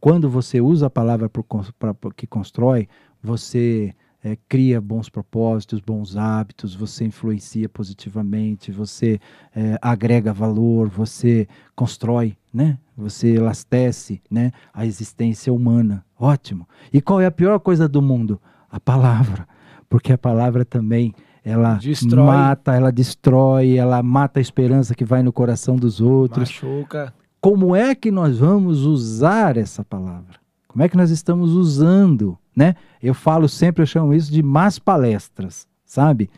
quando 0.00 0.28
você 0.30 0.60
usa 0.60 0.86
a 0.86 0.90
palavra 0.90 1.28
cons- 1.28 1.70
pra- 1.78 1.94
pra- 1.94 2.10
que 2.12 2.26
constrói, 2.26 2.88
você 3.22 3.94
eh, 4.22 4.36
cria 4.48 4.80
bons 4.82 5.08
propósitos, 5.08 5.80
bons 5.80 6.14
hábitos, 6.16 6.74
você 6.74 7.04
influencia 7.06 7.68
positivamente, 7.70 8.70
você 8.70 9.18
eh, 9.56 9.78
agrega 9.80 10.30
valor, 10.32 10.88
você 10.88 11.48
constrói, 11.74 12.36
né? 12.52 12.76
Você 12.96 13.28
elastece, 13.36 14.20
né? 14.30 14.52
A 14.74 14.84
existência 14.84 15.50
humana. 15.52 16.04
Ótimo. 16.18 16.68
E 16.92 17.00
qual 17.00 17.20
é 17.20 17.26
a 17.26 17.30
pior 17.30 17.58
coisa 17.60 17.88
do 17.88 18.02
mundo? 18.02 18.38
A 18.70 18.78
palavra, 18.78 19.48
porque 19.88 20.12
a 20.12 20.18
palavra 20.18 20.64
também 20.66 21.14
ela 21.42 21.74
Destrói. 21.76 22.26
mata, 22.26 22.74
ela 22.74 22.92
destrói, 22.92 23.76
ela 23.78 24.02
mata 24.02 24.38
a 24.38 24.42
esperança 24.42 24.94
que 24.94 25.04
vai 25.04 25.22
no 25.22 25.32
coração 25.32 25.76
dos 25.76 25.98
outros 26.00 26.50
Machuca. 26.62 27.14
Como 27.40 27.74
é 27.74 27.94
que 27.94 28.10
nós 28.10 28.38
vamos 28.38 28.84
usar 28.84 29.56
essa 29.56 29.84
palavra? 29.84 30.38
Como 30.68 30.82
é 30.82 30.88
que 30.88 30.96
nós 30.96 31.10
estamos 31.10 31.52
usando, 31.52 32.38
né? 32.54 32.74
Eu 33.02 33.14
falo 33.14 33.48
sempre, 33.48 33.82
eu 33.82 33.86
chamo 33.86 34.14
isso 34.14 34.30
de 34.30 34.42
más 34.42 34.78
palestras, 34.78 35.66
sabe? 35.84 36.30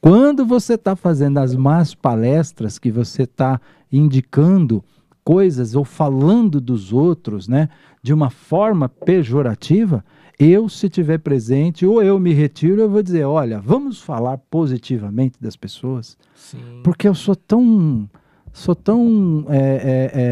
Quando 0.00 0.44
você 0.44 0.74
está 0.74 0.96
fazendo 0.96 1.38
as 1.38 1.54
más 1.54 1.94
palestras, 1.94 2.78
que 2.78 2.90
você 2.90 3.22
está 3.22 3.60
indicando 3.92 4.82
coisas 5.22 5.74
ou 5.74 5.84
falando 5.84 6.60
dos 6.60 6.92
outros, 6.92 7.46
né, 7.46 7.68
de 8.02 8.12
uma 8.12 8.30
forma 8.30 8.88
pejorativa, 8.88 10.04
eu, 10.38 10.70
se 10.70 10.88
tiver 10.88 11.18
presente, 11.18 11.84
ou 11.84 12.02
eu 12.02 12.18
me 12.18 12.32
retiro, 12.32 12.80
eu 12.80 12.88
vou 12.88 13.02
dizer, 13.02 13.24
olha, 13.24 13.60
vamos 13.60 14.00
falar 14.00 14.38
positivamente 14.38 15.36
das 15.38 15.54
pessoas, 15.54 16.16
Sim. 16.34 16.80
porque 16.82 17.06
eu 17.06 17.14
sou 17.14 17.36
tão 17.36 18.08
sou 18.52 18.74
tão 18.74 19.44
é, 19.48 19.56
é, 19.58 19.60
é, 20.20 20.22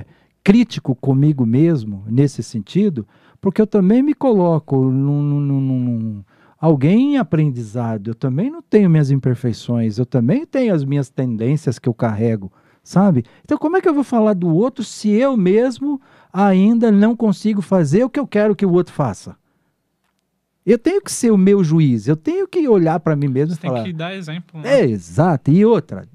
é, 0.00 0.04
crítico 0.42 0.94
comigo 0.94 1.44
mesmo 1.46 2.04
nesse 2.08 2.42
sentido, 2.42 3.06
porque 3.40 3.60
eu 3.60 3.66
também 3.66 4.02
me 4.02 4.14
coloco 4.14 4.76
num, 4.90 5.22
num- 5.22 5.40
num- 5.60 6.24
alguém 6.58 7.14
em 7.14 7.18
aprendizado. 7.18 8.08
Eu 8.10 8.14
também 8.14 8.50
não 8.50 8.62
tenho 8.62 8.88
minhas 8.90 9.10
imperfeições, 9.10 9.98
eu 9.98 10.06
também 10.06 10.46
tenho 10.46 10.74
as 10.74 10.84
minhas 10.84 11.10
tendências 11.10 11.78
que 11.78 11.88
eu 11.88 11.94
carrego, 11.94 12.50
sabe? 12.82 13.24
Então, 13.44 13.58
como 13.58 13.76
é 13.76 13.80
que 13.80 13.88
eu 13.88 13.94
vou 13.94 14.04
falar 14.04 14.34
do 14.34 14.48
outro 14.54 14.82
se 14.84 15.10
eu 15.10 15.36
mesmo 15.36 16.00
ainda 16.32 16.90
não 16.90 17.14
consigo 17.16 17.60
fazer 17.62 18.04
o 18.04 18.10
que 18.10 18.18
eu 18.20 18.26
quero 18.26 18.56
que 18.56 18.66
o 18.66 18.72
outro 18.72 18.92
faça? 18.94 19.36
Eu 20.64 20.78
tenho 20.78 21.00
que 21.00 21.12
ser 21.12 21.30
o 21.30 21.38
meu 21.38 21.62
juiz, 21.62 22.08
eu 22.08 22.16
tenho 22.16 22.48
que 22.48 22.66
olhar 22.68 22.98
para 22.98 23.14
mim 23.14 23.28
mesmo 23.28 23.54
Você 23.54 23.58
e 23.58 23.60
tem 23.62 23.70
falar. 23.70 23.84
que 23.84 23.92
dar 23.92 24.14
exemplo. 24.16 24.60
Né? 24.60 24.80
É, 24.80 24.84
exato. 24.84 25.50
E 25.52 25.64
outra, 25.64 26.08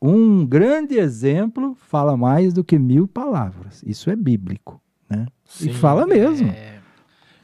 um 0.00 0.46
grande 0.46 0.98
exemplo 0.98 1.74
fala 1.74 2.16
mais 2.16 2.52
do 2.52 2.64
que 2.64 2.78
mil 2.78 3.06
palavras. 3.06 3.82
Isso 3.86 4.10
é 4.10 4.16
bíblico, 4.16 4.80
né? 5.08 5.26
Sim. 5.44 5.70
E 5.70 5.74
fala 5.74 6.06
mesmo. 6.06 6.48
É, 6.48 6.79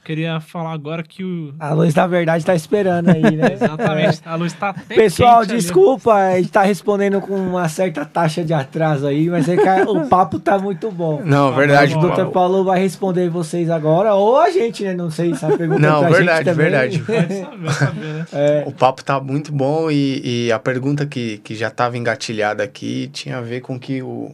queria 0.06 0.38
falar 0.38 0.72
agora 0.72 1.02
que 1.02 1.24
o. 1.24 1.52
A 1.58 1.72
luz, 1.72 1.92
na 1.92 2.06
verdade, 2.06 2.44
tá 2.44 2.54
esperando 2.54 3.08
aí, 3.08 3.22
né? 3.22 3.54
Exatamente, 3.54 4.20
a 4.24 4.36
luz 4.36 4.52
tá 4.52 4.72
Pessoal, 4.86 5.40
quente 5.40 5.50
ali. 5.52 5.60
desculpa, 5.60 6.14
a 6.14 6.36
gente 6.36 6.50
tá 6.50 6.62
respondendo 6.62 7.20
com 7.20 7.34
uma 7.34 7.68
certa 7.68 8.04
taxa 8.04 8.44
de 8.44 8.54
atraso 8.54 9.06
aí, 9.06 9.28
mas 9.28 9.48
é 9.48 9.56
o 9.84 10.06
papo 10.08 10.38
tá 10.38 10.56
muito 10.58 10.92
bom. 10.92 11.22
Não, 11.24 11.52
verdade. 11.52 11.96
o. 11.96 12.00
Dr. 12.00 12.26
Paulo 12.26 12.62
vai 12.62 12.78
responder 12.78 13.28
vocês 13.28 13.68
agora, 13.68 14.14
ou 14.14 14.38
a 14.40 14.48
gente, 14.50 14.84
né? 14.84 14.94
Não 14.94 15.10
sei 15.10 15.34
se 15.34 15.44
a 15.44 15.56
pergunta 15.56 15.80
Não, 15.80 16.00
pra 16.00 16.10
verdade, 16.10 16.44
gente 16.44 16.56
verdade. 16.56 16.98
Pode 17.00 17.38
saber, 17.40 17.72
saber, 17.72 18.06
né? 18.06 18.26
É, 18.32 18.64
O 18.64 18.72
papo 18.72 19.02
tá 19.02 19.20
muito 19.20 19.50
bom 19.52 19.90
e, 19.90 20.46
e 20.46 20.52
a 20.52 20.58
pergunta 20.58 21.04
que, 21.04 21.38
que 21.38 21.56
já 21.56 21.66
estava 21.68 21.98
engatilhada 21.98 22.62
aqui 22.62 23.08
tinha 23.12 23.38
a 23.38 23.40
ver 23.40 23.60
com 23.60 23.74
o 23.74 23.80
que 23.80 24.02
o, 24.02 24.30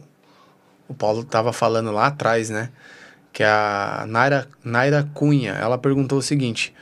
o 0.87 0.93
Paulo 0.93 1.21
estava 1.21 1.51
falando 1.51 1.91
lá 1.91 2.07
atrás, 2.07 2.51
né? 2.51 2.69
Que 3.33 3.43
é 3.43 3.47
a 3.47 4.05
Naira, 4.07 4.47
Naira 4.63 5.09
Cunha, 5.13 5.53
ela 5.53 5.77
perguntou 5.77 6.19
o 6.19 6.21
seguinte: 6.21 6.73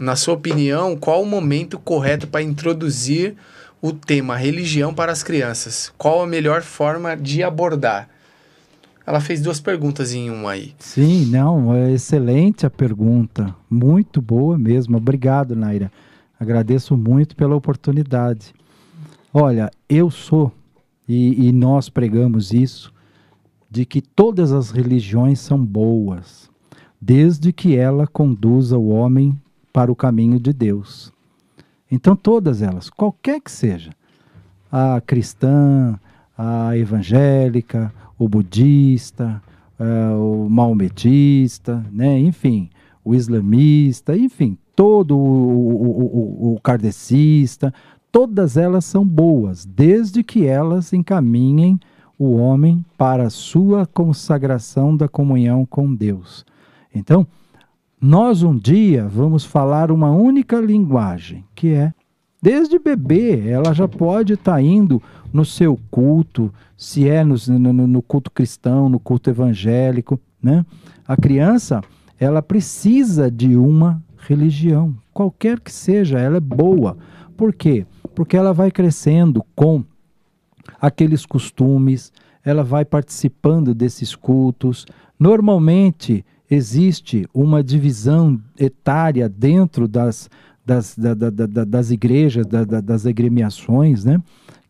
Na 0.00 0.16
sua 0.16 0.34
opinião, 0.34 0.96
qual 0.96 1.22
o 1.22 1.26
momento 1.26 1.78
correto 1.78 2.26
para 2.26 2.42
introduzir 2.42 3.36
o 3.80 3.92
tema 3.92 4.34
religião 4.34 4.94
para 4.94 5.12
as 5.12 5.22
crianças? 5.22 5.92
Qual 5.98 6.22
a 6.22 6.26
melhor 6.26 6.62
forma 6.62 7.14
de 7.14 7.42
abordar? 7.42 8.08
Ela 9.06 9.20
fez 9.20 9.42
duas 9.42 9.60
perguntas 9.60 10.14
em 10.14 10.30
uma 10.30 10.52
aí. 10.52 10.74
Sim, 10.78 11.26
não, 11.26 11.74
é 11.74 11.92
excelente 11.92 12.64
a 12.64 12.70
pergunta. 12.70 13.54
Muito 13.68 14.22
boa 14.22 14.56
mesmo. 14.56 14.96
Obrigado, 14.96 15.54
Naira. 15.56 15.90
Agradeço 16.38 16.96
muito 16.96 17.36
pela 17.36 17.54
oportunidade. 17.54 18.54
Olha, 19.34 19.70
eu 19.88 20.10
sou, 20.10 20.52
e, 21.08 21.48
e 21.48 21.52
nós 21.52 21.88
pregamos 21.88 22.52
isso, 22.52 22.92
de 23.72 23.86
que 23.86 24.02
todas 24.02 24.52
as 24.52 24.70
religiões 24.70 25.40
são 25.40 25.64
boas, 25.64 26.50
desde 27.00 27.54
que 27.54 27.74
ela 27.74 28.06
conduza 28.06 28.76
o 28.76 28.90
homem 28.90 29.34
para 29.72 29.90
o 29.90 29.96
caminho 29.96 30.38
de 30.38 30.52
Deus. 30.52 31.10
Então, 31.90 32.14
todas 32.14 32.60
elas, 32.60 32.90
qualquer 32.90 33.40
que 33.40 33.50
seja, 33.50 33.92
a 34.70 35.00
cristã, 35.00 35.98
a 36.36 36.76
evangélica, 36.76 37.90
o 38.18 38.28
budista, 38.28 39.42
eh, 39.78 40.14
o 40.16 40.50
maometista, 40.50 41.82
né? 41.90 42.20
enfim, 42.20 42.68
o 43.02 43.14
islamista, 43.14 44.14
enfim, 44.14 44.58
todo 44.76 45.16
o, 45.16 45.18
o, 45.18 46.52
o, 46.52 46.54
o 46.56 46.60
kardecista, 46.60 47.72
todas 48.10 48.58
elas 48.58 48.84
são 48.84 49.02
boas, 49.02 49.64
desde 49.64 50.22
que 50.22 50.46
elas 50.46 50.92
encaminhem 50.92 51.80
o 52.18 52.36
homem 52.36 52.84
para 52.96 53.30
sua 53.30 53.86
consagração 53.86 54.96
da 54.96 55.08
comunhão 55.08 55.66
com 55.66 55.94
Deus. 55.94 56.44
Então, 56.94 57.26
nós 58.00 58.42
um 58.42 58.56
dia 58.56 59.06
vamos 59.06 59.44
falar 59.44 59.90
uma 59.90 60.10
única 60.10 60.60
linguagem, 60.60 61.44
que 61.54 61.68
é 61.68 61.92
desde 62.42 62.78
bebê, 62.78 63.48
ela 63.48 63.72
já 63.72 63.86
pode 63.86 64.32
estar 64.32 64.60
indo 64.60 65.00
no 65.32 65.44
seu 65.44 65.78
culto, 65.90 66.52
se 66.76 67.08
é 67.08 67.24
no, 67.24 67.36
no, 67.46 67.86
no 67.86 68.02
culto 68.02 68.30
cristão, 68.30 68.88
no 68.88 68.98
culto 68.98 69.30
evangélico, 69.30 70.20
né? 70.42 70.66
A 71.06 71.16
criança, 71.16 71.80
ela 72.18 72.42
precisa 72.42 73.30
de 73.30 73.56
uma 73.56 74.02
religião, 74.18 74.94
qualquer 75.12 75.60
que 75.60 75.72
seja, 75.72 76.18
ela 76.18 76.38
é 76.38 76.40
boa. 76.40 76.96
Por 77.36 77.54
quê? 77.54 77.86
Porque 78.14 78.36
ela 78.36 78.52
vai 78.52 78.70
crescendo 78.70 79.44
com 79.54 79.84
aqueles 80.82 81.24
costumes, 81.24 82.12
ela 82.44 82.64
vai 82.64 82.84
participando 82.84 83.72
desses 83.72 84.16
cultos. 84.16 84.84
Normalmente 85.16 86.24
existe 86.50 87.24
uma 87.32 87.62
divisão 87.62 88.42
etária 88.58 89.28
dentro 89.28 89.86
das, 89.86 90.28
das, 90.66 90.98
da, 90.98 91.14
da, 91.14 91.30
da, 91.30 91.64
das 91.64 91.92
igrejas, 91.92 92.44
da, 92.44 92.64
das 92.64 93.06
agremiações, 93.06 94.04
né? 94.04 94.20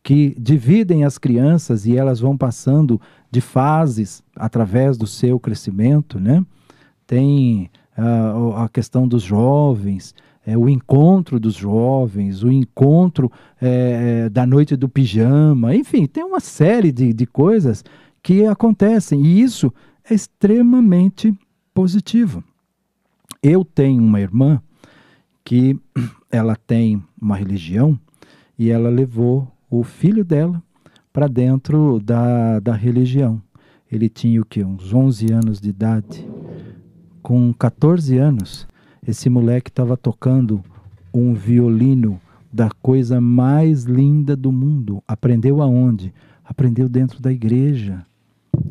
que 0.03 0.37
dividem 0.39 1.05
as 1.05 1.17
crianças 1.17 1.87
e 1.87 1.97
elas 1.97 2.21
vão 2.21 2.37
passando 2.37 3.01
de 3.31 3.41
fases 3.41 4.23
através 4.37 4.99
do 4.99 5.07
seu 5.07 5.41
crescimento. 5.41 6.21
Né? 6.21 6.45
Tem 7.07 7.71
uh, 7.97 8.57
a 8.57 8.69
questão 8.69 9.09
dos 9.09 9.23
jovens, 9.23 10.15
é, 10.45 10.57
o 10.57 10.69
encontro 10.69 11.39
dos 11.39 11.55
jovens, 11.55 12.43
o 12.43 12.51
encontro 12.51 13.31
é, 13.61 14.29
da 14.29 14.45
noite 14.45 14.77
do 14.77 14.89
pijama, 14.89 15.75
enfim, 15.75 16.07
tem 16.07 16.25
uma 16.25 16.41
série 16.41 16.91
de, 16.91 17.13
de 17.13 17.27
coisas 17.27 17.85
que 18.23 18.45
acontecem 18.47 19.25
e 19.25 19.41
isso 19.41 19.73
é 20.09 20.15
extremamente 20.15 21.33
positivo. 21.73 22.43
Eu 23.43 23.65
tenho 23.65 24.03
uma 24.03 24.21
irmã 24.21 24.61
que 25.45 25.79
ela 26.31 26.57
tem 26.57 27.03
uma 27.21 27.37
religião 27.37 27.99
e 28.59 28.71
ela 28.71 28.89
levou 28.89 29.51
o 29.71 29.83
filho 29.83 30.25
dela 30.25 30.63
para 31.13 31.29
dentro 31.29 32.01
da, 32.01 32.59
da 32.61 32.75
religião. 32.75 33.43
Ele 33.91 34.09
tinha 34.09 34.41
o 34.41 34.45
que? 34.45 34.65
Uns 34.65 34.93
11 34.93 35.33
anos 35.33 35.61
de 35.61 35.69
idade. 35.69 36.27
Com 37.23 37.53
14 37.53 38.17
anos, 38.17 38.67
esse 39.07 39.29
moleque 39.29 39.69
estava 39.69 39.97
tocando 39.97 40.63
um 41.13 41.35
violino 41.35 42.21
da 42.53 42.71
coisa 42.71 43.21
mais 43.21 43.83
linda 43.83 44.37
do 44.37 44.53
mundo. 44.53 45.03
Aprendeu 45.09 45.61
aonde? 45.61 46.15
Aprendeu 46.45 46.89
dentro 46.89 47.21
da 47.21 47.33
igreja. 47.33 48.07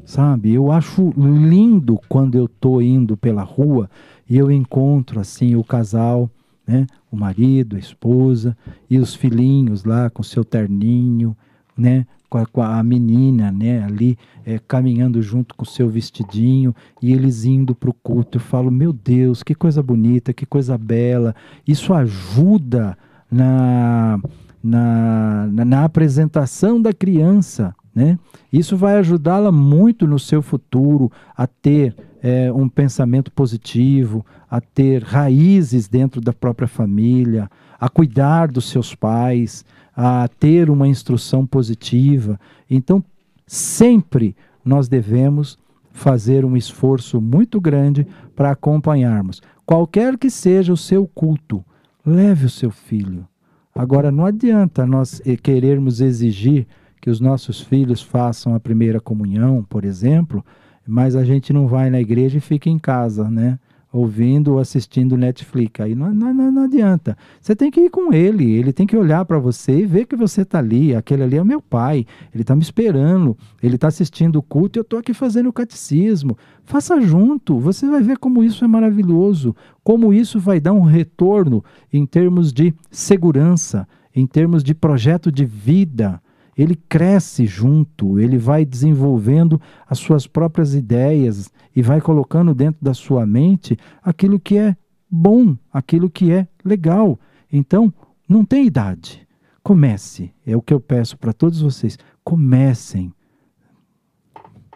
Sabe? 0.06 0.54
Eu 0.54 0.72
acho 0.72 1.14
lindo 1.18 2.00
quando 2.08 2.36
eu 2.36 2.48
tô 2.48 2.80
indo 2.80 3.18
pela 3.18 3.44
rua 3.44 3.90
e 4.30 4.38
eu 4.38 4.50
encontro 4.50 5.20
assim 5.20 5.56
o 5.56 5.64
casal, 5.64 6.30
né? 6.66 6.88
O 7.12 7.18
marido, 7.18 7.76
a 7.76 7.80
esposa 7.80 8.56
e 8.90 9.00
os 9.00 9.14
filhinhos 9.14 9.84
lá 9.84 10.10
com 10.10 10.24
seu 10.24 10.46
terninho, 10.46 11.36
né? 11.76 12.06
Com 12.32 12.38
a, 12.38 12.46
com 12.46 12.64
a 12.64 12.82
menina, 12.82 13.52
né, 13.52 13.84
ali 13.84 14.18
é, 14.46 14.58
caminhando 14.58 15.22
junto 15.22 15.54
com 15.54 15.64
o 15.64 15.68
seu 15.68 15.90
vestidinho 15.90 16.74
e 17.02 17.12
eles 17.12 17.44
indo 17.44 17.76
para 17.76 17.90
o 17.90 17.94
culto. 17.94 18.38
Eu 18.38 18.42
falo, 18.42 18.72
meu 18.72 18.94
Deus, 18.94 19.44
que 19.44 19.54
coisa 19.54 19.84
bonita, 19.84 20.32
que 20.32 20.46
coisa 20.46 20.78
bela. 20.78 21.36
Isso 21.68 21.94
ajuda 21.94 22.98
na, 23.30 24.18
na, 24.64 25.50
na, 25.52 25.66
na 25.66 25.84
apresentação 25.84 26.82
da 26.82 26.94
criança, 26.94 27.76
né? 27.94 28.18
Isso 28.52 28.78
vai 28.78 28.98
ajudá-la 28.98 29.52
muito 29.52 30.08
no 30.08 30.18
seu 30.18 30.42
futuro 30.42 31.12
a 31.36 31.46
ter 31.46 31.94
é, 32.24 32.50
um 32.54 32.70
pensamento 32.70 33.30
positivo, 33.30 34.26
a 34.50 34.62
ter 34.62 35.04
raízes 35.04 35.90
dentro 35.90 36.22
da 36.22 36.32
própria 36.32 36.68
família, 36.68 37.50
a 37.78 37.90
cuidar 37.90 38.50
dos 38.50 38.70
seus 38.70 38.96
pais, 38.96 39.66
a 39.96 40.28
ter 40.28 40.70
uma 40.70 40.88
instrução 40.88 41.46
positiva. 41.46 42.40
Então, 42.70 43.04
sempre 43.46 44.36
nós 44.64 44.88
devemos 44.88 45.58
fazer 45.92 46.46
um 46.46 46.56
esforço 46.56 47.20
muito 47.20 47.60
grande 47.60 48.08
para 48.36 48.52
acompanharmos. 48.52 49.42
Qualquer 49.66 50.18
que 50.18 50.30
seja 50.30 50.72
o 50.72 50.78
seu 50.78 51.08
culto, 51.08 51.64
leve 52.06 52.46
o 52.46 52.50
seu 52.50 52.72
filho. 52.72 53.28
Agora, 53.74 54.12
não 54.12 54.26
adianta 54.26 54.86
nós 54.86 55.22
eh, 55.26 55.38
querermos 55.38 56.02
exigir 56.02 56.68
que 57.00 57.10
os 57.10 57.20
nossos 57.20 57.62
filhos 57.62 58.02
façam 58.02 58.54
a 58.54 58.60
primeira 58.60 59.00
comunhão, 59.00 59.66
por 59.68 59.86
exemplo, 59.86 60.46
mas 60.86 61.16
a 61.16 61.24
gente 61.24 61.52
não 61.52 61.68
vai 61.68 61.90
na 61.90 62.00
igreja 62.00 62.38
e 62.38 62.42
fica 62.42 62.70
em 62.70 62.78
casa, 62.78 63.30
né? 63.30 63.58
Ouvindo 63.92 64.54
ou 64.54 64.60
assistindo 64.60 65.18
Netflix. 65.18 65.80
Aí 65.82 65.94
não, 65.94 66.14
não, 66.14 66.52
não, 66.52 66.64
adianta. 66.64 67.18
Você 67.42 67.56
tem 67.56 67.70
que 67.70 67.82
ir 67.82 67.90
com 67.90 68.14
ele, 68.14 68.52
ele 68.52 68.72
tem 68.72 68.88
que 68.88 68.96
olhar 68.96 69.26
para 69.26 69.38
você 69.38 69.80
e 69.80 69.86
ver 69.86 70.06
que 70.06 70.16
você 70.16 70.44
está 70.44 70.60
ali. 70.60 70.96
Aquele 70.96 71.24
ali 71.24 71.38
é 71.38 71.44
meu 71.44 71.62
pai, 71.62 72.06
ele 72.34 72.44
está 72.44 72.56
me 72.56 72.62
esperando, 72.62 73.38
ele 73.62 73.76
está 73.76 73.88
assistindo 73.88 74.38
o 74.38 74.42
culto 74.42 74.78
e 74.78 74.80
eu 74.80 74.84
estou 74.84 75.00
aqui 75.00 75.14
fazendo 75.14 75.50
o 75.50 75.54
catecismo. 75.54 76.38
Faça 76.64 77.02
junto, 77.02 77.60
você 77.60 77.88
vai 77.88 78.02
ver 78.02 78.18
como 78.18 78.44
isso 78.44 78.64
é 78.64 78.68
maravilhoso, 78.68 79.56
como 79.84 80.14
isso 80.14 80.40
vai 80.40 80.60
dar 80.60 80.74
um 80.74 80.84
retorno 80.84 81.64
em 81.92 82.06
termos 82.06 82.54
de 82.54 82.74
segurança, 82.90 83.88
em 84.16 84.26
termos 84.26 84.64
de 84.64 84.74
projeto 84.74 85.32
de 85.32 85.46
vida 85.46 86.22
ele 86.58 86.76
cresce 86.76 87.46
junto, 87.46 88.20
ele 88.20 88.38
vai 88.38 88.66
desenvolvendo 88.66 89.60
as 89.88 90.00
suas 90.00 90.28
próprias 90.28 90.76
ideias 90.76 91.52
e 91.76 91.82
vai 91.82 92.02
colocando 92.02 92.54
dentro 92.54 92.84
da 92.84 92.94
sua 92.94 93.26
mente 93.26 93.78
aquilo 94.02 94.40
que 94.40 94.58
é 94.58 94.76
bom, 95.10 95.58
aquilo 95.72 96.10
que 96.10 96.32
é 96.32 96.48
legal. 96.64 97.20
Então, 97.52 97.94
não 98.28 98.46
tem 98.46 98.66
idade. 98.66 99.28
Comece. 99.64 100.34
É 100.46 100.56
o 100.56 100.62
que 100.62 100.74
eu 100.74 100.80
peço 100.80 101.18
para 101.18 101.34
todos 101.34 101.62
vocês. 101.62 101.98
Comecem. 102.24 103.14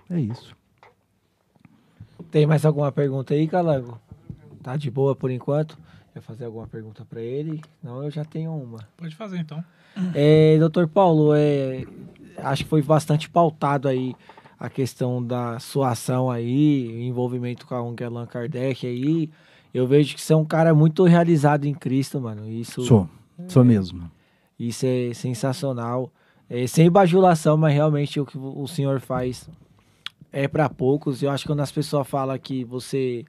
É 0.10 0.20
isso. 0.20 0.56
Tem 2.30 2.46
mais 2.46 2.66
alguma 2.66 2.92
pergunta 2.92 3.34
aí, 3.34 3.48
Calango? 3.48 4.00
Tá 4.62 4.76
de 4.76 4.92
boa 4.92 5.16
por 5.16 5.32
enquanto? 5.32 5.78
Quer 6.14 6.22
fazer 6.22 6.46
alguma 6.46 6.68
pergunta 6.68 7.06
para 7.06 7.22
ele? 7.22 7.62
Não, 7.82 8.04
eu 8.04 8.12
já 8.12 8.24
tenho 8.24 8.52
uma. 8.54 8.80
Pode 8.98 9.16
fazer 9.16 9.38
então. 9.38 9.64
É, 10.14 10.58
doutor 10.60 10.88
Paulo, 10.88 11.34
é, 11.34 11.86
acho 12.38 12.64
que 12.64 12.70
foi 12.70 12.82
bastante 12.82 13.30
pautado 13.30 13.88
aí 13.88 14.16
a 14.60 14.69
questão 14.69 15.23
da 15.23 15.60
sua 15.60 15.91
ação 15.91 16.30
aí, 16.32 17.07
envolvimento 17.07 17.65
com 17.65 17.76
a 17.76 17.82
ONG 17.82 18.03
Allan 18.03 18.26
Kardec 18.26 18.86
aí. 18.88 19.30
Eu 19.73 19.86
vejo 19.86 20.15
que 20.15 20.22
você 20.22 20.34
é 20.34 20.36
um 20.36 20.45
cara 20.45 20.73
muito 20.73 21.03
realizado 21.03 21.65
em 21.65 21.73
Cristo, 21.73 22.19
mano. 22.22 22.49
Isso, 22.49 22.84
sou, 22.84 23.10
sou 23.48 23.64
mesmo. 23.64 24.10
Isso 24.57 24.86
é 24.86 25.14
sensacional. 25.14 26.11
É, 26.49 26.65
sem 26.68 26.90
bajulação, 26.90 27.57
mas 27.57 27.73
realmente 27.73 28.19
o 28.19 28.26
que 28.26 28.38
o 28.38 28.68
senhor 28.68 28.99
faz 28.99 29.49
é 30.32 30.48
para 30.48 30.69
poucos. 30.69 31.22
Eu 31.22 31.32
acho 31.32 31.44
que 31.44 31.49
quando 31.49 31.61
as 31.61 31.72
pessoas 31.72 32.07
falam 32.07 32.38
que 32.38 32.64
você 32.64 33.26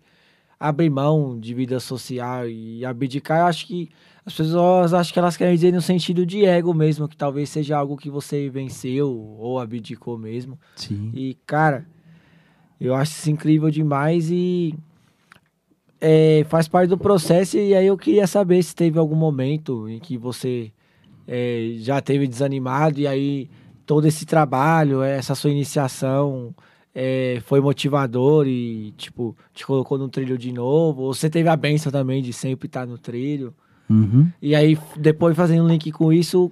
abre 0.61 0.89
mão 0.89 1.39
de 1.39 1.55
vida 1.55 1.81
social 1.81 2.49
e 2.49 2.85
abdicar, 2.85 3.41
eu 3.41 3.47
acho 3.47 3.67
que 3.67 3.91
as 4.27 4.35
pessoas 4.35 4.93
acho 4.93 5.13
que 5.13 5.19
elas 5.21 5.37
querem 5.37 5.55
dizer 5.55 5.73
no 5.73 5.81
sentido 5.81 6.27
de 6.27 6.45
ego 6.45 6.75
mesmo, 6.75 7.09
que 7.09 7.17
talvez 7.17 7.49
seja 7.49 7.79
algo 7.79 7.97
que 7.97 8.11
você 8.11 8.51
venceu 8.51 9.17
ou 9.39 9.61
abdicou 9.61 10.19
mesmo. 10.19 10.59
Sim. 10.75 11.13
E, 11.15 11.39
cara, 11.47 11.87
eu 12.81 12.93
acho 12.93 13.13
isso 13.13 13.31
incrível 13.31 13.71
demais 13.71 14.29
e 14.29 14.75
é, 16.01 16.45
faz 16.49 16.67
parte 16.67 16.89
do 16.89 16.99
processo. 16.99 17.57
E 17.57 17.73
aí 17.73 17.87
eu 17.87 17.97
queria 17.97 18.27
saber 18.27 18.61
se 18.65 18.75
teve 18.75 18.99
algum 18.99 19.15
momento 19.15 19.89
em 19.89 20.01
que 20.01 20.19
você 20.19 20.73
é, 21.25 21.77
já 21.79 22.01
teve 22.01 22.27
desanimado 22.27 22.99
e 22.99 23.07
aí 23.07 23.49
todo 23.87 24.09
esse 24.09 24.27
trabalho, 24.27 25.03
essa 25.05 25.37
sua 25.37 25.51
iniciação 25.51 26.53
é, 26.93 27.41
foi 27.45 27.61
motivador 27.61 28.49
e, 28.49 28.91
tipo, 28.97 29.37
te 29.55 29.65
colocou 29.65 29.97
no 29.97 30.09
trilho 30.09 30.37
de 30.37 30.51
novo. 30.51 31.03
Ou 31.03 31.15
você 31.15 31.31
teve 31.31 31.49
a 31.49 31.55
benção 31.55 31.93
também 31.93 32.21
de 32.21 32.33
sempre 32.33 32.67
estar 32.67 32.85
no 32.85 32.99
trilho. 32.99 33.55
Uhum. 33.89 34.31
E 34.41 34.55
aí, 34.55 34.79
depois 34.97 35.37
fazendo 35.37 35.65
um 35.65 35.69
link 35.69 35.91
com 35.93 36.13
isso, 36.13 36.51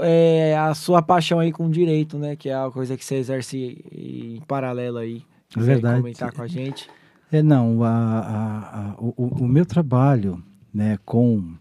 é 0.00 0.56
a 0.56 0.74
sua 0.74 1.02
paixão 1.02 1.38
aí 1.38 1.52
com 1.52 1.66
o 1.66 1.70
direito, 1.70 2.18
né? 2.18 2.36
Que 2.36 2.48
é 2.48 2.54
a 2.54 2.70
coisa 2.70 2.96
que 2.96 3.04
você 3.04 3.16
exerce 3.16 3.84
em 3.92 4.40
paralelo 4.46 4.98
aí. 4.98 5.22
É 5.56 5.60
verdade. 5.60 6.00
comentar 6.00 6.32
com 6.32 6.42
a 6.42 6.46
gente. 6.46 6.88
É, 7.30 7.42
não, 7.42 7.82
a, 7.82 7.88
a, 7.88 8.80
a, 8.80 8.94
o, 8.98 9.44
o, 9.44 9.48
meu 9.48 9.66
trabalho 9.66 10.42
né, 10.72 10.98
com 11.04 11.54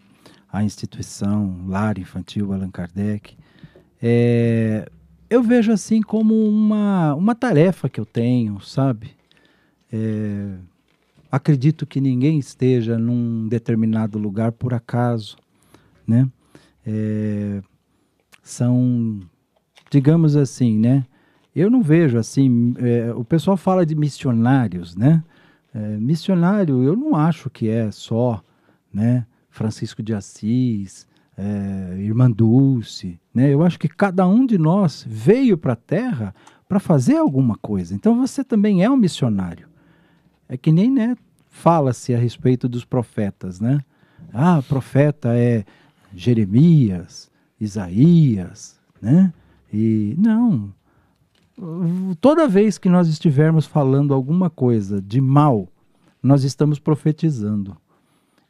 a 0.52 0.64
instituição 0.64 1.66
Lar 1.68 1.98
Infantil 1.98 2.54
Allan 2.54 2.70
Kardec, 2.70 3.36
é, 4.02 4.88
eu 5.30 5.42
vejo 5.42 5.72
assim 5.72 6.02
como 6.02 6.36
uma, 6.48 7.16
uma 7.16 7.34
tarefa 7.34 7.90
que 7.90 8.00
eu 8.00 8.06
tenho, 8.06 8.60
sabe? 8.62 9.12
É, 9.92 10.56
acredito 11.36 11.86
que 11.86 12.00
ninguém 12.00 12.40
esteja 12.40 12.98
num 12.98 13.48
determinado 13.48 14.18
lugar 14.18 14.54
por 14.54 14.74
acaso, 14.74 15.36
né? 16.08 16.30
É, 16.86 17.62
são, 18.42 19.20
digamos 19.92 20.38
assim, 20.38 20.80
né? 20.80 21.06
Eu 21.54 21.70
não 21.70 21.82
vejo 21.82 22.18
assim. 22.18 22.74
É, 22.78 23.14
o 23.14 23.26
pessoal 23.26 23.58
fala 23.58 23.86
de 23.86 23.96
missionários, 23.96 24.96
né? 24.96 25.22
É, 25.74 25.98
missionário, 25.98 26.82
eu 26.84 26.96
não 26.96 27.16
acho 27.16 27.50
que 27.50 27.68
é 27.68 27.92
só, 27.92 28.42
né? 28.94 29.26
Francisco 29.50 30.02
de 30.02 30.14
Assis, 30.14 31.06
é, 31.38 31.98
Irmã 32.00 32.32
Dulce, 32.32 33.20
né? 33.34 33.54
Eu 33.54 33.62
acho 33.62 33.78
que 33.78 33.90
cada 33.90 34.26
um 34.26 34.46
de 34.46 34.58
nós 34.58 35.06
veio 35.06 35.58
para 35.58 35.74
a 35.74 35.78
Terra 35.78 36.34
para 36.68 36.80
fazer 36.80 37.18
alguma 37.18 37.58
coisa. 37.58 37.94
Então 37.94 38.18
você 38.18 38.42
também 38.42 38.84
é 38.84 38.90
um 38.90 38.96
missionário. 38.96 39.68
É 40.48 40.56
que 40.56 40.72
nem 40.72 40.92
né, 40.92 41.18
fala-se 41.56 42.14
a 42.14 42.18
respeito 42.18 42.68
dos 42.68 42.84
profetas, 42.84 43.62
né? 43.62 43.80
Ah, 44.34 44.62
profeta 44.68 45.30
é 45.36 45.64
Jeremias, 46.14 47.32
Isaías, 47.60 48.78
né? 49.02 49.34
E 49.74 50.16
não. 50.18 50.74
Toda 52.20 52.48
vez 52.48 52.78
que 52.78 52.90
nós 52.90 53.08
estivermos 53.08 53.66
falando 53.66 54.14
alguma 54.14 54.50
coisa 54.50 55.02
de 55.02 55.22
mal, 55.22 55.70
nós 56.22 56.44
estamos 56.44 56.78
profetizando. 56.78 57.78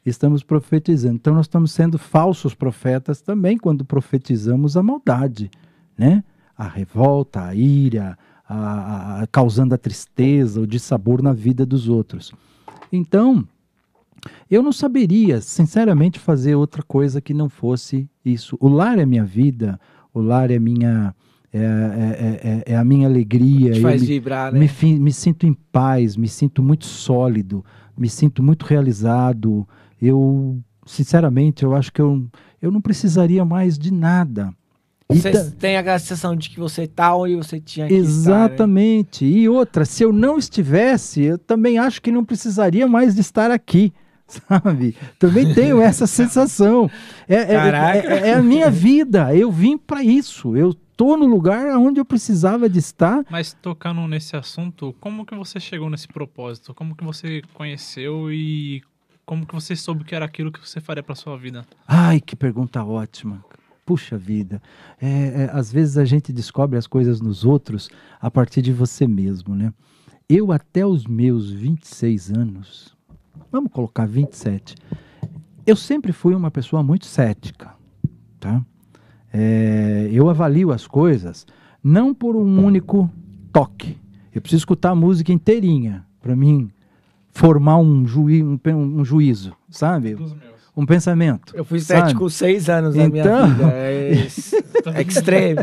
Estamos 0.04 0.42
profetizando. 0.42 1.14
Então 1.14 1.34
nós 1.34 1.46
estamos 1.46 1.70
sendo 1.70 1.98
falsos 1.98 2.54
profetas 2.54 3.20
também 3.22 3.56
quando 3.56 3.84
profetizamos 3.84 4.76
a 4.76 4.82
maldade, 4.82 5.48
né? 5.96 6.24
A 6.58 6.66
revolta, 6.66 7.44
a 7.44 7.54
ira, 7.54 8.18
a, 8.48 8.56
a, 8.56 9.22
a, 9.22 9.26
causando 9.28 9.74
a 9.74 9.78
tristeza, 9.78 10.60
o 10.60 10.66
dissabor 10.66 11.22
na 11.22 11.32
vida 11.32 11.64
dos 11.64 11.88
outros. 11.88 12.32
Então, 12.92 13.46
eu 14.50 14.62
não 14.62 14.72
saberia, 14.72 15.40
sinceramente, 15.40 16.18
fazer 16.18 16.54
outra 16.54 16.82
coisa 16.82 17.20
que 17.20 17.34
não 17.34 17.48
fosse 17.48 18.08
isso. 18.24 18.56
O 18.60 18.68
lar 18.68 18.98
é 18.98 19.06
minha 19.06 19.24
vida, 19.24 19.78
o 20.12 20.20
lar 20.20 20.50
é 20.50 20.58
minha. 20.58 21.14
É, 21.52 21.58
é, 21.58 22.64
é, 22.68 22.72
é 22.74 22.76
a 22.76 22.84
minha 22.84 23.08
alegria. 23.08 23.72
Te 23.72 23.80
faz 23.80 24.02
me, 24.02 24.08
vibrar, 24.08 24.52
né? 24.52 24.58
Me, 24.58 24.98
me 24.98 25.12
sinto 25.12 25.46
em 25.46 25.54
paz, 25.54 26.16
me 26.16 26.28
sinto 26.28 26.62
muito 26.62 26.84
sólido, 26.84 27.64
me 27.96 28.10
sinto 28.10 28.42
muito 28.42 28.64
realizado. 28.64 29.66
Eu, 30.00 30.58
sinceramente, 30.84 31.62
eu 31.62 31.74
acho 31.74 31.90
que 31.92 32.02
eu, 32.02 32.26
eu 32.60 32.70
não 32.70 32.80
precisaria 32.80 33.44
mais 33.44 33.78
de 33.78 33.90
nada. 33.90 34.52
Você 35.08 35.50
tem 35.52 35.76
a 35.76 35.98
sensação 35.98 36.34
de 36.34 36.50
que 36.50 36.58
você 36.58 36.82
está 36.82 37.14
onde 37.14 37.36
você 37.36 37.60
tinha 37.60 37.86
que 37.86 37.94
Exatamente. 37.94 39.24
Estar, 39.24 39.36
né? 39.36 39.42
E 39.42 39.48
outra, 39.48 39.84
se 39.84 40.02
eu 40.02 40.12
não 40.12 40.36
estivesse, 40.36 41.22
eu 41.22 41.38
também 41.38 41.78
acho 41.78 42.02
que 42.02 42.10
não 42.10 42.24
precisaria 42.24 42.88
mais 42.88 43.14
de 43.14 43.20
estar 43.20 43.50
aqui. 43.50 43.92
Sabe? 44.26 44.96
Também 45.20 45.54
tenho 45.54 45.80
essa 45.80 46.06
sensação. 46.08 46.90
É, 47.28 47.36
é, 47.36 47.54
é, 47.54 48.28
é, 48.30 48.34
a 48.34 48.42
minha 48.42 48.68
vida. 48.68 49.32
Eu 49.34 49.52
vim 49.52 49.78
para 49.78 50.02
isso. 50.02 50.56
Eu 50.56 50.74
tô 50.96 51.16
no 51.16 51.26
lugar 51.26 51.76
onde 51.76 52.00
eu 52.00 52.04
precisava 52.04 52.68
de 52.68 52.80
estar. 52.80 53.24
Mas 53.30 53.52
tocando 53.52 54.06
nesse 54.08 54.36
assunto, 54.36 54.92
como 55.00 55.24
que 55.24 55.36
você 55.36 55.60
chegou 55.60 55.88
nesse 55.88 56.08
propósito? 56.08 56.74
Como 56.74 56.96
que 56.96 57.04
você 57.04 57.42
conheceu 57.54 58.32
e 58.32 58.82
como 59.24 59.46
que 59.46 59.54
você 59.54 59.76
soube 59.76 60.04
que 60.04 60.14
era 60.14 60.24
aquilo 60.24 60.50
que 60.50 60.60
você 60.60 60.80
faria 60.80 61.02
para 61.02 61.14
sua 61.14 61.36
vida? 61.36 61.64
Ai, 61.86 62.20
que 62.20 62.34
pergunta 62.34 62.82
ótima. 62.82 63.44
Puxa 63.86 64.18
vida, 64.18 64.60
é, 65.00 65.08
é, 65.44 65.50
às 65.52 65.72
vezes 65.72 65.96
a 65.96 66.04
gente 66.04 66.32
descobre 66.32 66.76
as 66.76 66.88
coisas 66.88 67.20
nos 67.20 67.44
outros 67.44 67.88
a 68.20 68.28
partir 68.28 68.60
de 68.60 68.72
você 68.72 69.06
mesmo, 69.06 69.54
né? 69.54 69.72
Eu 70.28 70.50
até 70.50 70.84
os 70.84 71.06
meus 71.06 71.48
26 71.52 72.32
anos, 72.32 72.96
vamos 73.50 73.70
colocar 73.70 74.04
27, 74.04 74.74
eu 75.64 75.76
sempre 75.76 76.12
fui 76.12 76.34
uma 76.34 76.50
pessoa 76.50 76.82
muito 76.82 77.06
cética, 77.06 77.74
tá? 78.40 78.60
É, 79.32 80.08
eu 80.12 80.28
avalio 80.28 80.72
as 80.72 80.86
coisas 80.86 81.46
não 81.82 82.12
por 82.12 82.34
um 82.34 82.64
único 82.64 83.08
toque. 83.52 83.96
Eu 84.34 84.40
preciso 84.40 84.62
escutar 84.62 84.90
a 84.90 84.94
música 84.94 85.32
inteirinha 85.32 86.04
para 86.20 86.34
mim 86.34 86.70
formar 87.30 87.78
um, 87.78 88.04
juí 88.04 88.42
um, 88.42 88.58
um 88.66 89.04
juízo, 89.04 89.54
sabe? 89.70 90.16
Um 90.76 90.84
pensamento. 90.84 91.56
Eu 91.56 91.64
fui 91.64 91.80
sabe? 91.80 92.02
cético 92.08 92.28
seis 92.28 92.68
anos 92.68 92.94
Então- 92.94 93.08
na 93.08 93.46
minha 93.46 93.46
vida. 93.54 93.72
É, 93.72 95.00
extreme. 95.02 95.60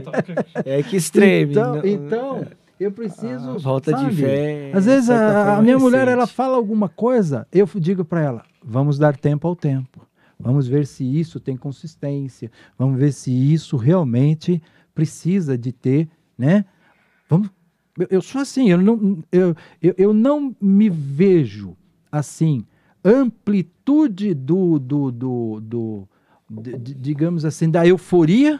É 0.65 0.80
extreme. 0.80 1.52
Então, 1.52 1.76
Não- 1.76 1.85
então, 1.85 2.48
eu 2.80 2.91
preciso. 2.91 3.52
a 3.52 3.60
falta 3.60 3.91
sabe? 3.91 4.10
de 4.15 4.22
fé. 4.22 4.72
Às 4.73 4.85
vezes 4.85 5.10
a, 5.10 5.57
a 5.57 5.61
minha 5.61 5.76
é 5.76 5.77
mulher 5.77 6.07
ela 6.07 6.26
fala 6.26 6.56
alguma 6.57 6.90
coisa, 6.90 7.48
eu 7.52 7.69
digo 7.76 8.03
para 8.03 8.22
ela: 8.22 8.44
vamos 8.64 8.98
dar 8.98 9.15
tempo 9.15 9.48
ao 9.48 9.56
tempo. 9.56 10.06
Vamos 10.40 10.68
ver 10.68 10.85
se 10.88 11.03
isso 11.03 11.40
tem 11.40 11.56
consistência. 11.56 12.52
Vamos 12.77 12.99
ver 12.99 13.14
se 13.14 13.31
isso 13.31 13.77
realmente 13.77 14.61
precisa 14.94 15.57
de 15.57 15.72
ter, 15.72 16.10
né? 16.38 16.65
Vamos. 17.30 17.49
Eu, 17.98 18.07
eu 18.10 18.22
sou 18.22 18.41
assim. 18.41 18.69
Eu 18.72 18.80
não, 18.80 19.19
eu, 19.31 19.56
eu, 19.81 19.94
eu 19.98 20.14
não 20.14 20.53
me 20.60 20.90
vejo 20.90 21.77
assim 22.11 22.65
amplitude 23.03 24.34
do, 24.34 24.80
do, 24.80 25.11
do, 25.11 25.59
do 25.61 26.07
de- 26.61 26.93
digamos 26.95 27.45
assim 27.45 27.69
da 27.69 27.85
euforia 27.85 28.59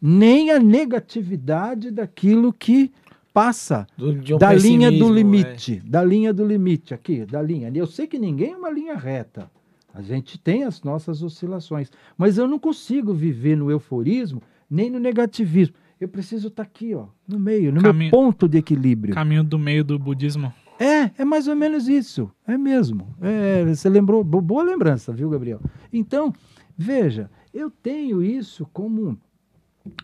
nem 0.00 0.50
a 0.50 0.58
negatividade 0.58 1.90
daquilo 1.90 2.52
que 2.52 2.92
passa 3.32 3.86
Do- 3.96 4.10
um 4.34 4.38
da 4.38 4.52
linha 4.52 4.90
do 4.90 5.12
limite, 5.12 5.80
da 5.84 6.04
linha 6.04 6.32
do 6.32 6.44
limite 6.46 6.92
aqui, 6.94 7.24
da 7.24 7.40
linha. 7.42 7.70
Eu 7.74 7.86
sei 7.86 8.06
que 8.06 8.18
ninguém 8.18 8.52
é 8.52 8.56
uma 8.56 8.70
linha 8.70 8.96
reta. 8.96 9.50
A 9.94 10.02
gente 10.02 10.38
tem 10.38 10.64
as 10.64 10.82
nossas 10.82 11.22
oscilações, 11.22 11.90
mas 12.16 12.38
eu 12.38 12.46
não 12.46 12.58
consigo 12.58 13.12
viver 13.12 13.56
no 13.56 13.70
euforismo 13.70 14.40
nem 14.70 14.90
no 14.90 14.98
negativismo. 15.00 15.74
Eu 16.00 16.08
preciso 16.08 16.46
estar 16.48 16.62
aqui, 16.62 16.94
ó, 16.94 17.06
no 17.26 17.38
meio, 17.40 17.72
no 17.72 17.82
Caminho- 17.82 18.10
meu 18.12 18.20
ponto 18.20 18.48
de 18.48 18.58
equilíbrio. 18.58 19.14
Caminho 19.14 19.42
do 19.42 19.58
meio 19.58 19.82
do 19.82 19.98
budismo. 19.98 20.52
É, 20.78 21.10
é 21.22 21.24
mais 21.24 21.48
ou 21.48 21.56
menos 21.56 21.88
isso. 21.88 22.30
É 22.46 22.56
mesmo. 22.56 23.14
É, 23.20 23.64
você 23.64 23.88
lembrou, 23.88 24.22
bo- 24.22 24.40
boa 24.40 24.62
lembrança, 24.62 25.12
viu, 25.12 25.28
Gabriel? 25.30 25.60
Então, 25.92 26.32
veja, 26.76 27.30
eu 27.52 27.70
tenho 27.70 28.22
isso 28.22 28.66
como 28.72 29.18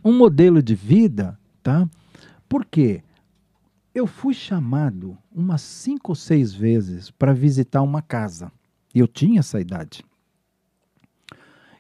um 0.05 0.13
modelo 0.17 0.63
de 0.63 0.75
vida, 0.75 1.39
tá? 1.63 1.89
Porque 2.49 3.03
eu 3.95 4.07
fui 4.07 4.35
chamado 4.35 5.17
umas 5.33 5.61
cinco 5.63 6.13
ou 6.13 6.17
seis 6.17 6.53
vezes 6.53 7.11
para 7.11 7.33
visitar 7.33 7.83
uma 7.83 8.03
casa. 8.03 8.51
Eu 8.93 9.07
tinha 9.07 9.41
essa 9.41 9.61
idade. 9.61 10.05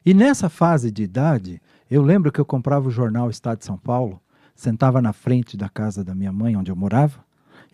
E 0.07 0.13
nessa 0.15 0.49
fase 0.49 0.91
de 0.91 1.03
idade, 1.03 1.61
eu 1.91 2.03
lembro 2.03 2.31
que 2.31 2.41
eu 2.41 2.45
comprava 2.45 2.87
o 2.89 2.91
jornal 2.93 3.31
Estado 3.31 3.59
de 3.59 3.65
São 3.65 3.79
Paulo, 3.79 4.21
sentava 4.55 5.01
na 5.03 5.13
frente 5.13 5.57
da 5.57 5.69
casa 5.69 6.05
da 6.05 6.15
minha 6.15 6.31
mãe, 6.33 6.57
onde 6.57 6.71
eu 6.71 6.77
morava, 6.77 7.25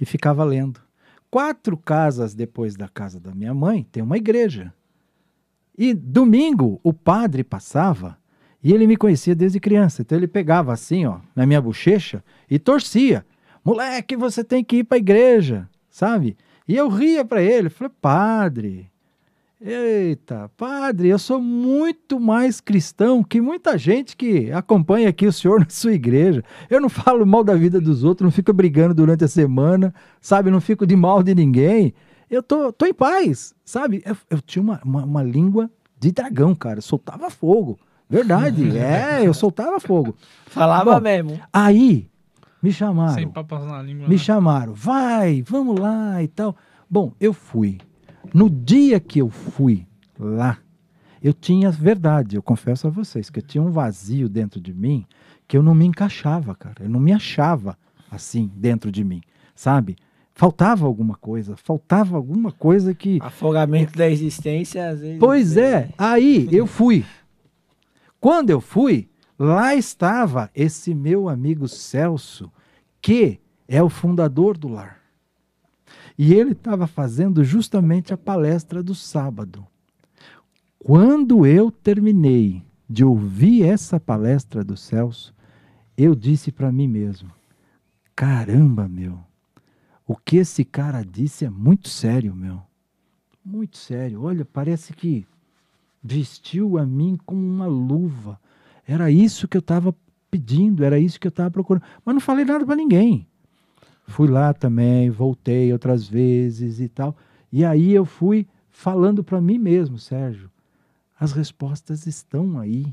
e 0.01 0.07
ficava 0.07 0.45
lendo. 0.45 0.81
Quatro 1.31 1.77
casas 1.77 2.35
depois 2.35 2.75
da 2.75 2.89
casa 2.89 3.21
da 3.21 3.35
minha 3.35 3.55
mãe 3.55 3.87
tem 3.93 4.03
uma 4.03 4.17
igreja. 4.17 4.73
E 5.79 5.95
domingo 5.95 6.81
o 6.83 6.93
padre 6.93 7.45
passava 7.45 8.19
e 8.63 8.73
ele 8.73 8.87
me 8.87 8.97
conhecia 8.97 9.35
desde 9.35 9.61
criança. 9.61 10.03
Então 10.03 10.19
ele 10.19 10.27
pegava 10.27 10.73
assim, 10.73 11.07
ó, 11.07 11.21
na 11.35 11.47
minha 11.47 11.61
bochecha 11.61 12.23
e 12.51 12.59
torcia. 12.59 13.25
Moleque, 13.65 14.17
você 14.17 14.43
tem 14.43 14.65
que 14.65 14.79
ir 14.79 14.85
para 14.85 14.97
a 14.97 14.99
igreja, 14.99 15.69
sabe? 15.89 16.37
E 16.67 16.77
eu 16.77 16.89
ria 16.89 17.25
para 17.25 17.43
ele, 17.43 17.69
falei: 17.69 17.93
"Padre, 18.01 18.90
Eita, 19.63 20.51
padre, 20.57 21.09
eu 21.09 21.19
sou 21.19 21.39
muito 21.39 22.19
mais 22.19 22.63
cristão 22.63 23.23
que 23.23 23.43
muita 23.43 23.77
gente 23.77 24.17
que 24.17 24.51
acompanha 24.51 25.11
aqui 25.11 25.27
o 25.27 25.33
senhor 25.33 25.61
na 25.61 25.69
sua 25.69 25.93
igreja. 25.93 26.43
Eu 26.71 26.81
não 26.81 26.89
falo 26.89 27.27
mal 27.27 27.45
da 27.45 27.55
vida 27.55 27.79
dos 27.79 28.03
outros, 28.03 28.25
não 28.25 28.31
fico 28.31 28.55
brigando 28.55 28.95
durante 28.95 29.23
a 29.23 29.29
semana, 29.29 29.95
sabe? 30.19 30.51
Não 30.51 30.63
fico 30.63 30.87
de 30.87 30.97
mal 30.97 31.23
de 31.23 31.35
ninguém. 31.35 31.93
Eu 32.31 32.43
tô, 32.43 32.73
tô 32.73 32.87
em 32.87 32.95
paz, 32.95 33.55
sabe? 33.63 34.03
Eu, 34.07 34.17
eu 34.31 34.41
tinha 34.41 34.63
uma, 34.63 34.81
uma, 34.83 35.05
uma 35.05 35.23
língua 35.23 35.71
de 35.99 36.11
dragão, 36.11 36.55
cara. 36.55 36.79
Eu 36.79 36.83
soltava 36.83 37.29
fogo. 37.29 37.79
Verdade, 38.09 38.65
é, 38.79 39.27
eu 39.27 39.35
soltava 39.35 39.79
fogo. 39.79 40.17
Falava 40.47 40.95
Bom, 40.95 41.01
mesmo. 41.03 41.39
Aí, 41.53 42.09
me 42.63 42.73
chamaram. 42.73 43.13
Sem 43.13 43.29
papas 43.29 43.67
na 43.67 43.83
língua. 43.83 44.09
Me 44.09 44.15
né? 44.15 44.19
chamaram, 44.19 44.73
vai, 44.73 45.43
vamos 45.43 45.79
lá 45.79 46.23
e 46.23 46.29
tal. 46.29 46.57
Bom, 46.89 47.13
eu 47.21 47.35
fui. 47.35 47.79
No 48.33 48.49
dia 48.49 49.01
que 49.01 49.21
eu 49.21 49.31
fui 49.31 49.87
lá, 50.19 50.59
eu 51.23 51.35
tinha 51.35 51.71
verdade, 51.71 52.37
eu 52.37 52.43
confesso 52.43 52.87
a 52.87 52.91
vocês, 52.91 53.29
que 53.29 53.39
eu 53.39 53.43
tinha 53.43 53.63
um 53.63 53.71
vazio 53.71 54.29
dentro 54.29 54.61
de 54.61 54.73
mim 54.73 55.05
que 55.47 55.57
eu 55.57 55.63
não 55.63 55.75
me 55.75 55.85
encaixava, 55.85 56.55
cara. 56.55 56.85
Eu 56.85 56.89
não 56.89 57.01
me 57.01 57.13
achava 57.13 57.77
assim 58.11 58.51
dentro 58.55 58.91
de 58.91 59.03
mim, 59.03 59.21
sabe? 59.55 59.97
Faltava 60.33 60.87
alguma 60.87 61.17
coisa, 61.17 61.57
faltava 61.57 62.17
alguma 62.17 62.53
coisa 62.53 62.95
que. 62.95 63.19
Afogamento 63.21 63.99
da 63.99 64.09
existência, 64.09 64.89
às 64.89 65.01
vezes. 65.01 65.19
Pois 65.19 65.57
é, 65.57 65.91
aí 65.99 66.49
eu 66.55 66.67
fui. 66.67 67.05
Quando 68.21 68.51
eu 68.51 68.61
fui, 68.61 69.09
lá 69.39 69.75
estava 69.75 70.51
esse 70.55 70.95
meu 70.95 71.29
amigo 71.29 71.67
Celso, 71.67 72.51
que 73.03 73.41
é 73.67 73.83
o 73.83 73.89
fundador 73.89 74.57
do 74.57 74.69
lar. 74.69 75.00
E 76.23 76.35
ele 76.35 76.53
estava 76.53 76.87
fazendo 76.87 77.43
justamente 77.43 78.13
a 78.13 78.17
palestra 78.19 78.83
do 78.83 78.95
sábado. 78.95 79.67
Quando 80.79 81.47
eu 81.47 81.71
terminei 81.71 82.63
de 82.87 83.03
ouvir 83.03 83.63
essa 83.63 83.99
palestra 83.99 84.63
do 84.63 84.77
Celso, 84.77 85.35
eu 85.97 86.15
disse 86.15 86.53
para 86.53 86.71
mim 86.71 86.87
mesmo: 86.87 87.33
caramba, 88.15 88.87
meu, 88.87 89.19
o 90.07 90.15
que 90.15 90.37
esse 90.37 90.63
cara 90.63 91.03
disse 91.03 91.47
é 91.47 91.49
muito 91.49 91.89
sério, 91.89 92.35
meu. 92.37 92.61
Muito 93.43 93.79
sério. 93.79 94.23
Olha, 94.23 94.45
parece 94.45 94.93
que 94.93 95.27
vestiu 96.05 96.77
a 96.77 96.85
mim 96.85 97.19
como 97.25 97.41
uma 97.41 97.67
luva. 97.67 98.39
Era 98.87 99.11
isso 99.11 99.49
que 99.49 99.57
eu 99.57 99.61
estava 99.61 99.97
pedindo, 100.31 100.85
era 100.85 100.99
isso 100.99 101.19
que 101.19 101.27
eu 101.27 101.31
estava 101.31 101.51
procurando. 101.51 101.85
Mas 102.05 102.15
não 102.15 102.21
falei 102.21 102.45
nada 102.45 102.67
para 102.67 102.77
ninguém. 102.77 103.27
Fui 104.11 104.27
lá 104.27 104.53
também, 104.53 105.09
voltei 105.09 105.73
outras 105.73 106.07
vezes 106.07 106.81
e 106.81 106.89
tal. 106.89 107.17
E 107.53 107.65
aí 107.65 107.93
eu 107.93 108.05
fui 108.05 108.47
falando 108.69 109.23
para 109.23 109.41
mim 109.41 109.57
mesmo, 109.57 109.99
Sérgio, 109.99 110.51
as 111.19 111.33
respostas 111.33 112.07
estão 112.09 112.59
aí. 112.59 112.93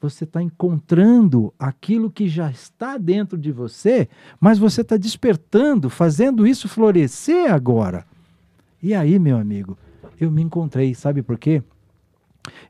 Você 0.00 0.24
está 0.24 0.42
encontrando 0.42 1.52
aquilo 1.58 2.10
que 2.10 2.26
já 2.26 2.50
está 2.50 2.96
dentro 2.96 3.36
de 3.36 3.52
você, 3.52 4.08
mas 4.40 4.58
você 4.58 4.80
está 4.80 4.96
despertando, 4.96 5.90
fazendo 5.90 6.46
isso 6.46 6.68
florescer 6.68 7.52
agora. 7.52 8.06
E 8.82 8.94
aí, 8.94 9.18
meu 9.18 9.36
amigo, 9.36 9.76
eu 10.18 10.30
me 10.30 10.42
encontrei, 10.42 10.94
sabe 10.94 11.22
por 11.22 11.38
quê? 11.38 11.62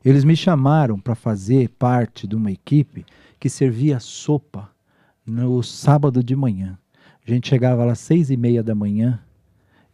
Eles 0.03 0.25
me 0.25 0.35
chamaram 0.35 0.99
para 0.99 1.15
fazer 1.15 1.69
parte 1.69 2.27
de 2.27 2.35
uma 2.35 2.51
equipe 2.51 3.05
que 3.39 3.49
servia 3.49 3.99
sopa 3.99 4.69
no 5.25 5.63
sábado 5.63 6.21
de 6.21 6.35
manhã. 6.35 6.77
A 7.27 7.31
gente 7.31 7.49
chegava 7.49 7.83
lá 7.83 7.91
às 7.91 7.99
seis 7.99 8.29
e 8.29 8.37
meia 8.37 8.63
da 8.63 8.73
manhã, 8.73 9.19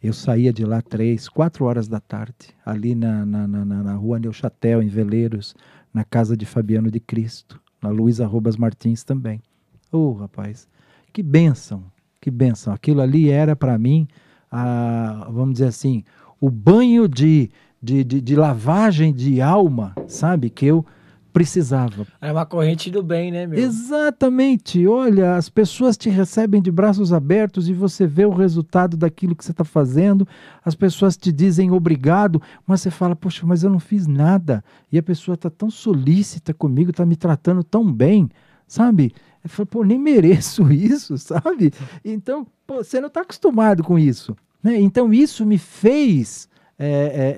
eu 0.00 0.12
saía 0.12 0.52
de 0.52 0.64
lá 0.64 0.80
três, 0.80 1.28
quatro 1.28 1.64
horas 1.64 1.88
da 1.88 1.98
tarde, 1.98 2.54
ali 2.64 2.94
na, 2.94 3.26
na, 3.26 3.48
na, 3.48 3.64
na- 3.64 3.94
rua 3.94 4.20
Neuchatel, 4.20 4.80
em 4.80 4.86
Veleiros, 4.86 5.52
na 5.92 6.04
casa 6.04 6.36
de 6.36 6.46
Fabiano 6.46 6.92
de 6.92 7.00
Cristo, 7.00 7.60
na 7.82 7.88
Luísa 7.88 8.24
Arrobas 8.24 8.56
Martins 8.56 9.02
também. 9.02 9.42
Ô, 9.90 10.12
rapaz, 10.12 10.68
que 11.12 11.24
bênção, 11.24 11.82
que 12.20 12.30
bênção. 12.30 12.72
Aquilo 12.72 13.00
ali 13.00 13.30
era 13.30 13.56
para 13.56 13.76
mim, 13.76 14.06
a, 14.48 15.26
vamos 15.28 15.54
dizer 15.54 15.66
assim, 15.66 16.04
o 16.40 16.48
banho 16.48 17.08
de, 17.08 17.50
de, 17.82 18.04
de, 18.04 18.20
de 18.20 18.36
lavagem 18.36 19.12
de 19.12 19.40
alma, 19.40 19.92
sabe? 20.06 20.50
Que 20.50 20.66
eu 20.66 20.86
precisava. 21.34 22.06
É 22.20 22.30
uma 22.30 22.46
corrente 22.46 22.88
do 22.92 23.02
bem, 23.02 23.32
né, 23.32 23.44
meu? 23.44 23.58
Exatamente. 23.58 24.86
Olha, 24.86 25.34
as 25.34 25.48
pessoas 25.48 25.96
te 25.96 26.08
recebem 26.08 26.62
de 26.62 26.70
braços 26.70 27.12
abertos 27.12 27.68
e 27.68 27.72
você 27.72 28.06
vê 28.06 28.24
o 28.24 28.30
resultado 28.30 28.96
daquilo 28.96 29.34
que 29.34 29.44
você 29.44 29.50
está 29.50 29.64
fazendo. 29.64 30.26
As 30.64 30.76
pessoas 30.76 31.16
te 31.16 31.32
dizem 31.32 31.72
obrigado, 31.72 32.40
mas 32.64 32.82
você 32.82 32.90
fala, 32.90 33.16
poxa, 33.16 33.44
mas 33.44 33.64
eu 33.64 33.70
não 33.70 33.80
fiz 33.80 34.06
nada. 34.06 34.62
E 34.92 34.96
a 34.96 35.02
pessoa 35.02 35.34
está 35.34 35.50
tão 35.50 35.68
solícita 35.68 36.54
comigo, 36.54 36.92
está 36.92 37.04
me 37.04 37.16
tratando 37.16 37.64
tão 37.64 37.92
bem, 37.92 38.30
sabe? 38.68 39.12
Eu 39.42 39.50
falo, 39.50 39.66
pô, 39.66 39.84
nem 39.84 39.98
mereço 39.98 40.70
isso, 40.72 41.18
sabe? 41.18 41.72
Então, 42.04 42.46
pô, 42.64 42.76
você 42.76 43.00
não 43.00 43.08
está 43.08 43.22
acostumado 43.22 43.82
com 43.82 43.98
isso. 43.98 44.36
Né? 44.62 44.80
Então, 44.80 45.12
isso 45.12 45.44
me 45.44 45.58
fez 45.58 46.48
é, 46.78 46.88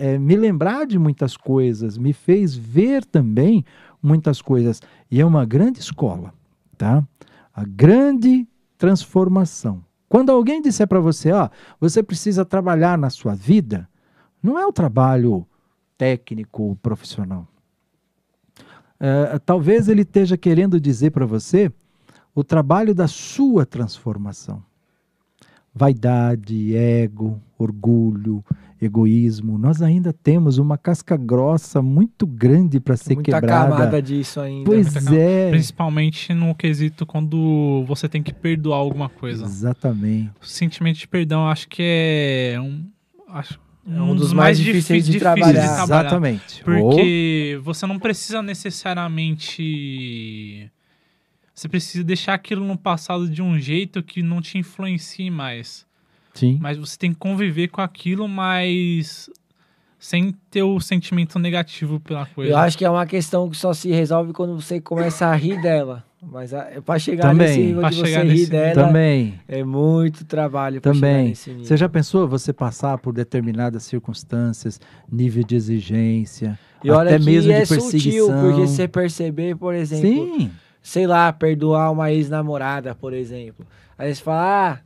é, 0.01 0.15
é, 0.15 0.19
me 0.19 0.37
lembrar 0.37 0.87
de 0.87 0.99
muitas 0.99 1.37
coisas, 1.37 1.99
me 1.99 2.13
fez 2.13 2.55
ver 2.55 3.05
também 3.05 3.65
muitas 4.03 4.41
coisas. 4.41 4.81
E 5.11 5.21
é 5.21 5.27
uma 5.27 5.45
grande 5.45 5.79
escola, 5.79 6.33
tá? 6.77 7.07
A 7.55 7.65
grande 7.65 8.47
transformação. 8.79 9.85
Quando 10.09 10.31
alguém 10.31 10.63
disser 10.63 10.87
para 10.87 11.01
você, 11.01 11.33
ó, 11.33 11.49
você 11.81 12.03
precisa 12.03 12.45
trabalhar 12.45 12.97
na 12.97 13.11
sua 13.11 13.35
vida, 13.35 13.89
não 14.43 14.59
é 14.59 14.67
o 14.67 14.73
trabalho 14.73 15.47
técnico, 15.99 16.79
profissional. 16.83 17.47
É, 18.99 19.39
talvez 19.39 19.89
ele 19.89 20.03
esteja 20.03 20.37
querendo 20.37 20.81
dizer 20.81 21.11
para 21.11 21.27
você 21.27 21.71
o 22.35 22.45
trabalho 22.45 22.95
da 22.95 23.09
sua 23.09 23.67
transformação. 23.67 24.63
Vaidade, 25.75 26.75
ego, 26.75 27.41
orgulho, 27.59 28.45
egoísmo. 28.81 29.59
Nós 29.59 29.83
ainda 29.83 30.13
temos 30.13 30.59
uma 30.59 30.77
casca 30.77 31.17
grossa 31.17 31.81
muito 31.81 32.27
grande 32.27 32.79
para 32.79 32.97
ser 32.97 33.15
Muita 33.15 33.41
quebrada. 33.41 33.71
camada 33.71 34.03
disso 34.03 34.41
ainda. 34.41 34.65
Pois 34.65 34.93
Muita 34.95 35.17
é. 35.17 35.51
Principalmente 35.51 36.35
no 36.35 36.55
quesito 36.55 37.07
quando 37.07 37.85
você 37.87 38.09
tem 38.09 38.23
que 38.23 38.35
perdoar 38.35 38.79
alguma 38.79 39.09
coisa. 39.09 39.45
Exatamente. 39.45 40.31
O 40.41 40.47
sentimento 40.47 40.99
de 40.99 41.09
perdão, 41.09 41.43
eu 41.45 41.49
acho 41.49 41.69
que 41.69 41.83
é 41.83 42.61
um, 42.61 42.85
acho, 43.29 43.59
É 43.89 44.01
um 44.01 44.15
dos 44.15 44.33
mais 44.33 44.59
difíceis 44.59 45.07
de 45.07 45.19
trabalhar. 45.19 45.83
Exatamente. 45.83 46.63
Porque 46.65 47.59
você 47.63 47.87
não 47.87 47.99
precisa 47.99 48.43
necessariamente. 48.43 50.71
Você 51.55 51.69
precisa 51.69 52.05
deixar 52.05 52.35
aquilo 52.35 52.67
no 52.67 52.77
passado 52.77 53.29
de 53.29 53.41
um 53.41 53.59
jeito 53.59 54.03
que 54.03 54.23
não 54.23 54.43
te 54.43 54.59
influencie 54.59 55.31
mais. 55.31 55.87
Sim. 56.39 56.59
Mas 56.61 56.77
você 56.79 56.97
tem 56.99 57.13
que 57.13 57.19
conviver 57.19 57.69
com 57.69 57.81
aquilo, 57.81 58.29
mas 58.29 59.29
sem 59.99 60.35
ter 60.51 60.63
o 60.63 60.79
sentimento 60.79 61.39
negativo 61.39 61.99
pela 61.99 62.27
coisa. 62.27 62.53
Eu 62.53 62.59
acho 62.59 62.77
que 62.79 62.85
é 62.85 62.91
uma 62.91 63.07
questão 63.07 63.49
que 63.51 63.57
só 63.57 63.73
se 63.73 63.91
resolve 63.91 64.33
quando 64.33 64.55
você 64.61 64.81
começa 64.81 65.27
a 65.27 65.35
rir 65.35 65.61
dela. 65.61 66.05
Mas 66.23 66.53
a, 66.53 66.65
pra 66.85 66.99
chegar 66.99 67.29
Também. 67.29 67.47
nesse 67.49 67.61
nível 67.61 67.83
de 67.89 67.95
você 67.97 68.07
chegar 68.07 68.25
rir 68.25 68.47
dela, 68.47 68.87
Também. 68.87 69.41
é 69.47 69.63
muito 69.63 70.25
trabalho 70.25 70.81
pra 70.81 70.93
chegar 70.93 71.07
Também. 71.09 71.29
nesse 71.29 71.51
nível. 71.51 71.65
Você 71.65 71.77
já 71.77 71.89
pensou 71.89 72.27
você 72.29 72.53
passar 72.53 72.99
por 72.99 73.13
determinadas 73.13 73.85
circunstâncias, 73.85 74.81
nível 75.11 75.45
de 75.45 75.55
exigência, 75.57 76.59
E 76.83 76.91
olha 76.91 77.11
até 77.11 77.19
que 77.19 77.25
mesmo 77.25 77.53
é 77.53 77.63
de 77.63 77.69
perseguição? 77.69 78.27
sutil, 78.27 78.41
porque 78.41 78.61
você 78.67 78.89
perceber, 78.89 79.57
por 79.57 79.75
exemplo, 79.75 80.09
Sim. 80.39 80.51
sei 80.83 81.07
lá, 81.07 81.33
perdoar 81.33 81.91
uma 81.93 82.11
ex-namorada, 82.13 82.95
por 82.95 83.13
exemplo. 83.13 83.65
Aí 83.99 84.13
você 84.15 84.23
fala, 84.23 84.73
ah, 84.73 84.79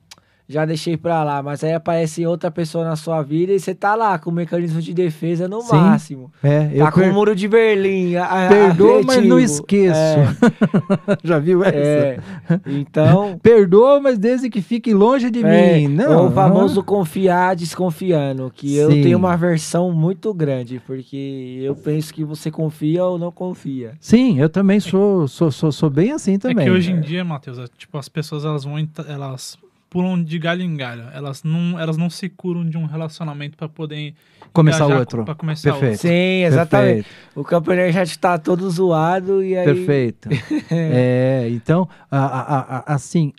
já 0.53 0.65
deixei 0.65 0.97
pra 0.97 1.23
lá, 1.23 1.41
mas 1.43 1.63
aí 1.63 1.73
aparece 1.73 2.27
outra 2.27 2.51
pessoa 2.51 2.85
na 2.85 2.97
sua 2.97 3.23
vida 3.23 3.53
e 3.53 3.61
você 3.61 3.73
tá 3.73 3.95
lá 3.95 4.19
com 4.19 4.31
o 4.31 4.33
mecanismo 4.33 4.83
de 4.83 4.93
defesa 4.93 5.47
no 5.47 5.61
Sim. 5.61 5.77
máximo. 5.77 6.33
É, 6.43 6.69
eu 6.75 6.85
Tá 6.85 6.91
com 6.91 7.01
per- 7.01 7.11
o 7.11 7.15
muro 7.15 7.37
de 7.37 7.47
Berlim. 7.47 8.17
a- 8.17 8.47
a- 8.47 8.49
Perdoa, 8.49 9.03
mas 9.05 9.25
não 9.25 9.39
esqueço. 9.39 9.95
já 11.23 11.39
viu 11.39 11.63
essa? 11.65 11.77
É, 11.77 12.19
é. 12.49 12.61
Então, 12.67 13.39
Perdoa, 13.43 14.01
mas 14.01 14.19
desde 14.19 14.51
que 14.51 14.61
fique 14.61 14.93
longe 14.93 15.31
de 15.31 15.45
é, 15.45 15.79
mim. 15.79 15.89
Não, 15.95 16.27
o 16.27 16.31
famoso 16.33 16.83
confiar 16.83 17.55
desconfiando, 17.55 18.51
que 18.53 18.77
eu 18.77 18.91
Sim. 18.91 19.03
tenho 19.03 19.19
uma 19.19 19.37
versão 19.37 19.93
muito 19.93 20.35
grande, 20.35 20.81
porque 20.85 21.61
eu 21.63 21.77
penso 21.77 22.13
que 22.13 22.25
você 22.25 22.51
confia 22.51 23.05
ou 23.05 23.19
não 23.19 23.31
confia. 23.31 23.93
Sim, 24.01 24.41
eu 24.41 24.49
também 24.49 24.81
sou, 24.81 25.29
sou, 25.29 25.51
sou, 25.53 25.71
sou 25.71 25.89
bem 25.91 26.11
assim 26.13 26.35
É 26.35 26.39
também. 26.39 26.65
que 26.67 26.71
hoje 26.73 26.91
em 26.91 27.01
dia, 27.01 27.25
Matheus, 27.25 27.59
é, 27.59 27.65
tipo, 27.79 27.97
as 27.99 28.09
pessoas 28.09 28.45
elas 28.45 28.65
vão 28.65 28.75
elas 29.09 29.57
pulam 29.91 30.23
de 30.23 30.39
galho 30.39 30.63
em 30.63 30.77
galho. 30.77 31.03
Elas 31.13 31.43
não, 31.43 31.79
elas 31.79 31.97
não 31.97 32.09
se 32.09 32.29
curam 32.29 32.65
de 32.65 32.79
um 32.79 32.87
relacionamento 32.87 33.57
para 33.59 33.69
poder 33.69 34.15
Começar 34.53 34.85
engajar 34.85 34.99
outro. 35.01 35.25
Para 35.25 35.35
começar 35.35 35.71
Perfeito. 35.73 35.93
outro. 35.93 36.09
Sim, 36.09 36.45
exatamente. 36.45 36.95
Perfeito. 37.05 37.41
O 37.41 37.45
campo 37.45 37.73
energético 37.73 38.19
tá 38.21 38.39
todo 38.39 38.71
zoado 38.71 39.43
e 39.45 39.57
aí... 39.57 39.65
Perfeito. 39.65 40.29
é, 40.71 41.49
então, 41.51 41.89
a- 42.11 42.19
a- 42.19 42.77
a- 42.79 42.95
assim, 42.95 43.33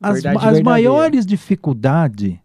as, 0.00 0.14
Verdade 0.14 0.36
as 0.36 0.42
verdadeira. 0.42 0.64
maiores 0.64 1.26
dificuldades 1.26 2.38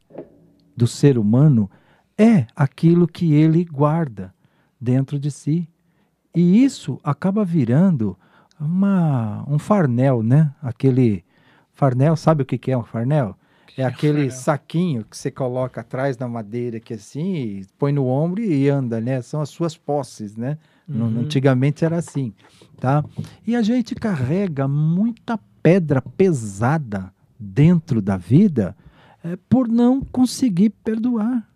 do 0.76 0.85
ser 0.88 1.18
humano 1.18 1.69
é 2.18 2.45
aquilo 2.56 3.07
que 3.07 3.34
ele 3.34 3.64
guarda 3.64 4.34
dentro 4.80 5.18
de 5.18 5.31
si. 5.31 5.69
E 6.35 6.64
isso 6.64 6.99
acaba 7.03 7.45
virando 7.45 8.18
uma, 8.60 9.44
um 9.48 9.60
farnel, 9.60 10.23
né? 10.23 10.52
Aquele 10.61 11.23
farnel, 11.73 12.15
sabe 12.15 12.44
o 12.44 12.45
que 12.45 12.57
que 12.57 12.72
é 12.72 12.77
um 12.77 12.84
farnel? 12.84 13.35
É 13.78 13.84
aquele 13.84 14.30
saquinho 14.30 15.04
que 15.04 15.18
você 15.18 15.32
coloca 15.32 15.82
atrás 15.82 16.16
da 16.16 16.28
madeira 16.28 16.80
que 16.80 16.94
assim, 16.94 17.34
e 17.34 17.66
põe 17.78 17.91
no 17.91 18.06
ombro 18.06 18.44
e 18.44 18.70
anda, 18.70 19.02
né? 19.02 19.22
São 19.22 19.41
as 19.41 19.50
suas 19.50 19.76
posses, 19.76 20.36
né? 20.36 20.58
Uhum. 20.88 21.22
Antigamente 21.22 21.84
era 21.84 21.98
assim, 21.98 22.34
tá? 22.80 23.04
E 23.48 23.56
a 23.56 23.62
gente 23.62 23.95
carrega 23.95 24.68
muita 24.68 25.40
pedra 25.62 26.02
pesada 26.02 27.12
dentro 27.40 28.02
da 28.02 28.18
vida 28.18 28.76
é, 29.24 29.38
por 29.50 29.68
não 29.68 30.02
conseguir 30.02 30.70
perdoar. 30.70 31.48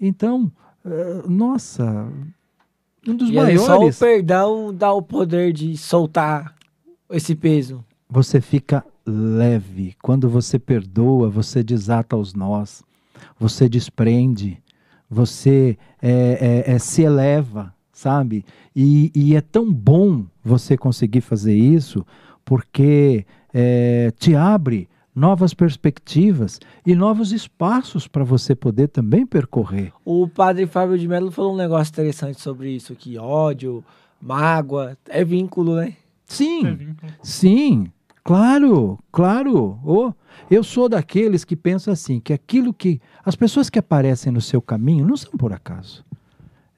Então, 0.00 0.52
eh, 0.84 1.22
nossa, 1.26 2.08
um 3.06 3.16
dos 3.16 3.30
E 3.30 3.38
aí 3.38 3.58
só 3.58 3.64
o 3.64 3.78
maiores. 3.78 3.98
perdão 3.98 4.74
dá 4.74 4.92
o 4.92 5.02
poder 5.02 5.52
de 5.52 5.76
soltar 5.76 6.54
esse 7.10 7.34
peso. 7.34 7.84
Você 8.10 8.40
fica 8.40 8.84
leve. 9.06 9.94
Quando 10.02 10.28
você 10.28 10.58
perdoa, 10.58 11.30
você 11.30 11.62
desata 11.62 12.16
os 12.16 12.34
nós, 12.34 12.82
você 13.38 13.68
desprende, 13.68 14.60
você 15.08 15.76
é, 16.00 16.64
é, 16.66 16.72
é, 16.72 16.78
se 16.78 17.02
eleva, 17.02 17.74
sabe? 17.92 18.44
E, 18.74 19.10
e 19.14 19.36
é 19.36 19.40
tão 19.40 19.72
bom 19.72 20.24
você 20.42 20.76
conseguir 20.76 21.20
fazer 21.20 21.54
isso, 21.54 22.04
porque 22.44 23.26
é, 23.52 24.12
te 24.18 24.34
abre 24.34 24.88
novas 25.14 25.52
perspectivas 25.52 26.60
e 26.86 26.94
novos 26.94 27.32
espaços 27.32 28.06
para 28.06 28.24
você 28.24 28.54
poder 28.54 28.88
também 28.88 29.26
percorrer. 29.26 29.92
O 30.04 30.28
padre 30.28 30.66
Fábio 30.66 30.98
de 30.98 31.06
Mello 31.06 31.30
falou 31.30 31.54
um 31.54 31.56
negócio 31.56 31.90
interessante 31.90 32.40
sobre 32.40 32.70
isso, 32.70 32.94
que 32.94 33.18
ódio, 33.18 33.84
mágoa, 34.20 34.96
é 35.08 35.24
vínculo, 35.24 35.76
né? 35.76 35.94
Sim. 36.26 36.66
É 36.66 36.72
vínculo. 36.72 37.12
Sim, 37.22 37.90
claro, 38.30 38.96
claro. 39.10 39.80
Oh, 39.84 40.12
eu 40.48 40.62
sou 40.62 40.88
daqueles 40.88 41.44
que 41.44 41.56
pensam 41.56 41.92
assim, 41.92 42.20
que 42.20 42.32
aquilo 42.32 42.72
que 42.72 43.00
as 43.24 43.34
pessoas 43.34 43.68
que 43.68 43.78
aparecem 43.78 44.30
no 44.32 44.40
seu 44.40 44.62
caminho 44.62 45.04
não 45.04 45.16
são 45.16 45.32
por 45.32 45.52
acaso. 45.52 46.04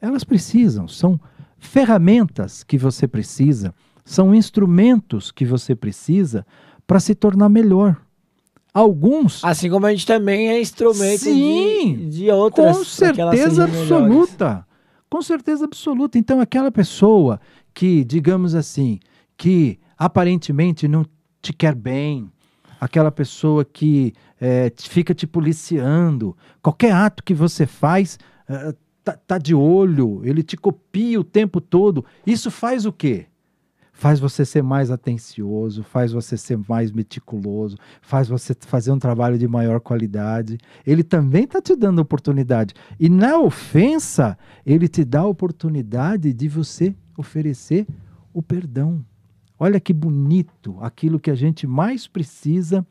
Elas 0.00 0.24
precisam, 0.24 0.88
são 0.88 1.20
ferramentas 1.58 2.64
que 2.64 2.78
você 2.78 3.06
precisa, 3.06 3.74
são 4.02 4.34
instrumentos 4.34 5.30
que 5.30 5.44
você 5.44 5.74
precisa 5.74 6.46
para 6.86 6.98
se 6.98 7.14
tornar 7.14 7.50
melhor. 7.50 8.00
Alguns, 8.72 9.44
Assim 9.44 9.68
como 9.68 9.84
a 9.84 9.90
gente 9.90 10.06
também 10.06 10.48
é 10.48 10.58
instrumento 10.58 11.20
Sim, 11.20 11.94
de, 12.08 12.08
de 12.20 12.30
outras. 12.30 12.78
com 12.78 12.84
certeza 12.84 13.30
sejam 13.30 13.66
melhores. 13.68 13.80
absoluta. 13.82 14.66
Com 15.10 15.20
certeza 15.20 15.66
absoluta. 15.66 16.16
Então, 16.18 16.40
aquela 16.40 16.72
pessoa 16.72 17.38
que, 17.74 18.02
digamos 18.04 18.54
assim, 18.54 18.98
que 19.36 19.78
aparentemente 19.98 20.88
não 20.88 21.04
te 21.42 21.52
quer 21.52 21.74
bem, 21.74 22.30
aquela 22.80 23.10
pessoa 23.10 23.64
que 23.64 24.14
te- 24.70 24.88
fica 24.88 25.14
te 25.14 25.26
policiando, 25.26 26.36
qualquer 26.62 26.92
ato 26.92 27.22
que 27.22 27.34
você 27.34 27.66
faz, 27.66 28.18
eh, 28.48 28.74
tá, 29.04 29.12
tá 29.26 29.38
de 29.38 29.54
olho, 29.54 30.20
ele 30.24 30.42
te 30.42 30.56
copia 30.56 31.20
o 31.20 31.24
tempo 31.24 31.60
todo. 31.60 32.04
Isso 32.26 32.50
faz 32.50 32.86
o 32.86 32.92
quê? 32.92 33.26
Faz 33.92 34.18
você 34.18 34.44
ser 34.44 34.62
mais 34.62 34.90
atencioso, 34.90 35.84
faz 35.84 36.10
você 36.12 36.36
ser 36.36 36.58
mais 36.68 36.90
meticuloso, 36.90 37.76
faz 38.00 38.26
você 38.26 38.52
fazer 38.58 38.90
um 38.90 38.98
trabalho 38.98 39.38
de 39.38 39.46
maior 39.46 39.80
qualidade. 39.80 40.58
Ele 40.84 41.04
também 41.04 41.44
está 41.44 41.60
te 41.60 41.76
dando 41.76 42.00
oportunidade. 42.00 42.74
E 42.98 43.08
na 43.08 43.38
ofensa, 43.38 44.36
ele 44.66 44.88
te 44.88 45.04
dá 45.04 45.20
a 45.20 45.26
oportunidade 45.26 46.32
de 46.32 46.48
você 46.48 46.96
oferecer 47.16 47.86
o 48.32 48.42
perdão. 48.42 49.04
Olha 49.64 49.78
que 49.78 49.92
bonito 49.92 50.76
aquilo 50.80 51.20
que 51.20 51.30
a 51.30 51.36
gente 51.36 51.68
mais 51.68 52.08
precisa 52.08 52.84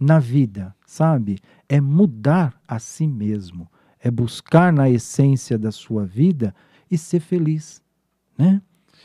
na 0.00 0.18
vida, 0.18 0.74
sabe? 0.86 1.38
É 1.68 1.78
mudar 1.78 2.58
a 2.66 2.78
si 2.78 3.06
mesmo, 3.06 3.70
é 4.00 4.10
buscar 4.10 4.72
na 4.72 4.88
essência 4.88 5.58
da 5.58 5.70
sua 5.70 6.06
vida 6.06 6.54
e 6.90 6.96
ser 6.96 7.20
feliz, 7.20 7.82
né? 8.38 8.62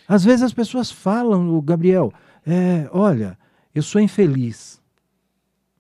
Às 0.08 0.24
vezes 0.24 0.42
as 0.42 0.54
pessoas 0.54 0.90
falam, 0.90 1.54
o 1.54 1.62
Gabriel, 1.62 2.14
é, 2.48 2.90
olha, 2.94 3.38
eu 3.76 3.84
sou 3.84 4.00
infeliz. 4.00 4.82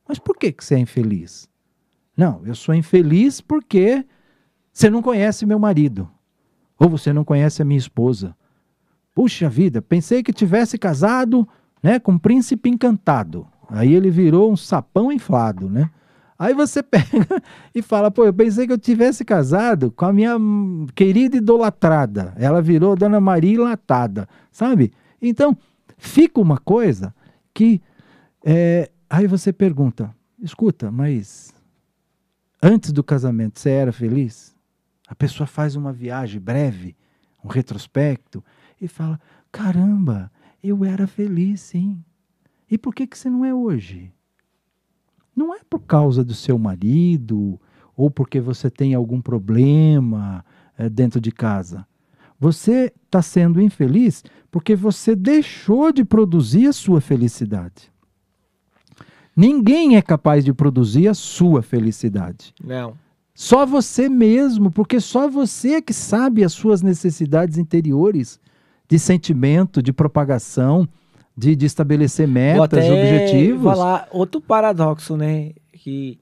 Mas 0.05 0.19
por 0.19 0.35
que, 0.35 0.51
que 0.51 0.65
você 0.65 0.75
é 0.75 0.79
infeliz? 0.79 1.47
Não, 2.17 2.45
eu 2.45 2.55
sou 2.55 2.75
infeliz 2.75 3.39
porque 3.39 4.05
você 4.73 4.89
não 4.89 5.01
conhece 5.01 5.45
meu 5.45 5.57
marido. 5.57 6.11
Ou 6.77 6.89
você 6.89 7.13
não 7.13 7.23
conhece 7.23 7.61
a 7.61 7.65
minha 7.65 7.77
esposa. 7.77 8.35
Puxa 9.13 9.49
vida, 9.49 9.81
pensei 9.81 10.23
que 10.23 10.31
tivesse 10.31 10.77
casado 10.77 11.47
né, 11.83 11.99
com 11.99 12.13
um 12.13 12.19
príncipe 12.19 12.69
encantado. 12.69 13.47
Aí 13.69 13.93
ele 13.93 14.09
virou 14.09 14.51
um 14.51 14.55
sapão 14.55 15.11
inflado, 15.11 15.69
né? 15.69 15.89
Aí 16.38 16.53
você 16.53 16.81
pega 16.83 17.41
e 17.73 17.81
fala, 17.81 18.09
pô, 18.09 18.25
eu 18.25 18.33
pensei 18.33 18.65
que 18.65 18.73
eu 18.73 18.77
tivesse 18.77 19.23
casado 19.23 19.91
com 19.91 20.05
a 20.05 20.13
minha 20.13 20.35
querida 20.95 21.38
idolatrada. 21.38 22.33
Ela 22.35 22.61
virou 22.61 22.95
Dona 22.95 23.19
Maria 23.21 23.53
Enlatada, 23.53 24.27
sabe? 24.51 24.91
Então, 25.21 25.55
fica 25.97 26.41
uma 26.41 26.57
coisa 26.57 27.13
que. 27.53 27.81
é, 28.43 28.89
aí 29.09 29.27
você 29.27 29.53
pergunta, 29.53 30.13
escuta, 30.41 30.89
mas 30.89 31.53
antes 32.61 32.91
do 32.91 33.03
casamento 33.03 33.59
você 33.59 33.69
era 33.69 33.91
feliz? 33.91 34.55
A 35.07 35.13
pessoa 35.13 35.45
faz 35.45 35.75
uma 35.75 35.93
viagem 35.93 36.41
breve, 36.41 36.95
um 37.43 37.49
retrospecto, 37.49 38.43
e 38.81 38.87
fala: 38.87 39.19
caramba, 39.51 40.31
eu 40.63 40.83
era 40.83 41.05
feliz 41.05 41.61
sim. 41.61 42.03
E 42.69 42.77
por 42.77 42.95
que, 42.95 43.05
que 43.05 43.17
você 43.17 43.29
não 43.29 43.45
é 43.45 43.53
hoje? 43.53 44.11
Não 45.35 45.53
é 45.53 45.59
por 45.69 45.81
causa 45.81 46.23
do 46.23 46.33
seu 46.33 46.57
marido 46.57 47.59
ou 47.95 48.09
porque 48.09 48.39
você 48.41 48.69
tem 48.69 48.93
algum 48.93 49.21
problema 49.21 50.43
eh, 50.77 50.89
dentro 50.89 51.21
de 51.21 51.31
casa. 51.31 51.85
Você 52.39 52.91
está 53.05 53.21
sendo 53.21 53.61
infeliz 53.61 54.23
porque 54.49 54.75
você 54.75 55.15
deixou 55.15 55.91
de 55.91 56.03
produzir 56.03 56.67
a 56.67 56.73
sua 56.73 56.99
felicidade. 56.99 57.91
Ninguém 59.35 59.95
é 59.95 60.01
capaz 60.01 60.43
de 60.43 60.53
produzir 60.53 61.07
a 61.07 61.13
sua 61.13 61.61
felicidade. 61.61 62.53
Não. 62.61 62.95
Só 63.33 63.65
você 63.65 64.09
mesmo, 64.09 64.69
porque 64.69 64.99
só 64.99 65.29
você 65.29 65.75
é 65.75 65.81
que 65.81 65.93
sabe 65.93 66.43
as 66.43 66.51
suas 66.51 66.81
necessidades 66.81 67.57
interiores 67.57 68.39
de 68.91 68.99
sentimento, 68.99 69.81
de 69.81 69.93
propagação, 69.93 70.85
de, 71.35 71.55
de 71.55 71.65
estabelecer 71.65 72.27
Vou 72.27 72.34
metas, 72.34 72.63
até 72.80 72.91
objetivos. 72.91 73.63
falar 73.63 74.05
outro 74.11 74.41
paradoxo, 74.41 75.15
né? 75.15 75.51
Que 75.72 76.19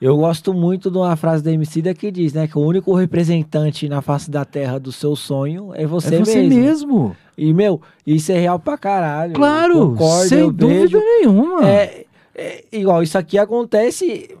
eu 0.00 0.16
gosto 0.16 0.54
muito 0.54 0.88
de 0.88 0.96
uma 0.98 1.16
frase 1.16 1.42
da 1.42 1.50
Emicida 1.50 1.92
que 1.92 2.12
diz, 2.12 2.32
né? 2.32 2.46
Que 2.46 2.56
o 2.56 2.60
único 2.60 2.94
representante 2.94 3.88
na 3.88 4.00
face 4.00 4.30
da 4.30 4.44
terra 4.44 4.78
do 4.78 4.92
seu 4.92 5.16
sonho 5.16 5.72
é 5.74 5.84
você, 5.84 6.14
é 6.14 6.18
você 6.20 6.42
mesmo. 6.42 6.60
mesmo. 6.60 7.16
E, 7.36 7.52
meu, 7.52 7.80
isso 8.06 8.30
é 8.30 8.38
real 8.38 8.60
pra 8.60 8.78
caralho. 8.78 9.32
Eu 9.32 9.36
Claro, 9.36 9.74
concordo, 9.90 10.28
sem 10.28 10.38
eu 10.38 10.52
dúvida 10.52 10.78
vejo. 10.80 10.98
nenhuma. 11.00 11.68
É, 11.68 12.04
é, 12.36 12.64
igual, 12.70 13.02
isso 13.02 13.18
aqui 13.18 13.36
acontece, 13.36 14.32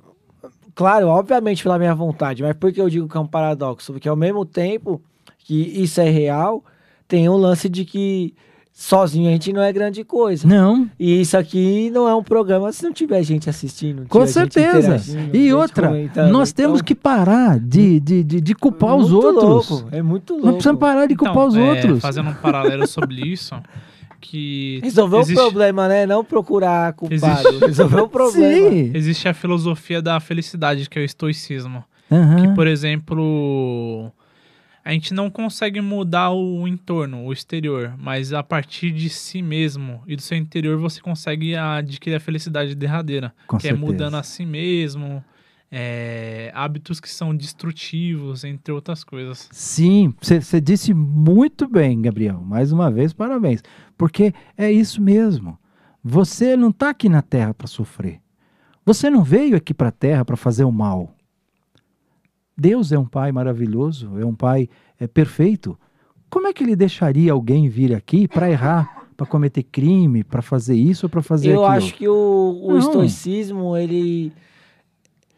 claro, 0.72 1.08
obviamente 1.08 1.64
pela 1.64 1.80
minha 1.80 1.94
vontade, 1.96 2.44
mas 2.44 2.54
por 2.56 2.72
que 2.72 2.80
eu 2.80 2.88
digo 2.88 3.08
que 3.08 3.16
é 3.16 3.20
um 3.20 3.26
paradoxo? 3.26 3.92
Porque 3.92 4.08
ao 4.08 4.14
mesmo 4.14 4.44
tempo 4.44 5.02
que 5.38 5.54
isso 5.82 6.00
é 6.00 6.08
real, 6.08 6.62
tem 7.08 7.28
um 7.28 7.36
lance 7.36 7.68
de 7.68 7.84
que 7.84 8.34
sozinho 8.72 9.28
a 9.28 9.32
gente 9.32 9.52
não 9.52 9.62
é 9.62 9.72
grande 9.72 10.02
coisa. 10.02 10.48
Não, 10.48 10.90
E 10.98 11.20
isso 11.20 11.36
aqui 11.36 11.90
não 11.90 12.08
é 12.08 12.14
um 12.14 12.22
programa 12.24 12.72
se 12.72 12.82
não 12.82 12.92
tiver 12.92 13.22
gente 13.22 13.48
assistindo. 13.48 14.00
não 14.00 14.06
com 14.08 14.26
certeza. 14.26 14.96
E 15.32 15.52
outra, 15.52 15.92
nós 16.30 16.52
temos 16.52 16.80
Então, 16.80 16.86
que 16.86 16.94
parar 16.94 17.58
de, 17.60 18.00
de, 18.00 18.24
de, 18.24 18.40
de 18.40 18.54
culpar 18.54 18.96
os 18.96 19.10
muito 19.12 19.26
outros. 19.26 19.70
louco, 19.70 19.88
é 19.94 20.02
muito 20.02 20.32
louco. 20.32 20.46
Nós 20.46 20.54
precisamos 20.56 20.80
parar 20.80 21.06
de 21.06 21.14
culpar 21.14 21.46
os 21.46 21.54
é, 21.56 21.60
outros. 21.62 22.00
Fazendo 22.00 22.30
um 22.30 22.34
paralelo 22.34 22.86
sobre 22.88 23.20
isso, 23.20 23.54
que 24.20 24.80
Resolver 24.82 25.18
existe, 25.18 25.38
o 25.38 25.42
problema, 25.44 25.86
né? 25.86 26.06
Não 26.06 26.24
procurar 26.24 26.92
culpado. 26.94 27.58
Resolver 27.66 28.00
o 28.00 28.08
problema. 28.08 28.70
Sim. 28.70 28.90
existe 28.94 29.28
a 29.28 29.34
filosofia 29.34 30.02
da 30.02 30.18
felicidade, 30.18 30.88
que 30.90 30.98
é 30.98 31.02
o 31.02 31.04
estoicismo. 31.04 31.84
Aham. 32.10 32.36
Que, 32.48 32.54
por 32.54 32.66
exemplo, 32.66 34.10
a 34.84 34.92
gente 34.92 35.14
não 35.14 35.30
consegue 35.30 35.80
mudar 35.80 36.30
o 36.30 36.68
entorno, 36.68 37.24
o 37.24 37.32
exterior, 37.32 37.94
mas 37.98 38.32
a 38.34 38.42
partir 38.42 38.90
de 38.90 39.08
si 39.08 39.40
mesmo 39.40 40.02
e 40.06 40.14
do 40.14 40.20
seu 40.20 40.36
interior 40.36 40.78
você 40.78 41.00
consegue 41.00 41.56
adquirir 41.56 42.16
a 42.16 42.20
felicidade 42.20 42.74
derradeira, 42.74 43.34
Com 43.46 43.56
que 43.56 43.66
é 43.66 43.70
certeza. 43.70 43.86
mudando 43.86 44.16
a 44.16 44.22
si 44.22 44.44
mesmo, 44.44 45.24
é, 45.72 46.52
hábitos 46.54 47.00
que 47.00 47.08
são 47.08 47.34
destrutivos, 47.34 48.44
entre 48.44 48.72
outras 48.72 49.02
coisas. 49.02 49.48
Sim, 49.50 50.14
você 50.20 50.60
disse 50.60 50.92
muito 50.92 51.66
bem, 51.66 52.02
Gabriel. 52.02 52.42
Mais 52.42 52.70
uma 52.70 52.90
vez, 52.90 53.12
parabéns. 53.12 53.62
Porque 53.96 54.34
é 54.56 54.70
isso 54.70 55.00
mesmo. 55.00 55.58
Você 56.02 56.56
não 56.56 56.68
está 56.68 56.90
aqui 56.90 57.08
na 57.08 57.22
Terra 57.22 57.54
para 57.54 57.66
sofrer. 57.66 58.20
Você 58.84 59.08
não 59.08 59.24
veio 59.24 59.56
aqui 59.56 59.72
para 59.72 59.88
a 59.88 59.92
Terra 59.92 60.24
para 60.24 60.36
fazer 60.36 60.64
o 60.64 60.70
mal. 60.70 61.13
Deus 62.56 62.92
é 62.92 62.98
um 62.98 63.04
Pai 63.04 63.32
maravilhoso, 63.32 64.10
é 64.18 64.24
um 64.24 64.34
Pai 64.34 64.68
é, 64.98 65.06
perfeito. 65.06 65.78
Como 66.30 66.46
é 66.46 66.52
que 66.52 66.62
ele 66.62 66.76
deixaria 66.76 67.32
alguém 67.32 67.68
vir 67.68 67.94
aqui 67.94 68.26
para 68.26 68.50
errar, 68.50 69.08
para 69.16 69.26
cometer 69.26 69.62
crime, 69.62 70.24
para 70.24 70.42
fazer 70.42 70.74
isso 70.74 71.06
ou 71.06 71.10
para 71.10 71.22
fazer 71.22 71.50
Eu 71.50 71.64
aquilo? 71.64 71.86
acho 71.86 71.94
que 71.94 72.08
o, 72.08 72.60
o 72.62 72.78
estoicismo, 72.78 73.76
ele. 73.76 74.32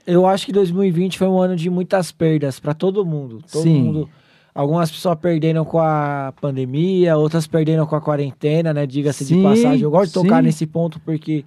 Eu 0.06 0.26
acho 0.26 0.46
que 0.46 0.52
2020 0.52 1.18
foi 1.18 1.26
um 1.26 1.40
ano 1.40 1.56
de 1.56 1.68
muitas 1.68 2.12
perdas 2.12 2.60
para 2.60 2.72
todo 2.72 3.04
mundo. 3.04 3.42
Todo 3.50 3.62
Sim. 3.62 3.82
mundo. 3.82 4.08
Algumas 4.54 4.90
pessoas 4.90 5.18
perderam 5.18 5.66
com 5.66 5.78
a 5.78 6.32
pandemia, 6.40 7.16
outras 7.16 7.46
perderam 7.46 7.84
com 7.86 7.94
a 7.94 8.00
quarentena, 8.00 8.72
né? 8.72 8.86
Diga-se 8.86 9.24
de 9.24 9.42
passagem. 9.42 9.82
Eu 9.82 9.90
gosto 9.90 10.06
de 10.06 10.14
tocar 10.14 10.38
sim. 10.38 10.46
nesse 10.46 10.66
ponto 10.66 10.98
porque 11.00 11.44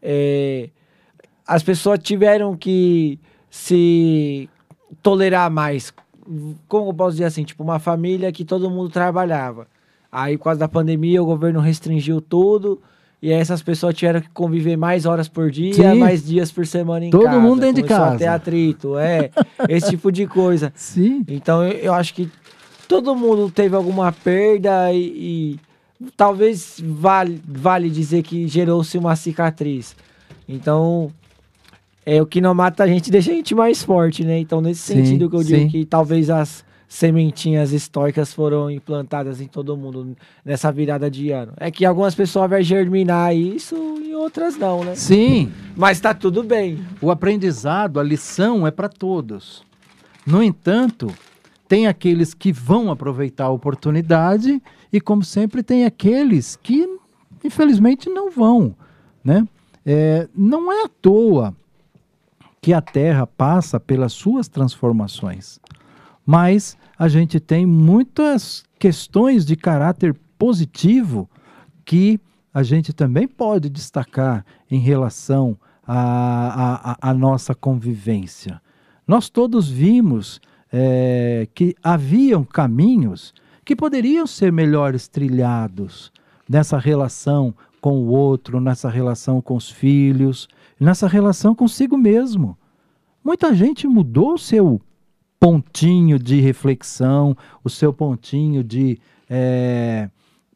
é, 0.00 0.70
as 1.46 1.62
pessoas 1.62 1.98
tiveram 1.98 2.56
que 2.56 3.18
se 3.50 4.48
tolerar 5.02 5.50
mais. 5.50 5.92
Como 6.66 6.90
eu 6.90 6.94
posso 6.94 7.12
dizer 7.12 7.24
assim? 7.24 7.44
Tipo, 7.44 7.62
uma 7.62 7.78
família 7.78 8.30
que 8.32 8.44
todo 8.44 8.70
mundo 8.70 8.88
trabalhava. 8.90 9.66
Aí, 10.10 10.36
por 10.36 10.44
causa 10.44 10.60
da 10.60 10.68
pandemia, 10.68 11.22
o 11.22 11.26
governo 11.26 11.60
restringiu 11.60 12.20
tudo. 12.20 12.80
E 13.20 13.32
aí 13.32 13.40
essas 13.40 13.60
pessoas 13.60 13.94
tiveram 13.96 14.20
que 14.20 14.28
conviver 14.30 14.76
mais 14.76 15.04
horas 15.04 15.28
por 15.28 15.50
dia, 15.50 15.74
Sim. 15.74 15.98
mais 15.98 16.24
dias 16.24 16.52
por 16.52 16.64
semana 16.64 17.06
em 17.06 17.10
Todo 17.10 17.24
casa. 17.24 17.40
mundo 17.40 17.60
dentro 17.60 17.82
de 17.82 17.88
casa. 17.88 18.16
ter 18.16 18.26
atrito, 18.28 18.96
é. 18.96 19.30
esse 19.68 19.90
tipo 19.90 20.12
de 20.12 20.24
coisa. 20.26 20.72
Sim. 20.76 21.24
Então, 21.26 21.64
eu, 21.64 21.72
eu 21.78 21.94
acho 21.94 22.14
que 22.14 22.30
todo 22.86 23.16
mundo 23.16 23.50
teve 23.50 23.74
alguma 23.74 24.12
perda 24.12 24.92
e, 24.92 25.58
e 26.00 26.10
talvez 26.16 26.80
vale, 26.82 27.42
vale 27.44 27.90
dizer 27.90 28.22
que 28.22 28.46
gerou-se 28.46 28.96
uma 28.96 29.16
cicatriz. 29.16 29.96
Então, 30.48 31.12
é 32.08 32.22
o 32.22 32.26
que 32.26 32.40
não 32.40 32.54
mata 32.54 32.84
a 32.84 32.86
gente 32.86 33.10
deixa 33.12 33.30
a 33.30 33.34
gente 33.34 33.54
mais 33.54 33.82
forte, 33.82 34.24
né? 34.24 34.38
Então, 34.38 34.62
nesse 34.62 34.80
Sim, 34.80 35.04
sentido 35.04 35.28
que 35.28 35.36
eu 35.36 35.42
sim. 35.42 35.58
digo 35.58 35.70
que 35.70 35.84
talvez 35.84 36.30
as 36.30 36.64
sementinhas 36.88 37.70
históricas 37.70 38.32
foram 38.32 38.70
implantadas 38.70 39.42
em 39.42 39.46
todo 39.46 39.76
mundo 39.76 40.16
nessa 40.42 40.72
virada 40.72 41.10
de 41.10 41.30
ano. 41.30 41.52
É 41.58 41.70
que 41.70 41.84
algumas 41.84 42.14
pessoas 42.14 42.48
vão 42.48 42.62
germinar 42.62 43.36
isso 43.36 43.76
e 44.02 44.14
outras 44.14 44.56
não, 44.56 44.82
né? 44.82 44.94
Sim. 44.94 45.52
Mas 45.76 46.00
tá 46.00 46.14
tudo 46.14 46.42
bem. 46.42 46.82
O 47.02 47.10
aprendizado, 47.10 48.00
a 48.00 48.02
lição 48.02 48.66
é 48.66 48.70
para 48.70 48.88
todos. 48.88 49.62
No 50.26 50.42
entanto, 50.42 51.12
tem 51.68 51.86
aqueles 51.86 52.32
que 52.32 52.50
vão 52.50 52.90
aproveitar 52.90 53.44
a 53.44 53.50
oportunidade 53.50 54.62
e, 54.90 54.98
como 54.98 55.22
sempre, 55.22 55.62
tem 55.62 55.84
aqueles 55.84 56.56
que, 56.56 56.88
infelizmente, 57.44 58.08
não 58.08 58.30
vão. 58.30 58.74
Né? 59.22 59.46
É, 59.84 60.26
não 60.34 60.72
é 60.72 60.84
à 60.84 60.88
toa 60.88 61.54
que 62.60 62.72
a 62.72 62.80
Terra 62.80 63.26
passa 63.26 63.78
pelas 63.78 64.12
suas 64.12 64.48
transformações, 64.48 65.60
mas 66.26 66.76
a 66.98 67.08
gente 67.08 67.38
tem 67.38 67.64
muitas 67.64 68.64
questões 68.78 69.46
de 69.46 69.56
caráter 69.56 70.14
positivo 70.38 71.28
que 71.84 72.20
a 72.52 72.62
gente 72.62 72.92
também 72.92 73.26
pode 73.28 73.68
destacar 73.68 74.44
em 74.70 74.80
relação 74.80 75.56
à, 75.86 77.14
nossa 77.16 77.54
convivência. 77.54 78.60
Nós 79.06 79.30
todos 79.30 79.70
vimos 79.70 80.40
eh, 80.72 81.48
que 81.54 81.74
haviam 81.82 82.44
caminhos 82.44 83.32
que 83.64 83.76
poderiam 83.76 84.26
ser 84.26 84.52
melhores 84.52 85.08
trilhados 85.08 86.12
nessa 86.48 86.78
relação 86.78 87.54
com 87.80 87.98
o 87.98 88.08
outro, 88.08 88.60
nessa 88.60 88.88
relação 88.88 89.40
com 89.40 89.54
os 89.54 89.70
filhos, 89.70 90.48
nessa 90.78 91.06
relação 91.06 91.54
consigo 91.54 91.96
mesmo. 91.96 92.56
Muita 93.24 93.54
gente 93.54 93.86
mudou 93.86 94.34
o 94.34 94.38
seu 94.38 94.80
pontinho 95.38 96.18
de 96.18 96.40
reflexão, 96.40 97.36
o 97.62 97.70
seu 97.70 97.92
pontinho 97.92 98.64
de, 98.64 98.98
eh, 99.28 100.08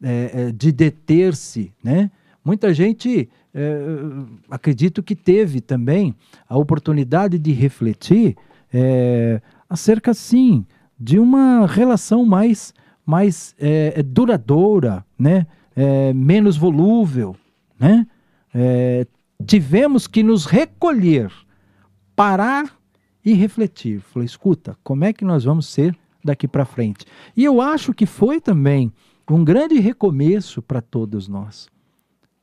eh, 0.03 0.31
eh, 0.35 0.53
de 0.53 0.73
deter-se, 0.73 1.73
né? 1.83 2.11
Muita 2.45 2.75
gente, 2.75 3.29
eh, 3.55 3.81
acredito 4.51 5.03
que 5.03 5.15
teve 5.15 5.61
também 5.61 6.15
a 6.49 6.59
oportunidade 6.59 7.39
de 7.39 7.53
refletir 7.53 8.37
eh, 8.73 9.41
acerca, 9.69 10.13
sim, 10.13 10.67
de 10.99 11.21
uma 11.21 11.67
relação 11.67 12.25
mais, 12.27 12.75
mais 13.07 13.55
eh, 13.59 14.03
duradoura, 14.03 15.05
né? 15.19 15.47
Menos 16.15 16.59
volúvel, 16.59 17.35
né? 17.81 18.07
Eh, 19.43 19.47
tivemos 19.47 20.07
que 20.07 20.23
nos 20.23 20.47
recolher, 20.47 21.33
parar 22.15 22.77
e 23.25 23.35
refletir. 23.35 24.01
Falei, 24.01 24.27
escuta, 24.27 24.77
como 24.83 25.05
é 25.05 25.13
que 25.13 25.25
nós 25.25 25.45
vamos 25.45 25.67
ser 25.67 25.97
daqui 26.25 26.47
para 26.47 26.65
frente? 26.65 27.05
E 27.37 27.45
eu 27.45 27.61
acho 27.61 27.93
que 27.93 28.07
foi 28.07 28.41
também 28.41 28.93
um 29.31 29.45
grande 29.45 29.79
recomeço 29.79 30.61
para 30.61 30.81
todos 30.81 31.29
nós. 31.29 31.69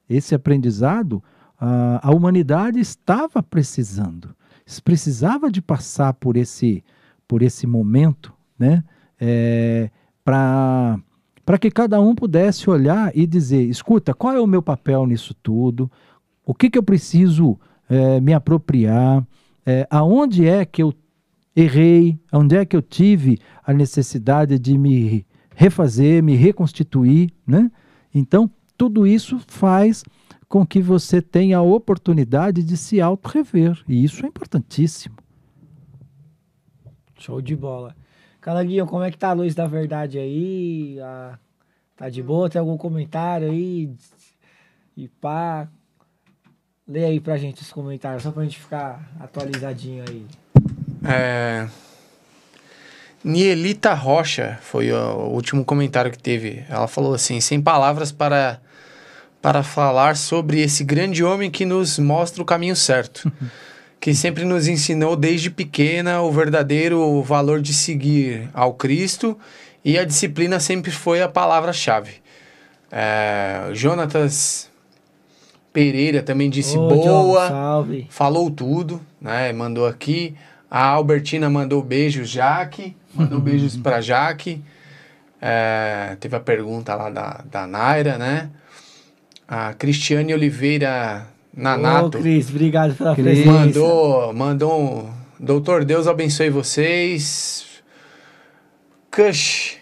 Esse 0.09 0.33
aprendizado 0.33 1.23
a, 1.59 2.07
a 2.07 2.11
humanidade 2.11 2.79
estava 2.79 3.43
precisando, 3.43 4.35
precisava 4.83 5.51
de 5.51 5.61
passar 5.61 6.13
por 6.13 6.35
esse, 6.35 6.83
por 7.27 7.41
esse 7.41 7.67
momento, 7.67 8.33
né? 8.57 8.83
É, 9.19 9.91
para 10.23 10.99
para 11.49 11.57
que 11.57 11.71
cada 11.71 11.99
um 11.99 12.13
pudesse 12.13 12.69
olhar 12.69 13.11
e 13.17 13.25
dizer: 13.25 13.63
escuta, 13.63 14.13
qual 14.13 14.35
é 14.35 14.39
o 14.39 14.45
meu 14.45 14.61
papel 14.61 15.07
nisso 15.07 15.33
tudo? 15.33 15.91
O 16.49 16.53
que, 16.55 16.67
que 16.67 16.79
eu 16.79 16.81
preciso 16.81 17.59
é, 17.87 18.19
me 18.19 18.33
apropriar? 18.33 19.23
É, 19.63 19.85
aonde 19.87 20.47
é 20.47 20.65
que 20.65 20.81
eu 20.81 20.91
errei? 21.55 22.19
Onde 22.33 22.55
é 22.55 22.65
que 22.65 22.75
eu 22.75 22.81
tive 22.81 23.37
a 23.63 23.71
necessidade 23.71 24.57
de 24.57 24.75
me 24.75 25.27
refazer, 25.55 26.23
me 26.23 26.35
reconstituir? 26.35 27.31
Né? 27.45 27.71
Então, 28.11 28.49
tudo 28.75 29.05
isso 29.05 29.39
faz 29.45 30.03
com 30.47 30.65
que 30.65 30.81
você 30.81 31.21
tenha 31.21 31.59
a 31.59 31.61
oportunidade 31.61 32.63
de 32.63 32.75
se 32.75 32.99
auto-rever. 32.99 33.83
E 33.87 34.03
isso 34.03 34.25
é 34.25 34.27
importantíssimo. 34.27 35.17
Show 37.19 37.43
de 37.43 37.55
bola. 37.55 37.95
Calanguinho, 38.41 38.87
como 38.87 39.03
é 39.03 39.11
que 39.11 39.19
tá 39.19 39.29
a 39.29 39.33
luz 39.33 39.53
da 39.53 39.67
verdade 39.67 40.17
aí? 40.17 40.97
Ah, 40.99 41.37
tá 41.95 42.09
de 42.09 42.23
boa? 42.23 42.49
Tem 42.49 42.59
algum 42.59 42.75
comentário 42.75 43.51
aí? 43.51 43.93
E 44.97 45.07
pá. 45.07 45.69
Lê 46.89 47.05
aí 47.05 47.19
pra 47.19 47.37
gente 47.37 47.61
os 47.61 47.71
comentários, 47.71 48.23
só 48.23 48.31
pra 48.31 48.41
gente 48.41 48.57
ficar 48.57 49.07
atualizadinho 49.19 50.03
aí. 50.09 50.25
É... 51.05 51.67
Nielita 53.23 53.93
Rocha 53.93 54.57
foi 54.59 54.91
o 54.91 55.27
último 55.27 55.63
comentário 55.63 56.09
que 56.09 56.17
teve. 56.17 56.65
Ela 56.67 56.87
falou 56.87 57.13
assim: 57.13 57.39
sem 57.39 57.61
palavras 57.61 58.11
para, 58.11 58.59
para 59.39 59.61
falar 59.61 60.17
sobre 60.17 60.61
esse 60.61 60.83
grande 60.83 61.23
homem 61.23 61.51
que 61.51 61.63
nos 61.63 61.99
mostra 61.99 62.41
o 62.41 62.45
caminho 62.45 62.75
certo. 62.75 63.31
que 64.01 64.15
sempre 64.15 64.43
nos 64.43 64.67
ensinou 64.67 65.15
desde 65.15 65.51
pequena 65.51 66.21
o 66.21 66.31
verdadeiro 66.31 67.21
valor 67.21 67.61
de 67.61 67.73
seguir 67.73 68.49
ao 68.51 68.73
Cristo 68.73 69.37
e 69.85 69.99
a 69.99 70.05
disciplina 70.05 70.59
sempre 70.59 70.89
foi 70.89 71.21
a 71.21 71.29
palavra-chave. 71.29 72.13
É, 72.91 73.69
Jonatas 73.73 74.68
Pereira 75.79 76.21
também 76.23 76.49
disse 76.49 76.77
Ô, 76.77 76.87
boa, 76.87 77.47
John, 77.47 77.47
salve. 77.47 78.07
falou 78.09 78.49
tudo, 78.51 79.01
né? 79.21 79.51
Mandou 79.53 79.87
aqui. 79.87 80.35
A 80.69 80.85
Albertina 80.85 81.49
mandou 81.49 81.81
beijos, 81.81 82.29
Jaque. 82.29 82.95
Mandou 83.13 83.39
beijos 83.41 83.75
pra 83.77 84.01
Jaque. 84.01 84.61
É, 85.41 86.17
teve 86.19 86.35
a 86.35 86.39
pergunta 86.39 86.93
lá 86.95 87.09
da, 87.09 87.43
da 87.49 87.65
Naira, 87.67 88.17
né? 88.17 88.49
A 89.47 89.73
Cristiane 89.73 90.33
Oliveira 90.33 91.25
Ô, 91.55 91.61
Nanato 91.61 92.19
Cris, 92.19 92.49
obrigado 92.49 92.93
pela 92.95 93.15
Cris. 93.15 93.25
presença. 93.25 93.51
mandou, 93.51 94.33
mandou 94.33 94.81
um, 94.81 95.19
Doutor 95.39 95.85
Deus 95.85 96.05
abençoe 96.05 96.49
vocês. 96.49 97.65
Kush. 99.09 99.77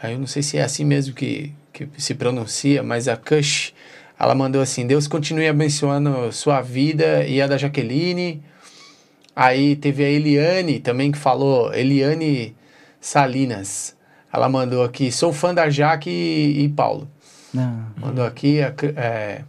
Aí 0.00 0.12
eu 0.14 0.18
não 0.18 0.26
sei 0.26 0.42
se 0.42 0.56
é 0.56 0.62
assim 0.62 0.84
mesmo 0.84 1.14
que, 1.14 1.52
que 1.72 1.88
se 1.98 2.14
pronuncia, 2.14 2.82
mas 2.82 3.08
a 3.08 3.16
Kush, 3.16 3.74
ela 4.22 4.36
mandou 4.36 4.62
assim: 4.62 4.86
Deus 4.86 5.08
continue 5.08 5.48
abençoando 5.48 6.30
sua 6.30 6.60
vida 6.60 7.24
e 7.26 7.42
a 7.42 7.48
da 7.48 7.58
Jaqueline. 7.58 8.40
Aí 9.34 9.74
teve 9.74 10.04
a 10.04 10.08
Eliane 10.08 10.78
também 10.78 11.10
que 11.10 11.18
falou, 11.18 11.74
Eliane 11.74 12.54
Salinas. 13.00 13.96
Ela 14.32 14.48
mandou 14.48 14.84
aqui: 14.84 15.10
sou 15.10 15.32
fã 15.32 15.52
da 15.52 15.68
Jaque 15.68 16.08
e, 16.08 16.62
e 16.62 16.68
Paulo. 16.68 17.10
Não. 17.52 17.86
Mandou 17.96 18.24
aqui, 18.24 18.62
a 18.62 18.72
é, 18.94 19.42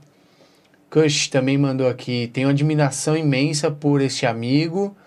Kush 0.89 1.27
também 1.27 1.55
mandou 1.55 1.87
aqui. 1.87 2.31
Tenho 2.33 2.49
admiração 2.49 3.15
imensa 3.15 3.69
por 3.69 4.01
este 4.01 4.25
amigo, 4.25 4.97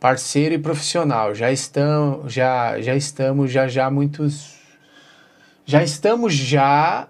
parceiro 0.00 0.56
e 0.56 0.58
profissional. 0.58 1.32
Já 1.32 1.52
estamos, 1.52 2.32
já, 2.32 2.80
já 2.80 2.96
estamos, 2.96 3.52
já 3.52 3.68
já 3.68 3.88
muitos, 3.88 4.56
já 5.64 5.80
estamos 5.84 6.34
já 6.34 7.06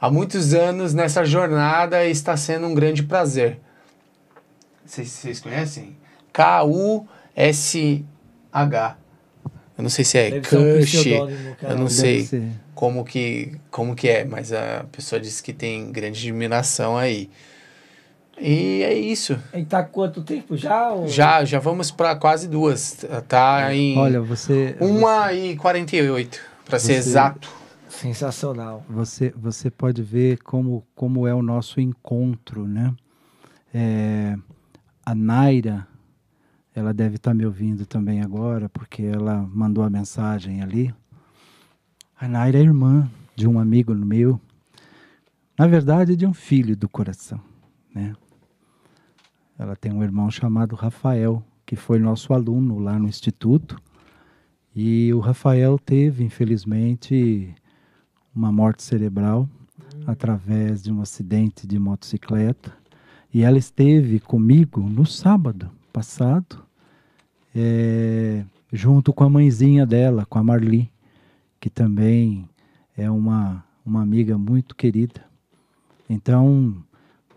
há 0.00 0.10
muitos 0.10 0.54
anos 0.54 0.92
nessa 0.94 1.24
jornada 1.24 2.04
e 2.04 2.10
está 2.10 2.36
sendo 2.36 2.66
um 2.66 2.74
grande 2.74 3.02
prazer. 3.02 3.58
Vocês, 4.84 5.40
conhecem? 5.40 5.96
K-U-S-H. 7.34 8.96
Eu 9.76 9.82
não 9.82 9.90
sei 9.90 10.04
se 10.04 10.18
é 10.18 10.28
um 10.36 10.40
Kush. 10.42 11.06
Eu 11.62 11.76
não 11.76 11.88
sei 11.88 12.22
ser. 12.24 12.42
como 12.74 13.04
que, 13.04 13.56
como 13.70 13.94
que 13.96 14.08
é, 14.08 14.24
mas 14.24 14.52
a 14.52 14.84
pessoa 14.92 15.20
disse 15.20 15.42
que 15.42 15.52
tem 15.52 15.90
grande 15.90 16.20
admiração 16.20 16.96
aí. 16.96 17.28
E 18.40 18.82
é 18.82 18.92
isso. 18.94 19.36
Ele 19.52 19.64
tá 19.64 19.82
quanto 19.82 20.22
tempo 20.22 20.56
já? 20.56 20.90
ou- 20.92 21.08
Já, 21.08 21.44
já 21.44 21.58
vamos 21.58 21.90
para 21.90 22.14
quase 22.16 22.46
duas. 22.48 23.04
Tá 23.28 23.72
em 23.74 23.96
Olha, 23.98 24.20
você. 24.20 24.76
uma 24.80 25.32
e 25.32 25.56
48, 25.56 26.40
para 26.64 26.78
ser 26.78 26.94
Você- 26.94 26.98
exato. 27.10 27.48
Sensacional. 28.00 28.84
Você, 28.88 29.30
você 29.36 29.70
pode 29.70 30.02
ver 30.02 30.42
como, 30.42 30.84
como 30.94 31.26
é 31.26 31.34
o 31.34 31.42
nosso 31.42 31.80
encontro, 31.80 32.66
né? 32.66 32.94
É, 33.72 34.36
a 35.04 35.14
Naira, 35.14 35.86
ela 36.74 36.92
deve 36.92 37.16
estar 37.16 37.32
me 37.32 37.46
ouvindo 37.46 37.86
também 37.86 38.20
agora, 38.20 38.68
porque 38.68 39.02
ela 39.02 39.48
mandou 39.52 39.84
a 39.84 39.90
mensagem 39.90 40.60
ali. 40.60 40.94
A 42.20 42.26
Naira 42.26 42.58
é 42.58 42.62
irmã 42.62 43.08
de 43.36 43.46
um 43.46 43.58
amigo 43.58 43.94
meu, 43.94 44.40
na 45.58 45.66
verdade, 45.66 46.16
de 46.16 46.26
um 46.26 46.34
filho 46.34 46.76
do 46.76 46.88
coração, 46.88 47.40
né? 47.94 48.14
Ela 49.56 49.76
tem 49.76 49.92
um 49.92 50.02
irmão 50.02 50.28
chamado 50.30 50.74
Rafael, 50.74 51.44
que 51.64 51.76
foi 51.76 52.00
nosso 52.00 52.32
aluno 52.32 52.78
lá 52.80 52.98
no 52.98 53.06
instituto. 53.06 53.80
E 54.74 55.14
o 55.14 55.20
Rafael 55.20 55.78
teve, 55.78 56.24
infelizmente, 56.24 57.54
uma 58.34 58.50
morte 58.50 58.82
cerebral 58.82 59.48
através 60.06 60.82
de 60.82 60.92
um 60.92 61.00
acidente 61.00 61.66
de 61.66 61.78
motocicleta. 61.78 62.72
E 63.32 63.42
ela 63.42 63.58
esteve 63.58 64.20
comigo 64.20 64.80
no 64.80 65.06
sábado 65.06 65.70
passado, 65.92 66.62
eh, 67.54 68.44
junto 68.72 69.12
com 69.12 69.24
a 69.24 69.30
mãezinha 69.30 69.86
dela, 69.86 70.26
com 70.26 70.38
a 70.38 70.44
Marli, 70.44 70.90
que 71.60 71.70
também 71.70 72.48
é 72.96 73.10
uma, 73.10 73.64
uma 73.84 74.02
amiga 74.02 74.36
muito 74.36 74.74
querida. 74.74 75.24
Então, 76.08 76.76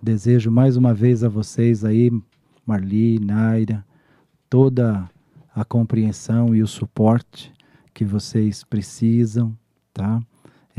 desejo 0.01 0.51
mais 0.51 0.75
uma 0.75 0.93
vez 0.93 1.23
a 1.23 1.29
vocês 1.29 1.83
aí, 1.85 2.11
Marli, 2.65 3.19
Naira, 3.19 3.85
toda 4.49 5.09
a 5.55 5.65
compreensão 5.65 6.55
e 6.55 6.61
o 6.61 6.67
suporte 6.67 7.51
que 7.93 8.05
vocês 8.05 8.63
precisam, 8.63 9.57
tá? 9.93 10.21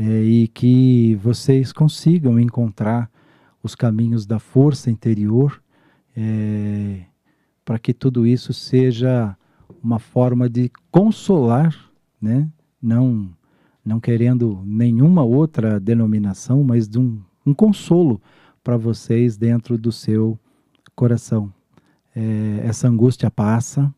É, 0.01 0.23
e 0.23 0.47
que 0.47 1.15
vocês 1.15 1.73
consigam 1.73 2.39
encontrar 2.39 3.11
os 3.61 3.75
caminhos 3.75 4.25
da 4.25 4.39
força 4.39 4.89
interior 4.89 5.61
é, 6.15 7.01
para 7.65 7.77
que 7.77 7.93
tudo 7.93 8.25
isso 8.25 8.53
seja 8.53 9.35
uma 9.83 9.99
forma 9.99 10.49
de 10.49 10.71
consolar, 10.89 11.75
né? 12.21 12.49
Não, 12.81 13.29
não 13.83 13.99
querendo 13.99 14.63
nenhuma 14.65 15.23
outra 15.23 15.79
denominação, 15.81 16.63
mas 16.63 16.87
de 16.87 16.97
um, 16.97 17.21
um 17.45 17.53
consolo 17.53 18.21
para 18.63 18.77
vocês 18.77 19.35
dentro 19.37 19.77
do 19.77 19.91
seu 19.91 20.39
coração. 20.95 21.53
É, 22.15 22.61
essa 22.63 22.87
angústia 22.87 23.29
passa, 23.29 23.93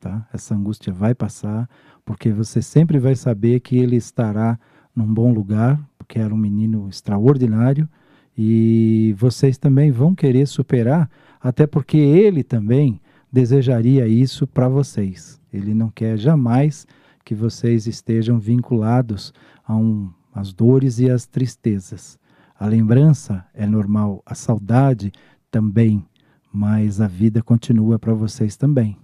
tá? 0.00 0.26
Essa 0.32 0.54
angústia 0.54 0.92
vai 0.92 1.14
passar, 1.14 1.68
porque 2.04 2.32
você 2.32 2.62
sempre 2.62 2.98
vai 2.98 3.14
saber 3.14 3.60
que 3.60 3.76
ele 3.76 3.96
estará 3.96 4.58
num 4.94 5.12
bom 5.12 5.32
lugar, 5.32 5.80
porque 5.98 6.18
era 6.18 6.34
um 6.34 6.38
menino 6.38 6.88
extraordinário, 6.88 7.88
e 8.36 9.14
vocês 9.16 9.56
também 9.58 9.90
vão 9.90 10.14
querer 10.14 10.46
superar, 10.46 11.08
até 11.40 11.66
porque 11.66 11.96
ele 11.96 12.42
também 12.42 13.00
desejaria 13.32 14.06
isso 14.06 14.46
para 14.46 14.68
vocês. 14.68 15.40
Ele 15.52 15.74
não 15.74 15.90
quer 15.90 16.16
jamais 16.16 16.86
que 17.24 17.34
vocês 17.34 17.86
estejam 17.86 18.38
vinculados 18.38 19.32
a 19.66 19.76
um, 19.76 20.10
as 20.32 20.52
dores 20.52 20.98
e 20.98 21.10
as 21.10 21.26
tristezas. 21.26 22.18
A 22.58 22.66
lembrança 22.66 23.44
é 23.54 23.66
normal, 23.66 24.22
a 24.24 24.34
saudade 24.34 25.12
também, 25.50 26.04
mas 26.52 27.00
a 27.00 27.08
vida 27.08 27.42
continua 27.42 27.98
para 27.98 28.14
vocês 28.14 28.56
também. 28.56 28.96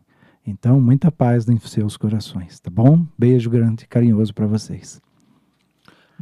Então, 0.47 0.81
muita 0.81 1.11
paz 1.11 1.49
em 1.49 1.59
seus 1.59 1.97
corações, 1.97 2.61
tá 2.61 2.71
bom? 2.71 3.07
Beijo 3.19 3.51
grande 3.51 3.85
e 3.85 3.89
carinhoso 3.89 4.35
para 4.35 4.47
vocês. 4.47 5.01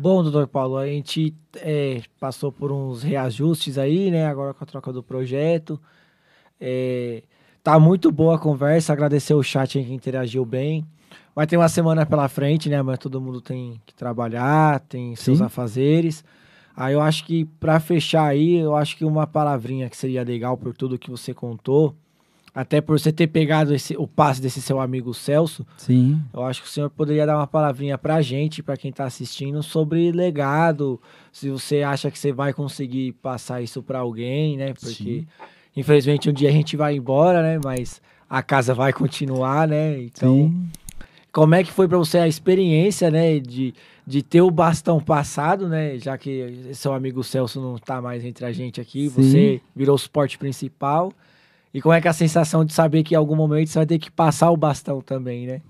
Bom, 0.01 0.23
doutor 0.23 0.47
Paulo, 0.47 0.77
a 0.77 0.87
gente 0.87 1.35
é, 1.57 2.03
passou 2.21 2.53
por 2.53 2.71
uns 2.71 3.03
reajustes 3.03 3.77
aí, 3.77 4.13
né? 4.13 4.29
Agora 4.29 4.55
com 4.55 4.63
a 4.63 4.67
troca 4.67 4.93
do 4.93 5.03
projeto. 5.03 5.81
É, 6.61 7.25
tá 7.65 7.81
muito 7.81 8.13
boa 8.13 8.37
a 8.37 8.39
conversa. 8.39 8.93
Agradecer 8.93 9.35
o 9.35 9.43
chat 9.43 9.73
que 9.73 9.93
interagiu 9.93 10.45
bem. 10.45 10.87
Vai 11.35 11.49
ter 11.49 11.57
uma 11.57 11.69
semana 11.69 12.07
pela 12.07 12.29
frente, 12.29 12.69
né? 12.69 12.81
Mas 12.81 13.01
todo 13.01 13.21
mundo 13.21 13.41
tem 13.41 13.83
que 13.85 13.93
trabalhar, 13.93 14.79
tem 14.79 15.17
seus 15.17 15.39
Sim. 15.39 15.45
afazeres. 15.45 16.25
Aí 16.77 16.95
eu 16.95 17.01
acho 17.01 17.25
que 17.25 17.45
para 17.59 17.81
fechar 17.81 18.25
aí, 18.25 18.55
eu 18.55 18.77
acho 18.77 18.97
que 18.97 19.05
uma 19.05 19.27
palavrinha 19.27 19.91
que 19.91 19.97
seria 19.97 20.23
legal 20.23 20.57
por 20.57 20.77
tudo 20.77 20.97
que 20.97 21.11
você 21.11 21.35
contou, 21.35 21.93
até 22.55 22.81
por 22.81 22.99
você 22.99 23.13
ter 23.13 23.27
pegado 23.27 23.75
esse, 23.75 23.97
o 23.97 24.07
passe 24.07 24.41
desse 24.41 24.61
seu 24.61 24.81
amigo 24.81 25.13
Celso, 25.15 25.67
Sim. 25.77 26.21
eu 26.33 26.43
acho 26.45 26.63
que 26.63 26.69
o 26.69 26.71
senhor 26.71 26.91
poderia 26.91 27.27
dar 27.27 27.37
uma 27.37 27.47
palavrinha 27.47 27.97
pra 27.99 28.21
gente, 28.23 28.63
pra 28.63 28.77
quem 28.77 28.93
tá 28.93 29.05
assistindo, 29.05 29.63
sobre 29.63 30.11
legado, 30.11 31.01
se 31.33 31.51
você 31.51 31.83
acha 31.83 32.11
que 32.11 32.19
você 32.19 32.33
vai 32.33 32.53
conseguir 32.53 33.13
passar 33.23 33.63
isso 33.63 33.83
pra 33.83 34.01
alguém, 34.01 34.57
né? 34.57 34.73
Porque 34.75 34.93
Sim. 35.21 35.27
infelizmente 35.77 36.29
um 36.29 36.33
dia 36.33 36.49
a 36.49 36.53
gente 36.53 36.77
vai 36.77 36.97
embora, 36.97 37.43
né? 37.43 37.61
Mas 37.63 38.01
a 38.29 38.43
casa 38.43 38.75
vai 38.75 38.93
continuar, 38.93 39.69
né? 39.69 40.01
Então, 40.03 40.35
Sim. 40.35 40.69
como 41.33 41.55
é 41.55 41.63
que 41.63 41.71
foi 41.73 41.87
pra 41.87 41.99
você 41.99 42.19
a 42.19 42.29
experiência, 42.29 43.11
né, 43.11 43.39
de, 43.39 43.73
de 44.07 44.23
ter 44.23 44.41
o 44.43 44.51
bastão 44.51 45.01
passado, 45.01 45.69
né, 45.69 45.99
já 45.99 46.19
que 46.19 46.71
seu 46.75 46.93
amigo 46.93 47.23
Celso 47.23 47.61
não 47.61 47.77
tá 47.79 48.03
mais 48.03 48.25
entre 48.25 48.45
a 48.45 48.53
gente 48.53 48.81
aqui, 48.81 49.09
Sim. 49.09 49.23
você 49.23 49.61
virou 49.75 49.95
o 49.95 49.99
suporte 49.99 50.37
principal. 50.37 51.13
E 51.73 51.83
como 51.83 51.93
é 51.93 52.01
que 52.01 52.09
é 52.09 52.11
a 52.11 52.15
sensação 52.15 52.65
de 52.65 52.73
saber 52.73 53.03
que 53.03 53.15
em 53.15 53.17
algum 53.17 53.37
momento 53.37 53.69
você 53.69 53.79
vai 53.79 53.87
ter 53.87 53.99
que 53.99 54.11
passar 54.11 54.51
o 54.51 54.57
bastão 54.57 55.01
também, 55.01 55.47
né? 55.47 55.61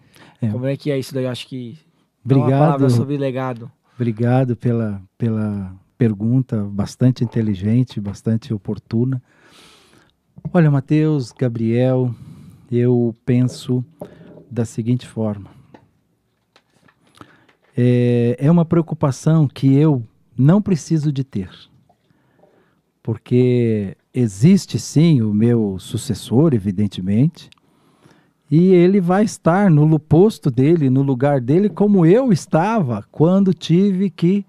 É. 0.41 0.49
Como 0.49 0.67
é 0.67 0.77
que 0.77 0.91
é 0.91 0.99
isso 0.99 1.13
daí? 1.13 1.25
Eu 1.25 1.31
acho 1.31 1.47
que 1.47 1.79
dá 2.25 2.37
uma 2.37 2.49
palavra 2.49 2.75
Obrigado. 2.75 2.91
sobre 2.91 3.17
legado. 3.17 3.71
Obrigado 3.97 4.57
pela, 4.57 5.03
pela 5.17 5.75
pergunta 5.97 6.63
bastante 6.65 7.25
inteligente, 7.25 8.01
bastante 8.01 8.55
oportuna. 8.55 9.21
Olha, 10.53 10.71
Matheus, 10.71 11.33
Gabriel, 11.33 12.15
eu 12.71 13.15
penso 13.27 13.85
da 14.51 14.65
seguinte 14.65 15.07
forma. 15.07 15.51
É, 17.77 18.37
é 18.39 18.51
uma 18.51 18.65
preocupação 18.65 19.47
que 19.47 19.75
eu 19.75 20.03
não 20.37 20.63
preciso 20.63 21.13
de 21.13 21.25
ter. 21.25 21.51
Porque 23.03 23.97
existe 24.19 24.79
sim 24.79 25.23
o 25.23 25.33
meu 25.33 25.77
sucessor, 25.79 26.55
evidentemente, 26.55 27.49
e 28.51 28.73
ele 28.73 29.01
vai 29.01 29.25
estar 29.25 29.71
no 29.71 29.99
posto 29.99 30.51
dele, 30.51 30.89
no 30.89 31.03
lugar 31.03 31.41
dele, 31.41 31.69
como 31.69 32.07
eu 32.07 32.33
estava 32.33 33.05
quando 33.13 33.53
tive 33.53 34.09
que 34.09 34.45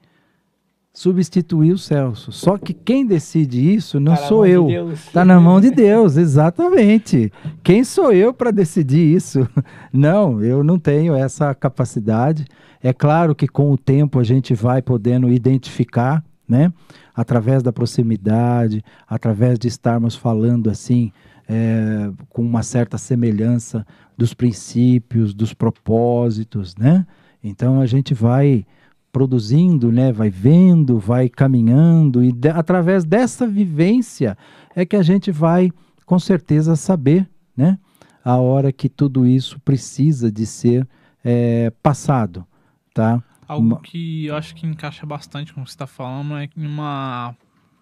substituir 0.93 1.71
o 1.71 1.77
Celso. 1.77 2.31
Só 2.31 2.57
que 2.57 2.73
quem 2.73 3.05
decide 3.05 3.73
isso 3.73 3.99
não 3.99 4.15
Tá 4.15 4.23
sou 4.23 4.45
de 4.45 4.51
eu. 4.51 4.65
Deus. 4.67 4.99
Está 5.05 5.23
na 5.23 5.39
mão 5.39 5.61
de 5.61 5.69
Deus, 5.71 6.17
exatamente. 6.17 7.31
Quem 7.63 7.83
sou 7.83 8.11
eu 8.11 8.33
para 8.33 8.51
decidir 8.51 9.15
isso? 9.15 9.47
Não, 9.93 10.43
eu 10.43 10.63
não 10.63 10.77
tenho 10.77 11.15
essa 11.15 11.53
capacidade. 11.55 12.45
É 12.81 12.93
claro 12.93 13.33
que 13.35 13.47
com 13.47 13.71
o 13.71 13.77
tempo 13.77 14.19
a 14.19 14.23
gente 14.23 14.53
vai 14.53 14.81
podendo 14.81 15.29
identificar, 15.29 16.23
né? 16.49 16.73
Através 17.15 17.61
da 17.61 17.71
proximidade, 17.71 18.83
através 19.07 19.59
de 19.59 19.67
estarmos 19.67 20.15
falando 20.15 20.69
assim, 20.69 21.11
é, 21.47 22.11
com 22.29 22.41
uma 22.41 22.63
certa 22.63 22.97
semelhança 22.97 23.85
dos 24.17 24.33
princípios, 24.33 25.33
dos 25.33 25.53
propósitos, 25.53 26.75
né? 26.75 27.05
Então 27.43 27.79
a 27.79 27.85
gente 27.85 28.13
vai 28.13 28.65
produzindo, 29.11 29.91
né? 29.91 30.11
Vai 30.11 30.29
vendo, 30.29 30.99
vai 30.99 31.29
caminhando 31.29 32.23
e 32.23 32.31
de- 32.31 32.49
através 32.49 33.03
dessa 33.05 33.47
vivência 33.47 34.37
é 34.75 34.85
que 34.85 34.95
a 34.95 35.01
gente 35.03 35.31
vai 35.31 35.71
com 36.05 36.19
certeza 36.19 36.75
saber, 36.75 37.27
né? 37.55 37.77
A 38.23 38.37
hora 38.37 38.71
que 38.71 38.89
tudo 38.89 39.25
isso 39.25 39.59
precisa 39.61 40.31
de 40.31 40.45
ser 40.45 40.87
é, 41.23 41.71
passado, 41.81 42.45
tá? 42.93 43.23
Algo 43.49 43.65
Uma- 43.65 43.79
que 43.81 44.27
eu 44.27 44.35
acho 44.35 44.53
que 44.55 44.67
encaixa 44.67 45.05
bastante 45.07 45.51
com 45.51 45.61
o 45.61 45.63
que 45.63 45.71
você 45.71 45.73
está 45.73 45.87
falando 45.87 46.37
é 46.37 46.45
que 46.45 46.59
uma, 46.59 47.35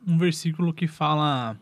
um 0.08 0.18
versículo 0.18 0.74
que 0.74 0.88
fala: 0.88 1.58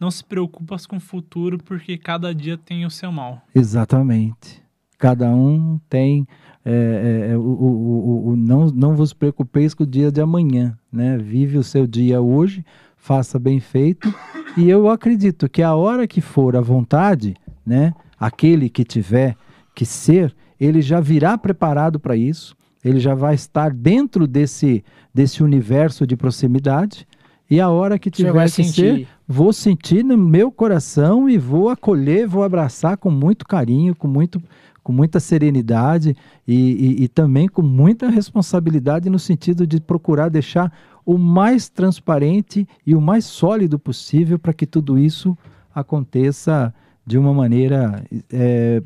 Não 0.00 0.10
se 0.10 0.24
preocupas 0.24 0.84
com 0.86 0.96
o 0.96 1.00
futuro, 1.00 1.56
porque 1.56 1.96
cada 1.96 2.34
dia 2.34 2.58
tem 2.58 2.84
o 2.84 2.90
seu 2.90 3.12
mal. 3.12 3.40
Exatamente. 3.54 4.60
Cada 4.98 5.30
um 5.30 5.78
tem 5.88 6.26
é, 6.64 7.28
é, 7.30 7.36
o, 7.36 7.40
o, 7.40 7.44
o, 7.46 8.28
o- 8.30 8.36
não, 8.36 8.66
não 8.66 8.96
vos 8.96 9.12
preocupeis 9.12 9.72
com 9.72 9.84
o 9.84 9.86
dia 9.86 10.10
de 10.10 10.20
amanhã, 10.20 10.76
né? 10.92 11.16
Vive 11.16 11.56
o 11.58 11.62
seu 11.62 11.86
dia 11.86 12.20
hoje, 12.20 12.64
faça 12.96 13.38
bem 13.38 13.60
feito. 13.60 14.12
E 14.56 14.68
eu 14.68 14.90
acredito 14.90 15.48
que 15.48 15.62
a 15.62 15.76
hora 15.76 16.08
que 16.08 16.20
for 16.20 16.56
a 16.56 16.60
vontade, 16.60 17.36
né? 17.64 17.94
Aquele 18.18 18.68
que 18.68 18.82
tiver 18.82 19.36
que 19.72 19.86
ser, 19.86 20.34
ele 20.58 20.82
já 20.82 20.98
virá 20.98 21.38
preparado 21.38 22.00
para 22.00 22.16
isso. 22.16 22.56
Ele 22.88 23.00
já 23.00 23.14
vai 23.14 23.34
estar 23.34 23.70
dentro 23.72 24.26
desse 24.26 24.82
desse 25.14 25.42
universo 25.42 26.06
de 26.06 26.16
proximidade. 26.16 27.06
E 27.50 27.60
a 27.60 27.68
hora 27.70 27.98
que 27.98 28.10
tiver 28.10 28.30
que 28.44 28.50
ser, 28.50 28.62
sentir. 28.94 29.08
vou 29.26 29.52
sentir 29.52 30.04
no 30.04 30.16
meu 30.18 30.52
coração 30.52 31.28
e 31.28 31.38
vou 31.38 31.70
acolher, 31.70 32.26
vou 32.28 32.42
abraçar 32.42 32.96
com 32.98 33.10
muito 33.10 33.46
carinho, 33.46 33.94
com, 33.96 34.06
muito, 34.06 34.40
com 34.82 34.92
muita 34.92 35.18
serenidade 35.18 36.14
e, 36.46 36.54
e- 36.54 37.04
e 37.04 37.08
também 37.08 37.48
com 37.48 37.62
muita 37.62 38.08
responsabilidade 38.10 39.08
no 39.08 39.18
sentido 39.18 39.66
de 39.66 39.80
procurar 39.80 40.28
deixar 40.28 40.70
o 41.06 41.16
mais 41.16 41.70
transparente 41.70 42.68
e 42.86 42.94
o 42.94 43.00
mais 43.00 43.24
sólido 43.24 43.78
possível 43.78 44.38
para 44.38 44.52
que 44.52 44.66
tudo 44.66 44.98
isso 44.98 45.36
aconteça 45.74 46.72
de 47.06 47.16
uma 47.16 47.32
maneira 47.32 48.04
é, 48.30 48.82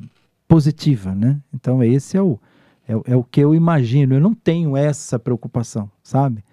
positiva, 0.47 1.15
né? 1.15 1.41
Então 1.53 1.83
esse 1.83 2.16
é 2.16 2.23
o, 2.23 2.39
é, 2.86 2.96
o- 2.96 3.02
é 3.06 3.16
o 3.16 3.22
que 3.24 3.40
eu 3.40 3.54
imagino. 3.54 4.14
Eu 4.14 4.20
não 4.20 4.34
tenho 4.34 4.76
essa 4.76 5.18
preocupação, 5.18 5.90
sabe? 6.02 6.44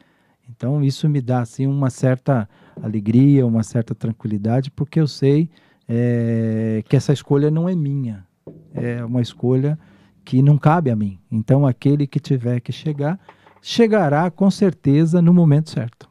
Então 0.49 0.83
isso 0.83 1.07
me 1.07 1.21
dá 1.21 1.41
assim 1.41 1.67
uma 1.67 1.89
certa 1.89 2.49
alegria, 2.81 3.45
uma 3.45 3.63
certa 3.63 3.93
tranquilidade, 3.93 4.71
porque 4.71 4.99
eu 4.99 5.07
sei 5.07 5.49
é, 5.87 6.83
que 6.87 6.95
essa 6.95 7.13
escolha 7.13 7.49
não 7.51 7.67
é 7.69 7.75
minha, 7.75 8.25
é 8.73 9.03
uma 9.03 9.21
escolha 9.21 9.77
que 10.25 10.41
não 10.41 10.57
cabe 10.57 10.89
a 10.91 10.95
mim. 10.95 11.19
Então 11.31 11.65
aquele 11.65 12.05
que 12.07 12.19
tiver 12.19 12.59
que 12.59 12.71
chegar, 12.71 13.19
chegará 13.61 14.29
com 14.31 14.49
certeza 14.49 15.21
no 15.21 15.33
momento 15.33 15.69
certo. 15.69 16.08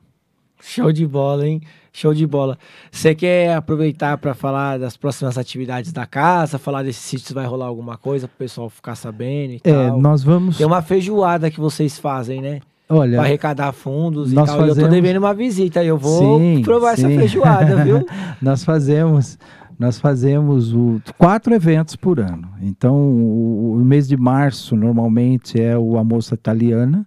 Show 0.61 0.93
de 0.93 1.07
bola, 1.07 1.47
hein? 1.47 1.61
Show 1.93 2.15
de 2.15 2.27
bola. 2.27 2.59
Você 2.93 3.15
quer 3.15 3.55
aproveitar 3.55 4.19
para 4.19 4.35
falar 4.35 4.79
das 4.79 4.97
próximas 4.97 5.37
atividades 5.39 5.93
da 5.93 6.07
casa, 6.07 6.59
falar 6.59 6.83
desse 6.83 7.01
sítio 7.01 7.27
se 7.27 7.35
vai 7.35 7.47
rolar 7.47 7.67
alguma 7.67 7.97
coisa 7.97 8.29
para 8.29 8.35
o 8.35 8.39
pessoal 8.39 8.69
ficar 8.71 8.95
sabendo 8.95 9.53
e 9.55 9.61
É, 9.65 9.73
tal? 9.89 10.01
nós 10.01 10.23
vamos, 10.23 10.59
Tem 10.59 10.67
uma 10.67 10.83
feijoada 10.83 11.51
que 11.51 11.59
vocês 11.61 11.99
fazem, 11.99 12.41
né? 12.41 12.61
olha, 12.89 13.17
Para 13.19 13.27
arrecadar 13.27 13.73
fundos 13.73 14.33
e 14.33 14.35
tal. 14.35 14.47
E 14.47 14.49
eu 14.51 14.57
tô 14.61 14.67
fazemos- 14.69 14.91
devendo 14.91 15.17
uma 15.19 15.35
visita. 15.35 15.83
Eu 15.85 15.99
vou 15.99 16.39
Sim, 16.39 16.63
provar 16.63 16.93
essa 16.93 17.09
sim. 17.09 17.19
feijoada, 17.19 17.77
viu? 17.85 18.07
nós 18.41 18.65
fazemos 18.65 19.39
nós 19.79 19.97
fazemos 20.01 20.75
o, 20.75 21.01
quatro 21.17 21.55
eventos 21.55 21.95
por 21.95 22.19
ano. 22.19 22.49
Então, 22.61 22.97
o, 22.97 23.75
o 23.75 23.85
mês 23.85 24.09
de 24.09 24.17
março 24.17 24.75
normalmente 24.75 25.61
é 25.61 25.79
o 25.79 25.97
almoço 25.97 26.35
italiana. 26.35 27.07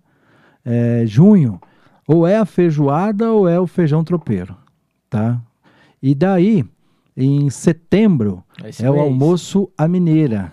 É, 0.64 1.04
junho, 1.06 1.60
ou 2.08 2.26
é 2.28 2.38
a 2.38 2.46
feijoada 2.46 3.32
ou 3.32 3.48
é 3.48 3.60
o 3.60 3.68
feijão 3.68 4.04
tropeiro, 4.04 4.56
tá? 5.10 5.42
E 6.02 6.16
daí, 6.16 6.66
em 7.16 7.50
setembro, 7.50 8.44
Esse 8.66 8.84
é 8.86 8.90
o 8.90 8.94
mês. 8.94 9.06
almoço 9.06 9.70
à 9.78 9.88
mineira. 9.88 10.52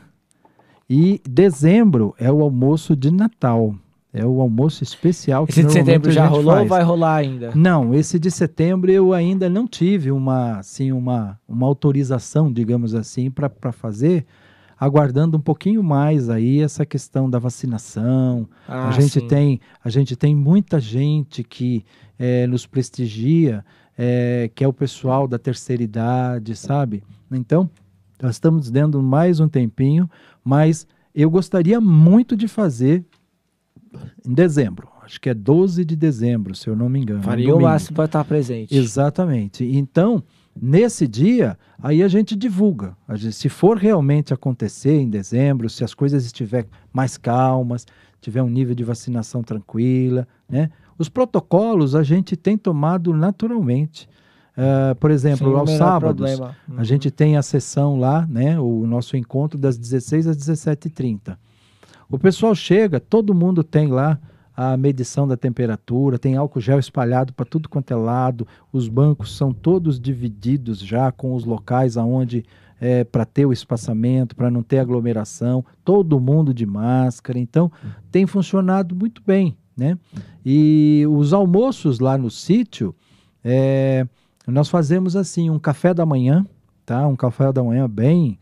E 0.88 1.20
dezembro 1.28 2.14
é 2.18 2.30
o 2.30 2.42
almoço 2.42 2.94
de 2.96 3.10
Natal. 3.10 3.74
É 4.12 4.24
o 4.24 4.40
almoço 4.40 4.82
especial 4.82 5.44
que 5.46 5.52
Esse 5.52 5.64
de 5.64 5.72
setembro 5.72 6.10
já 6.10 6.26
rolou 6.26 6.50
ou 6.52 6.56
faz. 6.60 6.68
vai 6.68 6.82
rolar 6.82 7.16
ainda? 7.16 7.52
Não, 7.54 7.92
esse 7.94 8.18
de 8.18 8.30
setembro 8.30 8.90
eu 8.90 9.12
ainda 9.12 9.50
não 9.50 9.66
tive 9.66 10.10
uma, 10.10 10.58
assim, 10.58 10.90
uma, 10.92 11.38
uma 11.46 11.66
autorização, 11.66 12.50
digamos 12.50 12.94
assim, 12.94 13.30
para 13.30 13.70
fazer, 13.70 14.24
aguardando 14.78 15.36
um 15.36 15.40
pouquinho 15.40 15.82
mais 15.82 16.30
aí 16.30 16.60
essa 16.60 16.86
questão 16.86 17.28
da 17.28 17.38
vacinação. 17.38 18.48
Ah, 18.66 18.88
a, 18.88 18.92
gente 18.92 19.20
sim. 19.20 19.26
tem, 19.26 19.60
a 19.82 19.90
gente 19.90 20.14
tem 20.14 20.34
muita 20.34 20.78
gente 20.78 21.42
que 21.42 21.84
eh, 22.18 22.46
nos 22.46 22.66
prestigia, 22.66 23.64
eh, 23.96 24.50
que 24.54 24.62
é 24.62 24.68
o 24.68 24.72
pessoal 24.72 25.26
da 25.26 25.38
terceira 25.38 25.82
idade, 25.82 26.54
sabe? 26.54 27.02
Então, 27.30 27.68
nós 28.22 28.36
estamos 28.36 28.70
dando 28.70 29.02
mais 29.02 29.40
um 29.40 29.48
tempinho, 29.48 30.08
mas 30.44 30.86
eu 31.14 31.28
gostaria 31.30 31.80
muito 31.80 32.36
de 32.36 32.46
fazer 32.46 33.04
em 34.24 34.32
dezembro. 34.32 34.88
Acho 35.02 35.20
que 35.20 35.30
é 35.30 35.34
12 35.34 35.84
de 35.84 35.96
dezembro, 35.96 36.54
se 36.54 36.68
eu 36.68 36.76
não 36.76 36.88
me 36.88 37.00
engano. 37.00 37.22
Faria 37.22 37.54
o 37.56 37.62
máximo 37.62 37.96
para 37.96 38.04
estar 38.04 38.24
presente. 38.24 38.76
Exatamente. 38.76 39.64
Então, 39.64 40.22
nesse 40.60 41.06
dia, 41.06 41.58
aí 41.82 42.02
a 42.02 42.08
gente 42.08 42.34
divulga. 42.36 42.96
A 43.06 43.16
gente- 43.16 43.34
se 43.34 43.48
for 43.48 43.76
realmente 43.76 44.32
acontecer 44.34 44.94
em 45.00 45.08
dezembro, 45.08 45.68
se 45.68 45.82
as 45.84 45.94
coisas 45.94 46.24
estiverem 46.24 46.68
mais 46.92 47.16
calmas, 47.16 47.86
tiver 48.20 48.42
um 48.42 48.48
nível 48.50 48.74
de 48.74 48.84
vacinação 48.84 49.42
tranquila, 49.42 50.26
né? 50.48 50.70
Os 50.98 51.08
protocolos 51.08 51.94
a 51.94 52.02
gente 52.02 52.36
tem 52.36 52.58
tomado 52.58 53.12
naturalmente. 53.14 54.08
Ah, 54.56 54.96
por 54.98 55.12
exemplo, 55.12 55.46
Sem 55.46 55.54
o 55.54 55.56
aos 55.56 55.70
sábados, 55.70 56.32
problema. 56.34 56.56
a 56.76 56.82
gente 56.82 57.10
tem 57.12 57.36
a 57.36 57.42
sessão 57.42 57.96
lá, 57.96 58.26
né? 58.28 58.58
O 58.58 58.84
nosso 58.86 59.16
encontro 59.16 59.56
das 59.56 59.78
16 59.78 60.26
às 60.26 60.36
17h30. 60.36 61.38
O 62.10 62.18
pessoal 62.18 62.54
chega, 62.56 62.98
todo 62.98 63.32
mundo 63.34 63.62
tem 63.62 63.86
lá 63.86 64.18
a 64.60 64.76
medição 64.76 65.28
da 65.28 65.36
temperatura, 65.36 66.18
tem 66.18 66.34
álcool 66.34 66.60
gel 66.60 66.80
espalhado 66.80 67.32
para 67.32 67.46
tudo 67.46 67.68
quanto 67.68 67.92
é 67.92 67.94
lado, 67.94 68.44
os 68.72 68.88
bancos 68.88 69.36
são 69.36 69.54
todos 69.54 70.00
divididos 70.00 70.80
já 70.80 71.12
com 71.12 71.32
os 71.36 71.44
locais 71.44 71.96
aonde 71.96 72.44
é, 72.80 73.04
para 73.04 73.24
ter 73.24 73.46
o 73.46 73.52
espaçamento, 73.52 74.34
para 74.34 74.50
não 74.50 74.60
ter 74.60 74.80
aglomeração, 74.80 75.64
todo 75.84 76.18
mundo 76.18 76.52
de 76.52 76.66
máscara, 76.66 77.38
então 77.38 77.70
tem 78.10 78.26
funcionado 78.26 78.96
muito 78.96 79.22
bem, 79.24 79.56
né? 79.76 79.96
E 80.44 81.04
os 81.08 81.32
almoços 81.32 82.00
lá 82.00 82.18
no 82.18 82.28
sítio, 82.28 82.92
é, 83.44 84.08
nós 84.44 84.68
fazemos 84.68 85.14
assim 85.14 85.48
um 85.50 85.58
café 85.60 85.94
da 85.94 86.04
manhã, 86.04 86.44
tá? 86.84 87.06
Um 87.06 87.14
café 87.14 87.52
da 87.52 87.62
manhã 87.62 87.88
bem, 87.88 88.36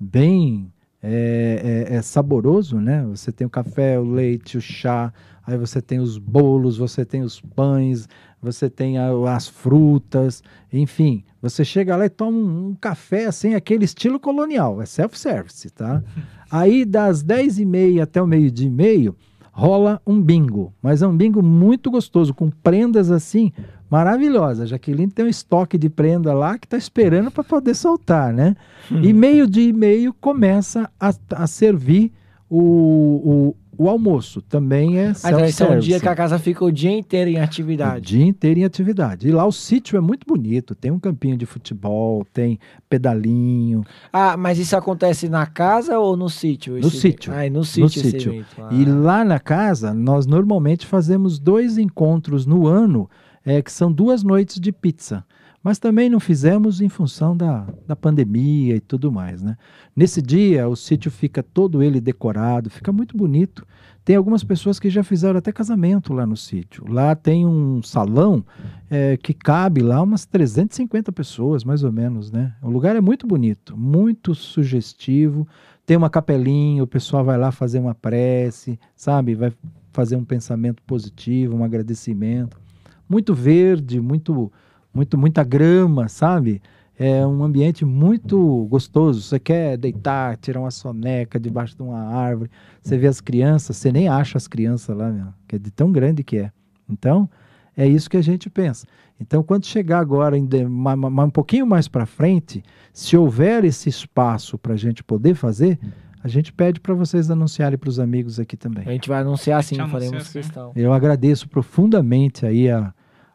bem 0.00 0.72
é, 1.02 1.86
é, 1.90 1.96
é, 1.96 2.02
saboroso, 2.02 2.80
né? 2.80 3.04
Você 3.10 3.30
tem 3.30 3.46
o 3.46 3.50
café, 3.50 3.98
o 3.98 4.04
leite, 4.04 4.58
o 4.58 4.60
chá, 4.60 5.12
aí 5.46 5.56
você 5.56 5.80
tem 5.80 6.00
os 6.00 6.18
bolos, 6.18 6.76
você 6.76 7.04
tem 7.04 7.22
os 7.22 7.40
pães, 7.40 8.08
você 8.42 8.68
tem 8.68 8.98
a, 8.98 9.10
as 9.34 9.48
frutas, 9.48 10.42
enfim. 10.72 11.24
Você 11.40 11.64
chega 11.64 11.96
lá 11.96 12.06
e 12.06 12.10
toma 12.10 12.36
um, 12.36 12.68
um 12.68 12.74
café 12.74 13.26
assim, 13.26 13.54
aquele 13.54 13.84
estilo 13.84 14.18
colonial, 14.18 14.82
é 14.82 14.86
self-service, 14.86 15.70
tá? 15.70 16.02
Aí 16.50 16.84
das 16.84 17.22
10 17.22 17.60
e 17.60 17.64
meia 17.64 18.02
até 18.04 18.20
o 18.20 18.26
meio-dia 18.26 18.66
e 18.66 18.70
meio, 18.70 19.14
rola 19.58 20.00
um 20.06 20.22
bingo, 20.22 20.72
mas 20.80 21.02
é 21.02 21.06
um 21.08 21.16
bingo 21.16 21.42
muito 21.42 21.90
gostoso, 21.90 22.32
com 22.32 22.48
prendas 22.48 23.10
assim 23.10 23.52
maravilhosas. 23.90 24.60
A 24.60 24.66
Jaqueline 24.66 25.10
tem 25.10 25.24
um 25.24 25.28
estoque 25.28 25.76
de 25.76 25.88
prenda 25.88 26.32
lá 26.32 26.56
que 26.56 26.64
está 26.64 26.76
esperando 26.76 27.28
para 27.28 27.42
poder 27.42 27.74
soltar, 27.74 28.32
né? 28.32 28.54
Hum. 28.88 29.02
E 29.02 29.12
meio 29.12 29.48
dia 29.48 29.68
e 29.68 29.72
meio 29.72 30.14
começa 30.14 30.88
a, 31.00 31.12
a 31.32 31.46
servir 31.48 32.12
o, 32.48 32.60
o, 32.60 33.56
o 33.78 33.88
almoço. 33.88 34.42
Também 34.42 34.98
é 34.98 35.14
self-service. 35.14 35.62
é 35.62 35.76
um 35.76 35.78
dia 35.78 36.00
que 36.00 36.08
a 36.08 36.14
casa 36.14 36.38
fica 36.38 36.64
o 36.64 36.72
dia 36.72 36.90
inteiro 36.90 37.30
em 37.30 37.38
atividade. 37.38 37.98
O 37.98 38.00
dia 38.00 38.26
inteiro 38.26 38.60
em 38.60 38.64
atividade. 38.64 39.28
E 39.28 39.30
lá 39.30 39.46
o 39.46 39.52
sítio 39.52 39.96
é 39.96 40.00
muito 40.00 40.26
bonito. 40.26 40.74
Tem 40.74 40.90
um 40.90 40.98
campinho 40.98 41.36
de 41.36 41.46
futebol, 41.46 42.26
tem 42.32 42.58
pedalinho. 42.90 43.84
Ah, 44.12 44.36
mas 44.36 44.58
isso 44.58 44.76
acontece 44.76 45.28
na 45.28 45.46
casa 45.46 45.98
ou 45.98 46.16
no 46.16 46.28
sítio? 46.28 46.78
No 46.80 46.90
sítio. 46.90 47.32
Ah, 47.32 47.48
no 47.48 47.64
sítio. 47.64 48.02
No 48.02 48.10
sítio. 48.10 48.46
Ah. 48.58 48.68
E 48.72 48.84
lá 48.84 49.24
na 49.24 49.38
casa, 49.38 49.94
nós 49.94 50.26
normalmente 50.26 50.84
fazemos 50.84 51.38
dois 51.38 51.78
encontros 51.78 52.44
no 52.44 52.66
ano, 52.66 53.08
é, 53.46 53.62
que 53.62 53.70
são 53.70 53.92
duas 53.92 54.24
noites 54.24 54.58
de 54.58 54.72
pizza 54.72 55.24
mas 55.62 55.78
também 55.78 56.08
não 56.08 56.20
fizemos 56.20 56.80
em 56.80 56.88
função 56.88 57.36
da, 57.36 57.66
da 57.86 57.96
pandemia 57.96 58.76
e 58.76 58.80
tudo 58.80 59.10
mais. 59.10 59.42
Né? 59.42 59.56
Nesse 59.94 60.22
dia, 60.22 60.68
o 60.68 60.76
sítio 60.76 61.10
fica 61.10 61.42
todo 61.42 61.82
ele 61.82 62.00
decorado, 62.00 62.70
fica 62.70 62.92
muito 62.92 63.16
bonito. 63.16 63.66
Tem 64.04 64.16
algumas 64.16 64.42
pessoas 64.42 64.78
que 64.78 64.88
já 64.88 65.02
fizeram 65.02 65.38
até 65.38 65.52
casamento 65.52 66.14
lá 66.14 66.24
no 66.24 66.36
sítio. 66.36 66.84
Lá 66.88 67.14
tem 67.14 67.44
um 67.44 67.82
salão 67.82 68.42
é, 68.88 69.18
que 69.18 69.34
cabe 69.34 69.82
lá 69.82 70.00
umas 70.00 70.24
350 70.24 71.12
pessoas, 71.12 71.62
mais 71.62 71.84
ou 71.84 71.92
menos. 71.92 72.32
Né? 72.32 72.54
O 72.62 72.70
lugar 72.70 72.96
é 72.96 73.00
muito 73.00 73.26
bonito, 73.26 73.76
muito 73.76 74.34
sugestivo. 74.34 75.46
Tem 75.84 75.96
uma 75.96 76.08
capelinha, 76.08 76.82
o 76.82 76.86
pessoal 76.86 77.22
vai 77.22 77.36
lá 77.36 77.52
fazer 77.52 77.80
uma 77.80 77.94
prece, 77.94 78.78
sabe? 78.96 79.34
Vai 79.34 79.52
fazer 79.92 80.16
um 80.16 80.24
pensamento 80.24 80.82
positivo, 80.84 81.56
um 81.56 81.64
agradecimento. 81.64 82.58
Muito 83.06 83.34
verde, 83.34 84.00
muito 84.00 84.50
muito, 84.92 85.16
muita 85.18 85.44
grama, 85.44 86.08
sabe? 86.08 86.60
É 86.98 87.24
um 87.24 87.44
ambiente 87.44 87.84
muito 87.84 88.66
gostoso. 88.68 89.22
Você 89.22 89.38
quer 89.38 89.76
deitar, 89.76 90.36
tirar 90.36 90.60
uma 90.60 90.70
soneca 90.70 91.38
debaixo 91.38 91.76
de 91.76 91.82
uma 91.82 92.00
árvore. 92.00 92.50
Você 92.82 92.98
vê 92.98 93.06
as 93.06 93.20
crianças, 93.20 93.76
você 93.76 93.92
nem 93.92 94.08
acha 94.08 94.36
as 94.36 94.48
crianças 94.48 94.96
lá, 94.96 95.08
meu, 95.08 95.28
que 95.46 95.56
é 95.56 95.58
de 95.58 95.70
tão 95.70 95.92
grande 95.92 96.24
que 96.24 96.38
é. 96.38 96.50
Então, 96.88 97.30
é 97.76 97.86
isso 97.86 98.10
que 98.10 98.16
a 98.16 98.22
gente 98.22 98.50
pensa. 98.50 98.86
Então, 99.20 99.42
quando 99.42 99.66
chegar 99.66 100.00
agora, 100.00 100.36
um 100.36 101.30
pouquinho 101.30 101.66
mais 101.66 101.86
para 101.86 102.06
frente, 102.06 102.64
se 102.92 103.16
houver 103.16 103.64
esse 103.64 103.88
espaço 103.88 104.58
para 104.58 104.74
a 104.74 104.76
gente 104.76 105.04
poder 105.04 105.34
fazer, 105.34 105.78
a 106.22 106.26
gente 106.26 106.52
pede 106.52 106.80
para 106.80 106.94
vocês 106.94 107.30
anunciarem 107.30 107.78
para 107.78 107.88
os 107.88 108.00
amigos 108.00 108.40
aqui 108.40 108.56
também. 108.56 108.84
A 108.86 108.92
gente 108.92 109.08
vai 109.08 109.20
anunciar 109.20 109.62
sim, 109.62 109.76
faremos 109.88 110.28
questão. 110.28 110.72
Eu 110.74 110.92
agradeço 110.92 111.48
profundamente 111.48 112.44
aí 112.44 112.68
a, 112.68 112.92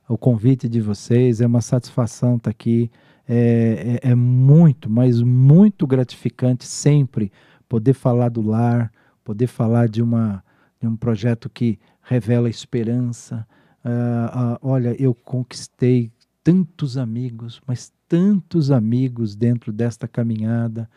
o 0.08 0.18
convite 0.18 0.68
de 0.68 0.82
vocês. 0.82 1.42
É 1.42 1.48
uma 1.48 1.62
satisfação 1.62 2.36
estar 2.36 2.44
tá 2.44 2.50
aqui. 2.50 2.92
É, 3.28 4.00
é, 4.04 4.12
é, 4.12 4.16
muito, 4.16 4.90
mas 4.90 5.22
muito 5.22 5.88
gratificante 5.88 6.66
sempre 6.66 7.32
poder 7.70 7.94
falar 7.94 8.30
do 8.30 8.42
lar, 8.42 8.92
poder 9.24 9.48
falar 9.48 9.88
de, 9.88 10.02
uma, 10.02 10.44
de 10.82 10.88
um 10.88 10.96
projeto 10.96 11.50
que 11.50 11.80
revela 12.02 12.50
esperança. 12.50 13.48
Uh, 13.84 14.56
uh, 14.56 14.58
olha, 14.62 14.96
eu 15.02 15.14
conquistei 15.14 16.12
tantos 16.44 16.98
amigos, 16.98 17.62
mas 17.66 17.92
tantos 18.08 18.70
amigos 18.70 19.36
dentro 19.36 19.72
desta 19.72 20.08
caminhada. 20.08 20.90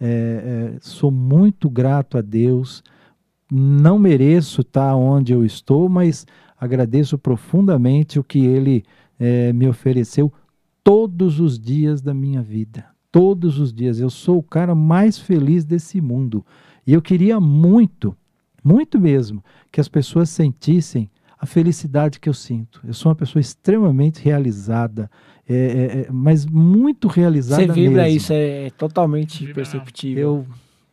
É, 0.00 0.74
é, 0.74 0.78
sou 0.80 1.10
muito 1.10 1.68
grato 1.68 2.16
a 2.16 2.20
Deus. 2.20 2.82
Não 3.50 3.98
mereço 3.98 4.62
estar 4.62 4.94
onde 4.96 5.32
eu 5.32 5.44
estou, 5.44 5.88
mas 5.88 6.26
agradeço 6.62 7.18
profundamente 7.18 8.20
o 8.20 8.24
que 8.24 8.38
ele 8.38 8.84
é, 9.18 9.52
me 9.52 9.68
ofereceu 9.68 10.32
todos 10.84 11.40
os 11.40 11.58
dias 11.58 12.00
da 12.00 12.14
minha 12.14 12.40
vida. 12.40 12.86
Todos 13.10 13.58
os 13.58 13.72
dias. 13.72 13.98
Eu 13.98 14.08
sou 14.08 14.38
o 14.38 14.42
cara 14.44 14.72
mais 14.72 15.18
feliz 15.18 15.64
desse 15.64 16.00
mundo. 16.00 16.46
E 16.86 16.92
eu 16.92 17.02
queria 17.02 17.40
muito, 17.40 18.16
muito 18.62 19.00
mesmo, 19.00 19.42
que 19.72 19.80
as 19.80 19.88
pessoas 19.88 20.30
sentissem 20.30 21.10
a 21.36 21.46
felicidade 21.46 22.20
que 22.20 22.28
eu 22.28 22.34
sinto. 22.34 22.80
Eu 22.86 22.94
sou 22.94 23.10
uma 23.10 23.16
pessoa 23.16 23.40
extremamente 23.40 24.22
realizada, 24.22 25.10
é, 25.48 25.54
é, 25.54 26.00
é 26.02 26.12
mas 26.12 26.46
muito 26.46 27.08
realizada 27.08 27.66
Você 27.66 27.72
vibra 27.72 28.04
mesmo. 28.04 28.16
isso, 28.18 28.32
é 28.32 28.70
totalmente 28.70 29.52
perceptível. 29.52 30.22
Eu 30.22 30.46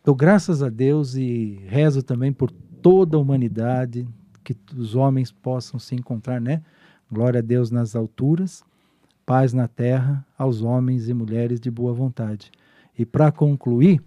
dou 0.04 0.16
graças 0.16 0.64
a 0.64 0.68
Deus 0.68 1.14
e 1.14 1.60
rezo 1.68 2.02
também 2.02 2.32
por 2.32 2.50
toda 2.50 3.16
a 3.16 3.20
humanidade, 3.20 4.04
que 4.54 4.78
os 4.78 4.94
homens 4.94 5.30
possam 5.30 5.78
se 5.78 5.94
encontrar, 5.94 6.40
né? 6.40 6.62
Glória 7.10 7.38
a 7.38 7.42
Deus 7.42 7.70
nas 7.70 7.96
alturas, 7.96 8.62
paz 9.26 9.52
na 9.52 9.68
terra 9.68 10.24
aos 10.38 10.62
homens 10.62 11.08
e 11.08 11.14
mulheres 11.14 11.60
de 11.60 11.70
boa 11.70 11.92
vontade. 11.92 12.50
E 12.98 13.04
para 13.04 13.32
concluir, 13.32 14.00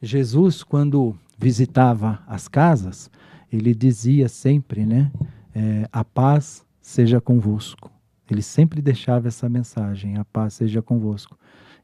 Jesus, 0.00 0.62
quando 0.62 1.16
visitava 1.38 2.22
as 2.26 2.48
casas, 2.48 3.10
ele 3.52 3.74
dizia 3.74 4.28
sempre, 4.28 4.86
né? 4.86 5.10
É, 5.54 5.88
a 5.92 6.04
paz 6.04 6.64
seja 6.80 7.20
convosco. 7.20 7.90
Ele 8.30 8.42
sempre 8.42 8.80
deixava 8.80 9.28
essa 9.28 9.48
mensagem: 9.48 10.16
a 10.16 10.24
paz 10.24 10.54
seja 10.54 10.80
convosco. 10.80 11.36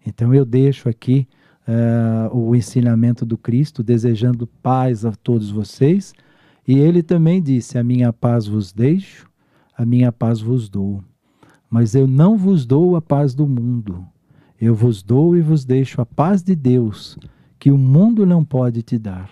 Então 0.06 0.32
eu 0.32 0.44
deixo 0.44 0.88
aqui 0.88 1.26
uh, 1.66 2.36
o 2.36 2.54
ensinamento 2.54 3.26
do 3.26 3.36
Cristo, 3.36 3.82
desejando 3.82 4.46
paz 4.46 5.04
a 5.04 5.12
todos 5.12 5.50
vocês 5.50 6.14
e 6.66 6.78
ele 6.78 7.02
também 7.02 7.43
disse: 7.43 7.78
A 7.78 7.84
minha 7.84 8.12
paz 8.12 8.47
vos 8.47 8.72
deixo, 8.72 9.28
a 9.76 9.86
minha 9.86 10.10
paz 10.10 10.40
vos 10.40 10.68
dou. 10.68 11.02
Mas 11.70 11.94
eu 11.94 12.06
não 12.06 12.36
vos 12.36 12.64
dou 12.64 12.97
a 12.97 13.02
paz 13.02 13.34
do 13.34 13.47
mundo. 13.47 14.06
Eu 14.60 14.74
vos 14.74 15.02
dou 15.02 15.36
e 15.36 15.43
vos 15.43 15.64
deixo 15.64 16.01
a 16.01 16.06
paz 16.06 16.43
de 16.43 16.55
Deus, 16.55 17.18
que 17.59 17.70
o 17.70 17.76
mundo 17.76 18.24
não 18.24 18.44
pode 18.44 18.82
te 18.82 18.98
dar. 18.98 19.30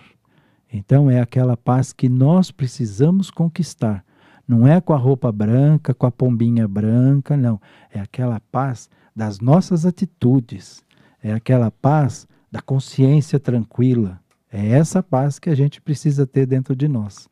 Então 0.71 1.09
é 1.09 1.19
aquela 1.19 1.57
paz 1.57 1.91
que 1.91 2.07
nós 2.07 2.51
precisamos 2.51 3.31
conquistar. 3.31 4.05
Não 4.47 4.67
é 4.67 4.79
com 4.79 4.93
a 4.93 4.97
roupa 4.97 5.31
branca, 5.31 5.93
com 5.93 6.05
a 6.05 6.11
pombinha 6.11 6.67
branca, 6.67 7.35
não. 7.35 7.59
É 7.91 7.99
aquela 7.99 8.39
paz 8.51 8.89
das 9.15 9.39
nossas 9.39 9.85
atitudes. 9.85 10.83
É 11.23 11.33
aquela 11.33 11.71
paz 11.71 12.27
da 12.51 12.61
consciência 12.61 13.39
tranquila, 13.39 14.19
é 14.55 14.69
essa 14.69 15.03
paz 15.03 15.37
que 15.37 15.49
a 15.49 15.55
gente 15.55 15.81
precisa 15.81 16.25
ter 16.25 16.45
dentro 16.45 16.75
de 16.75 16.87
nós. 16.87 17.27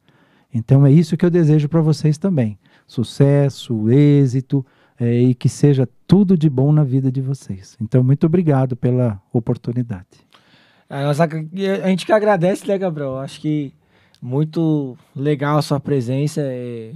Então 0.53 0.85
é 0.85 0.91
isso 0.91 1.15
que 1.15 1.25
eu 1.25 1.29
desejo 1.29 1.69
para 1.69 1.81
vocês 1.81 2.17
também. 2.17 2.59
Sucesso, 2.85 3.89
êxito 3.89 4.65
é, 4.99 5.11
e 5.21 5.33
que 5.33 5.49
seja 5.49 5.87
tudo 6.05 6.37
de 6.37 6.49
bom 6.49 6.71
na 6.71 6.83
vida 6.83 7.11
de 7.11 7.21
vocês. 7.21 7.77
Então, 7.81 8.03
muito 8.03 8.25
obrigado 8.25 8.75
pela 8.75 9.21
oportunidade. 9.31 10.05
A, 10.89 11.09
a 11.09 11.89
gente 11.89 12.05
que 12.05 12.11
agradece, 12.11 12.67
né, 12.67 12.77
Gabriel? 12.77 13.17
Acho 13.17 13.39
que 13.41 13.73
muito 14.21 14.97
legal 15.15 15.57
a 15.57 15.61
sua 15.61 15.79
presença. 15.79 16.41
É... 16.43 16.93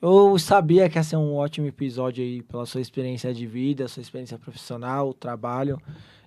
Eu 0.00 0.38
sabia 0.38 0.88
que 0.88 0.98
ia 0.98 1.02
ser 1.02 1.16
um 1.16 1.34
ótimo 1.34 1.66
episódio 1.66 2.24
aí 2.24 2.42
pela 2.42 2.64
sua 2.64 2.80
experiência 2.80 3.32
de 3.34 3.46
vida, 3.46 3.88
sua 3.88 4.02
experiência 4.02 4.38
profissional, 4.38 5.12
trabalho. 5.12 5.80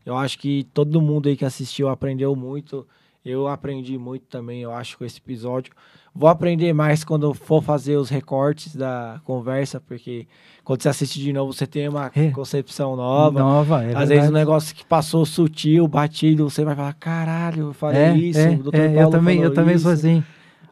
Eu 0.05 0.15
acho 0.15 0.37
que 0.39 0.67
todo 0.73 1.01
mundo 1.01 1.27
aí 1.27 1.35
que 1.35 1.45
assistiu 1.45 1.89
aprendeu 1.89 2.35
muito. 2.35 2.87
Eu 3.27 3.47
aprendi 3.47 3.97
muito 3.97 4.25
também, 4.27 4.61
eu 4.61 4.71
acho, 4.71 4.97
com 4.97 5.03
esse 5.05 5.17
episódio. 5.19 5.73
Vou 6.15 6.29
aprender 6.29 6.73
mais 6.73 7.03
quando 7.03 7.31
for 7.33 7.61
fazer 7.61 7.95
os 7.97 8.09
recortes 8.09 8.75
da 8.75 9.19
conversa, 9.23 9.79
porque 9.79 10.25
quando 10.63 10.81
você 10.81 10.89
assiste 10.89 11.19
de 11.19 11.31
novo, 11.31 11.53
você 11.53 11.67
tem 11.67 11.87
uma 11.87 12.09
é. 12.15 12.31
concepção 12.31 12.95
nova. 12.95 13.37
Nova, 13.39 13.75
é 13.75 13.77
Às 13.77 13.85
verdade. 13.85 14.07
vezes 14.09 14.29
um 14.29 14.33
negócio 14.33 14.73
que 14.75 14.83
passou 14.85 15.25
sutil, 15.25 15.87
batido, 15.87 16.49
você 16.49 16.63
vai 16.63 16.75
falar, 16.75 16.93
caralho, 16.93 17.67
eu 17.67 17.73
falei 17.73 18.01
é, 18.01 18.17
isso. 18.17 18.39
É, 18.39 18.59
é, 18.73 19.03
eu 19.03 19.09
também, 19.11 19.41
eu 19.41 19.53
também 19.53 19.77
sou 19.77 19.91
assim. 19.91 20.23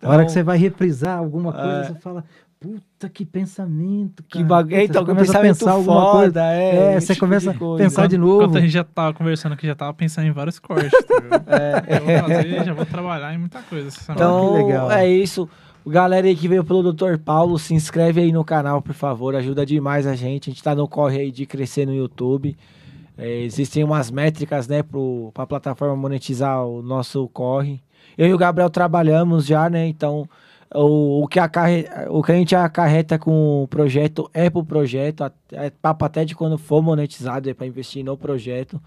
a 0.02 0.08
hora 0.08 0.16
Então- 0.16 0.26
que 0.26 0.32
você 0.32 0.42
vai 0.42 0.58
reprisar 0.58 1.20
alguma 1.20 1.52
coisa, 1.52 1.68
É. 1.82 1.84
você 1.84 1.96
fala, 2.00 2.24
puta 2.66 3.10
que 3.10 3.24
pensamento, 3.26 4.24
Que 4.24 4.40
cara. 4.40 4.46
bagulho. 4.46 4.82
Então, 4.82 5.06
você 5.06 5.12
que 5.12 5.16
começa 5.16 5.38
a 5.38 5.42
pensar 5.42 5.72
alguma 5.72 6.02
foda, 6.02 6.18
coisa. 6.42 6.44
é. 6.52 6.76
É, 6.96 7.00
você 7.00 7.14
tipo 7.14 7.26
começa 7.26 7.54
de 7.54 7.64
a 7.64 7.78
pensar 7.78 8.08
de 8.08 8.18
novo. 8.18 8.42
Enquanto 8.44 8.58
a 8.58 8.62
gente 8.62 8.72
já 8.72 8.84
tava 8.84 9.14
conversando 9.14 9.54
aqui, 9.54 9.68
já 9.68 9.76
tava 9.76 9.94
pensando 9.94 10.26
em 10.28 10.32
vários 10.32 10.58
cortes. 10.60 10.92
tá? 10.92 11.16
É. 11.48 11.98
Eu 11.98 12.06
vou 12.06 12.30
fazer, 12.30 12.66
já 12.66 12.74
vou 12.74 12.86
trabalhar 12.86 13.34
em 13.34 13.38
muita 13.38 13.62
coisa. 13.62 13.96
Então, 14.10 14.56
que 14.56 14.64
legal. 14.64 14.92
é 14.92 15.08
isso. 15.08 15.48
Galera 15.88 16.26
aí 16.26 16.36
que 16.36 16.48
veio 16.48 16.64
pelo 16.64 16.92
Dr. 16.92 17.18
Paulo, 17.24 17.60
se 17.60 17.74
inscreve 17.76 18.20
aí 18.22 18.32
no 18.32 18.44
canal, 18.44 18.82
por 18.82 18.94
favor. 18.96 19.36
Ajuda 19.36 19.64
demais 19.66 20.08
a 20.08 20.16
gente. 20.16 20.50
A 20.50 20.54
gente 20.54 20.64
tá 20.64 20.74
no 20.74 20.88
corre 20.88 21.20
aí 21.20 21.32
de 21.32 21.46
crescer 21.46 21.86
no 21.86 21.94
YouTube. 21.94 22.58
É, 23.18 23.42
existem 23.44 23.84
umas 23.84 24.10
métricas, 24.12 24.68
né, 24.68 24.82
pro, 24.84 25.32
pra 25.34 25.46
plataforma 25.46 25.96
monetizar 25.96 26.66
o 26.66 26.82
nosso 26.82 27.28
corre. 27.30 27.80
Eu 28.18 28.28
e 28.28 28.34
o 28.34 28.38
Gabriel 28.38 28.70
trabalhamos 28.70 29.46
já, 29.46 29.70
né? 29.70 29.88
Então, 29.88 30.28
o, 30.76 31.24
o, 31.24 31.28
que, 31.28 31.40
acarre, 31.40 31.86
o 32.10 32.22
que 32.22 32.32
a 32.32 32.36
gente 32.36 32.56
acarreta 32.56 33.18
com 33.18 33.64
o 33.64 33.68
projeto 33.68 34.30
é 34.34 34.50
pro 34.50 34.64
projeto. 34.64 35.32
É 35.52 35.70
papo 35.70 36.06
até 36.06 36.26
de 36.26 36.36
quando 36.36 36.58
for 36.58 36.82
monetizado, 36.82 37.50
é 37.50 37.54
pra 37.54 37.66
investir 37.66 38.04
no 38.04 38.18
projeto. 38.18 38.80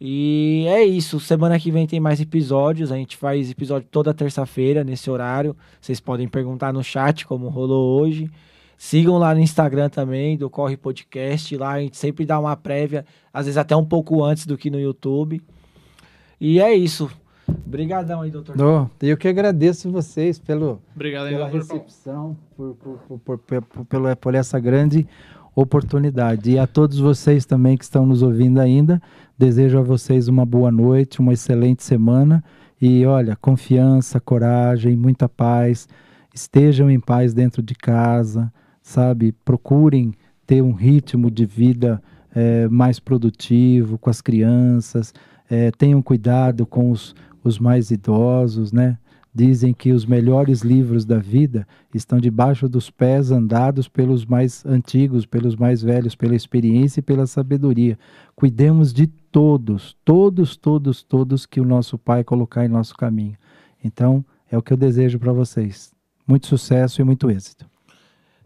E 0.00 0.64
é 0.68 0.84
isso. 0.84 1.18
Semana 1.18 1.58
que 1.58 1.70
vem 1.70 1.86
tem 1.86 1.98
mais 1.98 2.20
episódios. 2.20 2.92
A 2.92 2.96
gente 2.96 3.16
faz 3.16 3.50
episódio 3.50 3.88
toda 3.90 4.14
terça-feira, 4.14 4.84
nesse 4.84 5.10
horário. 5.10 5.56
Vocês 5.80 6.00
podem 6.00 6.28
perguntar 6.28 6.72
no 6.72 6.84
chat 6.84 7.26
como 7.26 7.48
rolou 7.48 8.00
hoje. 8.00 8.30
Sigam 8.76 9.18
lá 9.18 9.34
no 9.34 9.40
Instagram 9.40 9.88
também, 9.88 10.36
do 10.36 10.48
Corre 10.48 10.76
Podcast. 10.76 11.56
Lá 11.56 11.72
a 11.72 11.80
gente 11.80 11.96
sempre 11.96 12.24
dá 12.24 12.38
uma 12.38 12.56
prévia, 12.56 13.04
às 13.32 13.46
vezes 13.46 13.58
até 13.58 13.74
um 13.74 13.84
pouco 13.84 14.22
antes 14.22 14.46
do 14.46 14.56
que 14.56 14.70
no 14.70 14.78
YouTube. 14.78 15.42
E 16.40 16.60
é 16.60 16.72
isso. 16.72 17.10
Obrigadão 17.66 18.22
aí, 18.22 18.30
doutor. 18.30 18.56
Oh, 18.60 18.86
eu 19.04 19.16
que 19.16 19.28
agradeço 19.28 19.90
vocês 19.90 20.38
pelo, 20.38 20.80
Obrigado 20.94 21.26
aí, 21.26 21.32
pela 21.34 21.46
Paulo. 21.48 21.58
recepção, 21.62 22.36
por, 22.56 22.74
por, 22.76 22.98
por, 22.98 23.18
por, 23.38 23.62
por- 23.62 23.84
pelo- 23.84 24.16
por 24.16 24.34
essa 24.34 24.58
grande 24.58 25.06
oportunidade. 25.54 26.52
E 26.52 26.58
a 26.58 26.66
todos 26.66 26.98
vocês 26.98 27.44
também 27.44 27.76
que 27.76 27.84
estão 27.84 28.06
nos 28.06 28.22
ouvindo 28.22 28.58
ainda, 28.60 29.02
desejo 29.36 29.78
a 29.78 29.82
vocês 29.82 30.28
uma 30.28 30.46
boa 30.46 30.70
noite, 30.70 31.20
uma 31.20 31.32
excelente 31.32 31.82
semana. 31.82 32.42
E 32.80 33.04
olha, 33.04 33.36
confiança, 33.36 34.20
coragem, 34.20 34.96
muita 34.96 35.28
paz. 35.28 35.88
Estejam 36.34 36.88
em 36.90 37.00
paz 37.00 37.34
dentro 37.34 37.60
de 37.62 37.74
casa, 37.74 38.52
sabe? 38.82 39.32
Procurem 39.44 40.12
ter 40.46 40.62
um 40.62 40.72
ritmo 40.72 41.30
de 41.30 41.44
vida 41.44 42.00
eh, 42.34 42.68
mais 42.68 43.00
produtivo 43.00 43.98
com 43.98 44.08
as 44.08 44.20
crianças. 44.20 45.12
eh, 45.50 45.70
tenham 45.76 46.00
cuidado 46.00 46.64
com 46.66 46.90
os, 46.92 47.14
os 47.42 47.58
mais 47.58 47.90
idosos, 47.90 48.72
né? 48.72 48.98
Dizem 49.34 49.72
que 49.72 49.92
os 49.92 50.04
melhores 50.04 50.62
livros 50.62 51.04
da 51.04 51.18
vida 51.18 51.66
estão 51.94 52.18
debaixo 52.18 52.68
dos 52.68 52.90
pés 52.90 53.30
andados 53.30 53.86
pelos 53.86 54.24
mais 54.24 54.64
antigos, 54.66 55.26
pelos 55.26 55.54
mais 55.54 55.82
velhos, 55.82 56.14
pela 56.14 56.34
experiência 56.34 57.00
e 57.00 57.02
pela 57.02 57.26
sabedoria. 57.26 57.98
Cuidemos 58.34 58.92
de 58.92 59.06
todos, 59.06 59.96
todos, 60.04 60.56
todos, 60.56 61.02
todos 61.02 61.46
que 61.46 61.60
o 61.60 61.64
nosso 61.64 61.96
Pai 61.98 62.24
colocar 62.24 62.64
em 62.64 62.68
nosso 62.68 62.96
caminho. 62.96 63.36
Então, 63.84 64.24
é 64.50 64.56
o 64.56 64.62
que 64.62 64.72
eu 64.72 64.76
desejo 64.76 65.18
para 65.18 65.32
vocês. 65.32 65.94
Muito 66.26 66.46
sucesso 66.46 67.00
e 67.00 67.04
muito 67.04 67.30
êxito. 67.30 67.68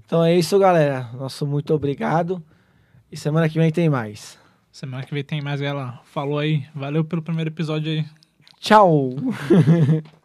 Então 0.05 0.23
é 0.23 0.37
isso, 0.37 0.59
galera. 0.59 1.09
Nosso 1.15 1.47
muito 1.47 1.73
obrigado. 1.73 2.43
E 3.11 3.17
semana 3.17 3.49
que 3.49 3.59
vem 3.59 3.71
tem 3.71 3.89
mais. 3.89 4.39
Semana 4.71 5.05
que 5.05 5.15
vem 5.15 5.25
tem 5.25 5.41
mais 5.41 5.61
ela. 5.61 6.01
Falou 6.05 6.39
aí. 6.39 6.67
Valeu 6.75 7.05
pelo 7.05 7.23
primeiro 7.23 7.51
episódio 7.51 7.93
aí. 7.93 8.22
Tchau! 8.63 9.17